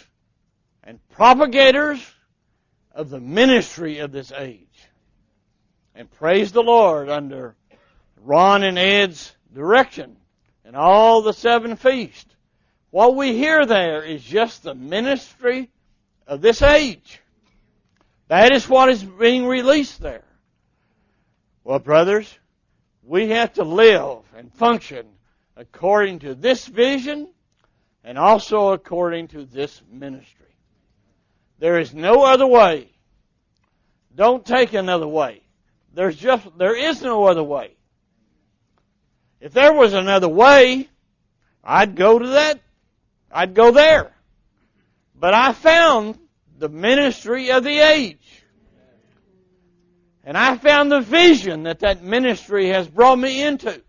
and 0.86 1.00
propagators 1.10 2.06
of 2.94 3.10
the 3.10 3.20
ministry 3.20 4.00
of 4.00 4.12
this 4.12 4.32
age. 4.32 4.90
And 5.96 6.10
praise 6.12 6.52
the 6.52 6.64
Lord 6.64 7.10
under 7.10 7.56
Ron 8.22 8.64
and 8.64 8.78
Ed's 8.78 9.36
direction 9.54 10.18
and 10.64 10.76
all 10.76 11.22
the 11.22 11.34
seven 11.34 11.76
feasts. 11.76 12.36
What 12.92 13.16
we 13.16 13.34
hear 13.34 13.66
there 13.66 14.04
is 14.04 14.24
just 14.24 14.64
the 14.64 14.76
ministry 14.76 15.70
of 16.28 16.42
this 16.42 16.62
age. 16.62 17.22
That 18.28 18.52
is 18.52 18.68
what 18.68 18.90
is 18.90 19.04
being 19.04 19.46
released 19.46 20.02
there. 20.02 20.24
Well, 21.64 21.80
brothers, 21.80 22.38
we 23.04 23.30
have 23.30 23.54
to 23.54 23.64
live 23.64 24.24
and 24.36 24.54
function 24.54 25.06
according 25.56 26.20
to 26.20 26.36
this 26.36 26.66
vision 26.66 27.30
and 28.04 28.18
also 28.18 28.72
according 28.72 29.30
to 29.30 29.46
this 29.46 29.82
ministry. 29.92 30.55
There 31.60 31.80
is 31.80 31.94
no 31.94 32.24
other 32.24 32.48
way. 32.48 32.90
Don't 34.14 34.46
take 34.46 34.74
another 34.74 35.08
way. 35.08 35.42
There's 35.94 36.16
just, 36.16 36.46
there 36.58 36.76
is 36.76 37.02
no 37.02 37.26
other 37.26 37.44
way. 37.44 37.76
If 39.40 39.54
there 39.54 39.74
was 39.74 39.94
another 39.94 40.28
way, 40.28 40.90
I'd 41.64 41.96
go 41.96 42.20
to 42.20 42.28
that. 42.28 42.60
I'd 43.32 43.54
go 43.54 43.72
there. 43.72 44.12
But 45.14 45.34
I 45.34 45.54
found 45.54 46.18
the 46.58 46.70
ministry 46.70 47.52
of 47.52 47.64
the 47.64 47.80
age. 47.80 48.44
And 50.24 50.38
I 50.38 50.58
found 50.58 50.92
the 50.92 51.02
vision 51.02 51.64
that 51.64 51.80
that 51.80 52.04
ministry 52.04 52.70
has 52.70 52.88
brought 52.88 53.20
me 53.20 53.44
into. 53.44 53.82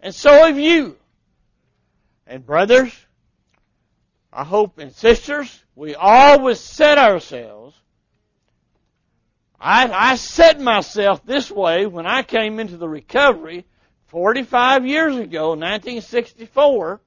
And 0.00 0.14
so 0.14 0.46
have 0.46 0.58
you. 0.58 0.96
And 2.26 2.44
brothers, 2.44 2.92
I 4.32 4.44
hope, 4.44 4.78
and 4.78 4.94
sisters, 4.94 5.62
we 5.78 5.94
always 5.94 6.60
set 6.60 6.98
ourselves 6.98 7.78
I, 9.60 9.90
I 10.12 10.14
set 10.14 10.60
myself 10.60 11.24
this 11.24 11.50
way 11.50 11.86
when 11.86 12.06
I 12.06 12.22
came 12.22 12.60
into 12.60 12.76
the 12.76 12.88
recovery 12.88 13.64
45 14.06 14.86
years 14.86 15.16
ago, 15.16 15.50
1964, 15.50 17.00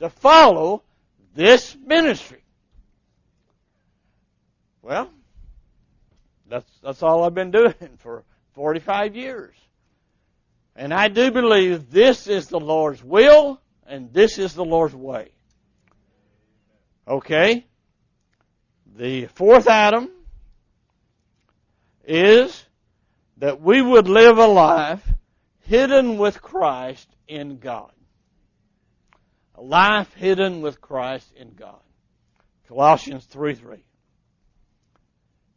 to 0.00 0.10
follow 0.10 0.82
this 1.34 1.76
ministry. 1.86 2.42
Well, 4.82 5.10
that's 6.48 6.70
that's 6.82 7.02
all 7.02 7.24
I've 7.24 7.34
been 7.34 7.50
doing 7.50 7.74
for 7.98 8.24
45 8.54 9.16
years. 9.16 9.54
And 10.74 10.92
I 10.92 11.08
do 11.08 11.30
believe 11.30 11.90
this 11.90 12.26
is 12.26 12.48
the 12.48 12.60
Lord's 12.60 13.02
will 13.02 13.60
and 13.86 14.12
this 14.12 14.38
is 14.38 14.54
the 14.54 14.64
Lord's 14.64 14.94
way. 14.94 15.30
Okay? 17.08 17.66
The 18.96 19.26
fourth 19.26 19.68
Adam 19.68 20.08
is 22.06 22.64
that 23.36 23.60
we 23.60 23.82
would 23.82 24.08
live 24.08 24.38
a 24.38 24.46
life 24.46 25.06
hidden 25.66 26.16
with 26.16 26.40
Christ 26.40 27.06
in 27.28 27.58
God. 27.58 27.92
A 29.54 29.60
life 29.60 30.14
hidden 30.14 30.62
with 30.62 30.80
Christ 30.80 31.30
in 31.36 31.50
God. 31.50 31.82
Colossians 32.68 33.26
3 33.26 33.54
3. 33.54 33.76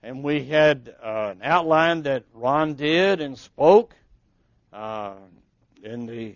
And 0.03 0.21
we 0.21 0.43
had 0.43 0.93
uh, 1.01 1.31
an 1.31 1.39
outline 1.41 2.01
that 2.03 2.25
Ron 2.33 2.73
did 2.73 3.21
and 3.21 3.37
spoke 3.37 3.95
uh, 4.73 5.13
in 5.81 6.07
the 6.07 6.35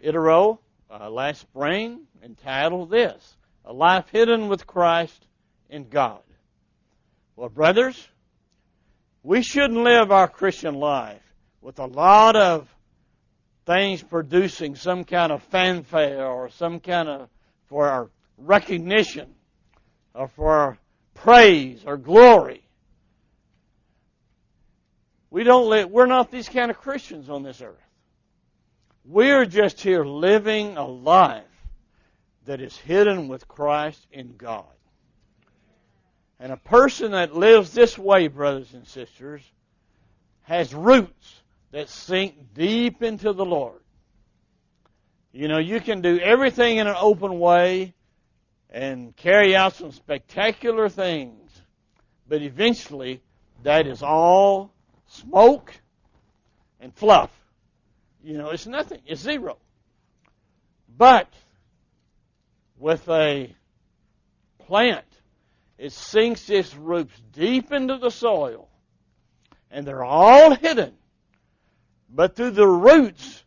ITERO 0.00 0.60
uh, 0.92 1.10
last 1.10 1.40
spring 1.40 2.02
entitled 2.22 2.88
this 2.88 3.36
A 3.64 3.72
Life 3.72 4.08
Hidden 4.10 4.46
with 4.46 4.64
Christ 4.64 5.26
in 5.70 5.88
God. 5.88 6.20
Well, 7.36 7.48
brothers, 7.48 8.08
we 9.22 9.42
shouldn't 9.42 9.82
live 9.82 10.12
our 10.12 10.28
Christian 10.28 10.74
life 10.74 11.22
with 11.60 11.78
a 11.78 11.86
lot 11.86 12.36
of 12.36 12.68
things 13.66 14.02
producing 14.02 14.74
some 14.74 15.04
kind 15.04 15.30
of 15.32 15.42
fanfare 15.44 16.26
or 16.26 16.48
some 16.50 16.80
kind 16.80 17.08
of 17.08 17.28
for 17.68 17.88
our 17.88 18.10
recognition 18.36 19.34
or 20.14 20.28
for 20.28 20.52
our 20.52 20.78
praise 21.14 21.84
or 21.86 21.96
glory. 21.96 22.62
We 25.30 25.44
don't 25.44 25.68
live, 25.68 25.90
we're 25.90 26.06
not 26.06 26.30
these 26.30 26.48
kind 26.48 26.70
of 26.70 26.78
Christians 26.78 27.30
on 27.30 27.42
this 27.42 27.62
earth. 27.62 27.76
We're 29.04 29.46
just 29.46 29.80
here 29.80 30.04
living 30.04 30.76
a 30.76 30.86
life 30.86 31.44
that 32.46 32.60
is 32.60 32.76
hidden 32.76 33.28
with 33.28 33.46
Christ 33.46 34.04
in 34.10 34.36
God. 34.36 34.64
And 36.40 36.52
a 36.52 36.56
person 36.56 37.12
that 37.12 37.36
lives 37.36 37.72
this 37.72 37.98
way, 37.98 38.28
brothers 38.28 38.72
and 38.72 38.86
sisters, 38.86 39.42
has 40.42 40.74
roots 40.74 41.42
that 41.70 41.90
sink 41.90 42.54
deep 42.54 43.02
into 43.02 43.34
the 43.34 43.44
Lord. 43.44 43.80
You 45.32 45.48
know, 45.48 45.58
you 45.58 45.80
can 45.80 46.00
do 46.00 46.18
everything 46.18 46.78
in 46.78 46.86
an 46.86 46.96
open 46.98 47.38
way 47.38 47.92
and 48.70 49.14
carry 49.16 49.54
out 49.54 49.74
some 49.74 49.92
spectacular 49.92 50.88
things, 50.88 51.50
but 52.26 52.40
eventually 52.40 53.20
that 53.62 53.86
is 53.86 54.02
all 54.02 54.72
smoke 55.08 55.74
and 56.80 56.94
fluff. 56.94 57.30
You 58.24 58.38
know, 58.38 58.48
it's 58.48 58.66
nothing. 58.66 59.00
It's 59.06 59.20
zero. 59.20 59.58
But 60.96 61.28
with 62.78 63.06
a 63.10 63.54
plant, 64.66 65.04
it 65.80 65.92
sinks 65.92 66.50
its 66.50 66.76
roots 66.76 67.18
deep 67.32 67.72
into 67.72 67.96
the 67.96 68.10
soil, 68.10 68.68
and 69.70 69.86
they're 69.86 70.04
all 70.04 70.54
hidden. 70.54 70.92
But 72.10 72.36
through 72.36 72.50
the 72.50 72.68
roots, 72.68 73.42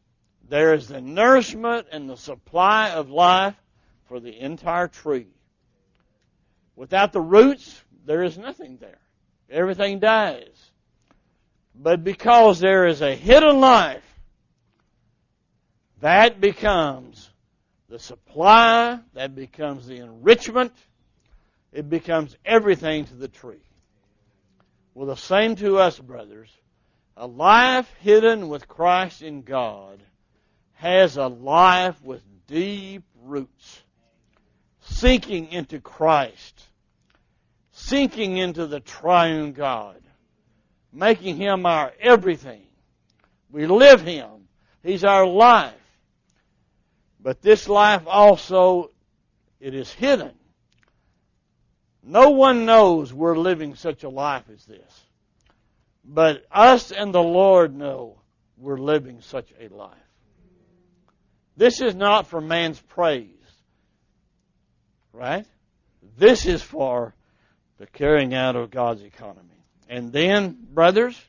there 0.50 0.74
is 0.74 0.88
the 0.88 1.00
nourishment 1.00 1.86
and 1.92 2.10
the 2.10 2.18
supply 2.18 2.90
of 2.90 3.12
life 3.12 3.54
for 4.08 4.20
the 4.20 4.36
entire 4.36 4.88
tree. 4.88 5.28
Without 6.76 7.14
the 7.14 7.22
roots, 7.22 7.80
there 8.04 8.24
is 8.24 8.36
nothing 8.36 8.78
there. 8.78 9.00
Everything 9.48 10.00
dies. 10.00 10.72
But 11.76 12.04
because 12.04 12.60
there 12.60 12.88
is 12.88 13.04
a 13.04 13.16
hidden 13.16 13.60
life, 13.60 14.02
that 16.02 16.42
becomes 16.42 17.30
the 17.90 18.00
supply, 18.00 18.98
that 19.14 19.36
becomes 19.36 19.86
the 19.86 19.98
enrichment, 19.98 20.74
it 21.74 21.90
becomes 21.90 22.38
everything 22.46 23.06
to 23.06 23.16
the 23.16 23.28
tree. 23.28 23.64
Well, 24.94 25.08
the 25.08 25.16
same 25.16 25.56
to 25.58 25.80
us, 25.80 25.98
brothers. 25.98 26.50
A 27.18 27.26
life 27.26 27.92
hidden 28.00 28.48
with 28.48 28.68
Christ 28.68 29.22
in 29.22 29.42
God 29.42 30.02
has 30.74 31.18
a 31.18 31.28
life 31.28 32.02
with 32.04 32.22
deep 32.48 33.04
roots, 33.24 33.82
sinking 34.82 35.52
into 35.52 35.80
Christ, 35.80 36.64
sinking 37.72 38.38
into 38.38 38.68
the 38.68 38.80
triune 38.80 39.54
God, 39.54 40.02
making 40.92 41.38
Him 41.38 41.66
our 41.66 41.92
everything. 42.00 42.62
We 43.50 43.66
live 43.66 44.02
Him. 44.02 44.48
He's 44.84 45.04
our 45.04 45.26
life. 45.26 45.74
But 47.20 47.42
this 47.42 47.70
life 47.70 48.04
also, 48.06 48.92
it 49.60 49.74
is 49.74 49.92
hidden. 49.92 50.34
No 52.04 52.32
one 52.32 52.66
knows 52.66 53.14
we're 53.14 53.38
living 53.38 53.76
such 53.76 54.04
a 54.04 54.10
life 54.10 54.44
as 54.54 54.66
this. 54.66 55.02
But 56.04 56.46
us 56.52 56.92
and 56.92 57.14
the 57.14 57.24
Lord 57.24 57.74
know 57.74 58.18
we're 58.58 58.78
living 58.78 59.22
such 59.22 59.52
a 59.60 59.70
life. 59.70 59.96
This 61.56 61.82
is 61.82 61.96
not 61.96 62.28
for 62.28 62.42
man's 62.42 62.80
praise. 62.80 63.30
Right? 65.14 65.46
This 66.18 66.46
is 66.46 66.62
for 66.62 67.14
the 67.78 67.88
carrying 67.88 68.34
out 68.34 68.56
of 68.56 68.70
God's 68.70 69.04
economy. 69.04 69.50
And 69.88 70.12
then, 70.12 70.58
brothers, 70.74 71.20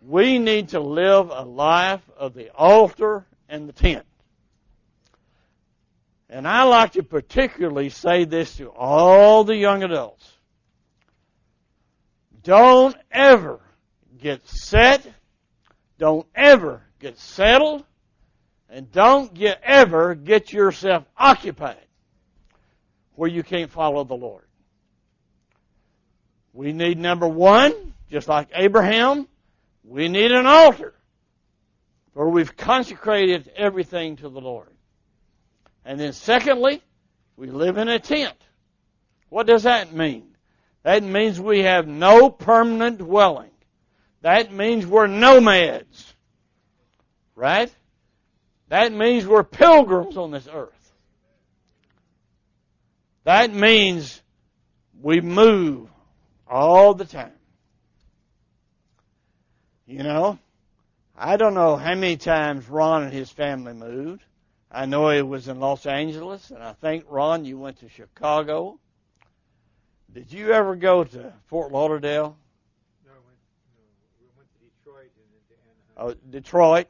we 0.00 0.38
need 0.38 0.70
to 0.70 0.80
live 0.80 1.30
a 1.30 1.42
life 1.42 2.02
of 2.16 2.34
the 2.34 2.50
altar 2.50 3.26
and 3.48 3.68
the 3.68 3.72
tent. 3.72 4.06
And 6.32 6.46
I 6.46 6.62
like 6.62 6.92
to 6.92 7.02
particularly 7.02 7.88
say 7.88 8.24
this 8.24 8.56
to 8.58 8.68
all 8.68 9.42
the 9.42 9.56
young 9.56 9.82
adults. 9.82 10.32
Don't 12.44 12.96
ever 13.10 13.60
get 14.16 14.46
set, 14.46 15.04
don't 15.98 16.26
ever 16.34 16.82
get 17.00 17.18
settled, 17.18 17.84
and 18.70 18.90
don't 18.92 19.34
get, 19.34 19.60
ever 19.64 20.14
get 20.14 20.52
yourself 20.52 21.04
occupied 21.18 21.84
where 23.16 23.28
you 23.28 23.42
can't 23.42 23.70
follow 23.70 24.04
the 24.04 24.14
Lord. 24.14 24.44
We 26.52 26.72
need 26.72 26.96
number 26.96 27.26
one, 27.26 27.74
just 28.08 28.28
like 28.28 28.48
Abraham, 28.54 29.26
we 29.82 30.08
need 30.08 30.30
an 30.30 30.46
altar 30.46 30.94
where 32.12 32.28
we've 32.28 32.56
consecrated 32.56 33.50
everything 33.56 34.16
to 34.16 34.28
the 34.28 34.40
Lord. 34.40 34.68
And 35.90 35.98
then 35.98 36.12
secondly, 36.12 36.80
we 37.36 37.50
live 37.50 37.76
in 37.76 37.88
a 37.88 37.98
tent. 37.98 38.36
What 39.28 39.48
does 39.48 39.64
that 39.64 39.92
mean? 39.92 40.36
That 40.84 41.02
means 41.02 41.40
we 41.40 41.64
have 41.64 41.88
no 41.88 42.30
permanent 42.30 42.98
dwelling. 42.98 43.50
That 44.20 44.52
means 44.52 44.86
we're 44.86 45.08
nomads. 45.08 46.14
Right? 47.34 47.74
That 48.68 48.92
means 48.92 49.26
we're 49.26 49.42
pilgrims 49.42 50.16
on 50.16 50.30
this 50.30 50.46
earth. 50.46 50.92
That 53.24 53.52
means 53.52 54.22
we 55.02 55.20
move 55.20 55.88
all 56.46 56.94
the 56.94 57.04
time. 57.04 57.32
You 59.86 60.04
know, 60.04 60.38
I 61.16 61.36
don't 61.36 61.54
know 61.54 61.74
how 61.74 61.96
many 61.96 62.16
times 62.16 62.68
Ron 62.68 63.02
and 63.02 63.12
his 63.12 63.28
family 63.28 63.72
moved. 63.72 64.22
I 64.70 64.86
know 64.86 65.10
it 65.10 65.26
was 65.26 65.48
in 65.48 65.58
Los 65.58 65.84
Angeles, 65.84 66.50
and 66.50 66.62
I 66.62 66.74
think, 66.74 67.04
Ron, 67.08 67.44
you 67.44 67.58
went 67.58 67.80
to 67.80 67.88
Chicago. 67.88 68.78
Did 70.12 70.32
you 70.32 70.52
ever 70.52 70.76
go 70.76 71.02
to 71.02 71.32
Fort 71.46 71.72
Lauderdale? 71.72 72.36
No, 73.04 73.12
went, 73.12 73.38
no, 73.76 73.82
we 74.20 74.26
went 74.36 74.48
to 74.52 74.58
Detroit 74.64 75.10
and 75.16 75.26
then 75.32 75.42
to 75.48 76.02
Anaheim. 76.02 76.16
Oh, 76.24 76.30
Detroit. 76.30 76.86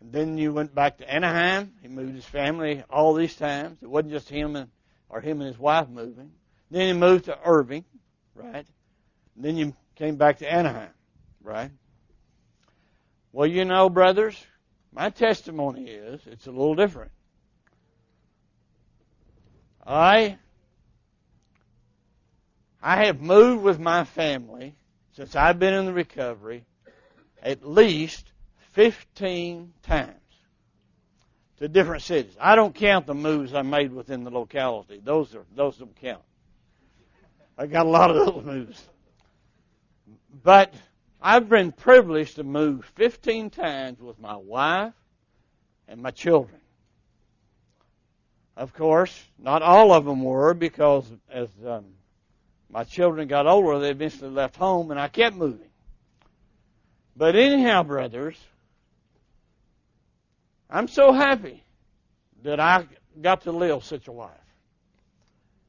And 0.00 0.12
then 0.12 0.38
you 0.38 0.52
went 0.52 0.74
back 0.74 0.98
to 0.98 1.12
Anaheim. 1.12 1.72
He 1.82 1.88
moved 1.88 2.14
his 2.14 2.24
family 2.24 2.84
all 2.90 3.14
these 3.14 3.34
times. 3.34 3.78
It 3.82 3.88
wasn't 3.88 4.12
just 4.12 4.28
him 4.28 4.54
and 4.54 4.70
or 5.08 5.20
him 5.20 5.40
and 5.40 5.48
his 5.48 5.58
wife 5.58 5.88
moving. 5.88 6.32
Then 6.70 6.88
he 6.88 6.92
moved 6.92 7.26
to 7.26 7.38
Irving, 7.44 7.84
right? 8.34 8.66
And 9.36 9.44
then 9.44 9.56
you 9.56 9.74
came 9.96 10.16
back 10.16 10.38
to 10.38 10.52
Anaheim, 10.52 10.90
right? 11.42 11.70
Well, 13.32 13.46
you 13.46 13.64
know, 13.64 13.88
brothers, 13.88 14.36
my 14.94 15.10
testimony 15.10 15.86
is 15.86 16.20
it's 16.26 16.46
a 16.46 16.50
little 16.50 16.74
different. 16.74 17.10
I 19.86 20.38
I 22.82 23.04
have 23.06 23.20
moved 23.20 23.64
with 23.64 23.80
my 23.80 24.04
family 24.04 24.74
since 25.12 25.34
I've 25.34 25.58
been 25.58 25.74
in 25.74 25.86
the 25.86 25.92
recovery 25.92 26.64
at 27.42 27.66
least 27.66 28.32
15 28.72 29.72
times 29.82 30.10
to 31.58 31.68
different 31.68 32.02
cities. 32.02 32.36
I 32.40 32.56
don't 32.56 32.74
count 32.74 33.06
the 33.06 33.14
moves 33.14 33.54
I 33.54 33.62
made 33.62 33.92
within 33.92 34.24
the 34.24 34.30
locality. 34.30 35.00
Those 35.02 35.34
are 35.34 35.44
those 35.54 35.76
don't 35.78 35.94
count. 35.96 36.22
I 37.56 37.66
got 37.66 37.86
a 37.86 37.88
lot 37.88 38.10
of 38.10 38.26
those 38.26 38.44
moves. 38.44 38.88
But 40.42 40.74
I've 41.26 41.48
been 41.48 41.72
privileged 41.72 42.36
to 42.36 42.44
move 42.44 42.84
15 42.96 43.48
times 43.48 43.98
with 43.98 44.18
my 44.18 44.36
wife 44.36 44.92
and 45.88 46.02
my 46.02 46.10
children. 46.10 46.60
Of 48.58 48.74
course, 48.74 49.24
not 49.38 49.62
all 49.62 49.90
of 49.90 50.04
them 50.04 50.22
were 50.22 50.52
because 50.52 51.10
as 51.30 51.48
um, 51.66 51.86
my 52.68 52.84
children 52.84 53.26
got 53.26 53.46
older, 53.46 53.78
they 53.78 53.88
eventually 53.88 54.30
left 54.30 54.56
home 54.56 54.90
and 54.90 55.00
I 55.00 55.08
kept 55.08 55.34
moving. 55.34 55.70
But 57.16 57.36
anyhow, 57.36 57.84
brothers, 57.84 58.36
I'm 60.68 60.88
so 60.88 61.10
happy 61.10 61.64
that 62.42 62.60
I 62.60 62.84
got 63.22 63.44
to 63.44 63.52
live 63.52 63.82
such 63.82 64.08
a 64.08 64.12
life. 64.12 64.30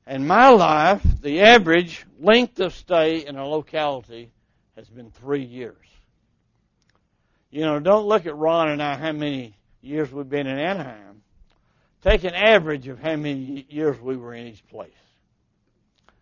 And 0.05 0.27
my 0.27 0.49
life, 0.49 1.01
the 1.21 1.39
average 1.39 2.05
length 2.19 2.59
of 2.59 2.73
stay 2.75 3.25
in 3.25 3.37
a 3.37 3.47
locality 3.47 4.31
has 4.75 4.89
been 4.89 5.11
three 5.11 5.43
years. 5.43 5.77
You 7.49 7.61
know, 7.61 7.79
don't 7.79 8.05
look 8.05 8.25
at 8.25 8.35
Ron 8.35 8.69
and 8.69 8.81
I 8.81 8.95
how 8.95 9.11
many 9.11 9.55
years 9.81 10.11
we've 10.11 10.29
been 10.29 10.47
in 10.47 10.57
Anaheim. 10.57 11.21
Take 12.01 12.23
an 12.23 12.35
average 12.35 12.87
of 12.87 12.99
how 12.99 13.15
many 13.15 13.65
years 13.69 13.99
we 13.99 14.17
were 14.17 14.33
in 14.33 14.47
each 14.47 14.65
place. 14.67 14.91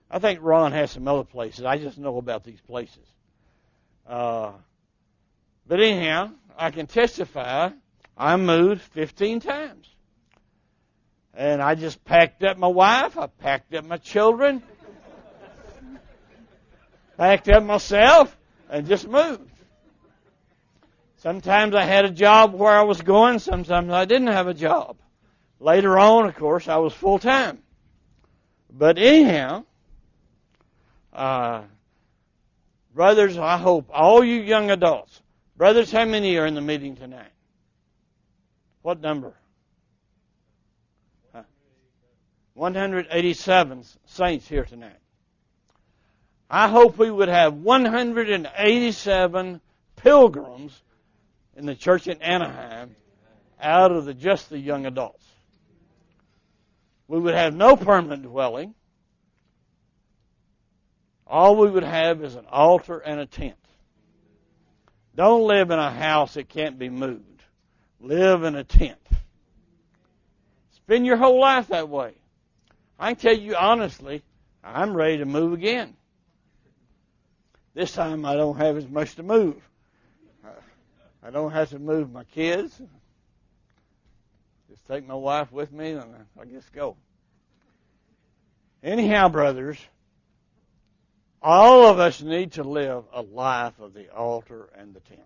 I 0.09 0.19
think 0.19 0.39
Ron 0.41 0.71
has 0.71 0.91
some 0.91 1.07
other 1.07 1.23
places. 1.23 1.65
I 1.65 1.77
just 1.77 1.97
know 1.97 2.17
about 2.17 2.43
these 2.43 2.61
places. 2.61 3.05
Uh, 4.07 4.51
but 5.67 5.79
anyhow, 5.79 6.31
I 6.57 6.71
can 6.71 6.87
testify 6.87 7.71
I 8.17 8.37
moved 8.37 8.81
15 8.81 9.39
times. 9.39 9.87
And 11.33 11.61
I 11.61 11.73
just 11.75 12.03
packed 12.05 12.43
up 12.43 12.57
my 12.57 12.67
wife, 12.67 13.17
I 13.17 13.25
packed 13.25 13.73
up 13.73 13.85
my 13.85 13.97
children, 13.97 14.61
packed 17.17 17.49
up 17.49 17.63
myself, 17.63 18.37
and 18.69 18.87
just 18.87 19.07
moved. 19.07 19.49
Sometimes 21.17 21.73
I 21.73 21.83
had 21.83 22.05
a 22.05 22.09
job 22.09 22.53
where 22.53 22.71
I 22.71 22.83
was 22.83 23.01
going, 23.01 23.39
sometimes 23.39 23.91
I 23.91 24.05
didn't 24.05 24.27
have 24.27 24.47
a 24.47 24.53
job. 24.53 24.97
Later 25.59 25.97
on, 25.97 26.25
of 26.25 26.35
course, 26.35 26.67
I 26.67 26.77
was 26.77 26.93
full 26.93 27.19
time. 27.19 27.59
But 28.69 28.97
anyhow, 28.97 29.63
uh, 31.13 31.61
brothers, 32.93 33.37
I 33.37 33.57
hope 33.57 33.89
all 33.89 34.23
you 34.23 34.41
young 34.41 34.71
adults, 34.71 35.21
brothers, 35.55 35.91
how 35.91 36.05
many 36.05 36.35
are 36.37 36.45
in 36.45 36.55
the 36.55 36.61
meeting 36.61 36.95
tonight? 36.95 37.31
What 38.81 38.99
number? 38.99 39.33
187 42.55 43.83
saints 44.05 44.47
here 44.47 44.65
tonight. 44.65 45.02
I 46.53 46.67
hope 46.67 46.99
we 46.99 47.09
would 47.09 47.29
have 47.29 47.55
187 47.55 49.61
pilgrims 49.95 50.83
in 51.57 51.65
the 51.65 51.73
church 51.73 52.07
in 52.07 52.21
Anaheim 52.21 52.95
out 53.59 53.91
of 53.91 54.05
the, 54.05 54.13
just 54.13 54.51
the 54.51 54.59
young 54.59 54.85
adults. 54.85 55.25
We 57.07 57.19
would 57.19 57.33
have 57.33 57.55
no 57.55 57.75
permanent 57.75 58.21
dwelling. 58.21 58.75
All 61.25 61.55
we 61.55 61.71
would 61.71 61.83
have 61.83 62.23
is 62.23 62.35
an 62.35 62.45
altar 62.51 62.99
and 62.99 63.19
a 63.19 63.25
tent. 63.25 63.57
Don't 65.15 65.47
live 65.47 65.71
in 65.71 65.79
a 65.79 65.89
house 65.89 66.35
that 66.35 66.49
can't 66.49 66.77
be 66.77 66.89
moved. 66.89 67.41
Live 67.99 68.43
in 68.43 68.53
a 68.53 68.63
tent. 68.63 69.01
Spend 70.75 71.07
your 71.07 71.17
whole 71.17 71.39
life 71.39 71.69
that 71.69 71.89
way. 71.89 72.13
I 72.99 73.15
can 73.15 73.19
tell 73.19 73.35
you 73.35 73.55
honestly, 73.55 74.21
I'm 74.63 74.93
ready 74.93 75.17
to 75.17 75.25
move 75.25 75.53
again. 75.53 75.95
This 77.73 77.91
time 77.91 78.25
I 78.25 78.35
don't 78.35 78.57
have 78.57 78.77
as 78.77 78.87
much 78.87 79.15
to 79.15 79.23
move. 79.23 79.55
I 81.23 81.29
don't 81.29 81.51
have 81.51 81.69
to 81.69 81.79
move 81.79 82.11
my 82.11 82.23
kids. 82.25 82.79
Just 84.69 84.85
take 84.87 85.07
my 85.07 85.15
wife 85.15 85.51
with 85.51 85.71
me 85.71 85.91
and 85.91 86.03
I 86.39 86.45
just 86.45 86.71
go. 86.73 86.97
Anyhow, 88.83 89.29
brothers, 89.29 89.77
all 91.41 91.87
of 91.87 91.99
us 91.99 92.21
need 92.21 92.53
to 92.53 92.63
live 92.63 93.05
a 93.13 93.21
life 93.21 93.79
of 93.79 93.93
the 93.93 94.09
altar 94.13 94.69
and 94.77 94.93
the 94.93 94.99
tent. 94.99 95.21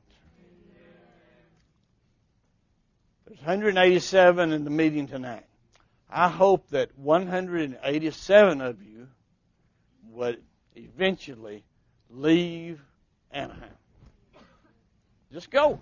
There's 3.25 3.39
187 3.39 4.53
in 4.53 4.63
the 4.63 4.69
meeting 4.69 5.07
tonight. 5.07 5.45
I 6.09 6.29
hope 6.29 6.69
that 6.69 6.97
187 6.97 8.61
of 8.61 8.81
you 8.81 9.07
would 10.11 10.41
eventually 10.75 11.63
leave 12.09 12.79
Anaheim. 13.31 13.69
Just 15.31 15.49
go. 15.49 15.79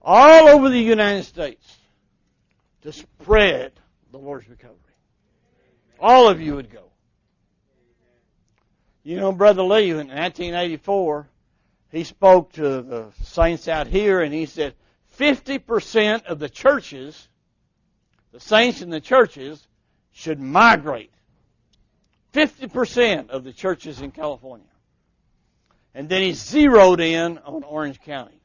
All 0.00 0.48
over 0.48 0.68
the 0.68 0.80
United 0.80 1.24
States 1.24 1.76
to 2.82 2.92
spread 2.92 3.72
the 4.10 4.18
Lord's 4.18 4.48
recovery. 4.48 4.76
All 6.00 6.28
of 6.28 6.40
you 6.40 6.56
would 6.56 6.70
go. 6.70 6.82
You 9.04 9.16
know, 9.16 9.32
Brother 9.32 9.62
Lee, 9.62 9.90
in 9.90 9.96
1984, 9.96 11.28
he 11.90 12.04
spoke 12.04 12.52
to 12.52 12.82
the 12.82 13.06
saints 13.22 13.68
out 13.68 13.86
here 13.86 14.22
and 14.22 14.32
he 14.32 14.46
said 14.46 14.74
50% 15.18 16.24
of 16.24 16.38
the 16.38 16.48
churches, 16.48 17.28
the 18.32 18.40
saints 18.40 18.80
in 18.80 18.90
the 18.90 19.00
churches, 19.00 19.66
should 20.12 20.40
migrate. 20.40 21.11
50% 22.32 23.30
of 23.30 23.44
the 23.44 23.52
churches 23.52 24.00
in 24.00 24.10
California. 24.10 24.66
And 25.94 26.08
then 26.08 26.22
he 26.22 26.32
zeroed 26.32 27.00
in 27.00 27.38
on 27.38 27.62
Orange 27.62 28.00
County. 28.00 28.40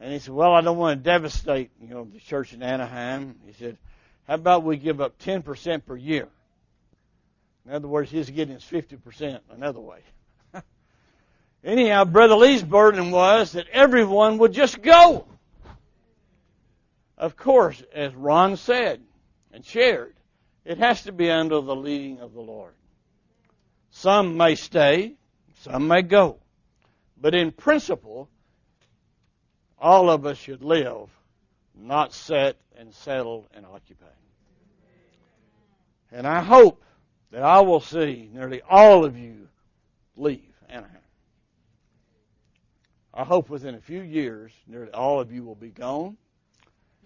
And 0.00 0.12
he 0.12 0.18
said, 0.18 0.34
well, 0.34 0.52
I 0.52 0.60
don't 0.60 0.76
want 0.76 0.98
to 0.98 1.02
devastate, 1.04 1.70
you 1.80 1.88
know, 1.88 2.04
the 2.04 2.18
church 2.18 2.52
in 2.52 2.62
Anaheim. 2.62 3.36
He 3.46 3.52
said, 3.52 3.78
how 4.26 4.34
about 4.34 4.64
we 4.64 4.76
give 4.76 5.00
up 5.00 5.18
10% 5.20 5.86
per 5.86 5.96
year? 5.96 6.28
In 7.64 7.72
other 7.72 7.88
words, 7.88 8.10
he's 8.10 8.28
getting 8.28 8.54
his 8.54 8.64
50% 8.64 9.38
another 9.50 9.80
way. 9.80 10.00
Anyhow, 11.64 12.04
Brother 12.04 12.34
Lee's 12.34 12.62
burden 12.62 13.12
was 13.12 13.52
that 13.52 13.68
everyone 13.72 14.38
would 14.38 14.52
just 14.52 14.82
go. 14.82 15.26
Of 17.16 17.36
course, 17.36 17.80
as 17.94 18.12
Ron 18.16 18.56
said 18.56 19.00
and 19.52 19.64
shared, 19.64 20.14
it 20.64 20.78
has 20.78 21.02
to 21.02 21.12
be 21.12 21.30
under 21.30 21.60
the 21.60 21.74
leading 21.74 22.20
of 22.20 22.32
the 22.34 22.40
Lord. 22.40 22.74
Some 23.90 24.36
may 24.36 24.54
stay, 24.54 25.14
some 25.60 25.88
may 25.88 26.02
go. 26.02 26.38
But 27.20 27.34
in 27.34 27.52
principle, 27.52 28.28
all 29.78 30.08
of 30.10 30.26
us 30.26 30.38
should 30.38 30.62
live, 30.62 31.08
not 31.74 32.12
set 32.12 32.56
and 32.76 32.94
settle 32.94 33.46
and 33.54 33.66
occupy. 33.66 34.06
And 36.10 36.26
I 36.26 36.42
hope 36.42 36.82
that 37.30 37.42
I 37.42 37.60
will 37.60 37.80
see 37.80 38.28
nearly 38.32 38.62
all 38.68 39.04
of 39.04 39.18
you 39.18 39.48
leave 40.16 40.52
Anaheim. 40.68 40.98
I 43.14 43.24
hope 43.24 43.50
within 43.50 43.74
a 43.74 43.80
few 43.80 44.00
years, 44.00 44.52
nearly 44.66 44.90
all 44.92 45.20
of 45.20 45.32
you 45.32 45.42
will 45.44 45.54
be 45.54 45.70
gone. 45.70 46.16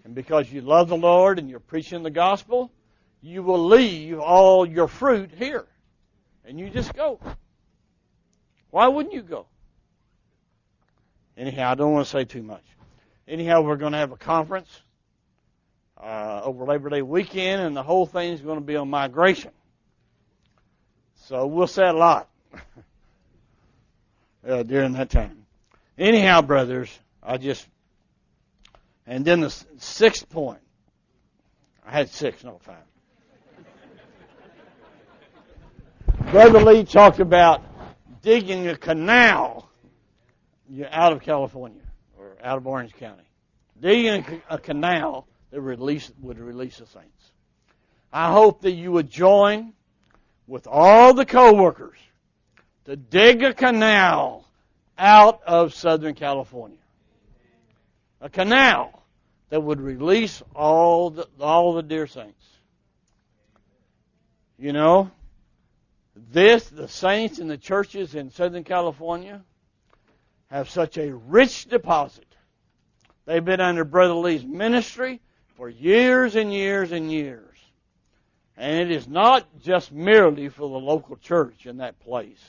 And 0.03 0.15
because 0.15 0.51
you 0.51 0.61
love 0.61 0.87
the 0.87 0.97
Lord 0.97 1.37
and 1.37 1.49
you're 1.49 1.59
preaching 1.59 2.03
the 2.03 2.09
gospel, 2.09 2.71
you 3.21 3.43
will 3.43 3.65
leave 3.65 4.19
all 4.19 4.65
your 4.65 4.87
fruit 4.87 5.31
here 5.35 5.65
and 6.45 6.59
you 6.59 6.69
just 6.69 6.93
go. 6.93 7.19
Why 8.69 8.87
wouldn't 8.87 9.13
you 9.13 9.21
go? 9.21 9.45
Anyhow, 11.37 11.71
I 11.71 11.75
don't 11.75 11.91
want 11.91 12.05
to 12.05 12.11
say 12.11 12.25
too 12.25 12.41
much. 12.41 12.63
Anyhow, 13.27 13.61
we're 13.61 13.75
going 13.75 13.91
to 13.91 13.97
have 13.97 14.11
a 14.11 14.17
conference 14.17 14.69
uh, 16.01 16.41
over 16.43 16.65
Labor 16.65 16.89
Day 16.89 17.01
weekend, 17.01 17.61
and 17.61 17.75
the 17.75 17.83
whole 17.83 18.05
thing 18.05 18.33
is 18.33 18.41
going 18.41 18.57
to 18.57 18.65
be 18.65 18.75
on 18.75 18.89
migration. 18.89 19.51
So 21.25 21.45
we'll 21.45 21.67
say 21.67 21.87
a 21.87 21.93
lot 21.93 22.29
uh, 24.47 24.63
during 24.63 24.93
that 24.93 25.09
time. 25.09 25.45
Anyhow, 25.97 26.41
brothers, 26.41 26.97
I 27.21 27.37
just 27.37 27.67
and 29.05 29.23
then 29.23 29.39
the 29.39 29.49
sixth 29.77 30.29
point. 30.29 30.59
I 31.85 31.91
had 31.91 32.09
six, 32.09 32.43
not 32.43 32.61
five. 32.61 32.75
Brother 36.31 36.59
Lee 36.59 36.83
talked 36.83 37.19
about 37.21 37.63
digging 38.21 38.67
a 38.67 38.75
canal 38.75 39.69
out 40.91 41.13
of 41.13 41.21
California 41.21 41.81
or 42.19 42.35
out 42.43 42.57
of 42.57 42.67
Orange 42.67 42.93
County. 42.95 43.23
Digging 43.79 44.41
a 44.49 44.57
canal 44.57 45.25
that 45.51 45.61
release, 45.61 46.11
would 46.21 46.37
release 46.37 46.79
the 46.79 46.85
saints. 46.85 47.31
I 48.11 48.33
hope 48.33 48.61
that 48.63 48.71
you 48.71 48.91
would 48.91 49.09
join 49.09 49.71
with 50.47 50.67
all 50.67 51.13
the 51.13 51.25
co-workers 51.25 51.97
to 52.85 52.97
dig 52.97 53.41
a 53.43 53.53
canal 53.53 54.45
out 54.97 55.41
of 55.43 55.73
Southern 55.73 56.13
California. 56.13 56.77
a 58.19 58.29
canal 58.29 59.01
that 59.49 59.63
would 59.63 59.79
release 59.79 60.43
all 60.53 61.11
the, 61.11 61.25
all 61.39 61.73
the 61.73 61.83
dear 61.83 62.05
saints. 62.05 62.45
You 64.59 64.73
know, 64.73 65.09
this, 66.31 66.69
the 66.69 66.87
saints 66.87 67.39
in 67.39 67.47
the 67.47 67.57
churches 67.57 68.15
in 68.15 68.31
Southern 68.31 68.63
California 68.63 69.43
have 70.47 70.69
such 70.69 70.97
a 70.97 71.13
rich 71.13 71.65
deposit. 71.65 72.25
They've 73.25 73.43
been 73.43 73.59
under 73.59 73.83
Brother 73.83 74.13
Lee's 74.13 74.45
ministry 74.45 75.21
for 75.55 75.69
years 75.69 76.35
and 76.35 76.53
years 76.53 76.91
and 76.91 77.11
years. 77.11 77.43
And 78.55 78.79
it 78.79 78.91
is 78.91 79.07
not 79.07 79.45
just 79.59 79.91
merely 79.91 80.49
for 80.49 80.69
the 80.69 80.79
local 80.79 81.17
church 81.17 81.65
in 81.65 81.77
that 81.77 81.99
place 81.99 82.43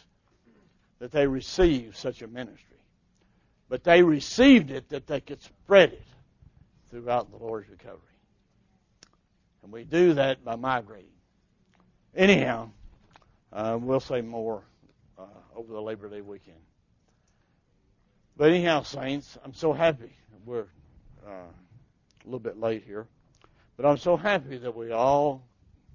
that 1.01 1.13
they 1.13 1.27
receive 1.27 1.97
such 1.97 2.23
a 2.23 2.27
ministry, 2.27 2.79
but 3.69 3.85
they 3.85 4.03
received 4.03 4.71
it 4.71 4.89
that 4.89 5.07
they 5.07 5.21
could 5.21 5.43
spread 5.43 5.93
it 5.93 6.03
throughout 6.91 7.31
the 7.31 7.37
Lord's 7.37 7.69
recovery. 7.69 8.01
And 9.63 9.73
we 9.73 9.85
do 9.85 10.15
that 10.15 10.45
by 10.45 10.57
migrating. 10.57 11.11
Anyhow, 12.17 12.71
uh, 13.53 13.79
we'll 13.81 14.01
say 14.01 14.21
more 14.21 14.63
uh, 15.19 15.25
over 15.57 15.73
the 15.73 15.81
Labor 15.81 16.09
Day 16.09 16.21
weekend. 16.21 16.59
But 18.37 18.51
anyhow, 18.51 18.83
saints, 18.83 19.37
I'm 19.45 19.55
so 19.55 19.73
happy. 19.73 20.13
We're 20.45 20.67
uh, 21.27 21.31
a 21.31 22.25
little 22.25 22.39
bit 22.39 22.59
late 22.59 22.85
here, 22.85 23.07
but 23.77 23.85
I'm 23.85 23.97
so 23.97 24.17
happy 24.17 24.59
that 24.59 24.75
we 24.75 24.93
all 24.93 25.43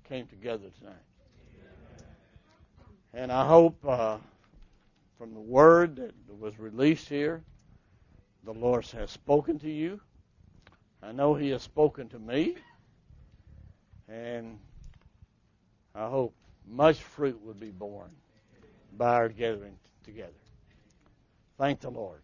came 0.09 0.27
together 0.27 0.67
tonight. 0.79 0.95
And 3.13 3.31
I 3.31 3.47
hope 3.47 3.77
uh, 3.87 4.17
from 5.17 5.33
the 5.33 5.39
word 5.39 5.95
that 5.97 6.13
was 6.39 6.57
released 6.59 7.07
here, 7.07 7.43
the 8.43 8.53
Lord 8.53 8.85
has 8.87 9.11
spoken 9.11 9.59
to 9.59 9.69
you. 9.69 10.01
I 11.01 11.11
know 11.11 11.33
He 11.33 11.49
has 11.49 11.61
spoken 11.61 12.09
to 12.09 12.19
me. 12.19 12.55
And 14.09 14.59
I 15.95 16.09
hope 16.09 16.33
much 16.67 17.01
fruit 17.01 17.39
would 17.43 17.59
be 17.59 17.71
born 17.71 18.09
by 18.97 19.13
our 19.13 19.29
gathering 19.29 19.77
together. 20.03 20.31
Thank 21.57 21.81
the 21.81 21.89
Lord. 21.89 22.21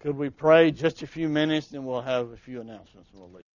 Could 0.00 0.16
we 0.16 0.30
pray 0.30 0.70
just 0.70 1.02
a 1.02 1.06
few 1.06 1.28
minutes 1.28 1.72
and 1.72 1.86
we'll 1.86 2.02
have 2.02 2.30
a 2.30 2.36
few 2.36 2.60
announcements 2.60 3.10
and 3.12 3.20
we'll 3.20 3.32
leave. 3.32 3.45